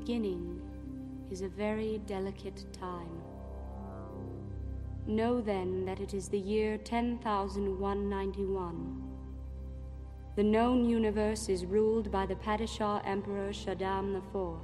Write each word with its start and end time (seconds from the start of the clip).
beginning 0.00 0.42
is 1.30 1.42
a 1.42 1.48
very 1.48 2.00
delicate 2.06 2.66
time. 2.72 3.22
Know 5.06 5.40
then 5.40 5.84
that 5.84 6.00
it 6.00 6.14
is 6.14 6.28
the 6.28 6.36
year 6.36 6.76
10,191. 6.78 9.02
The 10.34 10.42
known 10.42 10.84
universe 10.84 11.48
is 11.48 11.64
ruled 11.64 12.10
by 12.10 12.26
the 12.26 12.34
Padishah 12.34 13.06
Emperor 13.06 13.50
Shaddam 13.50 14.16
IV, 14.16 14.58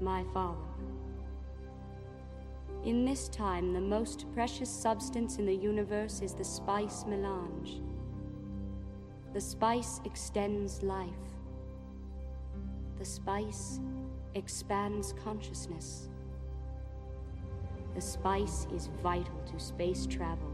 my 0.00 0.24
father. 0.32 0.62
In 2.86 3.04
this 3.04 3.28
time, 3.28 3.74
the 3.74 3.86
most 3.96 4.24
precious 4.32 4.70
substance 4.70 5.36
in 5.36 5.44
the 5.44 5.54
universe 5.54 6.22
is 6.22 6.32
the 6.32 6.42
spice 6.42 7.04
melange. 7.06 7.82
The 9.34 9.42
spice 9.42 10.00
extends 10.06 10.82
life. 10.82 11.36
The 12.98 13.04
spice 13.04 13.78
expands 14.36 15.14
consciousness. 15.24 16.10
The 17.94 18.02
spice 18.02 18.66
is 18.74 18.90
vital 19.02 19.40
to 19.50 19.58
space 19.58 20.06
travel. 20.06 20.52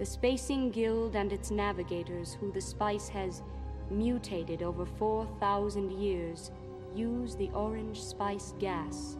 The 0.00 0.04
Spacing 0.04 0.70
Guild 0.70 1.14
and 1.14 1.32
its 1.32 1.52
navigators, 1.52 2.34
who 2.34 2.50
the 2.50 2.60
spice 2.60 3.08
has 3.08 3.42
mutated 3.90 4.62
over 4.62 4.84
4,000 4.84 5.92
years, 5.92 6.50
use 6.94 7.36
the 7.36 7.50
orange 7.50 8.02
spice 8.02 8.54
gas, 8.58 9.16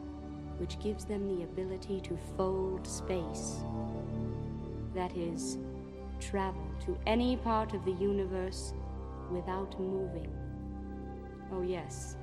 which 0.58 0.80
gives 0.80 1.04
them 1.04 1.28
the 1.28 1.44
ability 1.44 2.00
to 2.00 2.18
fold 2.36 2.86
space. 2.86 3.58
That 4.94 5.16
is, 5.16 5.58
travel 6.18 6.66
to 6.86 6.98
any 7.06 7.36
part 7.36 7.72
of 7.72 7.84
the 7.84 7.92
universe 7.92 8.74
without 9.30 9.78
moving. 9.78 10.32
Oh, 11.52 11.62
yes. 11.62 12.16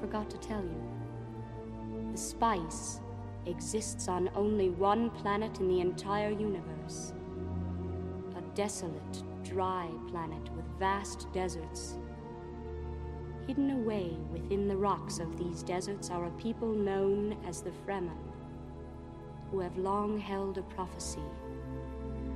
Forgot 0.00 0.30
to 0.30 0.38
tell 0.38 0.62
you. 0.62 2.12
The 2.12 2.18
spice 2.18 3.00
exists 3.46 4.08
on 4.08 4.30
only 4.34 4.70
one 4.70 5.10
planet 5.10 5.60
in 5.60 5.68
the 5.68 5.80
entire 5.80 6.30
universe. 6.30 7.12
A 8.36 8.42
desolate, 8.54 9.22
dry 9.42 9.88
planet 10.08 10.50
with 10.54 10.66
vast 10.78 11.32
deserts. 11.32 11.96
Hidden 13.46 13.70
away 13.70 14.16
within 14.32 14.66
the 14.68 14.76
rocks 14.76 15.18
of 15.18 15.38
these 15.38 15.62
deserts 15.62 16.10
are 16.10 16.26
a 16.26 16.30
people 16.32 16.72
known 16.72 17.36
as 17.46 17.62
the 17.62 17.70
Fremen, 17.70 18.18
who 19.50 19.60
have 19.60 19.78
long 19.78 20.18
held 20.18 20.58
a 20.58 20.62
prophecy 20.62 21.20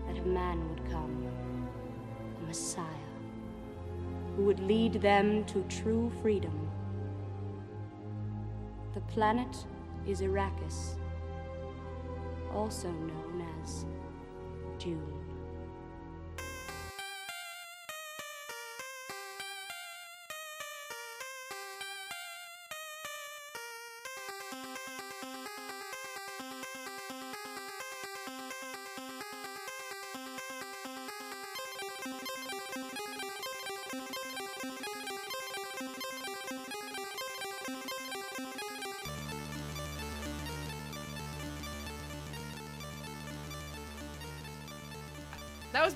that 0.06 0.18
a 0.18 0.26
man 0.26 0.68
would 0.70 0.90
come, 0.90 1.26
a 2.38 2.46
Messiah, 2.46 2.86
who 4.36 4.44
would 4.44 4.60
lead 4.60 4.94
them 4.94 5.44
to 5.46 5.62
true 5.64 6.10
freedom. 6.22 6.69
Planet 9.10 9.66
is 10.06 10.20
Arrakis, 10.20 10.94
also 12.54 12.88
known 12.92 13.44
as 13.60 13.84
Dune. 14.78 15.19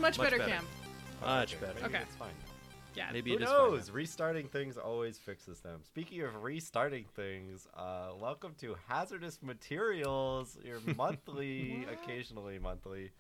Much, 0.05 0.19
Much 0.19 0.27
better, 0.27 0.37
better. 0.37 0.51
Cam. 0.51 0.67
Much 1.23 1.59
better. 1.63 1.73
Maybe 1.81 1.87
Okay. 1.87 2.03
It's 2.03 2.15
fine. 2.17 2.29
Yeah. 2.95 3.09
Maybe 3.11 3.31
Who 3.31 3.37
it 3.39 3.43
is 3.43 3.49
knows? 3.49 3.87
fine. 3.87 3.95
Restarting 3.97 4.49
things 4.49 4.77
always 4.77 5.17
fixes 5.17 5.61
them. 5.61 5.81
Speaking 5.83 6.21
of 6.21 6.43
restarting 6.43 7.07
things, 7.17 7.67
uh, 7.75 8.11
welcome 8.21 8.55
to 8.61 8.77
Hazardous 8.87 9.39
Materials, 9.43 10.59
your 10.63 10.79
monthly, 10.97 11.87
occasionally 11.91 12.59
monthly, 12.59 13.13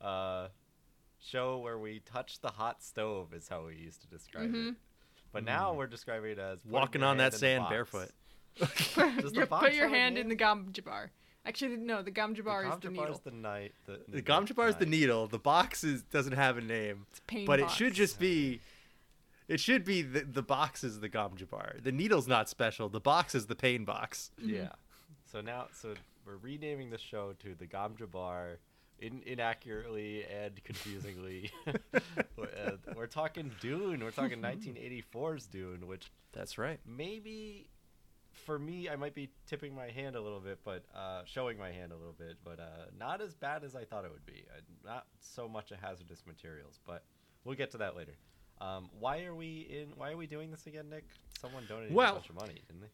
uh, 0.00 0.46
show 1.18 1.58
where 1.58 1.76
we 1.76 2.02
touch 2.04 2.40
the 2.40 2.50
hot 2.50 2.84
stove, 2.84 3.34
is 3.34 3.48
how 3.48 3.66
we 3.66 3.74
used 3.74 4.02
to 4.02 4.06
describe 4.06 4.50
Mm-hmm. 4.50 4.68
it. 4.68 4.74
But 5.32 5.42
now 5.44 5.74
we're 5.74 5.88
describing 5.88 6.30
it 6.30 6.38
as 6.38 6.60
Walking 6.64 7.02
on 7.02 7.16
that 7.16 7.34
sand 7.34 7.62
box. 7.64 7.70
barefoot. 7.72 8.10
Does 9.20 9.32
the 9.32 9.40
You 9.40 9.46
put 9.46 9.74
your 9.74 9.88
hand 9.88 10.16
in 10.18 10.28
the 10.28 10.36
gom 10.36 10.68
jabbar. 10.72 11.08
Actually, 11.48 11.76
no, 11.78 12.02
the 12.02 12.10
gamja 12.12 12.44
The 12.44 12.68
is 12.74 12.78
the 12.80 12.90
needle. 12.90 13.06
is 13.14 13.20
the 13.20 13.30
night. 13.30 13.72
The, 13.86 14.00
The 14.06 14.20
Gom 14.20 14.46
jabbar 14.46 14.68
is 14.68 14.76
the 14.76 14.86
needle. 14.86 15.26
The 15.26 15.38
box 15.38 15.82
is 15.82 16.02
doesn't 16.02 16.34
have 16.34 16.58
a 16.58 16.60
name, 16.60 17.06
It's 17.10 17.20
a 17.20 17.22
pain 17.22 17.46
but 17.46 17.58
box. 17.60 17.72
it 17.72 17.76
should 17.76 17.94
just 17.94 18.18
be. 18.18 18.60
It 19.48 19.58
should 19.60 19.82
be 19.82 20.02
the, 20.02 20.20
the 20.20 20.42
box 20.42 20.84
is 20.84 21.00
the 21.00 21.08
Gom 21.08 21.36
jabbar. 21.38 21.82
The 21.82 21.90
needle's 21.90 22.28
not 22.28 22.50
special. 22.50 22.90
The 22.90 23.00
box 23.00 23.34
is 23.34 23.46
the 23.46 23.56
pain 23.56 23.86
box. 23.86 24.30
Yeah. 24.38 24.68
So 25.32 25.40
now, 25.40 25.68
so 25.72 25.94
we're 26.26 26.36
renaming 26.36 26.90
the 26.90 26.98
show 26.98 27.32
to 27.38 27.54
the 27.54 27.66
Gom 27.66 27.94
Jabbar, 27.94 28.56
in, 28.98 29.22
inaccurately 29.24 30.24
and 30.26 30.62
confusingly. 30.64 31.50
we're, 32.36 32.50
uh, 32.66 32.72
we're 32.94 33.06
talking 33.06 33.50
Dune. 33.60 34.04
We're 34.04 34.10
talking 34.10 34.42
1984's 34.42 35.46
Dune, 35.46 35.86
which 35.86 36.10
That's 36.32 36.58
right. 36.58 36.78
maybe 36.86 37.70
for 38.48 38.58
me 38.58 38.88
I 38.88 38.96
might 38.96 39.14
be 39.14 39.28
tipping 39.46 39.74
my 39.74 39.90
hand 39.90 40.16
a 40.16 40.20
little 40.22 40.40
bit, 40.40 40.58
but 40.64 40.84
uh, 40.96 41.20
showing 41.26 41.58
my 41.58 41.70
hand 41.70 41.92
a 41.92 41.96
little 41.96 42.14
bit, 42.18 42.38
but 42.42 42.58
uh, 42.58 42.86
not 42.98 43.20
as 43.20 43.34
bad 43.34 43.62
as 43.62 43.76
I 43.76 43.84
thought 43.84 44.06
it 44.06 44.10
would 44.10 44.24
be. 44.24 44.46
Uh, 44.50 44.60
not 44.88 45.04
so 45.20 45.46
much 45.46 45.70
a 45.70 45.76
hazardous 45.76 46.22
materials, 46.26 46.80
but 46.86 47.04
we'll 47.44 47.56
get 47.56 47.70
to 47.72 47.78
that 47.78 47.94
later. 47.94 48.16
Um, 48.62 48.88
why 48.98 49.24
are 49.24 49.34
we 49.34 49.68
in? 49.70 49.90
Why 49.96 50.12
are 50.12 50.16
we 50.16 50.26
doing 50.26 50.50
this 50.50 50.66
again, 50.66 50.88
Nick? 50.88 51.04
Someone 51.38 51.64
donated 51.68 51.94
Well- 51.94 52.12
a 52.12 52.14
bunch 52.14 52.30
of 52.30 52.36
money, 52.36 52.62
didn't 52.66 52.80
they? 52.80 52.88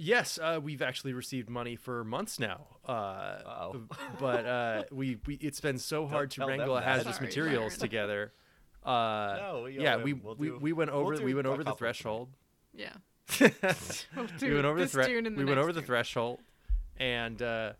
Yes, 0.00 0.38
uh, 0.40 0.58
we've 0.62 0.80
actually 0.80 1.12
received 1.12 1.50
money 1.50 1.74
for 1.76 2.04
months 2.04 2.38
now. 2.38 2.66
Uh, 2.86 3.72
but 4.18 4.46
uh, 4.46 4.84
we, 4.92 5.18
we 5.26 5.34
it's 5.34 5.60
been 5.60 5.76
so 5.78 6.06
hard 6.06 6.30
to 6.30 6.36
tell 6.40 6.46
them 6.48 6.58
wrangle 6.60 6.76
a 6.76 6.80
hazardous 6.80 7.16
Sorry, 7.16 7.26
materials 7.26 7.72
Byron. 7.76 7.80
together. 7.80 8.32
Uh, 8.84 9.36
No, 9.42 9.62
we 9.64 9.78
yeah, 9.78 9.96
we, 9.96 10.12
We'll 10.14 10.36
we, 10.36 10.48
do- 10.48 10.58
we 10.60 10.72
went 10.72 10.92
we'll 10.92 11.00
over 11.00 11.20
we 11.22 11.34
went 11.34 11.46
over 11.48 11.58
the 11.58 11.64
couple 11.64 11.76
tonight. 11.78 11.78
threshold. 11.78 12.28
Yeah. 13.40 13.48
we 14.16 14.26
do 14.38 14.54
went 14.54 14.66
over 14.66 14.80
the 14.80 14.86
thre- 14.86 15.02
the 15.02 15.08
we 15.14 15.20
went 15.20 15.36
next 15.48 15.58
over 15.58 15.72
the 15.72 15.80
Dune. 15.80 15.86
threshold, 15.86 16.40
and 16.98 17.40
uh, 17.42 17.72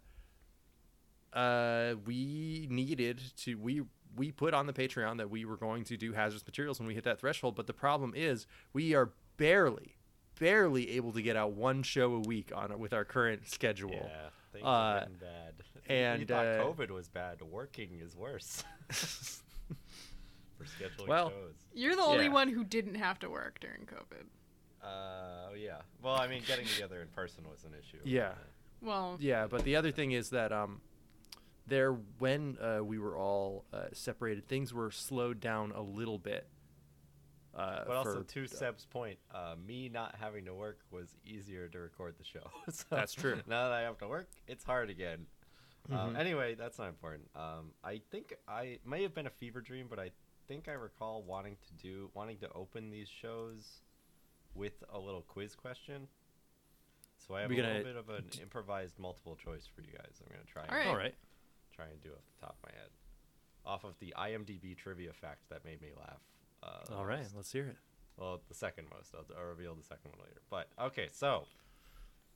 uh, 1.33 1.95
we 2.07 2.67
needed 2.71 3.21
to 3.39 3.55
we 3.57 3.83
we 4.17 4.33
put 4.33 4.55
on 4.55 4.67
the 4.67 4.73
Patreon 4.73 5.19
that 5.19 5.31
we 5.31 5.45
were 5.45 5.57
going 5.57 5.85
to 5.85 5.97
do 5.97 6.13
hazardous 6.13 6.45
materials 6.47 6.79
when 6.79 6.89
we 6.89 6.95
hit 6.95 7.05
that 7.05 7.21
threshold. 7.21 7.55
But 7.55 7.67
the 7.67 7.73
problem 7.75 8.13
is 8.17 8.47
we 8.73 8.95
are 8.95 9.11
barely 9.37 9.97
barely 10.39 10.91
able 10.91 11.13
to 11.13 11.21
get 11.23 11.37
out 11.37 11.53
one 11.53 11.83
show 11.83 12.15
a 12.15 12.21
week 12.21 12.53
on 12.55 12.71
it 12.71 12.79
with 12.79 12.93
our 12.93 13.05
current 13.05 13.49
schedule. 13.49 13.91
Yeah, 13.93 14.29
things 14.53 14.65
Uh, 14.65 14.69
are 14.69 15.01
getting 15.01 15.15
bad. 15.17 15.55
we 15.89 15.95
and, 15.95 16.29
thought 16.29 16.47
uh, 16.47 16.65
COVID 16.65 16.91
was 16.91 17.09
bad. 17.09 17.43
Working 17.43 17.99
is 18.01 18.15
worse. 18.17 18.63
For 20.59 20.65
scheduling 20.65 21.09
Well- 21.09 21.31
shows. 21.31 21.55
You're 21.75 21.97
the 21.97 22.03
only 22.03 22.25
Yeah. 22.27 22.33
one 22.33 22.49
who 22.49 22.65
didn't 22.65 22.97
have 22.97 23.19
to 23.21 23.31
work 23.31 23.59
during 23.61 23.83
COVID. 23.87 24.27
Uh, 24.83 25.51
yeah. 25.57 25.79
Well, 26.03 26.15
I 26.15 26.27
mean, 26.29 26.43
getting 26.47 26.67
together 26.67 27.01
in 27.03 27.09
person 27.09 27.45
was 27.51 27.65
an 27.65 27.73
issue. 27.79 27.99
Yeah. 28.05 28.33
Well, 28.81 29.17
Yeah, 29.21 29.47
but 29.49 29.65
the 29.65 29.77
other 29.77 29.91
thing 29.91 30.13
is 30.13 30.31
that 30.31 30.53
um, 30.53 30.81
there 31.67 31.93
when 32.19 32.57
uh, 32.61 32.83
we 32.85 32.99
were 32.99 33.17
all 33.17 33.65
uh, 33.73 33.87
separated, 33.93 34.47
things 34.47 34.73
were 34.73 34.91
slowed 34.91 35.41
down 35.41 35.73
a 35.73 35.83
little 35.83 36.19
bit. 36.19 36.47
Uh, 37.55 37.85
But 37.87 37.97
also, 37.97 38.19
for- 38.19 38.25
to 38.25 38.47
Seb's 38.47 38.87
point, 38.87 39.19
uh, 39.35 39.57
me 39.67 39.89
not 39.89 40.15
having 40.21 40.45
to 40.45 40.55
work 40.55 40.79
was 40.93 41.17
easier 41.27 41.67
to 41.69 41.79
record 41.81 42.15
the 42.17 42.25
show. 42.25 42.49
so 42.71 42.85
That's 42.91 43.13
true. 43.15 43.41
Now 43.49 43.65
that 43.65 43.73
I 43.73 43.81
have 43.83 43.99
to 43.99 44.07
work, 44.09 44.29
it's 44.47 44.63
hard 44.65 44.91
again. 44.91 45.27
Um, 45.91 46.15
Mhm. 46.15 46.19
anyway, 46.19 46.55
that's 46.55 46.79
not 46.79 46.89
important. 46.89 47.29
Um, 47.35 47.73
I 47.83 48.01
think 48.11 48.35
I 48.47 48.63
it 48.63 48.87
may 48.87 49.03
have 49.03 49.15
been 49.15 49.27
a 49.27 49.31
fever 49.31 49.61
dream, 49.61 49.87
but 49.89 49.99
I 49.99 50.11
think 50.47 50.69
I 50.69 50.73
recall 50.73 51.23
wanting 51.23 51.57
to 51.67 51.75
do 51.83 52.11
wanting 52.15 52.39
to 52.39 52.53
open 52.53 52.91
these 52.91 53.09
shows 53.09 53.81
with 54.55 54.83
a 54.93 54.99
little 54.99 55.23
quiz 55.23 55.55
question. 55.55 56.09
So 57.27 57.35
I 57.35 57.43
have 57.43 57.51
We 57.51 57.59
a 57.61 57.63
little 57.63 57.83
bit 57.83 57.97
of 57.97 58.09
an 58.09 58.25
improvised 58.41 58.99
multiple 58.99 59.37
choice 59.37 59.67
for 59.67 59.81
you 59.83 59.93
guys. 59.93 60.21
I'm 60.25 60.31
gonna 60.33 60.45
try. 60.45 60.63
and- 60.63 60.71
All 60.73 60.77
right. 60.79 60.87
all 60.89 60.97
right. 60.97 61.15
Try 61.75 61.87
and 61.87 62.01
do 62.01 62.11
off 62.11 62.25
the 62.35 62.47
top 62.47 62.57
of 62.63 62.71
my 62.71 62.77
head, 62.79 62.91
off 63.65 63.85
of 63.85 63.99
the 64.01 64.15
IMDb 64.17 64.77
trivia 64.77 65.13
fact 65.13 65.49
that 65.51 65.65
made 65.65 65.81
me 65.81 65.93
laugh. 65.97 66.21
Uh, 66.63 66.95
All 66.97 67.05
right, 67.07 67.21
most. 67.21 67.37
let's 67.37 67.53
hear 67.53 67.67
it. 67.69 67.77
Well, 68.17 68.41
the 68.49 68.55
second 68.55 68.89
most. 68.91 69.15
I'll, 69.15 69.25
I'll 69.39 69.45
reveal 69.49 69.75
the 69.77 69.85
second 69.85 70.11
one 70.11 70.21
later. 70.27 70.41
But 70.51 70.69
okay, 70.81 71.09
so 71.13 71.45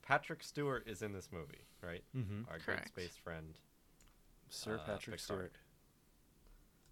Patrick 0.01 0.41
Stewart 0.43 0.87
is 0.87 1.01
in 1.01 1.11
this 1.11 1.29
movie, 1.31 1.65
right? 1.81 2.03
Mhm. 2.15 2.49
Our 2.49 2.59
great 2.59 2.87
space 2.87 3.17
friend. 3.17 3.57
Sir 4.49 4.75
Uh, 4.75 4.85
Patrick 4.85 5.19
Picard. 5.19 5.19
Stewart. 5.19 5.53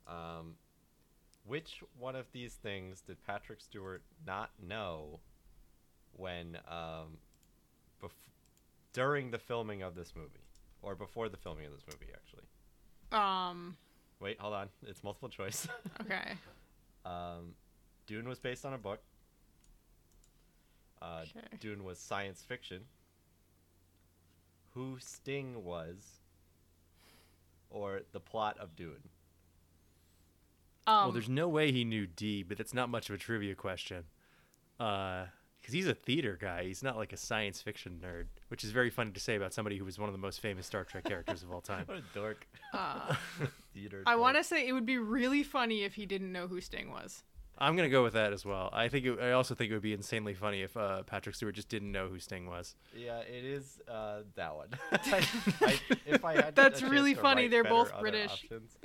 Um, 0.08 0.58
which 1.46 1.84
one 1.98 2.16
of 2.16 2.26
these 2.32 2.54
things 2.54 3.02
did 3.02 3.18
Patrick 3.26 3.60
Stewart 3.62 4.04
not 4.26 4.52
know 4.66 5.20
when 6.14 6.58
um, 6.68 7.18
bef- 8.04 8.10
during 8.94 9.32
the 9.32 9.40
filming 9.40 9.82
of 9.82 9.96
this 9.96 10.14
movie, 10.16 10.46
or 10.82 10.96
before 10.96 11.30
the 11.30 11.38
filming 11.38 11.66
of 11.66 11.72
this 11.74 11.84
movie, 11.88 12.12
actually. 12.14 12.44
Um. 13.12 13.78
Wait, 14.20 14.40
hold 14.40 14.54
on. 14.54 14.70
It's 14.86 15.04
multiple 15.04 15.30
choice. 15.30 15.68
Okay. 16.02 16.34
um, 17.06 17.56
Dune 18.06 18.28
was 18.30 18.38
based 18.40 18.66
on 18.66 18.74
a 18.74 18.78
book. 18.78 19.00
Uh, 21.02 21.24
Okay. 21.24 21.58
Dune 21.60 21.84
was 21.84 21.98
science 21.98 22.44
fiction. 22.48 22.82
Who 24.76 24.98
Sting 25.00 25.64
was, 25.66 26.20
or 27.70 28.02
the 28.12 28.20
plot 28.20 28.58
of 28.60 28.76
Dune. 28.76 29.10
Um, 30.88 30.96
well, 31.06 31.12
there's 31.12 31.30
no 31.30 31.48
way 31.48 31.72
he 31.72 31.84
knew 31.84 32.08
D, 32.08 32.44
but 32.44 32.58
that's 32.58 32.74
not 32.74 32.90
much 32.90 33.10
of 33.10 33.16
a 33.16 33.18
trivia 33.18 33.56
question. 33.56 34.06
Uh, 34.80 35.26
because 35.62 35.74
he's 35.76 35.88
a 35.88 35.94
theater 35.94 36.38
guy. 36.42 36.64
He's 36.64 36.82
not 36.82 36.98
like 36.98 37.14
a 37.14 37.18
science 37.18 37.62
fiction 37.62 38.02
nerd, 38.04 38.26
which 38.48 38.64
is 38.64 38.72
very 38.72 38.90
funny 38.90 39.12
to 39.12 39.20
say 39.20 39.36
about 39.36 39.54
somebody 39.54 39.78
who 39.78 39.86
was 39.86 40.00
one 40.00 40.10
of 40.10 40.14
the 40.14 40.20
most 40.20 40.40
famous 40.40 40.66
Star 40.66 40.84
Trek 40.84 41.04
characters 41.04 41.44
of 41.44 41.52
all 41.52 41.62
time. 41.62 41.86
What 41.88 41.98
a 42.00 42.04
dork. 42.16 42.48
uh, 42.74 43.14
Theater 43.74 44.02
I 44.08 44.16
want 44.16 44.38
to 44.38 44.44
say 44.44 44.68
it 44.68 44.74
would 44.74 44.86
be 44.88 44.98
really 44.98 45.44
funny 45.44 45.84
if 45.84 45.94
he 45.96 46.06
didn't 46.08 46.32
know 46.32 46.48
who 46.48 46.62
Sting 46.62 46.90
was. 46.92 47.24
I'm 47.58 47.76
gonna 47.76 47.90
go 47.90 48.02
with 48.02 48.14
that 48.14 48.34
as 48.34 48.44
well. 48.44 48.70
I 48.74 48.88
think 48.88 49.06
it, 49.06 49.20
I 49.22 49.34
also 49.34 49.54
think 49.54 49.70
it 49.70 49.74
would 49.76 49.84
be 49.84 49.94
insanely 49.94 50.34
funny 50.34 50.64
if 50.64 50.76
uh, 50.76 51.04
Patrick 51.04 51.36
Stewart 51.36 51.54
just 51.54 51.70
didn't 51.70 51.92
know 51.92 52.08
who 52.08 52.18
Sting 52.18 52.48
was. 52.48 52.76
Yeah, 52.96 53.20
it 53.20 53.46
is 53.46 53.80
uh, 53.88 54.22
that 54.36 54.56
one. 54.56 54.70
I, 54.92 55.28
I, 55.62 55.80
if 56.08 56.26
I 56.26 56.34
had 56.36 56.48
a 56.50 56.52
That's 56.56 56.82
really 56.82 57.14
funny, 57.14 57.48
they're 57.48 57.64
both 57.64 57.92
British. 58.00 58.32
options- 58.32 58.78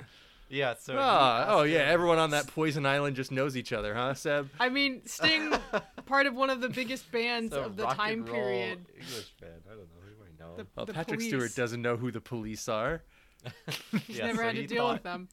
Yeah, 0.49 0.75
so. 0.79 0.93
he 0.93 0.99
Ah, 1.01 1.45
oh 1.49 1.63
yeah, 1.63 1.79
everyone 1.79 2.19
on 2.19 2.31
that 2.31 2.47
poison 2.47 2.85
island 2.85 3.15
just 3.15 3.31
knows 3.31 3.57
each 3.57 3.73
other, 3.73 3.93
huh, 3.93 4.13
Seb? 4.13 4.49
I 4.59 4.69
mean, 4.69 5.01
Sting, 5.05 5.53
part 6.05 6.25
of 6.25 6.35
one 6.35 6.49
of 6.49 6.61
the 6.61 6.69
biggest 6.69 7.11
bands 7.11 7.47
It's 7.53 7.57
a 7.61 7.65
of 7.65 7.75
the 7.75 7.83
rock 7.83 7.97
time 7.97 8.19
and 8.19 8.27
roll 8.29 8.35
period. 8.37 8.85
English 8.93 9.33
band. 9.41 9.61
I 9.65 9.69
don't 9.71 9.79
know. 9.79 9.85
Who 10.05 10.23
might 10.23 10.39
know? 10.39 10.55
The- 10.57 10.67
Well, 10.75 10.85
the 10.85 10.93
Patrick 10.93 11.19
police. 11.19 11.31
Stewart 11.33 11.55
doesn't 11.55 11.81
know 11.81 11.97
who 11.97 12.11
the 12.11 12.21
police 12.21 12.67
are. 12.69 13.03
He's 14.07 14.17
Yeah, 14.17 14.27
never 14.27 14.37
so 14.39 14.43
had 14.43 14.55
to 14.55 14.61
he 14.61 14.67
deal 14.67 14.89
with 14.91 15.03
them. 15.03 15.27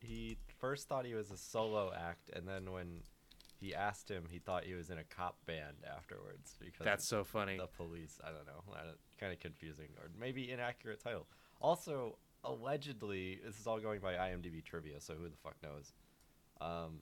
He 0.00 0.38
first 0.58 0.88
thought 0.88 1.04
he 1.04 1.14
was 1.14 1.30
a 1.30 1.36
solo 1.36 1.92
act, 1.94 2.30
and 2.34 2.48
then 2.48 2.72
when 2.72 3.02
he 3.60 3.74
asked 3.74 4.08
him, 4.10 4.24
he 4.30 4.38
thought 4.38 4.64
he 4.64 4.74
was 4.74 4.88
in 4.90 4.98
a 4.98 5.04
cop 5.04 5.36
band 5.46 5.76
afterwards 5.94 6.56
because 6.58 6.84
That's 6.84 7.06
so 7.06 7.22
funny. 7.24 7.58
the 7.58 7.66
police. 7.66 8.18
I 8.24 8.28
don't 8.28 8.46
know. 8.46 8.62
Kind 9.20 9.32
of 9.32 9.40
confusing, 9.40 9.88
or 9.98 10.08
maybe 10.18 10.50
inaccurate 10.50 11.00
title. 11.02 11.26
Also, 11.60 12.16
allegedly, 12.44 13.40
this 13.44 13.58
is 13.58 13.66
all 13.66 13.78
going 13.80 14.00
by 14.00 14.14
IMDb 14.14 14.64
trivia, 14.64 15.00
so 15.00 15.14
who 15.14 15.24
the 15.28 15.36
fuck 15.42 15.56
knows? 15.62 15.92
Um, 16.60 17.00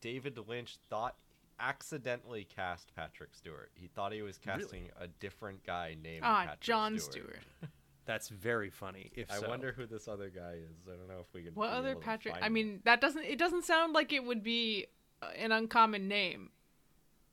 David 0.00 0.38
Lynch 0.46 0.76
thought 0.90 1.16
accidentally 1.58 2.44
cast 2.44 2.94
Patrick 2.94 3.30
Stewart. 3.34 3.70
He 3.74 3.86
thought 3.88 4.12
he 4.12 4.22
was 4.22 4.38
Really? 4.46 4.60
casting 4.60 4.90
a 5.00 5.08
different 5.08 5.64
guy 5.64 5.96
named 6.02 6.22
Ah, 6.24 6.42
Patrick 6.44 6.60
John 6.60 6.98
Stewart. 6.98 7.12
Stewart. 7.58 7.70
That's 8.04 8.28
very 8.28 8.70
funny. 8.70 9.10
If 9.16 9.30
I 9.32 9.38
so. 9.38 9.48
wonder 9.48 9.72
who 9.72 9.84
this 9.86 10.06
other 10.06 10.28
guy 10.28 10.52
is. 10.52 10.76
I 10.86 10.96
don't 10.96 11.08
know 11.08 11.18
if 11.20 11.32
we 11.34 11.42
can. 11.42 11.54
What 11.54 11.70
be 11.70 11.76
other 11.76 11.90
able 11.90 12.00
to 12.00 12.06
Patrick? 12.06 12.34
find 12.34 12.44
I 12.44 12.46
him. 12.46 12.52
mean, 12.52 12.80
that 12.84 13.00
doesn't. 13.00 13.24
It 13.24 13.38
doesn't 13.38 13.64
sound 13.64 13.94
like 13.94 14.12
it 14.12 14.22
would 14.22 14.44
be 14.44 14.86
uh, 15.22 15.26
an 15.36 15.50
uncommon 15.50 16.06
name. 16.06 16.50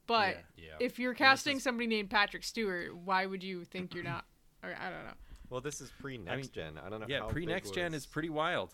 But 0.08 0.38
Yeah. 0.58 0.72
if 0.80 0.98
you're 1.00 1.14
casting 1.14 1.58
is- 1.58 1.64
somebody 1.64 1.86
named 1.88 2.10
Patrick 2.10 2.44
Stewart, 2.44 2.96
why 2.96 3.26
would 3.26 3.44
you 3.44 3.66
think 3.66 3.94
you're 3.94 4.04
not? 4.04 4.26
Or, 4.64 4.70
I 4.80 4.90
don't 4.90 5.04
know. 5.06 5.14
Well, 5.54 5.62
this 5.62 5.82
is 5.82 5.92
pre 6.02 6.18
next 6.18 6.48
gen. 6.48 6.80
I 6.84 6.90
don't 6.90 7.00
know. 7.00 7.06
yeah, 7.08 7.22
pre 7.30 7.46
next 7.46 7.76
gen 7.76 7.94
is 7.94 8.08
pretty 8.08 8.32
wild. 8.32 8.74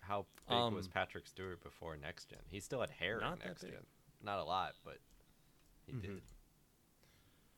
How 0.00 0.24
big 0.48 0.72
was 0.72 0.86
Um, 0.86 0.92
Patrick 0.92 1.26
Stewart 1.26 1.62
before 1.62 1.94
next 1.98 2.30
gen? 2.30 2.38
He 2.48 2.58
still 2.58 2.80
had 2.80 2.88
hair 2.88 3.20
Not 3.20 3.42
in 3.42 3.48
next 3.48 3.60
gen. 3.60 3.86
Not 4.22 4.38
a 4.38 4.44
lot, 4.44 4.76
but 4.82 4.96
he 5.86 5.92
Mhm. 5.92 6.00
did. 6.00 6.22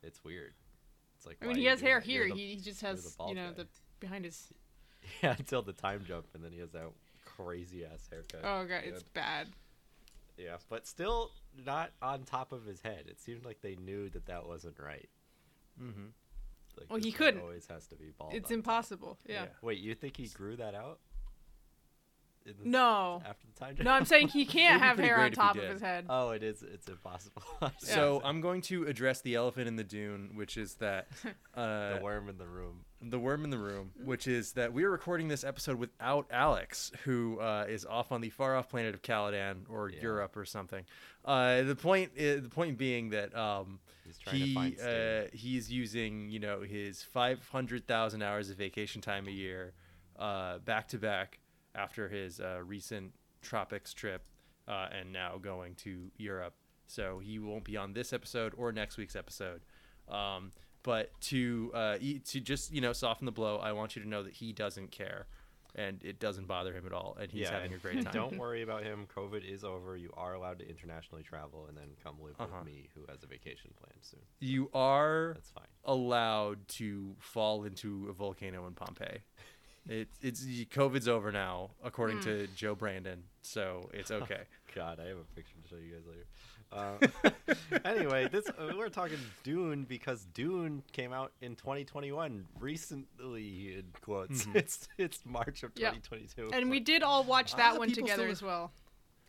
It's 0.03 0.25
weird. 0.25 0.55
It's 1.15 1.25
like 1.25 1.39
I 1.41 1.47
mean, 1.47 1.55
he 1.57 1.67
has 1.67 1.81
hair 1.81 2.01
here. 2.01 2.29
the- 2.29 2.35
He, 2.35 2.55
he 2.57 2.61
just 2.61 2.81
has, 2.81 3.17
you 3.29 3.35
know, 3.37 3.51
guy. 3.53 3.63
the 3.63 3.69
behind 4.01 4.25
his. 4.25 4.53
yeah 5.23 5.37
until 5.39 5.63
the 5.63 5.73
time 5.73 6.05
jump, 6.05 6.27
and 6.35 6.43
then 6.43 6.51
he 6.51 6.59
has 6.59 6.73
that 6.73 6.91
crazy 7.25 7.85
ass 7.85 8.09
haircut. 8.11 8.41
Oh 8.43 8.65
god, 8.67 8.83
Yeah. 8.85 8.91
it's 8.91 9.05
bad. 9.05 9.55
Yeah, 10.37 10.57
but 10.69 10.89
still 10.89 11.31
not 11.65 11.93
on 12.03 12.25
top 12.25 12.51
of 12.51 12.65
his 12.65 12.81
head. 12.81 13.07
It 13.07 13.21
seemed 13.21 13.45
like 13.45 13.61
they 13.61 13.77
knew 13.77 14.11
that 14.11 14.27
that 14.27 14.47
wasn't 14.49 14.81
right. 14.81 15.09
Mm-hmm. 15.81 16.09
Like, 16.79 16.91
Well, 16.91 17.01
he 17.01 17.13
couldn't. 17.13 17.41
Always 17.41 17.67
has 17.69 17.87
to 17.89 17.97
be 17.97 18.13
bald. 18.19 18.35
It's 18.35 18.51
impossible. 18.51 19.19
Yeah. 19.27 19.45
Yeah. 19.45 19.49
Wait, 19.63 19.79
you 19.79 19.95
think 19.95 20.17
he 20.17 20.27
grew 20.29 20.57
that 20.57 20.75
out? 20.75 20.99
In 22.47 22.55
the- 22.63 22.69
No. 22.69 23.23
After 23.27 23.47
the 23.47 23.59
time 23.59 23.77
jump? 23.77 23.85
No, 23.85 23.93
I'm 23.93 24.05
saying 24.05 24.29
he 24.29 24.45
can't 24.59 24.83
have 24.83 24.99
hair 24.99 25.19
on 25.19 25.33
top 25.33 25.57
of 25.57 25.63
his 25.65 25.81
head. 25.81 26.07
Oh, 26.09 26.31
it 26.31 26.43
is. 26.43 26.63
It's 26.63 26.89
impossible. 26.89 27.43
So 27.79 28.21
I'm 28.25 28.41
going 28.41 28.61
to 28.63 28.85
address 28.87 29.21
the 29.23 29.35
elephant 29.37 29.69
in 29.69 29.77
the 29.77 29.85
dune, 29.85 30.33
which 30.35 30.57
is 30.57 30.75
that 30.77 31.07
uh, 31.55 31.95
the 31.95 32.01
worm 32.03 32.29
in 32.29 32.37
the 32.39 32.47
room. 32.47 32.85
the 33.01 33.19
worm 33.19 33.45
in 33.45 33.51
the 33.51 33.59
room, 33.59 33.93
which 34.05 34.27
is 34.27 34.53
that 34.53 34.73
we're 34.73 34.91
recording 34.91 35.29
this 35.29 35.45
episode 35.45 35.79
without 35.79 36.27
Alex, 36.31 36.91
who 37.05 37.39
uh, 37.41 37.65
is 37.69 37.85
off 37.87 38.13
on 38.13 38.21
the 38.21 38.31
far 38.31 38.57
off 38.57 38.69
planet 38.69 38.95
of 38.95 39.03
Caladan 39.03 39.65
or 39.69 39.91
Yeah. 39.91 40.01
Europe 40.03 40.37
or 40.37 40.45
something. 40.45 40.85
Uh, 41.25 41.63
the 41.63 41.77
point, 41.77 42.11
i 42.19 42.37
the 42.37 42.51
point 42.51 42.77
being 42.79 43.11
that 43.11 43.35
um, 43.37 43.79
He's 44.05 44.19
he 44.31 44.77
uh, 44.87 45.23
he's 45.33 45.73
using 45.73 46.29
you 46.29 46.39
know 46.39 46.61
his 46.61 47.03
500,000 47.03 48.23
hours 48.23 48.51
of 48.51 48.57
vacation 48.59 49.01
time 49.01 49.27
a 49.29 49.31
year, 49.31 49.73
uh, 50.19 50.59
back 50.59 50.89
to 50.89 50.99
back 50.99 51.39
after 51.75 52.09
his 52.09 52.41
uh, 52.41 52.61
recent 52.65 53.13
tropics 53.43 53.93
trip, 53.95 54.23
uh, 54.69 54.89
and 54.93 55.13
now 55.13 55.37
going 55.39 55.75
to 55.77 56.11
Europe. 56.17 56.55
So 56.87 57.19
he 57.19 57.39
won't 57.39 57.65
be 57.65 57.77
on 57.77 57.93
this 57.95 58.13
episode 58.13 58.53
or 58.57 58.71
next 58.73 58.97
week's 58.97 59.17
episode. 59.17 59.63
Um, 60.09 60.53
but 60.83 61.19
to 61.23 61.71
uh, 61.75 61.97
to 62.27 62.41
just 62.41 62.73
you 62.73 62.81
know 62.81 62.93
soften 62.93 63.25
the 63.27 63.33
blow, 63.33 63.57
I 63.57 63.73
want 63.73 63.97
you 63.97 64.03
to 64.03 64.09
know 64.09 64.23
that 64.23 64.35
he 64.35 64.53
doesn't 64.53 64.91
care, 64.91 65.27
and 65.75 65.99
it 66.05 66.21
doesn't 66.21 66.47
bother 66.47 66.75
him 66.75 66.85
at 66.85 66.93
all, 66.93 67.17
and 67.19 67.33
he's 67.33 67.43
yeah, 67.43 67.53
having 67.53 67.73
a 67.73 67.79
great 67.79 68.03
time. 68.05 68.13
Don't 68.13 68.37
worry 68.37 68.61
about 68.61 68.83
him. 68.83 69.07
COVID 69.17 69.51
is 69.51 69.65
over. 69.65 69.97
You 69.97 70.11
are 70.15 70.35
allowed 70.35 70.59
to 70.59 70.69
internationally 70.69 71.23
travel 71.23 71.65
and 71.69 71.77
then 71.77 71.89
come 72.03 72.17
live 72.23 72.35
Uh-huh. 72.39 72.59
with 72.59 72.67
me, 72.67 72.91
who 72.95 73.01
has 73.11 73.23
a 73.23 73.27
vacation 73.27 73.71
planned 73.81 74.03
soon. 74.03 74.21
You 74.41 74.69
are 74.75 75.33
That's 75.37 75.51
fine. 75.53 75.65
allowed 75.87 76.69
to 76.69 77.17
fall 77.19 77.65
into 77.65 78.09
a 78.11 78.13
volcano 78.13 78.67
in 78.67 78.75
Pompeii. 78.75 79.23
It, 79.89 80.09
it's 80.23 80.43
COVID's 80.45 81.09
over 81.09 81.31
now, 81.31 81.71
according 81.83 82.21
to 82.23 82.47
Joe 82.57 82.75
Brandon, 82.75 83.23
so 83.43 83.91
it's 83.93 84.11
okay. 84.23 84.43
God, 84.75 84.99
I 84.99 85.09
have 85.09 85.19
a 85.19 85.25
picture 85.37 85.55
to 85.63 85.69
show 85.69 85.77
you 85.77 85.93
guys 85.95 86.07
later. 86.07 86.27
Uh, 86.73 87.79
anyway, 87.85 88.27
this 88.33 88.49
uh, 88.49 88.73
we're 88.77 88.89
talking 88.89 89.19
Dune 89.43 89.85
because 89.85 90.25
Dune 90.33 90.83
came 90.93 91.13
out 91.13 91.33
in 91.43 91.55
2021 91.55 92.47
recently. 92.59 93.75
In 93.77 93.85
quotes, 94.01 94.45
Mhm. 94.47 94.57
it's 94.57 94.89
it's 94.99 95.21
March 95.27 95.63
of 95.63 95.73
Yeah. 95.77 95.91
2022. 95.91 96.51
And 96.53 96.71
we 96.71 96.81
did 96.81 97.03
all 97.03 97.23
watch 97.25 97.55
that 97.57 97.73
lot 97.73 97.81
one 97.81 97.93
together 97.93 98.23
still- 98.25 98.31
as 98.33 98.43
well. 98.43 98.73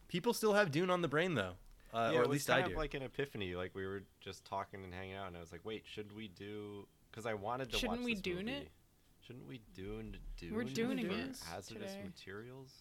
People 0.08 0.34
still 0.34 0.54
have 0.54 0.72
Dune 0.72 0.90
on 0.90 1.02
the 1.02 1.08
brain 1.08 1.34
though, 1.36 1.54
uh, 1.94 2.12
yeah, 2.14 2.20
or 2.20 2.22
it 2.22 2.24
at 2.24 2.30
was 2.30 2.36
least 2.36 2.48
kind 2.48 2.64
I 2.64 2.66
of 2.68 2.72
do. 2.72 2.78
like 2.78 2.94
an 2.94 3.02
epiphany. 3.04 3.56
Like 3.56 3.76
we 3.76 3.86
were 3.86 4.04
just 4.22 4.46
talking 4.46 4.84
and 4.84 4.94
hanging 4.94 5.16
out, 5.16 5.28
and 5.28 5.36
I 5.36 5.40
was 5.42 5.52
like, 5.52 5.66
"Wait, 5.66 5.84
should 5.86 6.16
we 6.16 6.30
do?" 6.30 6.88
Because 7.12 7.26
I 7.26 7.34
wanted 7.34 7.72
to 7.72 7.78
Shouldn't 7.78 8.00
watch 8.00 8.06
we 8.06 8.16
Dune 8.16 8.46
movie. 8.46 8.52
it? 8.52 8.72
Shouldn't 9.26 9.48
we 9.48 9.62
Dune 9.74 10.18
Dune? 10.38 10.54
We're 10.54 10.64
Duning 10.64 11.06
it 11.12 11.38
Hazardous 11.50 11.92
today. 11.94 12.04
materials. 12.04 12.72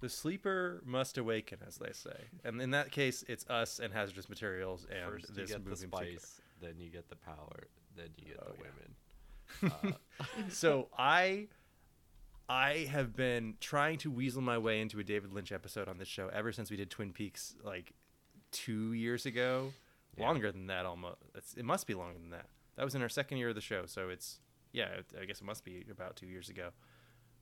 the 0.00 0.08
sleeper 0.08 0.82
must 0.84 1.18
awaken, 1.18 1.58
as 1.66 1.76
they 1.76 1.92
say, 1.92 2.16
and 2.44 2.60
in 2.60 2.70
that 2.72 2.92
case, 2.92 3.24
it's 3.28 3.46
us 3.48 3.78
and 3.80 3.92
hazardous 3.92 4.28
materials 4.28 4.86
and 4.90 5.10
First 5.12 5.28
you 5.30 5.34
this 5.34 5.50
get 5.50 5.64
the 5.64 5.70
movie 5.70 5.86
particular. 5.86 6.18
spice, 6.20 6.40
then 6.60 6.74
you 6.78 6.90
get 6.90 7.08
the 7.08 7.16
power, 7.16 7.64
then 7.96 8.08
you 8.18 8.26
get 8.26 8.36
Oh, 8.40 8.52
the 8.52 8.58
yeah. 8.58 8.70
women. 8.70 8.94
Uh, 9.62 9.92
so 10.48 10.88
I 10.98 11.46
I 12.48 12.86
have 12.90 13.14
been 13.16 13.54
trying 13.60 13.98
to 13.98 14.10
weasel 14.10 14.42
my 14.42 14.58
way 14.58 14.80
into 14.80 14.98
a 14.98 15.04
David 15.04 15.32
Lynch 15.32 15.50
episode 15.52 15.88
on 15.88 15.98
this 15.98 16.08
show 16.08 16.28
ever 16.32 16.52
since 16.52 16.70
we 16.70 16.76
did 16.76 16.90
Twin 16.90 17.12
Peaks 17.12 17.54
like 17.64 17.92
two 18.52 18.92
years 18.92 19.24
ago. 19.26 19.72
Yeah. 20.16 20.24
Longer 20.26 20.50
than 20.52 20.66
that, 20.68 20.84
almost. 20.86 21.18
It's, 21.34 21.54
it 21.54 21.64
must 21.64 21.86
be 21.86 21.94
longer 21.94 22.18
than 22.18 22.30
that. 22.30 22.46
That 22.76 22.84
was 22.84 22.94
in 22.94 23.02
our 23.02 23.08
second 23.08 23.38
year 23.38 23.50
of 23.50 23.54
the 23.54 23.60
show, 23.60 23.86
so 23.86 24.08
it's 24.08 24.40
yeah. 24.76 24.88
I 25.20 25.24
guess 25.24 25.40
it 25.40 25.44
must 25.44 25.64
be 25.64 25.84
about 25.90 26.14
two 26.16 26.26
years 26.26 26.48
ago 26.48 26.68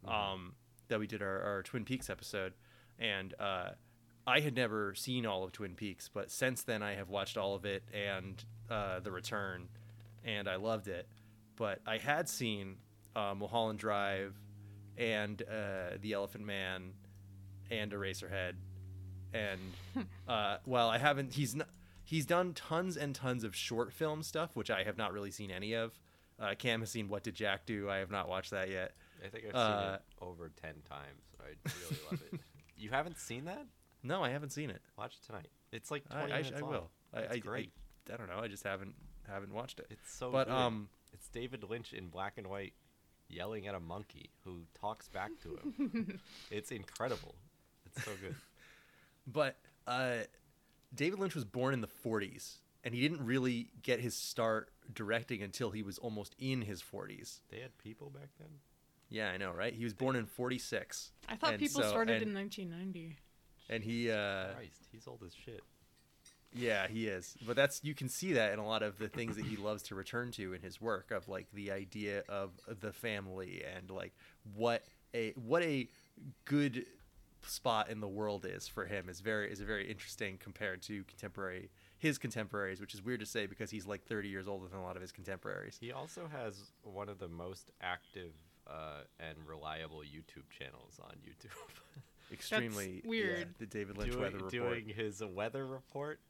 Mhm. 0.07 0.11
um, 0.13 0.55
that 0.89 0.99
we 0.99 1.07
did 1.07 1.21
our, 1.23 1.41
our 1.43 1.63
Twin 1.63 1.85
Peaks 1.85 2.09
episode, 2.09 2.55
and 2.99 3.35
uh, 3.41 3.71
I 4.27 4.41
had 4.41 4.55
never 4.55 4.95
seen 4.95 5.27
all 5.27 5.45
of 5.45 5.53
Twin 5.53 5.75
Peaks, 5.75 6.09
but 6.13 6.31
since 6.31 6.63
then 6.63 6.83
I 6.83 6.95
have 6.95 7.09
watched 7.09 7.37
all 7.37 7.55
of 7.55 7.65
it 7.65 7.83
and 7.93 8.43
uh, 8.71 9.01
The 9.01 9.11
Return, 9.11 9.69
and 10.25 10.49
I 10.49 10.57
loved 10.57 10.89
it. 10.89 11.09
But 11.57 11.81
I 11.87 11.99
had 11.99 12.29
seen 12.29 12.77
uh, 13.17 13.35
Mulholland 13.37 13.79
Drive 13.79 14.35
and 14.97 15.43
uh, 15.43 15.97
The 16.01 16.13
Elephant 16.13 16.45
Man 16.45 16.93
and 17.71 17.93
Eraserhead, 17.93 18.55
and 19.33 19.61
uh, 20.29 20.59
while 20.65 20.89
I 20.89 20.99
haven't, 20.99 21.33
he's 21.35 21.55
not. 21.55 21.69
He's 22.07 22.27
done 22.27 22.53
tons 22.53 22.99
and 22.99 23.15
tons 23.15 23.45
of 23.45 23.57
short 23.57 23.91
film 23.91 24.23
stuff, 24.23 24.55
which 24.55 24.71
I 24.71 24.83
have 24.85 24.99
not 24.99 25.15
really 25.15 25.31
seen 25.31 25.51
any 25.51 25.73
of. 25.75 25.99
Uh, 26.41 26.55
Cam 26.59 26.81
has 26.81 26.91
seen 26.91 27.09
What 27.09 27.23
Did 27.23 27.35
Jack 27.35 27.65
Do? 27.67 27.89
I 27.89 27.97
have 27.99 28.11
not 28.11 28.29
watched 28.29 28.51
that 28.51 28.71
yet. 28.71 28.93
I 29.25 29.29
think 29.29 29.45
I've 29.49 29.55
Uh, 29.55 29.83
seen 29.87 29.95
it 29.95 30.03
over 30.21 30.51
ten 30.61 30.75
times. 30.89 31.23
I 31.41 31.45
really 31.65 32.01
love 32.11 32.23
it. 32.33 32.41
You 32.77 32.91
haven't 32.91 33.19
seen 33.19 33.45
that? 33.45 33.65
No, 34.03 34.25
I 34.25 34.31
haven't 34.31 34.51
seen 34.51 34.69
it. 34.69 34.83
Watch 34.99 35.15
it 35.15 35.25
tonight. 35.27 35.47
It's 35.71 35.91
like 35.93 36.03
I- 36.11 36.15
twenty 36.19 36.33
I 36.33 36.37
minutes 36.43 36.57
I 36.59 36.61
long. 36.61 36.71
will. 36.73 36.91
I, 37.15 37.21
It's 37.21 37.35
I, 37.35 37.39
great. 37.39 37.71
I, 38.11 38.15
I 38.15 38.17
don't 38.17 38.29
know. 38.29 38.41
I 38.41 38.49
just 38.49 38.65
haven't 38.65 38.95
haven't 39.29 39.55
watched 39.55 39.79
it. 39.79 39.87
It's 39.91 40.13
so 40.13 40.31
but 40.33 40.49
good. 40.49 40.55
um, 40.55 40.89
it's 41.13 41.29
David 41.29 41.63
Lynch 41.71 41.93
in 41.93 42.09
black 42.09 42.37
and 42.37 42.49
white 42.49 42.75
yelling 43.29 43.69
at 43.69 43.75
a 43.77 43.81
monkey 43.81 44.31
who 44.45 44.63
talks 44.79 45.09
back 45.09 45.31
to 45.45 45.57
him. 45.57 46.21
it's 46.51 46.73
incredible. 46.73 47.37
It's 47.87 48.05
so 48.05 48.11
good. 48.21 48.35
but 49.27 49.57
uh, 49.87 50.25
David 50.95 51.21
Lynch 51.21 51.35
was 51.37 51.45
born 51.45 51.73
in 51.75 51.81
the 51.81 51.89
40s, 52.05 52.57
and 52.83 52.93
he 52.93 53.01
didn't 53.01 53.25
really 53.25 53.69
get 53.83 54.01
his 54.01 54.15
start 54.17 54.69
directing 54.93 55.43
until 55.43 55.71
he 55.71 55.83
was 55.83 55.99
almost 55.99 56.35
in 56.39 56.63
his 56.63 56.83
40s. 56.83 57.41
They 57.51 57.61
had 57.61 57.77
people 57.79 58.11
back 58.11 58.29
then. 58.39 58.49
Yeah, 59.11 59.31
I 59.31 59.37
know, 59.37 59.53
right? 59.53 59.73
He 59.73 59.85
was 59.85 59.95
born 59.95 60.17
in 60.17 60.27
46. 60.27 61.13
I 61.29 61.37
thought 61.37 61.53
And 61.53 61.59
people 61.61 61.83
so- 61.83 61.89
started 61.89 62.23
and- 62.23 62.31
in 62.31 62.35
1990. 62.35 63.17
and 63.71 63.83
he 63.85 64.11
uh 64.11 64.53
Christ, 64.55 64.89
he's 64.93 65.07
old 65.07 65.23
as 65.25 65.35
shit. 65.35 65.63
yeah 66.53 66.87
he 66.87 67.07
is 67.09 67.35
but 67.47 67.57
that's 67.57 67.81
you 67.83 67.95
can 67.95 68.09
see 68.11 68.35
that 68.35 68.53
in 68.53 68.59
a 68.59 68.67
lot 68.67 68.83
of 68.83 68.99
the 68.99 69.09
things 69.09 69.37
that 69.37 69.45
he 69.47 69.57
loves 69.57 69.83
to 69.85 69.95
return 69.95 70.31
to 70.31 70.53
in 70.53 70.61
his 70.61 70.81
work 70.83 71.11
of 71.11 71.27
like 71.29 71.47
the 71.55 71.71
idea 71.73 72.23
of 72.29 72.51
the 72.81 72.93
family 72.93 73.65
and 73.65 73.91
like 73.91 74.13
what 74.55 74.85
a 75.15 75.31
what 75.33 75.63
a 75.63 75.89
good 76.45 76.85
spot 77.43 77.89
in 77.91 78.01
the 78.01 78.07
world 78.09 78.45
is 78.45 78.69
for 78.69 78.85
him 78.85 79.09
is 79.09 79.21
very 79.21 79.51
is 79.51 79.61
very 79.61 79.91
interesting 79.91 80.37
compared 80.39 80.83
to 80.83 81.03
contemporary 81.05 81.71
his 82.05 82.19
contemporaries 82.19 82.81
which 82.81 82.95
is 82.95 83.03
weird 83.03 83.19
to 83.21 83.27
say 83.27 83.47
because 83.47 83.71
he's 83.71 83.87
like 83.87 84.05
30 84.07 84.29
years 84.29 84.47
older 84.47 84.69
than 84.69 84.79
a 84.79 84.83
lot 84.83 84.95
of 84.97 85.03
his 85.03 85.11
contemporaries 85.13 85.77
He 85.81 85.91
also 85.93 86.29
has 86.31 86.71
one 86.83 87.09
of 87.09 87.19
the 87.19 87.29
most 87.29 87.71
active 87.81 88.33
uh, 88.67 89.01
and 89.19 89.37
reliable 89.47 89.99
YouTube 90.01 90.49
channels 90.57 90.99
on 91.03 91.17
YouTube. 91.27 91.59
extremely 92.33 93.03
yeah, 93.05 93.11
weird. 93.11 93.55
the 93.59 93.67
david 93.67 93.99
lynch 93.99 94.13
doing, 94.13 94.23
weather 94.23 94.37
report 94.37 94.53
doing 94.53 94.89
his 94.89 95.23
weather 95.25 95.67
report 95.67 96.21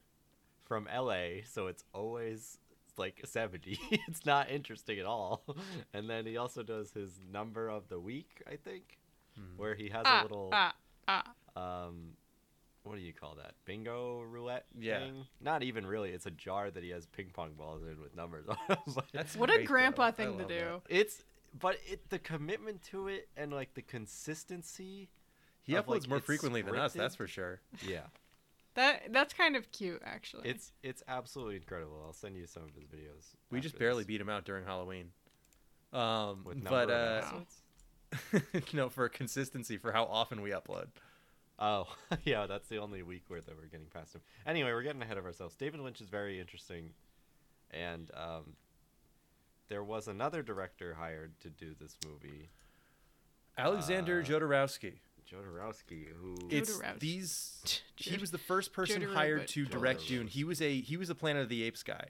from 0.63 0.87
LA, 0.93 1.43
so 1.45 1.67
it's 1.67 1.83
always 1.93 2.57
like 2.97 3.21
70. 3.23 3.77
it's 4.07 4.25
not 4.25 4.49
interesting 4.49 4.97
at 4.99 5.05
all. 5.05 5.43
And 5.93 6.09
then 6.09 6.25
he 6.25 6.37
also 6.37 6.63
does 6.63 6.91
his 6.91 7.19
number 7.31 7.69
of 7.69 7.87
the 7.89 7.99
week, 7.99 8.41
I 8.51 8.55
think, 8.55 8.97
Hmm. 9.37 9.57
where 9.57 9.75
he 9.75 9.89
has 9.89 10.03
Ah, 10.05 10.21
a 10.21 10.23
little 10.23 10.49
ah, 10.53 10.73
ah. 11.07 11.23
um 11.57 12.13
what 12.85 12.95
do 12.95 13.01
you 13.01 13.13
call 13.13 13.35
that? 13.35 13.53
Bingo 13.65 14.21
roulette 14.21 14.65
Yeah. 14.79 14.99
thing? 14.99 15.25
Not 15.41 15.63
even 15.63 15.85
really. 15.85 16.11
It's 16.11 16.25
a 16.25 16.31
jar 16.31 16.71
that 16.71 16.83
he 16.83 16.89
has 16.91 17.05
ping 17.07 17.31
pong 17.33 17.53
balls 17.57 17.81
in 17.83 17.99
with 18.01 18.15
numbers 18.15 18.45
on 18.49 18.57
them. 18.67 18.77
That's 19.13 19.35
What 19.35 19.49
a 19.49 19.53
great, 19.53 19.67
though. 19.67 19.73
grandpa 19.73 20.03
I 20.03 20.11
thing 20.11 20.37
to 20.37 20.45
do. 20.45 20.55
that. 20.55 20.81
it's 20.89 21.23
but 21.59 21.77
it 21.85 22.09
the 22.09 22.19
commitment 22.19 22.83
to 22.83 23.07
it 23.07 23.29
and 23.37 23.51
like 23.53 23.73
the 23.73 23.81
consistency. 23.81 25.09
he 25.63 25.75
of, 25.75 25.85
uploads 25.85 26.01
like, 26.01 26.09
more 26.09 26.17
it's 26.17 26.25
frequently 26.25 26.61
than 26.61 26.75
us 26.75 26.93
that's 26.93 27.15
for 27.15 27.27
sure 27.27 27.59
Yeah. 27.87 28.01
That 28.75 29.13
that's 29.13 29.33
kind 29.33 29.55
of 29.55 29.71
cute, 29.71 30.01
actually. 30.05 30.49
It's 30.49 30.73
it's 30.83 31.01
absolutely 31.07 31.55
incredible. 31.55 32.03
I'll 32.05 32.11
send 32.13 32.35
you 32.35 32.45
some 32.45 32.63
of 32.63 32.75
his 32.75 32.83
videos. 32.83 33.33
We 33.49 33.61
just 33.61 33.79
barely 33.79 34.03
this. 34.03 34.07
beat 34.07 34.19
him 34.21 34.29
out 34.29 34.43
during 34.43 34.65
Halloween. 34.65 35.11
Um, 35.93 36.43
with 36.43 36.61
but 36.61 36.91
uh, 36.91 37.21
no, 38.73 38.89
for 38.89 39.07
consistency, 39.07 39.77
for 39.77 39.93
how 39.93 40.03
often 40.03 40.41
we 40.41 40.49
upload. 40.49 40.87
Oh, 41.57 41.85
yeah, 42.25 42.47
that's 42.47 42.67
the 42.67 42.77
only 42.77 43.01
week 43.03 43.23
where 43.27 43.41
that 43.41 43.55
we're 43.57 43.67
getting 43.67 43.87
past 43.87 44.13
him. 44.15 44.21
Anyway, 44.45 44.71
we're 44.71 44.81
getting 44.83 45.01
ahead 45.01 45.17
of 45.17 45.25
ourselves. 45.25 45.55
David 45.55 45.79
Lynch 45.79 46.01
is 46.01 46.09
very 46.09 46.39
interesting, 46.39 46.89
and 47.71 48.11
um, 48.13 48.53
there 49.69 49.83
was 49.83 50.07
another 50.07 50.43
director 50.43 50.93
hired 50.95 51.39
to 51.41 51.49
do 51.49 51.73
this 51.79 51.95
movie, 52.05 52.49
Alexander 53.57 54.19
Uh, 54.19 54.23
Jodorowsky. 54.23 54.95
Jodorowsky, 55.31 56.07
who 56.21 56.35
It's 56.51 56.77
Jodorowsky. 56.77 56.99
these. 56.99 57.81
He 57.97 58.17
was 58.17 58.29
the 58.31 58.37
first 58.37 58.73
person 58.73 59.01
Jodorowsky. 59.01 59.13
hired 59.13 59.47
to 59.49 59.65
direct 59.65 60.01
Jodorowsky. 60.01 60.07
Dune. 60.07 60.27
He 60.27 60.43
was 60.43 60.61
a 60.61 60.79
he 60.81 60.97
was 60.97 61.09
a 61.09 61.15
Planet 61.15 61.43
of 61.43 61.49
the 61.49 61.63
Apes 61.63 61.81
guy. 61.83 62.09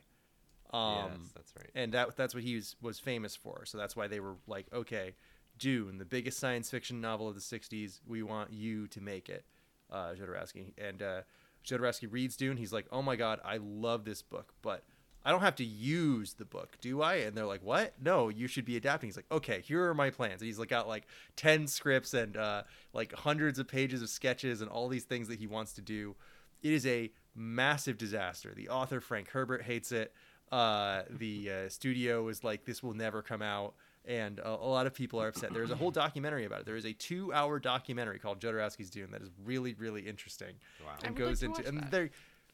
Um, 0.74 1.12
yes, 1.22 1.32
that's 1.36 1.54
right. 1.56 1.70
and 1.76 1.94
that 1.94 2.18
that's 2.18 2.34
what 2.34 2.44
he 2.44 2.56
was, 2.56 2.76
was 2.82 3.00
famous 3.00 3.36
for. 3.36 3.64
So 3.66 3.78
that's 3.78 3.96
why 3.96 4.08
they 4.08 4.20
were 4.20 4.36
like, 4.48 4.66
okay, 4.74 5.14
Dune, 5.58 5.98
the 5.98 6.06
biggest 6.06 6.40
science 6.40 6.70
fiction 6.70 7.02
novel 7.02 7.28
of 7.28 7.36
the 7.36 7.42
'60s, 7.42 8.00
we 8.08 8.24
want 8.24 8.52
you 8.54 8.88
to 8.88 9.02
make 9.02 9.30
it, 9.30 9.46
uh, 9.92 10.14
Jodorowsky. 10.14 10.74
And 10.78 11.02
uh, 11.02 11.22
Jodorowsky 11.66 12.08
reads 12.12 12.36
Dune. 12.36 12.58
He's 12.58 12.74
like, 12.74 12.86
oh 12.92 13.02
my 13.02 13.16
god, 13.16 13.40
I 13.44 13.58
love 13.58 14.06
this 14.06 14.22
book, 14.22 14.54
but 14.62 14.84
I 15.26 15.32
don't 15.32 15.42
have 15.42 15.56
to 15.56 15.66
use 15.66 16.34
the 16.34 16.46
book, 16.46 16.78
do 16.82 17.02
I? 17.02 17.16
And 17.16 17.36
they're 17.36 17.48
like, 17.48 17.64
what? 17.64 17.94
No, 18.00 18.30
you 18.30 18.48
should 18.48 18.64
be 18.64 18.78
adapting. 18.78 19.08
He's 19.08 19.16
like, 19.16 19.32
okay, 19.32 19.62
here 19.62 19.90
are 19.90 19.96
my 19.96 20.12
plans. 20.12 20.42
And 20.42 20.46
he's 20.46 20.60
like 20.60 20.70
got 20.70 20.88
like 20.88 21.08
ten 21.36 21.66
scripts 21.66 22.14
and 22.14 22.38
uh, 22.38 22.62
like 22.94 23.12
hundreds 23.12 23.58
of 23.58 23.68
pages 23.68 24.04
of 24.04 24.10
sketches 24.10 24.62
and 24.62 24.70
all 24.70 24.88
these 24.88 25.04
things 25.04 25.28
that 25.30 25.40
he 25.40 25.48
wants 25.48 25.74
to 25.74 25.82
do. 25.82 26.16
It 26.62 26.74
is 26.74 26.86
a 26.86 27.12
massive 27.36 27.98
disaster. 27.98 28.54
The 28.56 28.70
author 28.70 29.02
Frank 29.02 29.30
Herbert 29.30 29.64
hates 29.64 29.92
it. 29.92 30.14
Uh, 30.52 31.02
the 31.10 31.50
uh, 31.52 31.70
studio 31.70 32.28
is 32.28 32.44
like, 32.44 32.66
this 32.66 32.84
will 32.84 32.94
never 32.94 33.24
come 33.24 33.42
out, 33.42 33.74
and 34.08 34.40
a, 34.40 34.50
a 34.50 34.68
lot 34.70 34.88
of 34.88 34.94
people 34.94 35.22
are 35.22 35.28
upset. 35.28 35.54
There's 35.54 35.72
a 35.72 35.76
whole 35.76 35.92
documentary 35.92 36.46
about 36.46 36.62
it. 36.62 36.66
There 36.66 36.76
is 36.76 36.86
a 36.86 36.94
two-hour 36.94 37.60
documentary 37.60 38.20
called 38.20 38.40
Jodorowsky's 38.40 38.90
Dune 38.90 39.12
that 39.12 39.22
is 39.22 39.30
really, 39.44 39.74
really 39.76 40.02
interesting 40.08 40.56
Wow. 40.86 40.92
I 41.04 41.08
and 41.08 41.16
would 41.16 41.24
like 41.24 41.30
goes 41.32 41.40
to 41.40 41.46
into 41.48 41.60
watch 41.62 41.68
and 41.70 41.80
that. 41.82 41.92
there 41.92 42.10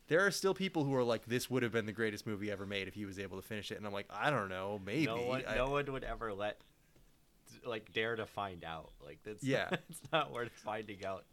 there 0.08 0.25
are 0.25 0.31
still 0.31 0.53
people 0.53 0.84
who 0.84 0.93
are 0.96 1.03
like 1.03 1.25
this 1.25 1.50
would 1.50 1.63
have 1.63 1.72
been 1.72 1.86
the 1.86 1.91
greatest 1.93 2.25
movie 2.27 2.51
ever 2.51 2.65
made 2.65 2.88
if 2.88 2.93
he 2.93 3.05
was 3.05 3.17
able 3.20 3.38
to 3.39 3.43
finish 3.48 3.72
it 3.72 3.77
and 3.77 3.86
i'm 3.88 3.93
like 3.93 4.08
i 4.10 4.29
don't 4.29 4.50
know 4.50 4.79
maybe 4.86 5.05
no 5.05 5.17
one, 5.22 5.43
I- 5.48 5.55
no 5.55 5.70
one 5.70 5.91
would 5.91 6.03
ever 6.03 6.34
let, 6.34 6.60
like, 7.65 7.91
dare 7.93 8.15
to 8.15 8.25
find 8.25 8.63
out. 8.63 8.91
Like, 9.05 9.20
that's 9.24 9.43
Yeah. 9.43 9.70
it's 9.89 10.01
not 10.12 10.31
worth 10.31 10.51
finding 10.53 11.05
out 11.05 11.25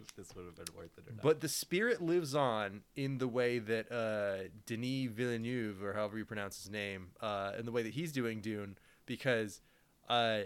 if 0.00 0.14
this 0.16 0.34
would 0.34 0.44
have 0.46 0.56
been 0.56 0.74
worth 0.76 0.90
it 0.98 1.04
or 1.08 1.12
not. 1.14 1.22
but 1.22 1.40
the 1.40 1.48
spirit 1.48 2.00
lives 2.02 2.34
on 2.34 2.82
in 2.96 3.18
the 3.18 3.28
way 3.28 3.58
that 3.58 3.90
uh, 3.92 4.48
Denis 4.66 5.10
Villeneuve, 5.12 5.82
or 5.82 5.92
however 5.92 6.18
you 6.18 6.24
pronounce 6.24 6.60
his 6.62 6.70
name, 6.70 7.08
uh, 7.20 7.52
in 7.58 7.66
the 7.66 7.72
way 7.72 7.82
that 7.82 7.92
he's 7.94 8.12
doing 8.12 8.40
Dune, 8.40 8.76
because 9.06 9.60
uh, 10.08 10.40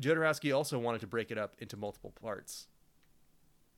Jodorowsky 0.00 0.54
also 0.54 0.78
wanted 0.78 1.00
to 1.02 1.06
break 1.06 1.30
it 1.30 1.38
up 1.38 1.54
into 1.58 1.76
multiple 1.76 2.12
parts. 2.20 2.68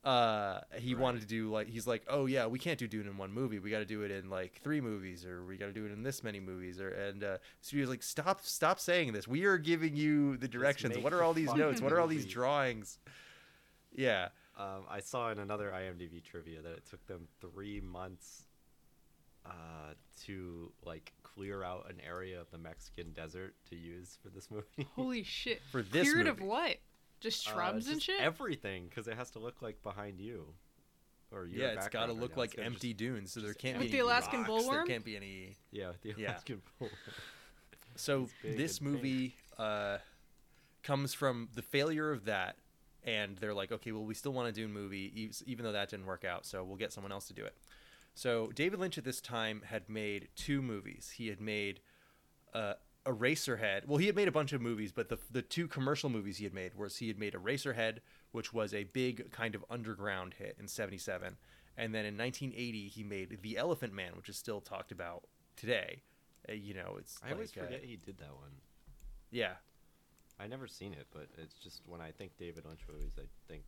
Uh, 0.05 0.61
he 0.77 0.95
Right. 0.95 1.03
wanted 1.03 1.21
to 1.23 1.27
do 1.27 1.51
like 1.51 1.67
he's 1.69 1.87
like, 1.87 2.03
oh 2.09 2.27
yeah, 2.27 2.47
we 2.47 2.59
can't 2.59 2.79
do 2.79 2.87
Dune 2.87 3.07
in 3.09 3.17
one 3.19 3.33
movie. 3.33 3.59
We 3.59 3.69
got 3.71 3.81
to 3.81 3.85
do 3.85 4.03
it 4.03 4.11
in 4.13 4.31
like 4.31 4.61
three 4.63 4.81
movies, 4.81 5.25
or 5.27 5.45
we 5.45 5.57
got 5.57 5.67
to 5.67 5.73
do 5.73 5.87
it 5.87 5.93
in 5.93 6.03
this 6.03 6.23
many 6.23 6.39
movies, 6.41 6.81
or 6.81 6.91
and 6.91 7.25
uh, 7.25 7.39
studio's 7.61 7.89
like, 7.89 8.03
stop, 8.05 8.41
stop 8.43 8.79
saying 8.79 9.13
this. 9.13 9.27
We 9.27 9.45
are 9.45 9.59
giving 9.59 9.97
you 9.97 10.37
the 10.37 10.47
directions. 10.49 10.97
What 10.99 11.13
are 11.13 11.23
all 11.23 11.35
these 11.35 11.53
notes? 11.53 11.83
What 11.83 11.93
are 11.93 12.01
all 12.01 12.07
these 12.07 12.27
drawings? 12.27 12.99
Yeah. 13.95 14.29
Um, 14.57 14.85
I 14.89 15.01
saw 15.01 15.31
in 15.31 15.39
another 15.41 15.71
IMDb 15.73 16.23
trivia 16.23 16.63
that 16.63 16.73
it 16.73 16.87
took 16.89 17.05
them 17.07 17.27
three 17.41 17.81
months 17.81 18.45
uh, 19.45 19.95
to 20.27 20.73
like 20.85 21.13
clear 21.39 21.63
out 21.63 21.87
an 21.89 21.97
area 22.07 22.41
of 22.41 22.51
the 22.51 22.59
Mexican 22.59 23.13
desert 23.13 23.55
to 23.71 23.77
use 23.77 24.19
for 24.23 24.29
this 24.29 24.51
movie. 24.51 24.89
Holy 24.97 25.23
shit. 25.23 25.63
For 25.71 25.83
this 25.83 26.11
Cleared 26.13 26.27
of 26.27 26.41
what? 26.41 26.77
Just 27.21 27.47
Uh, 27.49 27.53
shrubs 27.53 27.87
and 27.87 27.97
just 27.97 28.07
shit? 28.07 28.21
Everything, 28.21 28.87
because 28.89 29.07
it 29.09 29.17
has 29.17 29.31
to 29.31 29.39
look 29.39 29.63
like 29.63 29.83
behind 29.83 30.21
you. 30.21 30.47
Or 31.31 31.47
your 31.47 31.61
yeah, 31.61 31.67
it's 31.75 31.89
got 31.89 32.07
to 32.07 32.13
background 32.13 32.13
right 32.13 32.21
look 32.23 32.37
like 32.37 32.59
empty 32.59 32.89
just- 32.95 32.99
dunes, 32.99 33.33
so 33.33 33.41
there 33.41 33.55
can't 33.55 33.77
With 33.79 33.87
be 33.87 33.93
the 33.93 33.99
any 33.99 34.05
Alaskan 34.07 34.45
rocks, 34.45 34.67
There 34.67 34.85
can't 34.85 35.05
be 35.05 35.17
any. 35.17 35.57
yeah, 35.71 35.89
with 35.89 36.03
the 36.03 36.15
Yeah. 36.17 36.31
Alaskan 36.33 36.63
bull. 36.79 36.89
So 37.97 38.29
this 38.45 38.81
movie 38.81 39.35
uh, 39.59 39.99
comes 40.85 41.15
from 41.15 41.49
the 41.55 41.63
failure 41.63 42.13
of 42.13 42.27
that, 42.27 42.57
and 43.05 43.37
they're 43.39 43.55
like, 43.55 43.73
okay, 43.73 43.91
well, 43.93 44.05
we 44.05 44.15
still 44.15 44.33
want 44.33 44.55
to 44.55 44.59
do 44.61 44.67
a 44.67 44.69
movie, 44.69 45.13
e- 45.15 45.31
even 45.47 45.65
though 45.65 45.73
that 45.73 45.91
didn't 45.91 46.07
work 46.07 46.25
out, 46.25 46.47
so 46.47 46.63
we'll 46.63 46.77
get 46.77 46.93
someone 46.93 47.11
else 47.13 47.27
to 47.27 47.33
do 47.35 47.45
it. 47.45 47.57
So 48.19 48.51
David 48.53 48.81
Lynch 48.81 48.99
at 48.99 49.05
this 49.05 49.21
time 49.21 49.63
had 49.65 49.89
made 49.89 50.27
two 50.35 50.61
movies. 50.61 51.15
He 51.17 51.29
had 51.29 51.41
made 51.41 51.79
uh, 52.53 52.75
Eraserhead. 53.07 53.87
Well, 53.87 53.99
he 53.99 54.07
had 54.07 54.17
made 54.17 54.27
a 54.27 54.33
bunch 54.33 54.53
of 54.53 54.61
movies, 54.61 54.91
but 54.91 55.09
the 55.09 55.19
the 55.31 55.41
two 55.41 55.69
commercial 55.69 56.11
movies 56.11 56.39
he 56.39 56.43
had 56.43 56.53
made 56.53 56.75
was 56.75 56.97
he 56.97 57.07
had 57.07 57.17
made 57.17 57.35
Eraserhead, 57.35 57.99
which 58.33 58.53
was 58.53 58.75
a 58.75 58.83
big 58.83 59.31
kind 59.31 59.55
of 59.55 59.65
underground 59.71 60.35
hit 60.35 60.57
in 60.59 60.67
'77, 60.67 61.37
and 61.77 61.95
then 61.95 62.05
in 62.05 62.19
1980 62.19 62.89
he 62.89 63.05
made 63.05 63.39
The 63.41 63.57
Elephant 63.57 63.93
Man, 63.93 64.17
which 64.17 64.29
is 64.29 64.37
still 64.37 64.61
talked 64.61 64.91
about 64.91 65.23
today. 65.55 66.03
Uh, 66.49 66.55
you 66.55 66.75
know, 66.75 66.97
it's 66.99 67.21
I 67.25 67.31
always 67.31 67.55
like, 67.55 67.63
uh, 67.63 67.67
forget 67.69 67.85
he 67.85 67.95
did 68.05 68.19
that 68.19 68.35
one. 68.35 68.51
yeah, 69.31 69.53
I 70.41 70.49
never 70.49 70.67
seen 70.67 70.93
it, 70.93 71.07
but 71.13 71.29
it's 71.41 71.55
just 71.55 71.83
when 71.87 72.01
I 72.01 72.11
think 72.11 72.33
David 72.37 72.65
Lynch 72.65 72.81
movies, 72.93 73.13
I 73.17 73.29
think 73.47 73.63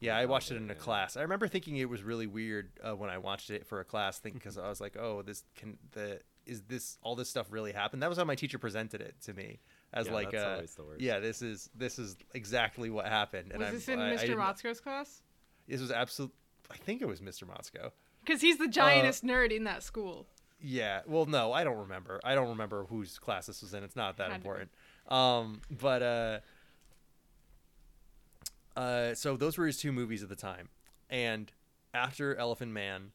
Yeah, 0.00 0.16
I 0.16 0.26
watched 0.26 0.50
it 0.50 0.56
in 0.56 0.70
a 0.70 0.74
class. 0.74 1.16
I 1.16 1.22
remember 1.22 1.48
thinking 1.48 1.76
it 1.76 1.88
was 1.88 2.02
really 2.02 2.26
weird 2.26 2.70
uh, 2.86 2.94
when 2.94 3.08
I 3.10 3.18
watched 3.18 3.50
it 3.50 3.66
for 3.66 3.80
a 3.80 3.84
class, 3.84 4.18
think 4.18 4.34
because 4.34 4.58
I 4.58 4.68
was 4.68 4.80
like, 4.80 4.96
"Oh, 4.98 5.22
this 5.22 5.44
can 5.56 5.78
the 5.92 6.20
is 6.44 6.62
this 6.62 6.98
all 7.02 7.16
this 7.16 7.30
stuff 7.30 7.46
really 7.50 7.72
happen?" 7.72 8.00
That 8.00 8.08
was 8.08 8.18
how 8.18 8.24
my 8.24 8.34
teacher 8.34 8.58
presented 8.58 9.00
it 9.00 9.14
to 9.22 9.32
me 9.32 9.60
as 9.94 10.06
Yeah, 10.06 10.12
like, 10.12 10.30
that's 10.32 10.44
uh, 10.44 10.48
always 10.50 10.74
the 10.74 10.84
worst. 10.84 11.00
"Yeah, 11.00 11.18
this 11.18 11.40
is 11.40 11.70
this 11.74 11.98
is 11.98 12.16
exactly 12.34 12.90
what 12.90 13.06
happened." 13.06 13.52
And 13.52 13.58
was 13.60 13.66
I'm- 13.66 13.74
this 13.74 13.88
in 13.88 13.98
I- 13.98 14.12
I 14.12 14.16
Mr. 14.16 14.20
didn't- 14.20 14.38
Motzko's 14.38 14.80
class? 14.80 15.22
This 15.66 15.80
was 15.80 15.90
absolute. 15.90 16.32
I 16.70 16.76
think 16.76 17.00
it 17.00 17.06
was 17.06 17.20
Mr. 17.20 17.44
Motzko. 17.44 17.92
Because 18.24 18.40
he's 18.40 18.58
the 18.58 18.66
giantest 18.66 19.22
nerd 19.22 19.50
in 19.50 19.64
that 19.64 19.82
school. 19.82 20.26
Yeah. 20.60 21.02
Well, 21.06 21.26
no, 21.26 21.52
I 21.52 21.64
don't 21.64 21.78
remember. 21.78 22.20
I 22.24 22.34
don't 22.34 22.48
remember 22.48 22.84
whose 22.84 23.18
class 23.18 23.46
this 23.46 23.62
was 23.62 23.72
in. 23.72 23.84
It's 23.84 23.94
not 23.96 24.16
that 24.16 24.30
Had 24.30 24.36
important. 24.40 24.70
Um, 25.08 25.60
but 25.70 26.02
uh, 26.02 26.40
uh, 28.76 29.14
so 29.14 29.36
those 29.36 29.56
were 29.58 29.66
his 29.66 29.78
two 29.78 29.92
movies 29.92 30.22
at 30.22 30.28
the 30.28 30.36
time, 30.36 30.68
and 31.10 31.50
after 31.94 32.36
Elephant 32.36 32.72
Man, 32.72 33.12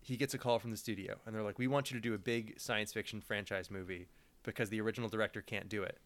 he 0.00 0.16
gets 0.16 0.34
a 0.34 0.38
call 0.38 0.58
from 0.58 0.70
the 0.70 0.76
studio, 0.76 1.16
and 1.26 1.34
they're 1.34 1.42
like, 1.42 1.58
"We 1.58 1.66
want 1.66 1.90
you 1.90 1.96
to 1.96 2.00
do 2.00 2.14
a 2.14 2.18
big 2.18 2.58
science 2.58 2.92
fiction 2.92 3.20
franchise 3.20 3.70
movie 3.70 4.08
because 4.42 4.68
the 4.70 4.80
original 4.80 5.08
director 5.08 5.42
can't 5.42 5.68
do 5.68 5.82
it." 5.82 5.98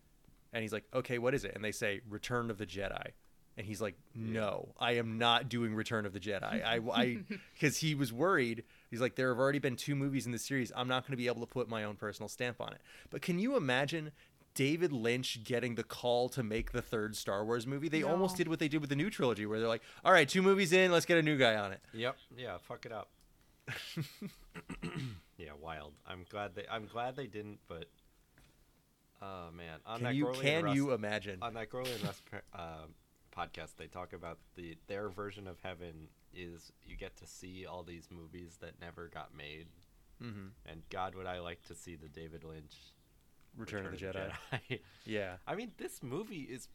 And 0.52 0.62
he's 0.62 0.72
like, 0.72 0.84
"Okay, 0.94 1.18
what 1.18 1.34
is 1.34 1.44
it?" 1.44 1.52
And 1.54 1.64
they 1.64 1.72
say, 1.72 2.00
"Return 2.08 2.50
of 2.50 2.58
the 2.58 2.66
Jedi." 2.66 3.10
And 3.58 3.66
he's 3.66 3.80
like, 3.80 3.94
"No, 4.14 4.74
I 4.78 4.92
am 4.92 5.16
not 5.16 5.48
doing 5.48 5.74
Return 5.74 6.04
of 6.04 6.12
the 6.12 6.20
Jedi." 6.20 6.42
I, 6.44 6.80
I, 6.92 7.18
because 7.54 7.78
he 7.78 7.94
was 7.94 8.12
worried. 8.12 8.64
He's 8.90 9.00
like, 9.00 9.14
"There 9.16 9.30
have 9.30 9.38
already 9.38 9.58
been 9.58 9.76
two 9.76 9.94
movies 9.94 10.26
in 10.26 10.32
the 10.32 10.38
series. 10.38 10.72
I'm 10.76 10.88
not 10.88 11.04
going 11.04 11.12
to 11.12 11.16
be 11.16 11.26
able 11.26 11.40
to 11.40 11.46
put 11.46 11.68
my 11.68 11.84
own 11.84 11.96
personal 11.96 12.28
stamp 12.28 12.60
on 12.60 12.72
it." 12.72 12.80
But 13.10 13.22
can 13.22 13.38
you 13.38 13.56
imagine 13.56 14.12
David 14.56 14.92
Lynch 14.92 15.44
getting 15.44 15.76
the 15.76 15.84
call 15.84 16.28
to 16.30 16.42
make 16.42 16.72
the 16.72 16.82
third 16.82 17.14
Star 17.14 17.44
Wars 17.44 17.64
movie? 17.66 17.88
They 17.88 18.02
almost 18.02 18.36
did 18.36 18.48
what 18.48 18.58
they 18.58 18.66
did 18.68 18.80
with 18.80 18.90
the 18.90 18.96
new 18.96 19.10
trilogy, 19.10 19.46
where 19.46 19.60
they're 19.60 19.68
like, 19.68 19.82
"All 20.04 20.10
right, 20.10 20.28
two 20.28 20.42
movies 20.42 20.72
in, 20.72 20.90
let's 20.90 21.06
get 21.06 21.18
a 21.18 21.22
new 21.22 21.36
guy 21.38 21.54
on 21.54 21.70
it." 21.72 21.80
Yep. 21.92 22.16
Yeah. 22.36 22.56
Fuck 22.58 22.84
it 22.86 22.92
up. 22.92 23.10
yeah. 25.38 25.50
Wild. 25.60 25.92
I'm 26.06 26.24
glad 26.28 26.54
they. 26.54 26.64
I'm 26.70 26.86
glad 26.86 27.16
they 27.16 27.26
didn't. 27.26 27.58
But. 27.68 27.84
Oh 29.22 29.50
man. 29.56 29.78
On 29.86 29.96
Can 29.98 30.04
that 30.04 30.14
you 30.14 30.32
can 30.40 30.64
Russ- 30.64 30.74
you 30.76 30.92
imagine? 30.92 31.38
on 31.42 31.54
that 31.54 31.70
Gorley 31.70 31.92
and 31.92 32.04
Russ 32.04 32.20
uh, 32.54 32.86
podcast, 33.36 33.76
they 33.76 33.86
talk 33.86 34.12
about 34.12 34.38
the 34.56 34.76
their 34.88 35.08
version 35.08 35.46
of 35.46 35.58
heaven 35.62 36.08
is 36.34 36.70
you 36.84 36.96
get 36.96 37.16
to 37.16 37.26
see 37.26 37.64
all 37.66 37.82
these 37.82 38.08
movies 38.10 38.58
that 38.60 38.72
never 38.80 39.08
got 39.08 39.34
made, 39.34 39.66
hmm 40.20 40.48
and 40.66 40.82
God, 40.90 41.14
would 41.14 41.26
I 41.26 41.40
like 41.40 41.62
to 41.64 41.74
see 41.74 41.96
the 41.96 42.08
David 42.08 42.44
Lynch 42.44 42.74
Return, 43.56 43.86
of 43.86 43.92
the 43.92 43.98
Jedi. 43.98 44.30
Jedi. 44.52 44.80
Yeah. 45.04 45.36
I 45.46 45.54
mean, 45.54 45.72
this 45.78 46.02
movie 46.02 46.42
is 46.50 46.68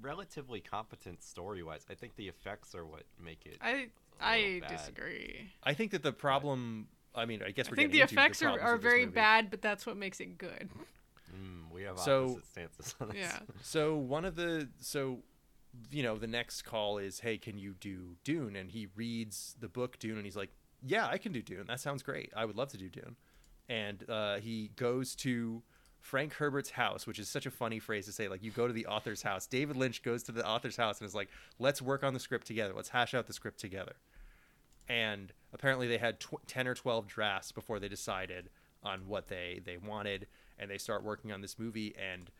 relatively 0.00 0.60
competent 0.60 1.22
story 1.22 1.62
wise. 1.62 1.84
I 1.90 1.94
think 1.94 2.16
the 2.16 2.28
effects 2.28 2.74
are 2.74 2.84
what 2.86 3.02
make 3.22 3.44
it. 3.46 3.58
I 3.60 3.70
a 3.70 3.88
I 4.20 4.38
little 4.40 4.60
bad. 4.60 4.70
disagree. 4.78 5.50
I 5.62 5.74
think 5.74 5.92
that 5.92 6.02
the 6.02 6.12
problem. 6.12 6.88
I 7.14 7.24
mean, 7.24 7.42
I 7.44 7.50
guess 7.50 7.66
I 7.66 7.70
we're 7.70 7.76
think 7.76 7.90
the 7.92 7.98
getting 7.98 8.16
into 8.18 8.20
effects 8.22 8.42
are, 8.42 8.60
are 8.60 8.76
very 8.76 9.00
movie. 9.06 9.14
bad, 9.14 9.50
but 9.50 9.60
that's 9.62 9.84
what 9.84 9.96
makes 9.96 10.20
it 10.20 10.38
good. 10.38 10.68
Mm, 11.34 11.72
we 11.72 11.82
have 11.82 11.98
So- 11.98 12.24
opposite 12.30 12.46
stances 12.46 12.94
on 13.00 13.08
this. 13.08 13.16
Yeah. 13.18 13.38
So 13.62 13.96
one 13.96 14.24
of 14.24 14.36
the 14.36 14.68
so 14.80 15.20
you 15.92 16.02
know 16.02 16.16
the 16.18 16.26
next 16.26 16.62
call 16.62 16.98
is 16.98 17.20
hey 17.20 17.38
can 17.38 17.56
you 17.56 17.74
do 17.80 18.16
Dune 18.24 18.56
and 18.56 18.70
he 18.72 18.88
reads 18.96 19.54
the 19.60 19.68
book 19.68 19.98
Dune 20.00 20.16
and 20.16 20.24
he's 20.24 20.34
like 20.34 20.50
yeah 20.84 21.06
I 21.06 21.16
can 21.16 21.30
do 21.30 21.42
Dune 21.42 21.66
that 21.68 21.78
sounds 21.78 22.02
great 22.02 22.32
I 22.36 22.44
would 22.44 22.56
love 22.56 22.70
to 22.70 22.76
do 22.76 22.88
Dune 22.88 23.14
and 23.68 24.04
uh, 24.10 24.38
he 24.38 24.72
goes 24.74 25.14
to 25.16 25.62
Frank 26.00 26.34
Herbert's 26.34 26.70
house 26.70 27.06
which 27.06 27.18
is 27.18 27.28
such 27.28 27.46
a 27.46 27.50
funny 27.50 27.78
phrase 27.78 28.06
to 28.06 28.12
say 28.12 28.28
like 28.28 28.42
you 28.42 28.50
go 28.50 28.66
to 28.66 28.72
the 28.72 28.86
author's 28.86 29.22
house. 29.22 29.46
David 29.46 29.76
Lynch 29.76 30.02
goes 30.02 30.22
to 30.24 30.32
the 30.32 30.46
author's 30.46 30.76
house 30.76 31.00
and 31.00 31.06
is 31.06 31.14
like 31.14 31.28
let's 31.58 31.80
work 31.82 32.02
on 32.02 32.14
the 32.14 32.20
script 32.20 32.46
together. 32.46 32.72
Let's 32.74 32.88
hash 32.88 33.14
out 33.14 33.26
the 33.26 33.32
script 33.32 33.58
together. 33.58 33.94
And 34.88 35.32
apparently 35.52 35.86
they 35.86 35.98
had 35.98 36.18
tw- 36.20 36.46
10 36.46 36.66
or 36.66 36.74
12 36.74 37.06
drafts 37.06 37.52
before 37.52 37.78
they 37.78 37.88
decided 37.88 38.50
on 38.82 39.06
what 39.06 39.28
they 39.28 39.60
they 39.64 39.76
wanted 39.76 40.26
and 40.58 40.70
they 40.70 40.78
start 40.78 41.04
working 41.04 41.32
on 41.32 41.40
this 41.40 41.58
movie 41.58 41.94
and 41.96 42.30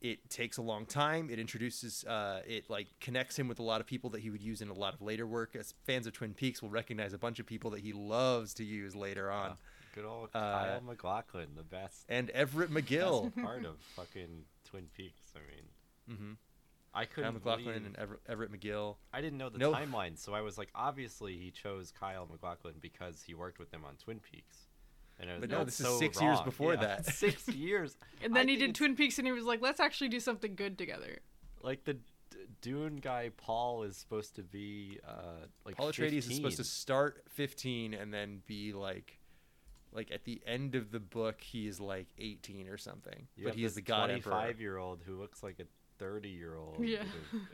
it 0.00 0.30
takes 0.30 0.56
a 0.56 0.62
long 0.62 0.86
time. 0.86 1.28
It 1.30 1.38
introduces 1.38 2.04
uh, 2.04 2.40
it 2.46 2.70
like 2.70 2.86
connects 3.00 3.38
him 3.38 3.48
with 3.48 3.58
a 3.58 3.62
lot 3.62 3.80
of 3.80 3.86
people 3.86 4.08
that 4.10 4.20
he 4.20 4.30
would 4.30 4.40
use 4.42 4.62
in 4.62 4.68
a 4.68 4.74
lot 4.74 4.94
of 4.94 5.02
later 5.02 5.26
work. 5.26 5.54
As 5.54 5.74
fans 5.84 6.06
of 6.06 6.14
twin 6.14 6.32
peaks 6.32 6.62
will 6.62 6.70
recognize 6.70 7.12
a 7.12 7.18
bunch 7.18 7.38
of 7.38 7.46
people 7.46 7.70
that 7.72 7.80
he 7.80 7.92
loves 7.92 8.54
to 8.54 8.64
use 8.64 8.96
later 8.96 9.30
on 9.30 9.56
Good 9.94 10.04
old 10.04 10.28
Uh, 10.34 10.38
Kyle 10.40 10.80
MacLachlan, 10.82 11.48
the 11.56 11.62
best, 11.62 12.04
and 12.08 12.30
everett 12.30 12.70
mcgill 12.70 13.24
best 13.34 13.44
part 13.44 13.64
of 13.64 13.76
fucking 13.96 14.44
Twin 14.64 14.86
Peaks. 14.96 15.32
I 15.34 15.38
mean, 15.38 16.16
mm-hmm. 16.18 16.32
I 16.94 17.04
couldn't 17.04 17.34
MacLachlan 17.34 17.64
believe 17.64 17.86
and 17.86 17.98
everett, 17.98 18.20
everett 18.28 18.52
mcgill 18.52 18.96
I 19.12 19.20
didn't 19.20 19.38
know 19.38 19.48
the 19.48 19.58
No. 19.58 19.72
timeline, 19.72 20.18
so 20.18 20.32
I 20.34 20.40
was 20.40 20.58
like, 20.58 20.68
obviously 20.74 21.36
he 21.38 21.50
chose 21.50 21.92
Kyle 21.98 22.26
MacLachlan 22.30 22.74
because 22.80 23.22
he 23.22 23.34
worked 23.34 23.58
with 23.58 23.70
them 23.70 23.84
on 23.84 23.94
Twin 23.96 24.20
Peaks. 24.20 24.66
And 25.18 25.28
I 25.28 25.34
was, 25.34 25.40
But 25.42 25.50
no, 25.50 25.58
"That's 25.58 25.76
this 25.76 25.80
is 25.86 25.92
so 25.92 25.98
six 25.98 26.20
years 26.20 26.40
before 26.40 26.74
Yeah, 26.74 26.80
that. 26.80 27.06
six 27.14 27.46
years. 27.48 27.96
And 28.22 28.32
I 28.34 28.40
then 28.40 28.48
he 28.48 28.54
did 28.56 28.70
it's- 28.70 28.78
Twin 28.78 28.96
Peaks, 28.96 29.18
and 29.18 29.26
he 29.26 29.32
was 29.32 29.44
like, 29.44 29.60
"Let's 29.60 29.78
actually 29.80 30.08
do 30.08 30.18
something 30.20 30.54
good 30.54 30.78
together." 30.78 31.18
Like 31.62 31.84
the 31.84 31.94
D- 31.94 32.00
Dune 32.62 32.96
guy, 32.96 33.30
Paul 33.36 33.82
is 33.82 33.96
supposed 33.96 34.34
to 34.36 34.42
be 34.42 34.98
uh, 35.06 35.46
like 35.66 35.76
paul 35.76 35.92
atreides 35.92 36.12
is 36.30 36.36
supposed 36.36 36.56
to 36.56 36.64
start 36.64 37.22
15 37.28 37.92
and 37.92 38.12
then 38.14 38.42
be 38.46 38.72
like 38.72 39.18
like 39.92 40.10
at 40.12 40.24
the 40.24 40.40
end 40.46 40.74
of 40.74 40.90
the 40.92 41.00
book 41.00 41.40
he 41.40 41.66
is 41.66 41.80
like 41.80 42.06
18 42.18 42.68
or 42.68 42.78
something. 42.78 43.26
You 43.36 43.44
but 43.44 43.50
have 43.50 43.58
he 43.58 43.64
is 43.64 43.72
this 43.72 43.76
the 43.76 43.82
god 43.82 44.06
25 44.06 44.60
year 44.60 44.76
old 44.78 45.00
who 45.04 45.16
looks 45.18 45.42
like 45.42 45.58
a 45.60 45.64
30 45.98 46.28
year 46.28 46.56
old 46.56 46.76
Yeah. 46.84 47.02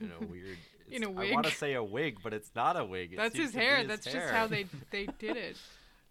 in 0.01 0.13
a 0.21 0.25
weird 0.27 0.57
In 0.91 1.03
a 1.03 1.11
it's- 1.11 1.31
I 1.31 1.35
want 1.35 1.47
to 1.47 1.53
say 1.53 1.75
a 1.75 1.83
wig 1.83 2.19
but 2.23 2.33
it's 2.33 2.51
not 2.55 2.77
a 2.79 2.85
wig. 2.85 3.13
It 3.13 3.17
That's 3.17 3.37
his 3.37 3.55
hair. 3.55 3.79
his 3.79 3.89
That's 3.89 4.07
hair. 4.07 4.21
just 4.23 4.33
how 4.35 4.47
they 4.47 4.67
they 4.91 5.07
did 5.19 5.37
it. 5.37 5.57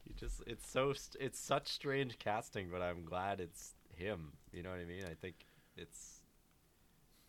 You 0.05 0.13
just 0.19 0.41
it's 0.45 0.69
so 0.69 0.93
it's 1.19 1.39
such 1.39 1.67
strange 1.67 2.19
casting 2.19 2.69
but 2.71 2.81
i'm 2.81 3.05
glad 3.05 3.39
it's 3.39 3.73
him. 3.95 4.33
You 4.51 4.63
know 4.63 4.69
what 4.71 4.79
i 4.79 4.85
mean? 4.85 5.03
I 5.09 5.13
think 5.13 5.35
it's 5.77 6.21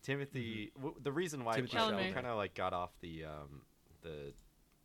timothy 0.03 0.71
w- 0.75 0.95
the 1.01 1.11
reason 1.11 1.43
why 1.43 1.55
Timothy 1.55 1.75
we 1.77 2.11
kind 2.13 2.27
of 2.27 2.37
like 2.37 2.53
got 2.53 2.73
off 2.73 2.91
the 3.01 3.25
um 3.25 3.61
the 4.03 4.31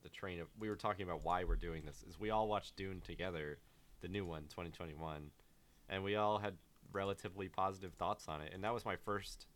the 0.03 0.09
train 0.09 0.41
of 0.41 0.49
we 0.59 0.69
were 0.69 0.77
talking 0.77 1.05
about 1.05 1.25
why 1.25 1.45
we're 1.45 1.55
doing 1.57 1.83
this 1.85 2.03
is 2.09 2.19
we 2.19 2.31
all 2.31 2.49
watched 2.49 2.75
dune 2.77 3.01
together 3.07 3.59
the 4.03 4.09
new 4.09 4.27
one 4.27 4.43
2021 4.51 5.31
and 5.89 6.05
we 6.05 6.15
all 6.17 6.39
had 6.39 6.55
relatively 6.93 7.49
positive 7.49 7.95
thoughts 7.95 8.27
on 8.29 8.41
it 8.43 8.53
and 8.53 8.63
that 8.63 8.75
was 8.75 8.85
my 8.85 8.97
first 8.97 9.47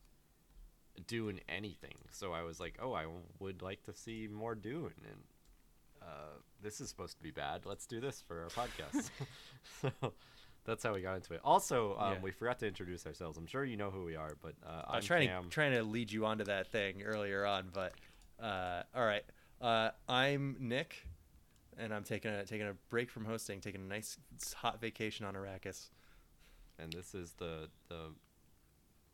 dune 1.07 1.41
anything 1.49 1.97
so 2.11 2.33
i 2.33 2.43
was 2.43 2.59
like 2.59 2.79
oh 2.81 2.95
i 2.95 3.05
would 3.39 3.61
like 3.61 3.83
to 3.83 3.93
see 3.93 4.27
more 4.33 4.55
dune 4.55 4.93
and 5.05 5.21
uh, 6.03 6.39
this 6.63 6.81
is 6.81 6.89
supposed 6.89 7.17
to 7.17 7.23
be 7.23 7.33
bad. 7.33 7.63
Let's 7.67 7.85
do 7.87 8.01
this 8.01 8.23
for 8.29 8.43
our 8.45 8.49
podcast. 8.51 9.11
so 9.83 10.13
that's 10.65 10.85
how 10.85 10.95
we 10.95 11.01
got 11.01 11.17
into 11.17 11.35
it. 11.35 11.41
Also, 11.43 11.97
um, 11.99 12.13
Yeah. 12.13 12.19
we 12.23 12.31
forgot 12.31 12.61
to 12.61 12.67
introduce 12.69 13.07
ourselves. 13.07 13.37
I'm 13.39 13.47
sure 13.47 13.65
you 13.65 13.77
know 13.77 13.91
who 13.91 14.05
we 14.05 14.15
are, 14.15 14.37
but 14.41 14.55
uh, 14.65 14.83
I 14.87 14.91
I'm 14.91 14.97
was 14.99 15.05
trying 15.07 15.27
Cam. 15.29 15.45
to 15.45 15.49
trying 15.49 15.73
to 15.73 15.83
lead 15.83 16.13
you 16.13 16.25
onto 16.27 16.45
that 16.45 16.69
thing 16.69 17.03
earlier 17.03 17.45
on, 17.45 17.71
but 17.73 17.93
uh, 18.41 18.83
all 18.95 19.05
right. 19.05 19.25
Uh, 19.61 19.91
I'm 20.09 20.57
Nick, 20.61 21.09
and 21.79 21.93
I'm 21.95 22.05
taking 22.05 22.31
a 22.31 22.45
taking 22.45 22.67
a 22.67 22.75
break 22.91 23.11
from 23.11 23.25
hosting, 23.25 23.61
taking 23.61 23.81
a 23.83 23.85
nice 23.85 24.17
hot 24.55 24.81
vacation 24.81 25.27
on 25.27 25.35
Arrakis. 25.35 25.89
and 26.79 26.93
this 26.93 27.15
is 27.15 27.33
the 27.39 27.69
the 27.89 28.13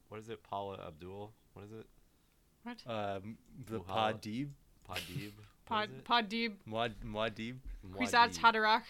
what 0.09 0.21
is 0.21 0.29
it? 0.29 0.43
Paula 0.43 0.79
Abdul. 0.87 1.33
What 1.55 1.65
is 1.65 1.73
it? 1.73 1.87
What? 2.63 2.79
Um, 2.87 3.39
the 3.67 3.81
Muhala. 3.81 4.15
Padib, 4.15 4.49
Padib. 4.89 5.31
Pod 5.65 5.89
Poddeeb, 6.05 6.55
Muad, 6.69 6.93
Muad'Dib, 7.07 7.55
Kwisatz 7.95 8.37
Haderach. 8.37 8.83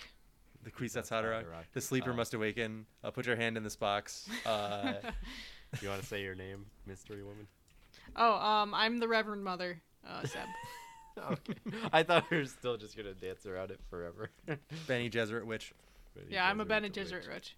the 0.64 0.70
Kwisatz 0.70 1.08
Kwisatz 1.10 1.10
Haderach. 1.10 1.44
Haderach. 1.44 1.64
The 1.74 1.80
sleeper 1.82 2.12
Uh, 2.12 2.16
must 2.16 2.32
awaken. 2.34 2.86
Uh, 3.04 3.10
put 3.10 3.26
your 3.26 3.36
hand 3.36 3.56
in 3.58 3.62
this 3.62 3.76
box. 3.76 4.28
Uh, 4.46 4.94
You 5.80 5.88
want 5.88 6.00
to 6.00 6.06
say 6.06 6.22
your 6.22 6.34
name, 6.34 6.66
mystery 6.86 7.22
woman? 7.22 7.46
Oh, 8.16 8.34
um, 8.34 8.74
I'm 8.74 8.98
the 8.98 9.06
Reverend 9.08 9.44
Mother, 9.44 9.80
uh, 10.06 10.22
Seb. 10.26 10.46
okay. 11.18 11.54
I 11.92 12.02
thought 12.02 12.30
we 12.30 12.38
were 12.38 12.44
still 12.46 12.76
just 12.76 12.96
gonna 12.96 13.14
dance 13.14 13.46
around 13.46 13.70
it 13.70 13.80
forever. 13.90 14.30
Bene 14.86 15.10
Gesserit 15.10 15.44
Witch. 15.44 15.72
yeah, 16.28 16.46
I'm 16.46 16.60
a 16.60 16.64
Bene 16.64 16.88
Gesserit 16.88 17.28
witch. 17.28 17.54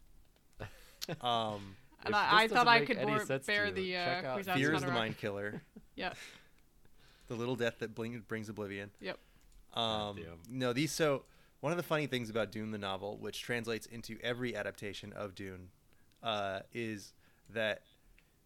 witch. 0.59 0.69
Um, 1.21 1.77
And 2.03 2.15
I, 2.15 2.45
I 2.45 2.49
thought 2.49 2.67
I 2.67 2.83
could 2.85 2.97
any 2.97 3.11
more 3.11 3.25
bear 3.25 3.71
the 3.71 3.97
uh, 3.97 4.27
out 4.27 4.45
Fear 4.45 4.73
is 4.75 4.83
the 4.83 4.91
mind 4.91 5.19
killer. 5.19 5.63
Yeah. 5.97 6.15
the 7.29 7.35
little 7.35 7.55
death 7.55 7.79
that 7.79 7.95
bling, 7.95 8.23
brings 8.27 8.49
oblivion. 8.49 8.91
Yep. 9.01 9.19
Um, 9.75 10.19
no, 10.51 10.73
these 10.73 10.93
so 10.93 11.25
one 11.61 11.73
of 11.73 11.77
the 11.77 11.83
funny 11.83 12.07
things 12.07 12.31
about 12.31 12.53
Dune 12.53 12.73
the 12.73 12.79
novel, 12.79 13.17
which 13.19 13.43
translates 13.43 13.87
into 13.87 14.19
every 14.23 14.57
adaptation 14.57 15.13
of 15.13 15.35
Dune, 15.35 15.69
uh, 16.23 16.61
is 16.73 17.13
that 17.49 17.83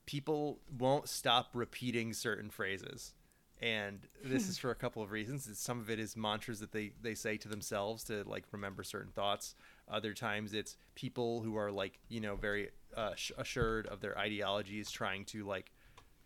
people 0.07 0.61
won't 0.79 1.09
stop 1.09 1.51
repeating 1.53 2.13
certain 2.13 2.49
phrases, 2.49 3.15
and 3.61 4.07
this 4.25 4.49
is 4.49 4.59
for 4.59 4.71
a 4.71 4.75
couple 4.75 5.03
of 5.03 5.11
reasons. 5.11 5.49
It's, 5.49 5.61
some 5.61 5.81
of 5.81 5.91
it 5.91 5.99
is 5.99 6.17
mantras 6.17 6.61
that 6.61 6.73
they 6.73 6.93
they 7.01 7.15
say 7.15 7.37
to 7.39 7.49
themselves 7.49 8.05
to 8.05 8.23
like 8.27 8.45
remember 8.53 8.83
certain 8.83 9.13
thoughts. 9.13 9.55
Other 9.89 10.15
times 10.15 10.55
it's 10.55 10.77
people 10.95 11.43
who 11.43 11.57
are 11.57 11.71
like 11.73 11.99
you 12.09 12.21
know 12.21 12.37
very 12.37 12.71
uh, 12.97 13.15
sh- 13.17 13.33
assured 13.37 13.87
of 13.87 14.01
their 14.01 14.17
ideologies, 14.19 14.91
trying 14.91 15.25
to 15.27 15.45
like 15.45 15.73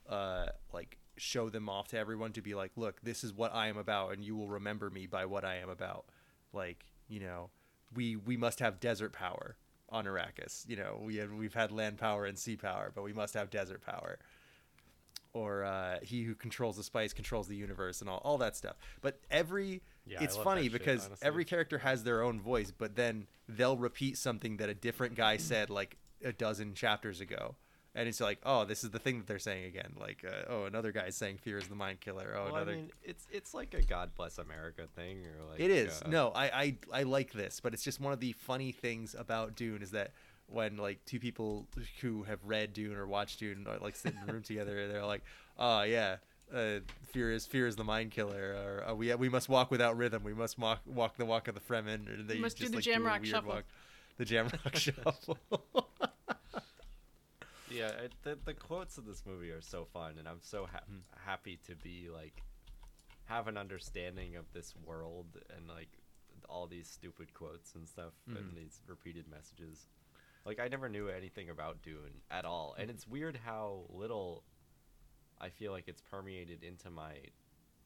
uh, 0.08 0.46
like 0.72 0.98
show 1.16 1.48
them 1.48 1.68
off 1.68 1.88
to 1.88 1.98
everyone 1.98 2.32
to 2.32 2.42
be 2.42 2.54
like, 2.54 2.72
look, 2.76 3.00
this 3.02 3.22
is 3.24 3.32
what 3.32 3.54
I 3.54 3.68
am 3.68 3.76
about, 3.76 4.12
and 4.12 4.24
you 4.24 4.36
will 4.36 4.48
remember 4.48 4.90
me 4.90 5.06
by 5.06 5.26
what 5.26 5.44
I 5.44 5.56
am 5.56 5.68
about. 5.68 6.06
Like, 6.52 6.84
you 7.08 7.20
know, 7.20 7.50
we 7.94 8.16
we 8.16 8.36
must 8.36 8.60
have 8.60 8.80
desert 8.80 9.12
power 9.12 9.56
on 9.88 10.06
Arrakis. 10.06 10.68
You 10.68 10.76
know, 10.76 11.00
we 11.02 11.16
have, 11.16 11.30
we've 11.32 11.54
had 11.54 11.70
land 11.70 11.98
power 11.98 12.24
and 12.24 12.38
sea 12.38 12.56
power, 12.56 12.90
but 12.94 13.04
we 13.04 13.12
must 13.12 13.34
have 13.34 13.50
desert 13.50 13.84
power. 13.84 14.18
Or 15.34 15.64
uh, 15.64 15.98
he 16.02 16.24
who 16.24 16.34
controls 16.34 16.76
the 16.76 16.82
spice 16.82 17.14
controls 17.14 17.48
the 17.48 17.56
universe 17.56 18.02
and 18.02 18.10
all, 18.10 18.20
all 18.22 18.36
that 18.38 18.54
stuff. 18.54 18.76
But 19.00 19.18
every 19.30 19.80
Yeah, 20.04 20.22
it's 20.22 20.36
funny 20.36 20.64
shit, 20.64 20.72
because 20.72 21.06
honestly. 21.06 21.26
every 21.26 21.44
character 21.46 21.78
has 21.78 22.04
their 22.04 22.22
own 22.22 22.38
voice, 22.38 22.70
but 22.76 22.96
then 22.96 23.26
they'll 23.48 23.78
repeat 23.78 24.18
something 24.18 24.58
that 24.58 24.68
a 24.68 24.74
different 24.74 25.14
guy 25.14 25.38
said 25.38 25.70
like 25.70 25.96
a 26.22 26.32
dozen 26.32 26.74
chapters 26.74 27.20
ago, 27.22 27.56
and 27.94 28.08
it's 28.08 28.20
like, 28.20 28.40
oh, 28.44 28.64
this 28.66 28.84
is 28.84 28.90
the 28.90 28.98
thing 28.98 29.18
that 29.18 29.26
they're 29.26 29.38
saying 29.38 29.64
again. 29.64 29.94
Like, 29.98 30.22
uh, 30.22 30.50
oh, 30.50 30.64
another 30.64 30.92
guy's 30.92 31.16
saying 31.16 31.38
fear 31.38 31.56
is 31.56 31.66
the 31.66 31.74
mind 31.74 32.00
killer. 32.00 32.34
Oh, 32.36 32.44
well, 32.44 32.56
another. 32.56 32.72
I 32.72 32.76
mean, 32.76 32.90
it's 33.02 33.26
it's 33.30 33.54
like 33.54 33.72
a 33.72 33.82
God 33.82 34.10
bless 34.14 34.36
America 34.36 34.86
thing, 34.94 35.24
or 35.26 35.50
like 35.50 35.60
it 35.60 35.70
is. 35.70 36.02
uh, 36.02 36.08
no, 36.08 36.30
I, 36.34 36.44
I 36.44 37.00
I 37.00 37.02
like 37.04 37.32
this, 37.32 37.58
but 37.60 37.72
it's 37.72 37.82
just 37.82 38.00
one 38.00 38.12
of 38.12 38.20
the 38.20 38.32
funny 38.32 38.72
things 38.72 39.16
about 39.18 39.56
Dune 39.56 39.82
is 39.82 39.92
that 39.92 40.12
when 40.52 40.76
like 40.76 41.04
two 41.04 41.18
people 41.20 41.66
who 42.00 42.22
have 42.24 42.38
read 42.44 42.72
Dune 42.72 42.94
or 42.96 43.06
watched 43.06 43.38
Dune 43.40 43.66
or, 43.68 43.78
like 43.78 43.96
sit 43.96 44.14
in 44.14 44.28
a 44.28 44.32
room 44.32 44.42
together, 44.42 44.88
they're 44.88 45.04
like, 45.06 45.22
oh 45.58 45.82
yeah. 45.82 46.16
Uh, 46.54 46.80
fear 47.12 47.32
is 47.32 47.46
fear 47.46 47.66
is 47.66 47.76
the 47.76 47.84
mind 47.84 48.10
killer, 48.10 48.54
or 48.84 48.90
uh, 48.90 48.94
we 48.94 49.14
we 49.14 49.30
must 49.30 49.48
walk 49.48 49.70
without 49.70 49.96
rhythm. 49.96 50.22
We 50.22 50.34
must 50.34 50.58
walk 50.58 50.80
walk 50.84 51.16
the 51.16 51.24
walk 51.24 51.48
of 51.48 51.54
the 51.54 51.62
Fremen. 51.62 52.06
Or 52.12 52.22
they 52.22 52.38
must 52.38 52.58
do 52.58 52.68
the 52.68 52.76
like, 52.76 52.84
Jamrock 52.84 53.16
a 53.16 53.20
weird 53.20 53.26
Shuffle. 53.28 53.48
Walk. 53.54 53.64
The 54.18 54.24
Jamrock 54.26 54.76
Shuffle. 54.76 55.38
Yeah, 57.70 57.88
it, 57.88 58.12
the 58.22 58.36
the 58.44 58.52
quotes 58.52 58.98
of 58.98 59.06
this 59.06 59.22
movie 59.24 59.50
are 59.50 59.62
so 59.62 59.86
fun, 59.94 60.16
and 60.18 60.28
I'm 60.28 60.40
so 60.42 60.66
ha- 60.70 60.82
Hmm. 60.86 60.98
happy 61.24 61.58
to 61.68 61.74
be 61.76 62.08
like 62.12 62.42
have 63.24 63.48
an 63.48 63.56
understanding 63.56 64.36
of 64.36 64.44
this 64.52 64.74
world 64.84 65.38
and 65.56 65.68
like 65.68 65.88
all 66.50 66.66
these 66.66 66.86
stupid 66.88 67.32
quotes 67.32 67.74
and 67.74 67.88
stuff 67.88 68.12
Mhm. 68.28 68.36
and 68.36 68.56
these 68.56 68.80
repeated 68.86 69.26
messages. 69.28 69.86
Like 70.44 70.60
I 70.60 70.68
never 70.68 70.88
knew 70.88 71.08
anything 71.08 71.50
about 71.50 71.82
Dune 71.82 72.22
at 72.30 72.44
all, 72.44 72.74
and 72.78 72.90
it's 72.90 73.06
weird 73.06 73.38
how 73.44 73.84
little 73.88 74.42
I 75.40 75.50
feel 75.50 75.72
like 75.72 75.84
it's 75.86 76.00
permeated 76.00 76.62
into 76.62 76.90
my 76.90 77.12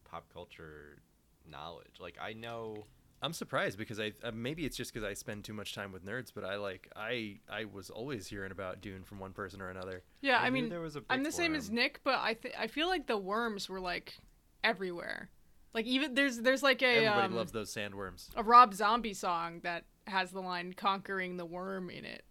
pop 0.05 0.33
culture 0.33 1.03
knowledge. 1.51 1.97
Like 2.01 2.17
I 2.21 2.33
know 2.33 2.85
I'm 3.23 3.33
surprised 3.33 3.79
because 3.79 3.99
I 3.99 4.13
uh, 4.23 4.31
maybe 4.33 4.65
it's 4.65 4.77
just 4.77 4.93
because 4.93 5.07
I 5.07 5.15
spend 5.15 5.45
too 5.45 5.55
much 5.55 5.75
time 5.75 5.91
with 5.91 6.05
nerds, 6.05 6.33
but 6.35 6.45
I 6.45 6.57
like 6.57 6.91
I 6.95 7.39
I 7.49 7.65
was 7.65 7.89
always 7.91 8.27
hearing 8.27 8.53
about 8.53 8.81
Dune 8.83 9.05
from 9.05 9.19
one 9.19 9.33
person 9.33 9.63
or 9.63 9.71
another. 9.71 10.03
Yeah, 10.21 10.39
I 10.39 10.47
I, 10.47 10.51
mean, 10.51 10.69
there 10.69 10.81
was 10.81 10.97
a 10.97 11.03
I'm 11.09 11.23
the 11.23 11.33
same 11.33 11.55
as. 11.55 11.71
Nick, 11.71 12.01
but 12.05 12.19
I 12.21 12.35
th- 12.35 12.55
I 12.59 12.67
feel 12.67 12.89
like 12.89 13.07
the 13.07 13.17
worms 13.17 13.69
were 13.69 13.81
like 13.81 14.19
everywhere. 14.63 15.31
Like 15.73 15.87
even 15.87 16.15
there's 16.15 16.39
there's 16.39 16.63
like 16.63 16.83
a 16.83 17.07
Everybody 17.07 17.27
um, 17.29 17.35
loves 17.35 17.53
those 17.53 17.73
sandworms. 17.73 18.29
a 18.37 18.43
Rob 18.43 18.75
Zombie 18.75 19.15
song 19.15 19.61
that 19.63 19.85
has 20.07 20.31
the 20.31 20.41
line 20.41 20.75
"conquering 20.75 21.39
the 21.39 21.47
worm" 21.47 21.89
in 21.89 22.05
it. 22.05 22.23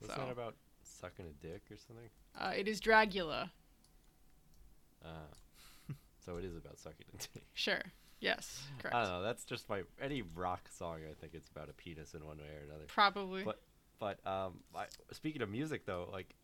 Was 0.00 0.10
So. 0.10 0.16
that 0.16 0.30
about 0.30 0.54
sucking 0.82 1.26
a 1.26 1.46
dick 1.46 1.62
or 1.70 1.76
something. 1.76 2.08
Uh, 2.38 2.52
it 2.56 2.68
is 2.68 2.80
Dragula. 2.80 3.50
Uh, 5.04 5.08
so 6.24 6.36
it 6.36 6.44
is 6.44 6.56
about 6.56 6.78
sucking 6.78 7.06
a 7.14 7.16
dick. 7.18 7.44
Sure. 7.54 7.82
Yes. 8.20 8.62
Correct. 8.80 8.94
I 8.96 9.02
don't 9.02 9.10
know. 9.12 9.22
That's 9.22 9.44
just 9.44 9.68
my 9.68 9.82
any 10.00 10.22
rock 10.22 10.68
song. 10.70 11.00
I 11.08 11.14
think 11.14 11.34
it's 11.34 11.48
about 11.50 11.68
a 11.68 11.72
penis 11.72 12.14
in 12.14 12.24
one 12.24 12.38
way 12.38 12.44
or 12.60 12.64
another. 12.68 12.84
Probably. 12.88 13.44
But 13.44 13.60
but 14.00 14.24
um, 14.26 14.60
I, 14.74 14.86
speaking 15.12 15.42
of 15.42 15.48
music 15.48 15.86
though, 15.86 16.08
like 16.12 16.34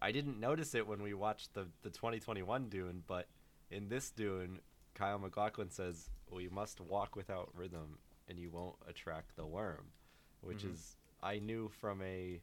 I 0.00 0.10
didn't 0.12 0.40
notice 0.40 0.74
it 0.74 0.86
when 0.86 1.02
we 1.02 1.12
watched 1.12 1.52
the 1.54 1.66
the 1.82 1.90
2021 1.90 2.68
Dune, 2.70 3.02
but 3.06 3.28
in 3.70 3.88
this 3.88 4.10
Dune, 4.10 4.60
Kyle 4.94 5.18
MacLachlan 5.18 5.70
says 5.70 6.08
we 6.30 6.48
must 6.48 6.80
walk 6.80 7.14
without 7.14 7.50
rhythm, 7.54 7.98
and 8.28 8.38
you 8.38 8.48
won't 8.50 8.76
attract 8.88 9.36
the 9.36 9.44
worm, 9.46 9.88
which 10.40 10.62
Mhm. 10.64 10.72
is 10.72 10.96
I 11.22 11.40
knew 11.40 11.68
from 11.68 12.00
a 12.00 12.40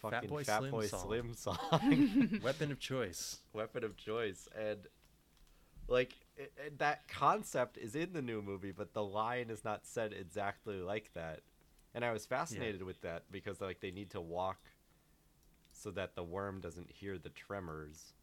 fucking 0.00 0.28
Fatboy 0.28 0.44
Fat 0.46 0.58
Slim 0.60 0.70
Boy 0.70 0.86
song. 0.86 1.06
Slim 1.06 1.34
song. 1.36 2.40
Weapon 2.42 2.70
of 2.72 2.78
choice. 2.80 3.38
weapon 3.52 3.84
of 3.84 3.96
choice 3.96 4.48
and 4.58 4.80
like 5.88 6.12
it, 6.36 6.52
it- 6.56 6.78
that 6.78 7.06
concept 7.08 7.76
is 7.78 7.94
in 7.94 8.12
the 8.12 8.22
new 8.22 8.40
movie 8.42 8.72
but 8.72 8.92
the 8.94 9.02
line 9.02 9.50
is 9.50 9.64
not 9.64 9.86
said 9.86 10.12
exactly 10.18 10.76
like 10.80 11.12
that 11.14 11.40
and 11.94 12.04
i 12.04 12.10
was 12.10 12.24
fascinated 12.24 12.82
with 12.82 13.00
that 13.02 13.24
because 13.30 13.60
like 13.60 13.80
they 13.80 13.90
need 13.90 14.08
to 14.10 14.20
walk 14.20 14.58
so 15.72 15.90
that 15.90 16.14
the 16.14 16.22
worm 16.22 16.60
doesn't 16.60 16.90
hear 16.90 17.18
the 17.18 17.28
tremors 17.28 18.14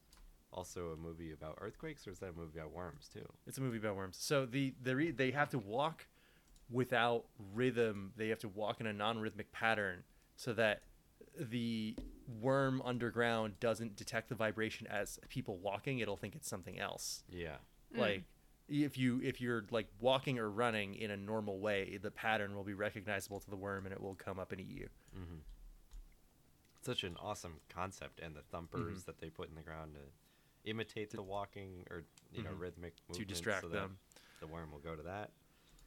also 0.52 0.90
a 0.90 0.96
movie 0.98 1.32
about 1.32 1.58
earthquakes 1.62 2.08
or 2.08 2.12
is 2.12 2.20
that 2.20 2.30
a 2.32 2.34
movie 2.34 2.58
about 2.60 2.72
worms 2.74 3.08
too 3.14 3.26
It's 3.46 3.58
a 3.58 3.62
movie 3.62 3.78
about 3.78 3.96
worms. 3.96 4.18
So 4.20 4.46
the 4.46 4.74
the 4.82 4.96
re- 4.96 5.12
they 5.12 5.32
have 5.32 5.50
to 5.50 5.60
walk 5.60 6.08
without 6.70 7.26
rhythm. 7.54 8.12
They 8.18 8.30
have 8.30 8.40
to 8.40 8.50
walk 8.50 8.80
in 8.82 8.88
a 8.88 8.94
non-rhythmic 8.94 9.52
pattern 9.52 10.04
so 10.36 10.52
that 10.54 10.82
the 11.40 11.96
worm 12.40 12.82
underground 12.86 13.60
doesn't 13.60 13.96
detect 13.96 14.30
the 14.30 14.36
vibration 14.36 14.88
as 14.88 15.20
people 15.30 15.58
walking. 15.58 16.00
It'll 16.00 16.18
think 16.18 16.36
it's 16.36 16.48
something 16.48 16.80
else. 16.80 17.24
yeah 17.30 17.58
Mm. 17.94 18.00
Like 18.00 18.24
if 18.70 18.98
you 18.98 19.20
if 19.22 19.42
you're 19.42 19.66
like 19.70 19.88
walking 20.00 20.40
or 20.40 20.50
running 20.50 20.96
in 20.96 21.12
a 21.12 21.18
normal 21.18 21.60
way, 21.60 21.98
the 22.02 22.10
pattern 22.12 22.56
will 22.56 22.64
be 22.64 22.74
recognizable 22.74 23.40
to 23.42 23.50
the 23.50 23.58
worm 23.58 23.86
and 23.86 23.92
it 23.92 24.02
will 24.02 24.16
come 24.16 24.40
up 24.40 24.54
and 24.54 24.62
eat 24.62 24.70
you. 24.70 24.88
mm-hmm. 25.14 25.40
such 26.82 27.04
an 27.04 27.16
awesome 27.20 27.56
concept 27.70 28.20
and 28.22 28.34
the 28.36 28.42
thumpers 28.44 29.04
that 29.04 29.20
they 29.20 29.30
put 29.30 29.50
in 29.50 29.56
the 29.56 29.62
ground 29.62 29.94
to 29.96 30.70
imitate 30.70 31.10
the 31.12 31.22
walking 31.22 31.86
or 31.90 32.04
you 32.32 32.44
know 32.44 32.52
Mhm. 32.52 32.60
rhythmic 32.60 32.94
To 33.14 33.26
distract 33.26 33.64
so 33.64 33.68
them. 33.70 33.98
the 34.40 34.48
worm 34.48 34.72
will 34.72 34.80
go 34.80 34.96
to 34.96 35.04
that. 35.04 35.32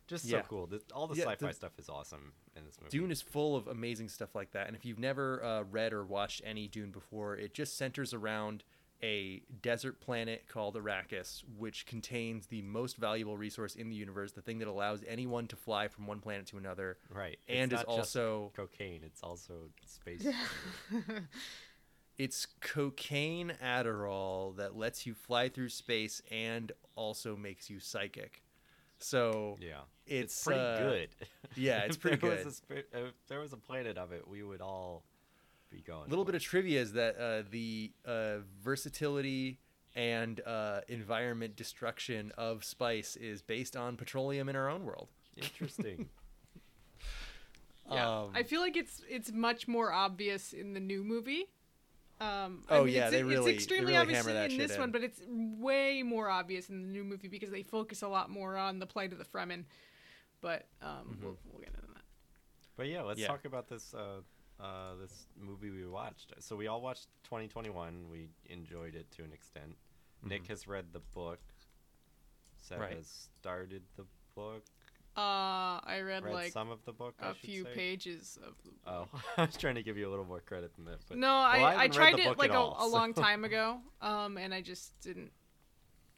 Just 0.07 0.25
Yeah. 0.27 0.43
so 0.43 0.47
cool. 0.49 0.67
This, 0.67 0.83
all 0.93 1.07
the 1.07 1.15
Yeah, 1.17 1.25
sci-fi 1.25 1.47
the- 1.49 1.53
stuff 1.55 1.79
is 1.79 1.89
awesome 1.89 2.33
in 2.57 2.65
this 2.65 2.79
movie. 2.81 2.91
Dune 2.91 3.11
is 3.11 3.23
full 3.23 3.57
of 3.57 3.67
amazing 3.69 4.09
stuff 4.09 4.35
like 4.35 4.51
that. 4.53 4.67
And 4.67 4.77
if 4.77 4.85
you've 4.85 4.99
never 4.99 5.43
uh, 5.43 5.63
read 5.63 5.93
or 5.93 6.05
watched 6.05 6.43
any 6.45 6.69
Dune 6.69 6.91
before, 6.91 7.37
it 7.37 7.55
just 7.55 7.77
centers 7.79 8.13
around 8.13 8.65
a 9.03 9.43
desert 9.61 10.01
planet 10.01 10.47
called 10.49 10.77
Arrakis, 10.77 11.43
which 11.59 11.85
contains 11.85 12.47
the 12.47 12.63
most 12.63 12.97
valuable 12.97 13.37
resource 13.37 13.75
in 13.75 13.91
the 13.91 13.97
universe, 13.97 14.33
the 14.33 14.41
thing 14.41 14.59
that 14.61 14.69
allows 14.69 15.03
anyone 15.07 15.47
to 15.49 15.57
fly 15.57 15.89
from 15.89 16.07
one 16.07 16.21
planet 16.21 16.47
to 16.47 16.57
another, 16.57 16.97
right, 17.11 17.39
and 17.49 17.73
it's 17.73 17.83
is 17.83 17.87
just 17.87 17.89
also 17.89 18.53
cocaine. 18.57 19.03
It's 19.05 19.23
also 19.23 19.69
space. 19.85 20.27
it's 22.19 22.47
cocaine 22.61 23.53
Adderall 23.63 24.57
that 24.57 24.77
lets 24.77 25.05
you 25.07 25.15
fly 25.15 25.49
through 25.49 25.69
space 25.71 26.23
and 26.31 26.73
also 26.95 27.37
makes 27.37 27.69
you 27.69 27.81
psychic. 27.81 28.43
So 29.05 29.59
yeah, 29.61 29.81
it's, 30.07 30.43
pretty 30.43 30.61
uh, 30.61 30.79
good. 30.79 31.09
yeah, 31.57 31.81
it's 31.81 31.97
pretty 31.99 32.17
there 32.17 32.37
good. 32.37 32.47
Was 32.47 32.63
a, 32.71 32.79
if 32.79 33.13
there 33.29 33.41
was 33.41 33.53
a 33.53 33.59
planet 33.59 33.99
of 33.99 34.13
it, 34.13 34.27
we 34.27 34.43
would 34.43 34.63
all 34.63 35.05
be 35.71 35.83
going. 35.83 36.07
A 36.07 36.09
little 36.09 36.25
bit 36.25 36.35
it. 36.35 36.39
of 36.39 36.43
trivia 36.43 36.81
is 36.81 36.95
that 36.95 37.19
uh, 37.19 37.43
the 37.51 37.93
uh, 38.07 38.37
versatility 38.63 39.59
and 39.95 40.41
uh, 40.47 40.81
environment 40.89 41.55
destruction 41.55 42.33
of 42.39 42.65
spice 42.65 43.17
is 43.17 43.43
based 43.43 43.77
on 43.77 43.99
petroleum 43.99 44.49
in 44.49 44.57
our 44.57 44.71
own 44.71 44.85
world. 44.85 45.09
interesting. 45.37 46.09
Yeah, 47.93 48.21
Um, 48.21 48.31
I 48.35 48.45
feel 48.45 48.63
like 48.63 48.79
it's 48.79 49.03
it's 49.11 49.31
much 49.31 49.69
more 49.69 49.93
obvious 49.93 50.55
in 50.55 50.73
the 50.73 50.81
new 50.81 51.05
movie. 51.05 51.51
Um, 52.25 52.63
Oh, 52.71 52.83
I 52.83 52.85
mean, 52.85 52.95
yeah, 52.95 53.03
it's, 53.05 53.11
they 53.13 53.19
it's 53.21 53.29
really- 53.29 53.45
they 53.53 53.55
extremely 53.57 53.87
really 53.87 53.97
obvious 53.99 54.19
hammer 54.19 54.31
in 54.31 54.37
that 54.37 54.51
shit 54.53 54.69
this 54.69 54.79
one, 54.79 54.91
but 54.91 55.03
it's 55.03 55.21
way 55.29 56.03
more 56.03 56.29
obvious 56.31 56.69
in 56.71 56.83
the 56.83 56.89
new 56.89 57.05
movie 57.05 57.29
because 57.29 57.51
they 57.51 57.63
focus 57.63 58.03
a 58.03 58.09
lot 58.09 58.31
more 58.31 58.57
on 58.57 58.79
the 58.79 58.87
plight 58.87 59.13
of 59.13 59.19
the 59.19 59.25
Fremen. 59.25 59.65
But 60.41 60.67
um, 60.83 61.19
we'll, 61.23 61.37
we'll 61.51 61.61
get 61.61 61.69
into 61.75 61.81
that. 61.95 62.03
But 62.77 62.89
yeah, 62.89 63.03
let's 63.03 63.21
Yeah. 63.21 63.29
talk 63.29 63.45
about 63.45 63.69
this 63.69 63.95
uh, 63.95 64.21
uh, 64.63 64.95
this 65.01 65.27
movie 65.41 65.71
we 65.71 65.87
watched. 65.87 66.33
So 66.39 66.55
we 66.57 66.67
all 66.67 66.81
watched 66.81 67.09
2021. 67.25 68.09
We 68.11 68.29
enjoyed 68.47 68.95
it 68.95 69.11
to 69.13 69.25
an 69.25 69.33
extent. 69.33 69.77
Nick 70.23 70.47
has 70.49 70.67
read 70.67 70.87
the 70.93 71.01
book. 71.15 71.41
Seb 72.63 72.77
Mm-hmm. 72.79 72.83
Right. 72.83 72.97
has 72.97 73.29
started 73.41 73.83
the 73.97 74.05
book. 74.35 74.65
Uh, 75.17 75.79
I 75.85 76.01
read, 76.05 76.25
Read 76.25 76.33
like 76.35 76.53
some 76.53 76.71
of 76.71 76.85
the 76.85 76.93
book. 76.93 77.15
I 77.21 77.31
a 77.31 77.35
should 77.35 77.41
few 77.45 77.63
say. 77.65 77.75
pages 77.75 78.39
of. 78.45 78.55
The 78.65 78.71
Oh, 78.91 79.07
I 79.37 79.43
was 79.47 79.57
trying 79.57 79.77
to 79.77 79.83
give 79.83 79.97
you 79.97 80.09
a 80.09 80.11
little 80.11 80.25
more 80.25 80.41
credit 80.41 80.75
than 80.75 80.85
that. 80.87 80.99
But 81.09 81.19
no, 81.19 81.29
Well, 81.29 81.37
I, 81.37 81.57
I, 81.57 81.73
haven't 81.75 81.93
tried 81.93 82.19
it 82.19 82.37
like 82.39 82.51
at 82.51 82.57
a, 82.57 82.59
all, 82.59 82.77
a 82.81 82.89
long 82.89 83.15
time 83.15 83.45
ago, 83.45 83.79
um, 84.03 84.37
and 84.37 84.53
I 84.53 84.61
just 84.61 84.99
didn't. 85.01 85.31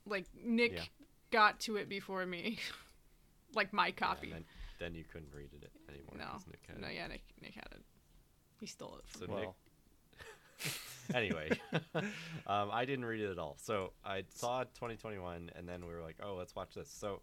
Like 0.06 0.24
Nick 0.42 0.72
Yeah. 0.72 0.82
got 1.30 1.60
to 1.60 1.76
it 1.76 1.88
before 1.88 2.24
me, 2.24 2.58
like 3.54 3.72
my 3.72 3.88
Yeah, 3.88 3.92
copy. 3.92 4.30
then, 4.30 4.44
then 4.78 4.94
you 4.94 5.04
couldn't 5.04 5.32
read 5.34 5.50
it 5.52 5.70
anymore. 5.90 6.14
no, 6.16 6.24
'cause 6.32 6.46
Nick 6.46 6.60
had 6.66 6.80
no, 6.80 6.88
it. 6.88 6.94
yeah, 6.94 7.06
Nick, 7.08 7.22
Nick 7.42 7.54
had 7.54 7.68
it. 7.72 7.82
He 8.60 8.66
stole 8.66 8.98
it. 8.98 9.08
From 9.08 9.20
So 9.20 9.26
me. 9.26 9.34
Nick. 9.40 9.44
Well, 9.44 9.56
anyway, 11.14 11.50
um, 12.46 12.70
I 12.72 12.84
didn't 12.86 13.04
read 13.04 13.20
it 13.20 13.30
at 13.30 13.38
all. 13.38 13.56
So 13.60 13.92
I 14.04 14.24
saw 14.34 14.64
2021, 14.64 15.50
and 15.54 15.68
then 15.68 15.84
we 15.86 15.92
were 15.92 16.02
like, 16.02 16.16
"Oh, 16.22 16.34
let's 16.34 16.54
watch 16.54 16.74
this." 16.74 16.88
So 16.90 17.20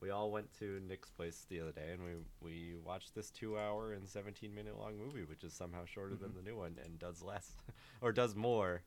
we 0.00 0.10
all 0.10 0.30
went 0.30 0.52
to 0.58 0.80
Nick's 0.86 1.10
place 1.10 1.46
the 1.48 1.60
other 1.60 1.72
day, 1.72 1.90
and 1.92 2.02
we 2.02 2.12
we 2.40 2.74
watched 2.84 3.14
this 3.14 3.30
two-hour 3.30 3.92
and 3.92 4.04
17-minute 4.06 4.78
long 4.78 4.96
movie, 4.98 5.24
which 5.24 5.44
is 5.44 5.52
somehow 5.52 5.84
shorter 5.84 6.16
than 6.16 6.34
the 6.34 6.42
new 6.42 6.56
one 6.56 6.78
and 6.84 6.98
does 6.98 7.22
less, 7.22 7.52
or 8.00 8.12
does 8.12 8.34
more 8.34 8.82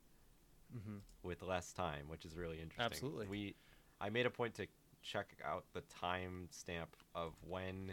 mhm. 0.76 1.00
with 1.22 1.42
less 1.42 1.72
time, 1.74 2.06
which 2.08 2.26
is 2.26 2.36
really 2.36 2.60
interesting. 2.62 2.86
Absolutely. 2.86 3.28
We, 3.28 3.56
I 4.02 4.10
made 4.10 4.26
a 4.26 4.30
point 4.32 4.56
to 4.56 4.68
check 5.02 5.36
out 5.46 5.66
the 5.74 5.82
time 5.82 6.48
stamp 6.50 6.96
of 7.14 7.34
when 7.48 7.92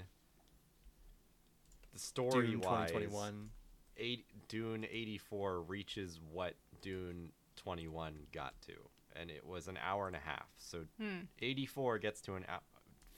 the 1.93 1.99
story 1.99 2.47
Dune 2.49 2.61
wise 2.61 2.91
2021. 2.91 3.51
eight, 3.97 4.25
Dune 4.49 4.87
84 4.91 5.63
reaches 5.63 6.21
what 6.33 6.55
Dune 6.81 7.33
21 7.57 8.15
got 8.33 8.55
to, 8.63 8.73
and 9.17 9.31
it 9.31 9.45
was 9.45 9.69
an 9.69 9.79
hour 9.85 10.07
and 10.07 10.17
a 10.17 10.21
half. 10.21 10.49
So 10.57 10.85
Hmm. 10.99 11.23
84 11.41 11.99
gets 11.99 12.21
to 12.23 12.35
an 12.35 12.45
hour, 12.49 12.61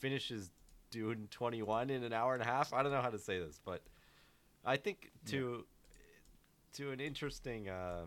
finishes 0.07 0.51
Dune 0.91 1.29
21 1.31 1.89
in 1.89 2.03
an 2.03 2.13
hour 2.13 2.35
and 2.35 2.43
a 2.43 2.45
half. 2.45 2.73
I 2.75 2.83
don't 2.83 2.91
know 2.93 3.01
how 3.01 3.09
to 3.11 3.19
say 3.21 3.39
this, 3.39 3.59
but 3.65 3.83
I 4.65 4.77
think 4.77 5.11
to 5.29 5.65
to 6.75 6.91
an 6.91 7.01
interesting. 7.01 7.69
Uh, 7.71 8.07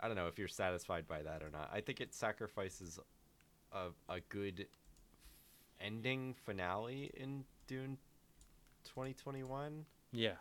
I 0.00 0.08
don't 0.08 0.16
know 0.16 0.26
if 0.26 0.38
you're 0.38 0.48
satisfied 0.48 1.06
by 1.06 1.22
that 1.22 1.42
or 1.44 1.50
not. 1.50 1.70
I 1.72 1.80
think 1.80 2.00
it 2.00 2.12
sacrifices 2.14 2.98
a 3.72 3.90
a 4.08 4.20
good 4.30 4.66
ending 5.80 6.34
finale 6.44 7.10
in 7.14 7.44
Dune 7.66 7.98
2021 8.84 9.84
Yeah. 10.12 10.32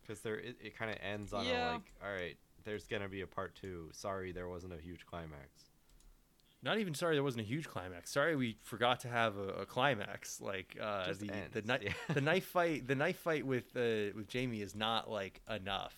because 0.00 0.20
there 0.20 0.38
it, 0.38 0.56
it 0.60 0.76
kind 0.76 0.90
of 0.90 0.96
ends 1.02 1.32
on 1.32 1.44
Yeah. 1.46 1.70
a 1.70 1.72
like, 1.74 1.92
all 2.04 2.12
right, 2.12 2.36
there's 2.64 2.86
gonna 2.86 3.08
be 3.08 3.20
a 3.20 3.26
part 3.26 3.54
two. 3.54 3.88
Sorry, 3.92 4.32
there 4.32 4.48
wasn't 4.48 4.72
a 4.72 4.78
huge 4.78 5.04
climax. 5.06 5.70
Not 6.62 6.78
even 6.78 6.94
sorry 6.94 7.16
there 7.16 7.24
wasn't 7.24 7.42
a 7.42 7.46
huge 7.46 7.68
climax. 7.68 8.10
Sorry 8.10 8.36
we 8.36 8.56
forgot 8.62 9.00
to 9.00 9.08
have 9.08 9.36
a, 9.36 9.62
a 9.62 9.66
climax. 9.66 10.40
Like 10.40 10.76
uh, 10.80 11.12
the 11.12 11.26
the 11.26 11.34
ends, 11.34 11.66
knife 11.66 11.82
yeah. 11.82 12.14
the 12.14 12.20
knife 12.30 12.46
fight 12.46 12.86
the 12.86 12.94
knife 12.94 13.18
fight 13.18 13.44
with 13.44 13.76
uh, 13.76 14.14
with 14.14 14.28
Jamis 14.28 14.62
is 14.62 14.74
not 14.74 15.10
like 15.10 15.40
enough. 15.50 15.94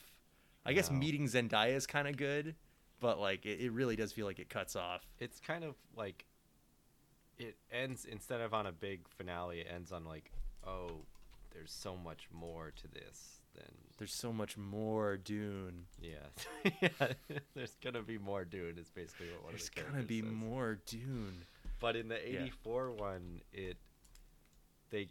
I 0.66 0.72
guess 0.72 0.90
meeting 0.90 1.27
Zendaya 1.27 1.74
is 1.74 1.87
kind 1.87 2.09
of 2.09 2.16
good, 2.16 2.55
but 2.98 3.20
like 3.20 3.44
it, 3.44 3.61
it 3.61 3.72
really 3.72 3.96
does 3.96 4.12
feel 4.12 4.24
like 4.24 4.38
it 4.38 4.48
cuts 4.48 4.77
off. 4.77 5.03
It's 5.18 5.38
kind 5.38 5.64
of 5.64 5.74
like 5.94 6.24
it 7.38 7.57
ends 7.70 8.07
instead 8.07 8.40
of 8.40 8.55
on 8.55 8.66
a 8.66 8.72
big 8.72 9.07
finale. 9.09 9.61
It 9.61 9.68
ends 9.72 9.92
on 9.92 10.07
like, 10.07 10.31
oh, 10.66 11.03
there's 11.53 11.72
so 11.72 11.96
much 11.96 12.29
more 12.33 12.72
to 12.77 12.88
this 12.88 13.44
than 13.55 13.71
There's 13.99 14.12
so 14.14 14.33
much 14.33 14.57
more 14.57 15.17
Dune. 15.17 15.85
yeah, 16.01 16.11
yeah. 16.83 16.88
There's 17.55 17.77
gonna 17.83 18.03
be 18.03 18.19
more 18.19 18.45
Dune. 18.45 18.79
Is 18.79 18.90
basically 18.90 19.29
what 19.33 19.45
one 19.45 19.53
There's 19.53 19.69
of 19.69 19.75
the 19.75 19.83
gonna 19.83 20.03
be 20.03 20.21
says. 20.21 20.31
more 20.31 20.79
Dune. 20.87 21.45
But 21.81 21.97
in 21.97 22.09
the 22.09 22.14
Yeah. 22.17 22.40
'84 22.45 22.93
one, 22.93 23.40
it 23.53 23.77
they 24.90 25.09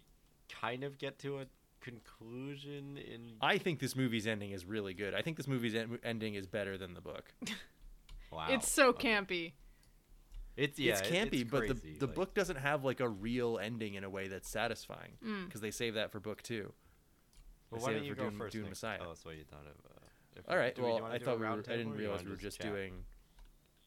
kind 0.61 0.83
of 0.83 0.97
get 0.97 1.19
to 1.19 1.39
a 1.39 1.45
conclusion 1.81 2.97
in 2.97 3.33
I 3.41 3.57
think 3.57 3.79
this 3.79 3.95
movie's 3.95 4.27
ending 4.27 4.51
is 4.51 4.65
really 4.65 4.93
good. 4.93 5.13
I 5.13 5.21
think 5.21 5.37
this 5.37 5.47
movie's 5.47 5.75
en- 5.75 5.99
ending 6.03 6.35
is 6.35 6.47
better 6.47 6.77
than 6.77 6.93
the 6.93 7.01
book. 7.01 7.33
wow. 8.31 8.47
It's 8.49 8.71
so 8.71 8.89
okay. 8.89 9.09
campy. 9.09 9.51
It's 10.55 10.77
yeah, 10.77 10.93
it's 10.99 11.01
campy, 11.01 11.41
it's 11.41 11.51
but 11.51 11.67
the 11.67 11.73
the 11.99 12.05
like- 12.05 12.15
book 12.15 12.33
doesn't 12.35 12.57
have 12.57 12.83
like 12.83 12.99
a 12.99 13.09
real 13.09 13.57
ending 13.61 13.95
in 13.95 14.03
a 14.03 14.09
way 14.09 14.27
that's 14.27 14.47
satisfying 14.49 15.13
Mm. 15.25 15.45
because 15.45 15.61
they 15.61 15.71
save 15.71 15.95
that 15.95 16.11
for 16.11 16.19
book 16.19 16.41
two. 16.43 16.71
Well, 17.73 17.81
I 17.81 17.83
why 17.83 17.87
saved 17.89 17.97
don't 17.99 18.05
you 18.05 18.15
for 18.15 18.21
go 18.21 18.29
Dune- 18.29 18.39
first? 18.39 18.51
Dune 18.53 18.61
Nick? 18.63 18.71
Messiah. 18.71 18.97
Tell 18.99 19.11
us 19.11 19.25
what 19.25 19.35
you 19.37 19.43
thought 19.43 19.61
of. 19.65 19.85
Uh, 19.85 19.99
if 20.35 20.49
All 20.49 20.57
right. 20.57 20.73
do 20.75 20.81
we- 20.83 20.87
well, 20.89 21.05
I 21.05 21.19
thought 21.19 21.39
we 21.39 21.45
were. 21.45 21.51
I 21.51 21.61
didn't 21.77 21.93
realize 21.93 22.23
we 22.23 22.31
were 22.31 22.35
just 22.37 22.59
chat? 22.59 22.71
doing. 22.71 23.03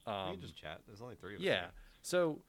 we 0.07 0.13
Um, 0.13 0.33
can 0.33 0.41
just 0.43 0.57
chat. 0.57 0.81
There's 0.87 1.01
only 1.03 1.17
three 1.17 1.35
of 1.35 1.41
us. 1.41 1.45
yeah. 1.45 1.61
here. 1.61 1.71
So, 2.03 2.41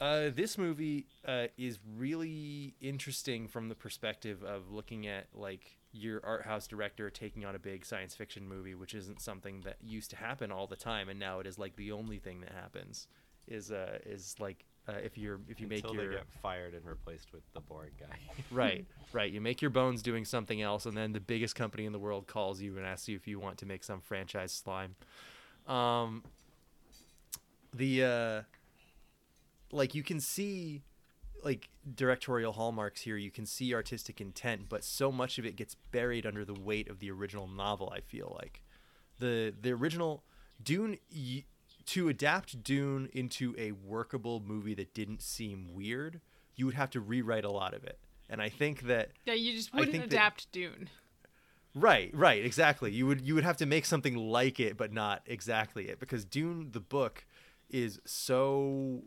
uh, 0.00 0.30
this 0.30 0.56
movie 0.56 1.06
uh, 1.26 1.48
is 1.56 1.80
really 1.96 2.76
interesting 2.80 3.48
from 3.48 3.68
the 3.68 3.74
perspective 3.74 4.44
of 4.44 4.70
looking 4.70 5.06
at 5.08 5.26
like 5.34 5.76
your 5.90 6.24
art 6.24 6.44
house 6.44 6.68
director 6.68 7.10
taking 7.10 7.44
on 7.44 7.56
a 7.56 7.58
big 7.58 7.84
science 7.84 8.14
fiction 8.14 8.46
movie, 8.46 8.74
which 8.76 8.94
isn't 8.94 9.20
something 9.20 9.62
that 9.62 9.76
used 9.82 10.10
to 10.10 10.16
happen 10.16 10.52
all 10.52 10.66
the 10.68 10.76
time, 10.76 11.08
and 11.08 11.18
now 11.18 11.40
it 11.40 11.46
is 11.46 11.58
like 11.58 11.74
the 11.76 11.90
only 11.90 12.18
thing 12.18 12.40
that 12.42 12.52
happens. 12.52 13.08
Is 13.48 13.72
uh 13.72 13.98
is 14.04 14.36
like 14.38 14.66
uh, 14.88 14.92
if 15.04 15.18
you're 15.18 15.40
if 15.48 15.60
you 15.60 15.68
Until 15.70 15.92
make 15.92 16.04
your 16.04 16.12
get 16.12 16.26
fired 16.42 16.74
and 16.74 16.84
replaced 16.84 17.32
with 17.32 17.42
the 17.52 17.60
boring 17.60 17.92
guy. 18.00 18.18
right 18.50 18.86
right. 19.12 19.30
You 19.30 19.40
make 19.40 19.60
your 19.60 19.70
bones 19.70 20.02
doing 20.02 20.24
something 20.24 20.62
else 20.62 20.86
and 20.86 20.96
then 20.96 21.12
the 21.12 21.20
biggest 21.20 21.54
company 21.54 21.84
in 21.84 21.92
the 21.92 21.98
world 21.98 22.26
calls 22.26 22.60
you 22.60 22.76
and 22.76 22.86
asks 22.86 23.08
you 23.08 23.16
if 23.16 23.26
you 23.26 23.38
want 23.38 23.58
to 23.58 23.66
make 23.66 23.84
some 23.84 24.00
franchise 24.00 24.52
slime. 24.52 24.94
Um 25.66 26.24
the 27.74 28.04
uh 28.04 28.42
like 29.70 29.94
you 29.94 30.02
can 30.02 30.20
see 30.20 30.82
like 31.44 31.68
directorial 31.94 32.52
hallmarks 32.52 33.02
here. 33.02 33.16
You 33.16 33.30
can 33.30 33.46
see 33.46 33.74
artistic 33.74 34.20
intent 34.20 34.68
but 34.68 34.84
so 34.84 35.12
much 35.12 35.38
of 35.38 35.44
it 35.44 35.56
gets 35.56 35.74
buried 35.92 36.24
under 36.26 36.44
the 36.44 36.54
weight 36.54 36.88
of 36.88 36.98
the 37.00 37.10
original 37.10 37.46
novel 37.46 37.92
i 37.94 38.00
feel 38.00 38.36
like. 38.40 38.62
The 39.18 39.52
the 39.60 39.72
original 39.72 40.22
dune 40.62 40.98
y- 41.14 41.44
to 41.88 42.08
adapt 42.08 42.62
dune 42.62 43.08
into 43.12 43.54
a 43.58 43.72
workable 43.72 44.40
movie 44.40 44.74
that 44.74 44.94
didn't 44.94 45.20
seem 45.22 45.74
weird 45.74 46.20
you 46.56 46.64
would 46.66 46.74
have 46.74 46.90
to 46.90 47.00
rewrite 47.00 47.44
a 47.44 47.50
lot 47.50 47.74
of 47.74 47.84
it 47.84 47.98
and 48.30 48.40
i 48.42 48.48
think 48.48 48.82
that 48.82 49.10
Yeah, 49.26 49.34
you 49.34 49.52
just 49.54 49.72
wouldn't 49.74 49.92
think 49.92 50.04
that- 50.04 50.12
adapt 50.12 50.50
Dune. 50.52 50.88
Right, 51.74 52.10
right, 52.14 52.44
exactly. 52.44 52.90
You 52.90 53.06
would 53.06 53.20
you 53.20 53.34
would 53.36 53.44
have 53.44 53.58
to 53.58 53.66
make 53.66 53.84
something 53.84 54.16
like 54.16 54.58
it, 54.58 54.76
but 54.76 54.92
not 54.92 55.22
exactly 55.26 55.88
it, 55.88 56.00
because 56.00 56.24
Dune 56.24 56.70
the 56.72 56.80
book 56.80 57.24
is 57.70 58.00
so. 58.04 59.02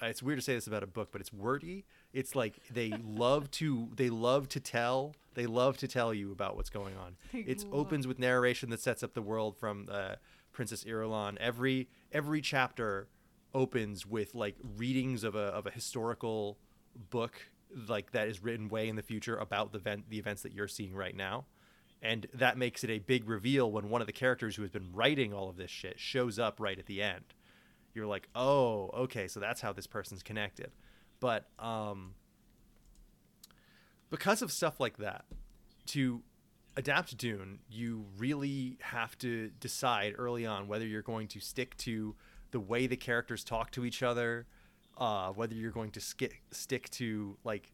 It's 0.00 0.22
weird 0.22 0.38
to 0.38 0.42
say 0.42 0.54
this 0.54 0.66
about 0.66 0.82
a 0.82 0.86
book, 0.86 1.08
but 1.10 1.20
it's 1.20 1.32
wordy. 1.32 1.84
It's 2.14 2.34
like 2.36 2.54
they 2.72 2.90
love 3.04 3.50
to 3.52 3.88
they 3.96 4.08
love 4.08 4.48
to 4.50 4.60
tell 4.60 5.14
they 5.34 5.46
love 5.46 5.76
to 5.78 5.88
tell 5.88 6.14
you 6.14 6.32
about 6.32 6.56
what's 6.56 6.70
going 6.70 6.94
on. 6.96 7.16
It 7.34 7.64
opens 7.72 8.06
with 8.06 8.18
narration 8.18 8.70
that 8.70 8.80
sets 8.80 9.02
up 9.02 9.12
the 9.12 9.20
world 9.22 9.56
from 9.58 9.88
uh, 9.90 10.14
Princess 10.56 10.84
Irulan. 10.84 11.36
Every 11.36 11.90
every 12.10 12.40
chapter 12.40 13.08
opens 13.54 14.06
with 14.06 14.34
like 14.34 14.56
readings 14.78 15.22
of 15.22 15.34
a 15.34 15.38
of 15.38 15.66
a 15.66 15.70
historical 15.70 16.56
book 17.10 17.50
like 17.88 18.12
that 18.12 18.26
is 18.26 18.42
written 18.42 18.68
way 18.70 18.88
in 18.88 18.96
the 18.96 19.02
future 19.02 19.36
about 19.36 19.72
the 19.72 19.78
event 19.78 20.04
the 20.08 20.18
events 20.18 20.42
that 20.42 20.52
you're 20.52 20.66
seeing 20.66 20.94
right 20.94 21.14
now 21.14 21.44
and 22.00 22.26
that 22.32 22.56
makes 22.56 22.84
it 22.84 22.90
a 22.90 22.98
big 22.98 23.28
reveal 23.28 23.70
when 23.70 23.90
one 23.90 24.00
of 24.00 24.06
the 24.06 24.12
characters 24.12 24.56
who 24.56 24.62
has 24.62 24.70
been 24.70 24.88
writing 24.94 25.34
all 25.34 25.50
of 25.50 25.56
this 25.56 25.70
shit 25.70 25.98
shows 25.98 26.38
up 26.38 26.58
right 26.58 26.78
at 26.78 26.86
the 26.86 27.02
end 27.02 27.24
you're 27.92 28.06
like 28.06 28.28
oh 28.34 28.90
okay 28.94 29.28
so 29.28 29.40
that's 29.40 29.60
how 29.60 29.72
this 29.72 29.86
person's 29.86 30.22
connected 30.22 30.70
but 31.20 31.48
um 31.58 32.14
because 34.10 34.40
of 34.40 34.50
stuff 34.50 34.80
like 34.80 34.96
that 34.98 35.24
to 35.86 36.22
adapt 36.76 37.16
dune 37.16 37.58
you 37.68 38.04
really 38.18 38.76
have 38.80 39.16
to 39.18 39.50
decide 39.60 40.14
early 40.18 40.44
on 40.44 40.68
whether 40.68 40.86
you're 40.86 41.02
going 41.02 41.26
to 41.26 41.40
stick 41.40 41.76
to 41.76 42.14
the 42.50 42.60
way 42.60 42.86
the 42.86 42.96
characters 42.96 43.42
talk 43.42 43.70
to 43.70 43.84
each 43.84 44.02
other 44.02 44.46
uh, 44.98 45.30
whether 45.30 45.54
you're 45.54 45.70
going 45.70 45.90
to 45.90 46.00
ski- 46.00 46.40
stick 46.50 46.88
to 46.90 47.36
like 47.44 47.72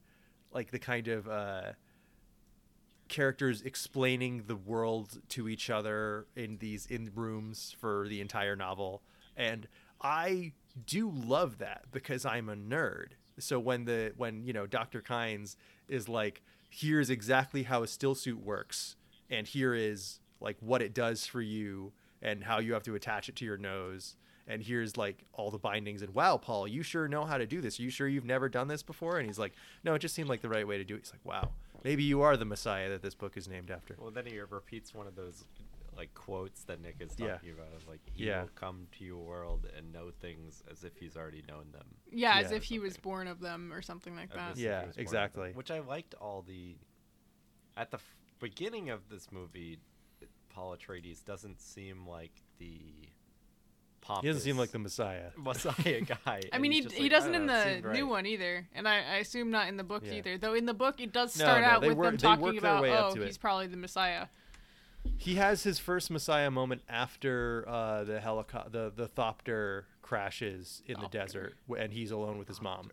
like 0.53 0.71
the 0.71 0.79
kind 0.79 1.09
of 1.09 1.29
uh, 1.29 1.73
characters 3.09 3.63
explaining 3.63 4.45
the 4.47 4.57
world 4.57 5.21
to 5.29 5.49
each 5.49 5.71
other 5.71 6.27
in 6.35 6.59
these 6.59 6.87
in 6.87 7.11
rooms 7.15 7.75
for 7.79 8.07
the 8.09 8.21
entire 8.21 8.57
novel. 8.57 9.03
And 9.37 9.69
i 10.01 10.53
do 10.87 11.11
love 11.11 11.59
that 11.59 11.85
because 11.93 12.25
i'm 12.25 12.49
a 12.49 12.57
nerd. 12.57 13.13
So 13.39 13.61
when 13.61 13.85
the 13.85 14.13
when 14.17 14.45
you 14.45 14.53
know 14.53 14.67
dr 14.67 15.01
kynes 15.03 15.57
is 15.89 16.09
like 16.09 16.43
here's 16.73 17.11
exactly 17.11 17.65
how 17.65 17.83
a 17.83 17.87
still 17.87 18.15
suit 18.15 18.43
works 18.43 18.97
and 19.29 19.47
here 19.47 19.75
is 19.75 20.21
like 20.41 20.57
what 20.61 20.81
it 20.81 20.95
does 20.95 21.27
for 21.27 21.43
you 21.43 21.93
and 22.23 22.45
how 22.45 22.59
you 22.59 22.73
have 22.73 22.83
to 22.83 22.95
attach 22.95 23.29
it 23.29 23.37
to 23.37 23.45
your 23.45 23.59
nose. 23.59 24.17
And 24.47 24.63
here's 24.63 24.97
like 24.97 25.25
all 25.35 25.51
the 25.51 25.59
bindings 25.59 26.03
and 26.03 26.15
wow 26.15 26.37
paul 26.37 26.67
you 26.67 26.83
sure 26.83 27.07
know 27.07 27.25
how 27.25 27.37
to 27.37 27.47
do 27.47 27.61
this. 27.61 27.79
Are 27.79 27.83
you 27.83 27.91
sure 27.91 28.09
you've 28.09 28.25
never 28.25 28.49
done 28.49 28.69
this 28.69 28.83
before? 28.83 29.19
And 29.19 29.27
he's 29.27 29.39
like 29.39 29.53
no 29.85 29.95
it 29.95 29.99
just 29.99 30.15
seemed 30.15 30.31
like 30.31 30.41
the 30.41 30.49
right 30.49 30.67
way 30.67 30.79
to 30.79 30.85
do 30.85 30.95
it. 30.95 31.01
He's 31.01 31.13
like 31.13 31.25
wow 31.25 31.51
maybe 31.85 32.03
you 32.03 32.23
are 32.23 32.37
the 32.37 32.45
messiah 32.45 32.89
that 32.89 33.03
this 33.03 33.15
book 33.15 33.37
is 33.37 33.49
named 33.49 33.71
after. 33.71 33.97
Well, 33.99 34.11
then 34.11 34.27
he 34.27 34.39
repeats 34.41 34.95
one 34.95 35.07
of 35.07 35.15
those 35.15 35.45
like 35.97 36.15
quotes 36.15 36.65
that 36.65 36.81
Nick 36.81 36.97
is 37.01 37.11
talking 37.11 37.27
Yeah. 37.45 37.53
about 37.53 37.73
of 37.77 37.87
like 37.87 38.01
he 38.13 38.25
Yeah. 38.27 38.43
will 38.43 38.51
come 38.55 38.87
to 38.99 39.05
your 39.05 39.19
world 39.23 39.67
and 39.77 39.93
know 39.93 40.11
things 40.11 40.63
as 40.71 40.85
if 40.85 40.97
he's 40.97 41.17
already 41.17 41.43
known 41.49 41.71
them. 41.73 41.87
Yeah, 42.11 42.39
as 42.39 42.51
Yeah. 42.51 42.57
if 42.57 42.65
he 42.65 42.79
was 42.79 42.97
born 42.97 43.27
of 43.29 43.41
them 43.41 43.73
or 43.73 43.83
something 43.83 44.17
like 44.17 44.33
that. 44.35 44.57
Yeah, 44.57 44.87
was 44.87 44.95
them. 44.97 45.03
exactly. 45.03 45.53
Which 45.53 45.71
I 45.71 45.81
liked 45.81 46.15
all 46.15 46.43
the 46.43 46.77
at 47.77 47.91
the 47.91 47.97
f- 47.99 48.17
beginning 48.41 48.91
of 48.91 49.09
this 49.09 49.31
movie. 49.33 49.79
Paul 50.51 50.77
Atreides 50.77 51.25
doesn't 51.25 51.61
seem 51.61 52.07
like 52.07 52.43
the 52.59 53.09
pompous 54.03 54.23
he 54.23 54.29
doesn't 54.29 54.43
seem 54.43 54.59
like 54.59 54.71
the 54.71 54.79
messiah 54.79 55.31
Messiah 55.39 56.01
guy. 56.03 56.43
I 56.53 56.59
mean, 56.59 56.73
he, 56.73 56.81
just 56.83 56.95
he 56.95 57.05
like, 57.05 57.13
I 57.13 57.15
doesn't 57.15 57.35
in 57.35 57.47
know, 57.47 57.55
the 57.65 57.71
seemed 57.71 57.85
new 57.85 57.89
right. 57.91 58.07
one 58.07 58.27
either, 58.27 58.69
and 58.75 58.87
I, 58.89 58.97
I 58.97 59.17
assume 59.19 59.51
not 59.51 59.69
in 59.69 59.77
the 59.79 59.85
book 59.85 60.03
Yeah. 60.05 60.15
either. 60.15 60.37
Though 60.39 60.55
in 60.55 60.67
the 60.67 60.75
book, 60.75 61.01
it 61.01 61.13
does 61.13 61.33
start 61.33 61.63
no, 61.63 61.67
out 61.69 61.81
with 61.83 61.97
work- 61.97 62.07
them 62.11 62.17
talking 62.19 62.59
about, 62.59 62.85
oh, 62.85 63.15
to 63.15 63.23
it. 63.23 63.27
he's 63.27 63.39
probably 63.39 63.67
the 63.69 63.77
Messiah. 63.77 64.27
He 65.19 65.35
has 65.37 65.63
his 65.63 65.79
first 65.79 66.11
messiah 66.11 66.51
moment 66.51 66.83
after 66.89 67.65
uh, 67.69 68.05
the 68.05 68.21
helicopter 68.21 68.71
the, 68.71 68.93
the 68.95 69.09
thopter 69.09 69.85
crashes 70.03 70.83
in 70.87 70.95
the 71.01 71.07
Thopter. 71.07 71.11
desert 71.11 71.55
and 71.79 71.93
he's 71.93 72.11
alone 72.11 72.39
with 72.39 72.49
his 72.49 72.61
mom 72.61 72.91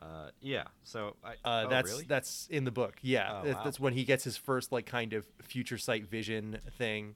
Uh, 0.00 0.28
yeah. 0.42 0.64
So 0.84 1.16
I. 1.24 1.32
Uh, 1.44 1.64
oh, 1.64 1.68
that's 1.70 1.90
really? 1.90 2.04
that's 2.06 2.46
in 2.50 2.64
the 2.64 2.70
book. 2.70 2.96
Yeah, 3.00 3.40
Oh, 3.42 3.48
wow. 3.50 3.60
that's 3.64 3.80
when 3.80 3.94
he 3.94 4.04
gets 4.04 4.24
his 4.24 4.36
first 4.36 4.70
like 4.70 4.84
kind 4.84 5.14
of 5.14 5.26
future 5.42 5.78
sight 5.78 6.06
vision 6.06 6.58
thing, 6.76 7.14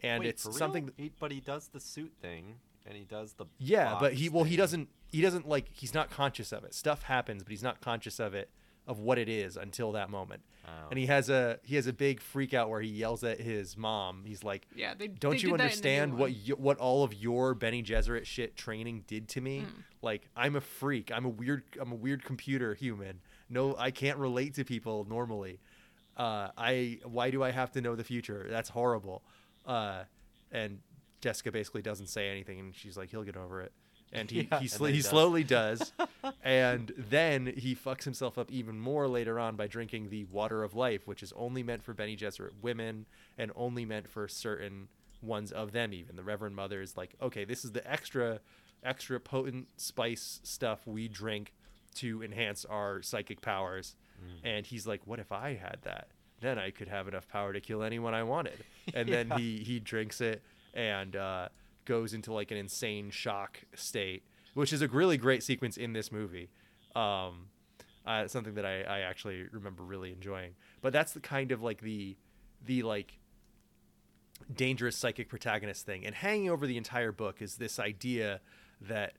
and 0.00 0.20
Wait, 0.20 0.28
it's 0.28 0.56
something. 0.56 0.86
that- 0.86 0.94
He, 0.96 1.10
but 1.18 1.32
he 1.32 1.40
does 1.40 1.68
the 1.68 1.80
suit 1.80 2.12
thing, 2.22 2.60
and 2.86 2.96
he 2.96 3.02
does 3.04 3.32
the. 3.34 3.46
yeah, 3.58 3.96
but 3.98 4.14
he 4.14 4.28
well 4.28 4.44
he 4.44 4.56
doesn't 4.56 4.88
he 5.10 5.20
doesn't 5.20 5.48
like 5.48 5.66
he's 5.72 5.92
not 5.92 6.08
conscious 6.08 6.52
of 6.52 6.62
it. 6.64 6.72
Stuff 6.72 7.02
happens, 7.02 7.42
but 7.42 7.50
he's 7.50 7.64
not 7.64 7.80
conscious 7.80 8.20
of 8.20 8.32
it 8.32 8.48
of 8.86 8.98
what 8.98 9.18
it 9.18 9.28
is 9.28 9.56
until 9.56 9.92
that 9.92 10.10
moment. 10.10 10.42
Oh. 10.66 10.88
And 10.90 10.98
he 10.98 11.06
has 11.06 11.30
a 11.30 11.58
he 11.62 11.76
has 11.76 11.86
a 11.86 11.92
big 11.92 12.20
freak 12.20 12.54
out 12.54 12.68
where 12.68 12.80
he 12.80 12.88
yells 12.88 13.24
at 13.24 13.40
his 13.40 13.76
mom. 13.76 14.24
He's 14.24 14.44
like, 14.44 14.66
Yeah, 14.74 14.94
they 14.94 15.08
don't 15.08 15.32
they 15.32 15.38
you 15.38 15.50
did 15.50 15.50
that 15.50 15.52
in 15.52 15.56
the 15.56 15.56
new 15.56 15.64
understand 15.64 16.14
what 16.18 16.32
you, 16.34 16.54
what 16.56 16.78
all 16.78 17.04
of 17.04 17.14
your 17.14 17.54
Bene 17.54 17.82
Gesserit 17.82 18.26
shit 18.26 18.56
training 18.56 19.04
did 19.06 19.28
to 19.30 19.40
me? 19.40 19.60
Hmm. 19.60 19.80
Like 20.02 20.28
I'm 20.36 20.56
a 20.56 20.60
freak. 20.60 21.10
I'm 21.14 21.24
a 21.24 21.28
weird 21.30 21.64
I'm 21.80 21.92
a 21.92 21.96
weird 21.96 22.24
computer 22.24 22.74
human. 22.74 23.20
No, 23.48 23.74
I 23.78 23.90
can't 23.90 24.18
relate 24.18 24.54
to 24.54 24.64
people 24.64 25.06
normally. 25.08 25.60
Uh, 26.16 26.48
I 26.56 27.00
why 27.04 27.30
do 27.30 27.42
I 27.42 27.50
have 27.50 27.72
to 27.72 27.80
know 27.80 27.94
the 27.94 28.04
future? 28.04 28.46
That's 28.50 28.68
horrible. 28.68 29.22
Uh, 29.66 30.04
and 30.52 30.80
Jessica 31.20 31.52
basically 31.52 31.82
doesn't 31.82 32.08
say 32.08 32.28
anything, 32.28 32.58
and 32.58 32.74
she's 32.74 32.96
like, 32.96 33.10
he'll 33.10 33.22
get 33.24 33.36
over 33.36 33.60
it. 33.60 33.72
And 34.12 34.30
he 34.30 34.48
Yeah, 34.50 34.60
he, 34.60 34.68
sl- 34.68 34.86
he 34.86 34.94
he 34.94 35.02
slowly 35.02 35.44
does, 35.44 35.92
and 36.44 36.92
then 36.96 37.52
he 37.56 37.74
fucks 37.74 38.04
himself 38.04 38.38
up 38.38 38.50
even 38.50 38.80
more 38.80 39.06
later 39.06 39.38
on 39.38 39.56
by 39.56 39.66
drinking 39.66 40.10
the 40.10 40.24
water 40.24 40.62
of 40.62 40.74
life, 40.74 41.06
which 41.06 41.22
is 41.22 41.32
only 41.36 41.62
meant 41.62 41.82
for 41.82 41.94
Bene 41.94 42.16
Gesserit 42.16 42.52
women 42.62 43.06
and 43.38 43.52
only 43.54 43.84
meant 43.84 44.08
for 44.08 44.26
certain 44.28 44.88
ones 45.22 45.52
of 45.52 45.72
them. 45.72 45.92
Even 45.92 46.16
the 46.16 46.22
Reverend 46.24 46.56
Mother 46.56 46.82
is 46.82 46.96
like, 46.96 47.14
okay, 47.22 47.44
this 47.44 47.64
is 47.64 47.72
the 47.72 47.88
extra, 47.90 48.40
extra 48.82 49.20
potent 49.20 49.68
spice 49.76 50.40
stuff 50.42 50.86
we 50.86 51.06
drink 51.08 51.52
to 51.96 52.22
enhance 52.22 52.64
our 52.64 53.02
psychic 53.02 53.40
powers. 53.40 53.94
And 54.44 54.66
he's 54.66 54.86
like, 54.86 55.06
what 55.06 55.18
if 55.18 55.32
I 55.32 55.54
had 55.54 55.78
that? 55.82 56.08
Then 56.40 56.58
I 56.58 56.70
could 56.70 56.88
have 56.88 57.08
enough 57.08 57.26
power 57.28 57.52
to 57.54 57.60
kill 57.60 57.82
anyone 57.82 58.12
I 58.12 58.22
wanted. 58.22 58.64
And 58.92 59.08
then 59.08 59.30
he 59.36 59.58
he 59.58 59.78
drinks 59.80 60.20
it 60.20 60.42
and 60.74 61.16
uh, 61.16 61.48
goes 61.90 62.14
into 62.14 62.32
like 62.32 62.52
an 62.52 62.56
insane 62.56 63.10
shock 63.10 63.62
state, 63.74 64.22
which 64.54 64.72
is 64.72 64.80
a 64.80 64.86
really 64.86 65.16
great 65.16 65.42
sequence 65.42 65.76
in 65.76 65.92
this 65.92 66.12
movie. 66.12 66.48
Um, 66.94 67.48
uh, 68.06 68.28
something 68.28 68.54
that 68.54 68.64
I, 68.64 68.82
I 68.82 68.98
actually 69.00 69.46
remember 69.50 69.82
really 69.82 70.12
enjoying. 70.12 70.52
But 70.82 70.92
that's 70.92 71.12
the 71.12 71.20
kind 71.20 71.50
of 71.50 71.62
like 71.62 71.80
the 71.80 72.16
the 72.64 72.84
like 72.84 73.18
dangerous 74.54 74.96
psychic 74.96 75.28
protagonist 75.28 75.84
thing. 75.84 76.06
And 76.06 76.14
hanging 76.14 76.48
over 76.48 76.64
the 76.64 76.76
entire 76.76 77.10
book 77.10 77.42
is 77.42 77.56
this 77.56 77.80
idea 77.80 78.40
that 78.80 79.14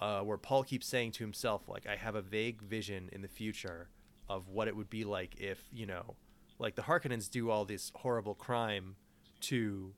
uh, 0.00 0.20
where 0.20 0.36
Paul 0.36 0.64
keeps 0.64 0.86
saying 0.88 1.12
to 1.12 1.24
himself, 1.24 1.68
like, 1.68 1.86
I 1.86 1.94
have 1.96 2.16
a 2.16 2.22
vague 2.22 2.60
vision 2.60 3.08
in 3.12 3.22
the 3.22 3.28
future 3.28 3.88
of 4.28 4.48
what 4.48 4.66
it 4.66 4.76
would 4.76 4.90
be 4.90 5.04
like 5.04 5.36
if, 5.38 5.62
you 5.72 5.86
know, 5.86 6.16
like 6.58 6.74
the 6.74 6.82
Harkonnens 6.82 7.30
do 7.30 7.50
all 7.50 7.64
this 7.64 7.92
horrible 7.94 8.34
crime 8.34 8.96
to 9.42 9.92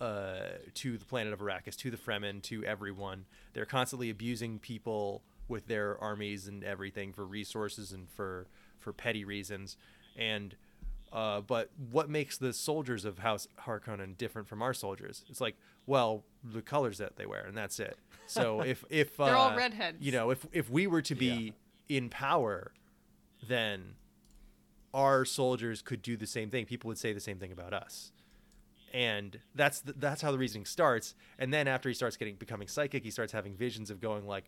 uh, 0.00 0.58
to 0.74 0.96
the 0.96 1.04
planet 1.04 1.32
of 1.32 1.40
Arrakis, 1.40 1.76
to 1.76 1.90
the 1.90 1.96
Fremen, 1.96 2.42
to 2.44 2.64
everyone. 2.64 3.26
They're 3.52 3.66
constantly 3.66 4.10
abusing 4.10 4.58
people 4.58 5.22
with 5.48 5.66
their 5.66 5.98
armies 5.98 6.46
and 6.46 6.62
everything 6.64 7.12
for 7.12 7.24
resources 7.24 7.92
and 7.92 8.08
for 8.08 8.46
for 8.78 8.92
petty 8.92 9.24
reasons. 9.24 9.76
And 10.16 10.56
uh, 11.12 11.40
but 11.40 11.70
what 11.90 12.08
makes 12.08 12.38
the 12.38 12.52
soldiers 12.52 13.04
of 13.04 13.18
House 13.18 13.48
Harkonnen 13.66 14.16
different 14.16 14.48
from 14.48 14.62
our 14.62 14.72
soldiers? 14.72 15.24
It's 15.28 15.40
like, 15.40 15.56
well, 15.86 16.24
the 16.44 16.62
colors 16.62 16.98
that 16.98 17.16
they 17.16 17.26
wear, 17.26 17.44
and 17.46 17.56
that's 17.56 17.80
it. 17.80 17.98
So 18.26 18.60
if 18.66 18.84
if 18.90 19.16
They're 19.16 19.36
all 19.36 19.50
uh, 19.50 19.56
redheads. 19.56 19.98
you 20.00 20.12
know, 20.12 20.30
if 20.30 20.46
if 20.52 20.70
we 20.70 20.86
were 20.86 21.02
to 21.02 21.14
be 21.14 21.54
in 21.88 22.08
power, 22.08 22.72
then 23.46 23.94
our 24.94 25.24
soldiers 25.24 25.82
could 25.82 26.02
do 26.02 26.16
the 26.16 26.26
same 26.26 26.48
thing. 26.50 26.64
People 26.64 26.88
would 26.88 26.98
say 26.98 27.12
the 27.12 27.20
same 27.20 27.38
thing 27.38 27.52
about 27.52 27.72
us, 27.72 28.12
and 28.92 29.38
that's 29.54 29.80
the, 29.80 29.92
that's 29.92 30.22
how 30.22 30.32
the 30.32 30.38
reasoning 30.38 30.64
starts. 30.64 31.14
And 31.38 31.52
then 31.52 31.68
after 31.68 31.88
he 31.88 31.94
starts 31.94 32.16
getting 32.16 32.34
becoming 32.34 32.68
psychic, 32.68 33.04
he 33.04 33.10
starts 33.10 33.32
having 33.32 33.54
visions 33.54 33.90
of 33.90 34.00
going 34.00 34.26
like, 34.26 34.44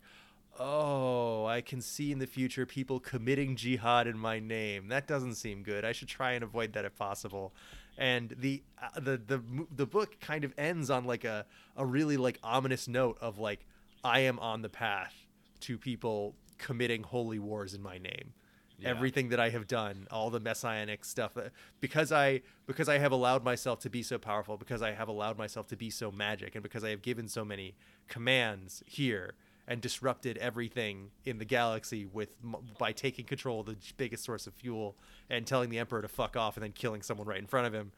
"Oh, 0.59 1.45
I 1.45 1.61
can 1.61 1.81
see 1.81 2.11
in 2.11 2.19
the 2.19 2.27
future 2.27 2.65
people 2.65 2.99
committing 2.99 3.55
jihad 3.55 4.07
in 4.07 4.17
my 4.17 4.39
name. 4.39 4.89
That 4.89 5.07
doesn't 5.07 5.35
seem 5.35 5.63
good. 5.63 5.85
I 5.85 5.91
should 5.91 6.07
try 6.07 6.33
and 6.33 6.43
avoid 6.43 6.73
that 6.73 6.85
if 6.85 6.95
possible." 6.95 7.53
And 7.97 8.35
the 8.37 8.63
uh, 8.81 8.99
the 8.99 9.17
the 9.17 9.41
the 9.75 9.85
book 9.85 10.19
kind 10.19 10.43
of 10.43 10.53
ends 10.57 10.89
on 10.89 11.05
like 11.05 11.23
a 11.23 11.45
a 11.77 11.85
really 11.85 12.17
like 12.17 12.39
ominous 12.43 12.87
note 12.87 13.17
of 13.21 13.37
like, 13.37 13.65
"I 14.03 14.21
am 14.21 14.39
on 14.39 14.61
the 14.61 14.69
path 14.69 15.13
to 15.61 15.77
people 15.77 16.35
committing 16.57 17.03
holy 17.03 17.39
wars 17.39 17.73
in 17.73 17.81
my 17.81 17.97
name." 17.97 18.33
Yeah. 18.83 18.89
everything 18.89 19.29
that 19.29 19.39
I 19.39 19.49
have 19.49 19.67
done, 19.67 20.07
all 20.11 20.29
the 20.29 20.39
messianic 20.39 21.03
stuff, 21.05 21.35
uh, 21.37 21.49
because 21.79 22.11
I 22.11 22.41
because 22.67 22.87
I 22.89 22.97
have 22.99 23.11
allowed 23.11 23.43
myself 23.43 23.79
to 23.81 23.89
be 23.89 24.03
so 24.03 24.17
powerful, 24.17 24.57
because 24.57 24.81
I 24.81 24.91
have 24.91 25.07
allowed 25.07 25.37
myself 25.37 25.67
to 25.67 25.75
be 25.75 25.89
so 25.89 26.11
magic, 26.11 26.55
and 26.55 26.63
because 26.63 26.83
I 26.83 26.89
have 26.89 27.01
given 27.01 27.27
so 27.27 27.43
many 27.45 27.75
commands 28.07 28.83
here 28.85 29.33
and 29.67 29.79
disrupted 29.81 30.37
everything 30.39 31.09
in 31.25 31.37
the 31.37 31.45
galaxy 31.45 32.05
with 32.05 32.35
by 32.77 32.91
taking 32.91 33.25
control 33.25 33.61
of 33.61 33.65
the 33.67 33.77
biggest 33.97 34.23
source 34.25 34.45
of 34.45 34.53
fuel 34.53 34.95
and 35.29 35.47
telling 35.47 35.69
the 35.69 35.79
emperor 35.79 36.01
to 36.01 36.07
fuck 36.09 36.35
off 36.35 36.57
and 36.57 36.63
then 36.63 36.73
killing 36.73 37.01
someone 37.01 37.25
right 37.27 37.39
in 37.39 37.47
front 37.47 37.65
of 37.67 37.73
him. 37.73 37.91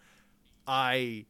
I 0.67 1.25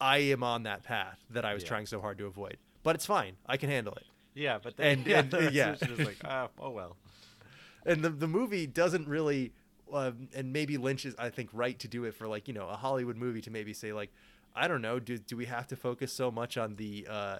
I 0.00 0.18
am 0.18 0.42
on 0.42 0.62
that 0.64 0.82
path 0.84 1.18
that 1.30 1.44
I 1.44 1.54
was 1.54 1.62
Yeah. 1.62 1.68
trying 1.70 1.86
so 1.86 2.00
hard 2.00 2.18
to 2.18 2.26
avoid, 2.26 2.58
but 2.82 2.94
it's 2.94 3.06
fine. 3.06 3.36
I 3.46 3.56
can 3.56 3.68
handle 3.70 3.94
it. 3.94 4.04
Yeah, 4.34 4.58
but 4.62 4.76
then 4.76 4.98
And- 4.98 5.06
yeah, 5.06 5.18
and, 5.20 5.34
uh, 5.34 5.38
yeah. 5.50 5.74
like, 5.98 6.18
ah, 6.24 6.48
oh 6.60 6.70
well. 6.70 6.96
And 7.86 8.02
the 8.02 8.10
the 8.10 8.28
movie 8.28 8.66
doesn't 8.66 9.08
really 9.08 9.52
um, 9.92 10.28
and 10.34 10.52
maybe 10.52 10.76
Lynch 10.76 11.06
is 11.06 11.14
I 11.18 11.30
think 11.30 11.50
right 11.52 11.78
to 11.78 11.88
do 11.88 12.04
it 12.04 12.14
for 12.14 12.26
like 12.26 12.48
you 12.48 12.54
know 12.54 12.68
a 12.68 12.76
Hollywood 12.76 13.16
movie 13.16 13.40
to 13.42 13.50
maybe 13.50 13.72
say 13.72 13.92
like 13.92 14.10
I 14.54 14.68
don't 14.68 14.82
know 14.82 14.98
do 14.98 15.18
do 15.18 15.36
we 15.36 15.46
have 15.46 15.66
to 15.68 15.76
focus 15.76 16.12
so 16.12 16.30
much 16.30 16.56
on 16.56 16.76
the 16.76 17.06
uh, 17.08 17.38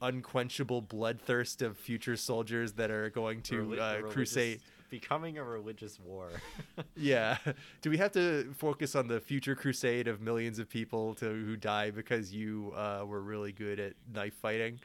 unquenchable 0.00 0.82
bloodthirst 0.82 1.62
of 1.62 1.76
future 1.76 2.16
soldiers 2.16 2.72
that 2.74 2.90
are 2.90 3.10
going 3.10 3.42
to 3.42 3.64
Reli- 3.64 3.78
uh, 4.04 4.08
crusade? 4.08 4.60
becoming 4.90 5.38
a 5.38 5.44
religious 5.44 5.98
war. 6.00 6.30
yeah. 6.96 7.36
Do 7.82 7.90
we 7.90 7.98
have 7.98 8.12
to 8.12 8.52
focus 8.56 8.94
on 8.94 9.06
the 9.06 9.20
future 9.20 9.54
crusade 9.54 10.08
of 10.08 10.20
millions 10.20 10.58
of 10.58 10.68
people 10.68 11.14
to 11.16 11.26
who 11.26 11.56
die 11.56 11.90
because 11.90 12.32
you 12.32 12.72
uh, 12.76 13.04
were 13.06 13.20
really 13.20 13.52
good 13.52 13.78
at 13.80 13.92
knife 14.12 14.34
fighting 14.40 14.80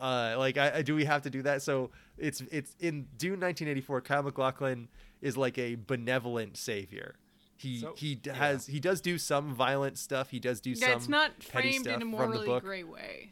uh, 0.00 0.34
like 0.38 0.56
I, 0.58 0.78
I- 0.78 0.82
do 0.82 0.94
we 0.94 1.04
have 1.04 1.22
to 1.22 1.30
do 1.30 1.42
that 1.42 1.62
so 1.62 1.90
it's 2.18 2.40
it's 2.50 2.74
in 2.80 3.06
dune 3.18 3.32
1984 3.40 4.00
Kyle 4.00 4.22
MacLachlan 4.22 4.88
is 5.20 5.36
like 5.36 5.58
a 5.58 5.74
benevolent 5.76 6.56
savior 6.56 7.16
he 7.56 7.78
So- 7.80 7.94
he 7.96 8.14
d- 8.14 8.30
yeah. 8.30 8.36
has 8.36 8.66
he 8.66 8.80
does 8.80 9.00
do 9.02 9.18
some 9.18 9.54
violent 9.54 9.98
stuff 9.98 10.30
he 10.30 10.38
does 10.40 10.60
do 10.60 10.70
yeah, 10.70 10.86
some 10.88 10.96
it's 10.96 11.08
not 11.08 11.30
petty 11.50 11.70
framed 11.78 11.86
in 11.86 11.92
a 11.92 11.98
from 11.98 12.00
the 12.00 12.06
morally 12.06 12.46
book. 12.46 12.62
gray 12.64 12.82
way. 12.84 13.30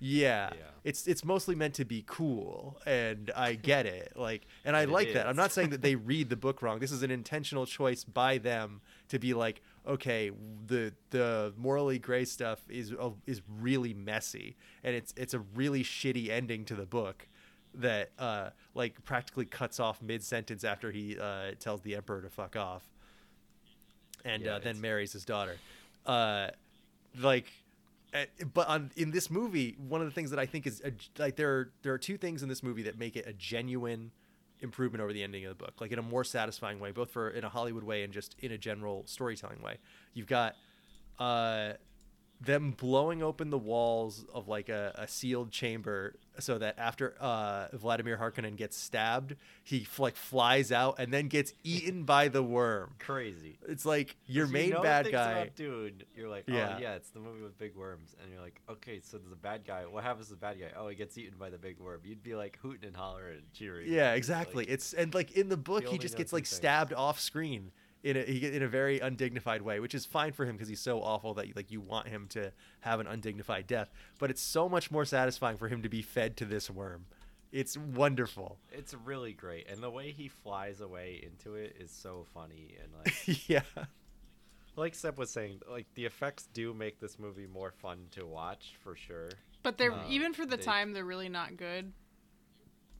Yeah. 0.00 0.50
Yeah. 0.52 0.62
It's 0.82 1.06
it's 1.06 1.24
mostly 1.24 1.54
meant 1.54 1.74
to 1.74 1.84
be 1.84 2.02
cool 2.08 2.76
and 2.86 3.30
I 3.36 3.54
get 3.54 3.86
it. 3.86 4.14
Like 4.16 4.46
and 4.64 4.76
I 4.76 4.82
It 4.82 4.88
like 4.90 5.12
that. 5.12 5.28
I'm 5.28 5.36
not 5.36 5.52
saying 5.52 5.70
that 5.70 5.80
they 5.82 5.94
read 6.10 6.28
the 6.28 6.36
book 6.36 6.60
wrong. 6.62 6.80
This 6.80 6.90
is 6.90 7.04
an 7.04 7.10
intentional 7.12 7.66
choice 7.66 8.02
by 8.02 8.38
them 8.38 8.80
to 9.08 9.20
be 9.20 9.32
like, 9.34 9.62
okay, 9.86 10.30
the 10.66 10.92
the 11.10 11.52
morally 11.56 11.98
gray 11.98 12.24
stuff 12.24 12.60
is 12.68 12.92
uh, 12.92 13.10
is 13.26 13.42
really 13.48 13.94
messy 13.94 14.56
and 14.84 14.94
it's 14.94 15.12
it's 15.16 15.34
a 15.34 15.40
really 15.40 15.82
shitty 15.82 16.28
ending 16.30 16.64
to 16.66 16.74
the 16.74 16.86
book 16.86 17.28
that 17.74 18.10
uh 18.18 18.50
like 18.74 19.02
practically 19.04 19.46
cuts 19.46 19.80
off 19.80 20.02
mid 20.02 20.22
sentence 20.22 20.62
after 20.62 20.90
he 20.90 21.18
uh 21.18 21.52
tells 21.58 21.80
the 21.82 21.96
emperor 21.96 22.20
to 22.20 22.28
fuck 22.28 22.54
off 22.56 22.82
and 24.24 24.44
Yeah, 24.44 24.54
uh, 24.56 24.58
then 24.60 24.80
marries 24.80 25.12
his 25.12 25.24
daughter. 25.24 25.58
Uh, 26.06 26.48
like, 27.20 27.46
uh, 28.14 28.24
but 28.52 28.68
on 28.68 28.90
in 28.96 29.10
this 29.10 29.30
movie, 29.30 29.76
one 29.88 30.00
of 30.00 30.06
the 30.06 30.12
things 30.12 30.30
that 30.30 30.38
I 30.38 30.46
think 30.46 30.66
is 30.66 30.82
a, 30.84 30.92
like 31.20 31.36
there 31.36 31.50
are, 31.50 31.72
there 31.82 31.92
are 31.92 31.98
two 31.98 32.16
things 32.16 32.42
in 32.42 32.48
this 32.48 32.62
movie 32.62 32.82
that 32.82 32.98
make 32.98 33.16
it 33.16 33.26
a 33.26 33.32
genuine 33.32 34.12
improvement 34.62 35.02
over 35.02 35.12
the 35.12 35.22
ending 35.22 35.44
of 35.44 35.50
the 35.50 35.64
book, 35.64 35.80
like 35.80 35.92
in 35.92 35.98
a 35.98 36.02
more 36.02 36.24
satisfying 36.24 36.80
way, 36.80 36.92
both 36.92 37.10
for 37.10 37.30
in 37.30 37.44
a 37.44 37.48
Hollywood 37.48 37.82
way 37.82 38.04
and 38.04 38.12
just 38.12 38.36
in 38.38 38.52
a 38.52 38.58
general 38.58 39.02
storytelling 39.06 39.60
way. 39.60 39.76
You've 40.14 40.26
got 40.26 40.56
uh, 41.18 41.72
them 42.44 42.72
blowing 42.72 43.22
open 43.22 43.50
the 43.50 43.58
walls 43.58 44.24
of 44.34 44.48
like 44.48 44.68
a, 44.68 44.94
a 44.96 45.06
sealed 45.06 45.50
chamber 45.50 46.14
so 46.38 46.58
that 46.58 46.78
after 46.78 47.14
uh, 47.20 47.68
Vladimir 47.74 48.16
Harkonnen 48.16 48.56
gets 48.56 48.76
stabbed, 48.76 49.36
he 49.62 49.86
like 49.98 50.16
flies 50.16 50.72
out 50.72 50.98
and 50.98 51.12
then 51.12 51.28
gets 51.28 51.52
eaten 51.64 52.04
by 52.04 52.28
the 52.28 52.42
worm. 52.42 52.94
Crazy. 52.98 53.58
It's 53.68 53.84
like 53.84 54.16
your 54.26 54.46
main 54.46 54.68
you 54.68 54.74
know 54.74 54.82
bad 54.82 55.10
guy. 55.12 55.50
Dude, 55.54 56.06
you're 56.16 56.28
like, 56.28 56.44
oh 56.48 56.52
yeah, 56.52 56.94
it's 56.94 57.10
the 57.10 57.20
movie 57.20 57.42
with 57.42 57.58
big 57.58 57.76
worms, 57.76 58.14
and 58.20 58.32
you're 58.32 58.42
like, 58.42 58.60
okay, 58.68 59.00
so 59.00 59.18
the 59.18 59.36
bad 59.36 59.66
guy. 59.66 59.84
What 59.86 60.04
happens 60.04 60.26
to 60.28 60.32
the 60.34 60.40
bad 60.40 60.58
guy? 60.58 60.70
Oh, 60.76 60.88
he 60.88 60.96
gets 60.96 61.16
eaten 61.18 61.34
by 61.38 61.50
the 61.50 61.58
big 61.58 61.78
worm. 61.78 62.00
You'd 62.04 62.22
be 62.22 62.34
like 62.34 62.58
hooting 62.62 62.86
and 62.86 62.96
hollering 62.96 63.38
and 63.38 63.52
cheering. 63.52 63.92
Yeah, 63.92 64.10
Like, 64.10 64.18
exactly. 64.18 64.64
it's 64.64 64.92
and 64.94 65.14
like 65.14 65.32
in 65.32 65.48
the 65.48 65.56
book, 65.56 65.86
he 65.86 65.98
just 65.98 66.16
gets 66.16 66.32
like 66.32 66.44
things. 66.44 66.56
stabbed 66.56 66.92
off 66.94 67.20
screen 67.20 67.72
in 68.02 68.16
a 68.16 68.20
in 68.20 68.62
a 68.62 68.68
very 68.68 68.98
undignified 69.00 69.62
way, 69.62 69.78
which 69.80 69.94
is 69.94 70.04
fine 70.04 70.32
for 70.32 70.44
him 70.44 70.56
because 70.56 70.68
he's 70.68 70.80
so 70.80 71.00
awful 71.02 71.34
that 71.34 71.54
like 71.56 71.70
you 71.70 71.80
want 71.80 72.08
him 72.08 72.26
to 72.30 72.52
have 72.80 72.98
an 73.00 73.06
undignified 73.06 73.66
death. 73.66 73.90
But 74.18 74.30
it's 74.30 74.40
so 74.42 74.68
much 74.68 74.90
more 74.90 75.04
satisfying 75.04 75.56
for 75.56 75.68
him 75.68 75.82
to 75.82 75.88
be 75.88 76.02
fed 76.02 76.36
to 76.38 76.44
this 76.44 76.68
worm. 76.70 77.06
It's 77.52 77.76
wonderful. 77.76 78.58
It's 78.72 78.94
really 78.94 79.34
great, 79.34 79.68
and 79.70 79.82
the 79.82 79.90
way 79.90 80.10
he 80.10 80.28
flies 80.28 80.80
away 80.80 81.22
into 81.22 81.54
it 81.54 81.76
is 81.78 81.90
so 81.90 82.26
funny 82.34 82.76
and 82.82 82.90
like. 83.04 83.48
yeah. 83.48 83.60
like 84.74 84.94
Seb 84.94 85.18
was 85.18 85.30
saying, 85.30 85.60
like 85.70 85.86
the 85.94 86.06
effects 86.06 86.48
do 86.54 86.72
make 86.72 86.98
this 86.98 87.18
movie 87.18 87.46
more 87.46 87.70
fun 87.70 88.06
to 88.12 88.26
watch 88.26 88.72
for 88.82 88.96
sure. 88.96 89.28
But 89.62 89.76
they're 89.78 89.92
Um, 89.92 90.00
even 90.08 90.32
for 90.32 90.46
the 90.46 90.56
they- 90.56 90.62
time 90.62 90.92
they're 90.92 91.04
really 91.04 91.28
not 91.28 91.56
good. 91.58 91.92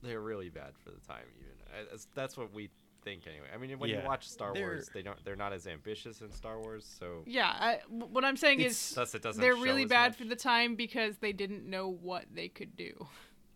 They're 0.03 0.21
really 0.21 0.49
bad 0.49 0.73
for 0.83 0.91
the 0.91 0.99
time, 0.99 1.25
even. 1.39 1.55
I- 1.73 1.83
that's- 1.83 2.07
That's 2.13 2.37
what 2.37 2.53
we 2.53 2.69
think 3.03 3.27
anyway. 3.27 3.47
I 3.53 3.57
mean, 3.57 3.77
when 3.79 3.89
Yeah, 3.89 4.01
you 4.01 4.07
watch 4.07 4.27
Star 4.27 4.53
they're- 4.53 4.63
Wars, 4.63 4.89
they 4.93 5.01
don't. 5.01 5.23
They're 5.25 5.35
not 5.35 5.53
as 5.53 5.67
ambitious 5.67 6.21
in 6.21 6.31
Star 6.31 6.59
Wars, 6.59 6.85
so 6.99 7.23
Yeah, 7.25 7.47
I, 7.49 7.79
w- 7.89 8.05
what 8.11 8.23
I'm 8.25 8.37
saying 8.37 8.59
It's- 8.59 8.89
is 8.89 8.95
thus 8.95 9.15
it 9.15 9.21
doesn't. 9.21 9.41
they're 9.41 9.55
really 9.55 9.85
bad 9.85 10.11
much. 10.11 10.17
for 10.19 10.25
the 10.25 10.35
time 10.35 10.75
because 10.75 11.17
they 11.17 11.33
didn't 11.33 11.65
know 11.69 11.89
what 11.89 12.25
they 12.33 12.47
could 12.49 12.75
do, 12.75 13.07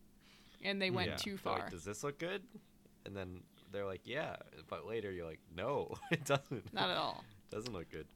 and 0.63 0.81
they 0.81 0.89
went 0.91 1.09
Yeah, 1.11 1.15
too 1.17 1.37
they're 1.43 1.53
like, 1.53 1.61
far. 1.63 1.69
Does 1.69 1.83
this 1.85 2.03
look 2.03 2.19
good? 2.19 2.43
And 3.05 3.15
then 3.15 3.41
they're 3.71 3.85
like, 3.85 4.01
yeah, 4.05 4.35
but 4.69 4.85
later 4.85 5.11
you're 5.11 5.25
like, 5.25 5.39
no, 5.55 5.95
it 6.11 6.25
doesn't. 6.25 6.73
Not 6.73 6.89
at 6.89 6.97
all. 6.97 7.23
doesn't 7.51 7.73
look 7.73 7.89
good. 7.89 8.07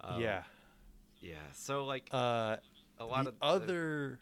Um, 0.00 0.20
yeah. 0.20 0.42
Yeah. 1.20 1.36
So 1.52 1.84
like 1.84 2.08
Uh, 2.12 2.56
a 2.98 3.04
lot 3.04 3.24
the 3.24 3.30
of 3.30 3.36
other 3.40 4.18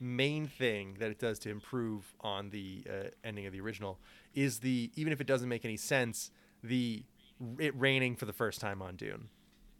main 0.00 0.46
thing 0.46 0.96
that 0.98 1.10
it 1.10 1.18
does 1.18 1.38
to 1.40 1.50
improve 1.50 2.14
on 2.20 2.50
the 2.50 2.84
uh, 2.88 2.92
ending 3.22 3.46
of 3.46 3.52
the 3.52 3.60
original 3.60 3.98
is 4.34 4.58
the 4.60 4.90
even 4.96 5.12
if 5.12 5.20
it 5.20 5.26
doesn't 5.26 5.48
make 5.48 5.64
any 5.64 5.76
sense, 5.76 6.30
the 6.62 7.04
it 7.58 7.78
raining 7.78 8.16
for 8.16 8.24
the 8.26 8.32
first 8.32 8.60
time 8.60 8.82
on 8.82 8.96
Dune. 8.96 9.28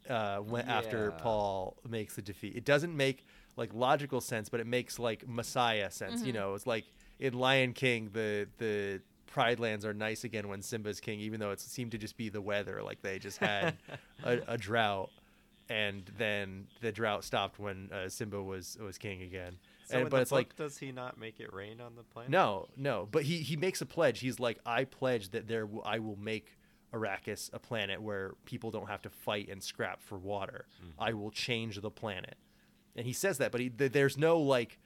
Uh, 0.09 0.37
when 0.37 0.65
after 0.67 1.11
Yeah. 1.11 1.17
Paul 1.17 1.77
makes 1.87 2.15
the 2.15 2.21
defeat, 2.21 2.55
it 2.55 2.63
doesn't 2.65 2.95
make 2.95 3.25
like 3.57 3.73
logical 3.73 4.21
sense, 4.21 4.49
but 4.49 4.59
it 4.59 4.67
makes 4.67 4.99
like 4.99 5.27
Messiah 5.27 5.89
sense. 5.89 6.23
You 6.23 6.33
know, 6.33 6.53
it's 6.53 6.67
like 6.67 6.85
in 7.19 7.33
Lion 7.33 7.73
King, 7.73 8.09
the 8.13 8.47
the 8.57 9.01
Pride 9.27 9.59
lands 9.59 9.83
are 9.85 9.93
nice 9.93 10.23
again 10.23 10.47
when 10.47 10.61
Simba's 10.61 10.99
king, 11.01 11.19
even 11.19 11.39
though 11.41 11.51
it 11.51 11.59
seemed 11.59 11.91
to 11.91 11.97
just 11.97 12.15
be 12.15 12.29
the 12.29 12.39
weather. 12.41 12.81
Like 12.83 13.01
they 13.01 13.19
just 13.19 13.37
had 13.39 13.77
a, 14.23 14.39
a 14.47 14.57
drought, 14.57 15.09
and 15.69 16.09
then 16.17 16.67
the 16.81 16.91
drought 16.91 17.23
stopped 17.23 17.59
when 17.59 17.89
uh, 17.91 18.07
Simba 18.09 18.41
was 18.41 18.77
was 18.79 18.97
king 18.97 19.23
again. 19.23 19.57
So 19.85 19.97
and, 19.97 20.03
in 20.05 20.09
but 20.09 20.17
the 20.17 20.21
it's 20.21 20.31
like 20.31 20.55
does 20.55 20.77
he 20.77 20.91
not 20.91 21.19
make 21.19 21.39
it 21.39 21.53
rain 21.53 21.79
on 21.79 21.95
the 21.95 22.03
planet? 22.03 22.31
no, 22.31 22.67
no. 22.75 23.07
But 23.11 23.23
he 23.23 23.37
he 23.37 23.55
makes 23.55 23.81
a 23.81 23.85
pledge. 23.85 24.19
He's 24.19 24.39
like, 24.39 24.59
I 24.65 24.83
pledge 24.85 25.29
that 25.31 25.47
there 25.47 25.61
w- 25.61 25.81
I 25.85 25.99
will 25.99 26.17
make 26.17 26.57
Arrakis 26.93 27.49
a 27.53 27.59
planet 27.59 28.01
where 28.01 28.33
people 28.45 28.71
don't 28.71 28.87
have 28.87 29.01
to 29.03 29.09
fight 29.09 29.49
and 29.49 29.61
scrap 29.61 30.01
for 30.01 30.17
water. 30.17 30.65
Mm-hmm. 30.81 31.01
I 31.03 31.13
will 31.13 31.31
change 31.31 31.81
the 31.81 31.91
planet. 31.91 32.35
And 32.95 33.05
he 33.05 33.13
says 33.13 33.39
that, 33.39 33.51
but 33.51 33.59
he, 33.59 33.69
th- 33.69 33.91
there's 33.91 34.17
no 34.17 34.39
like 34.39 34.79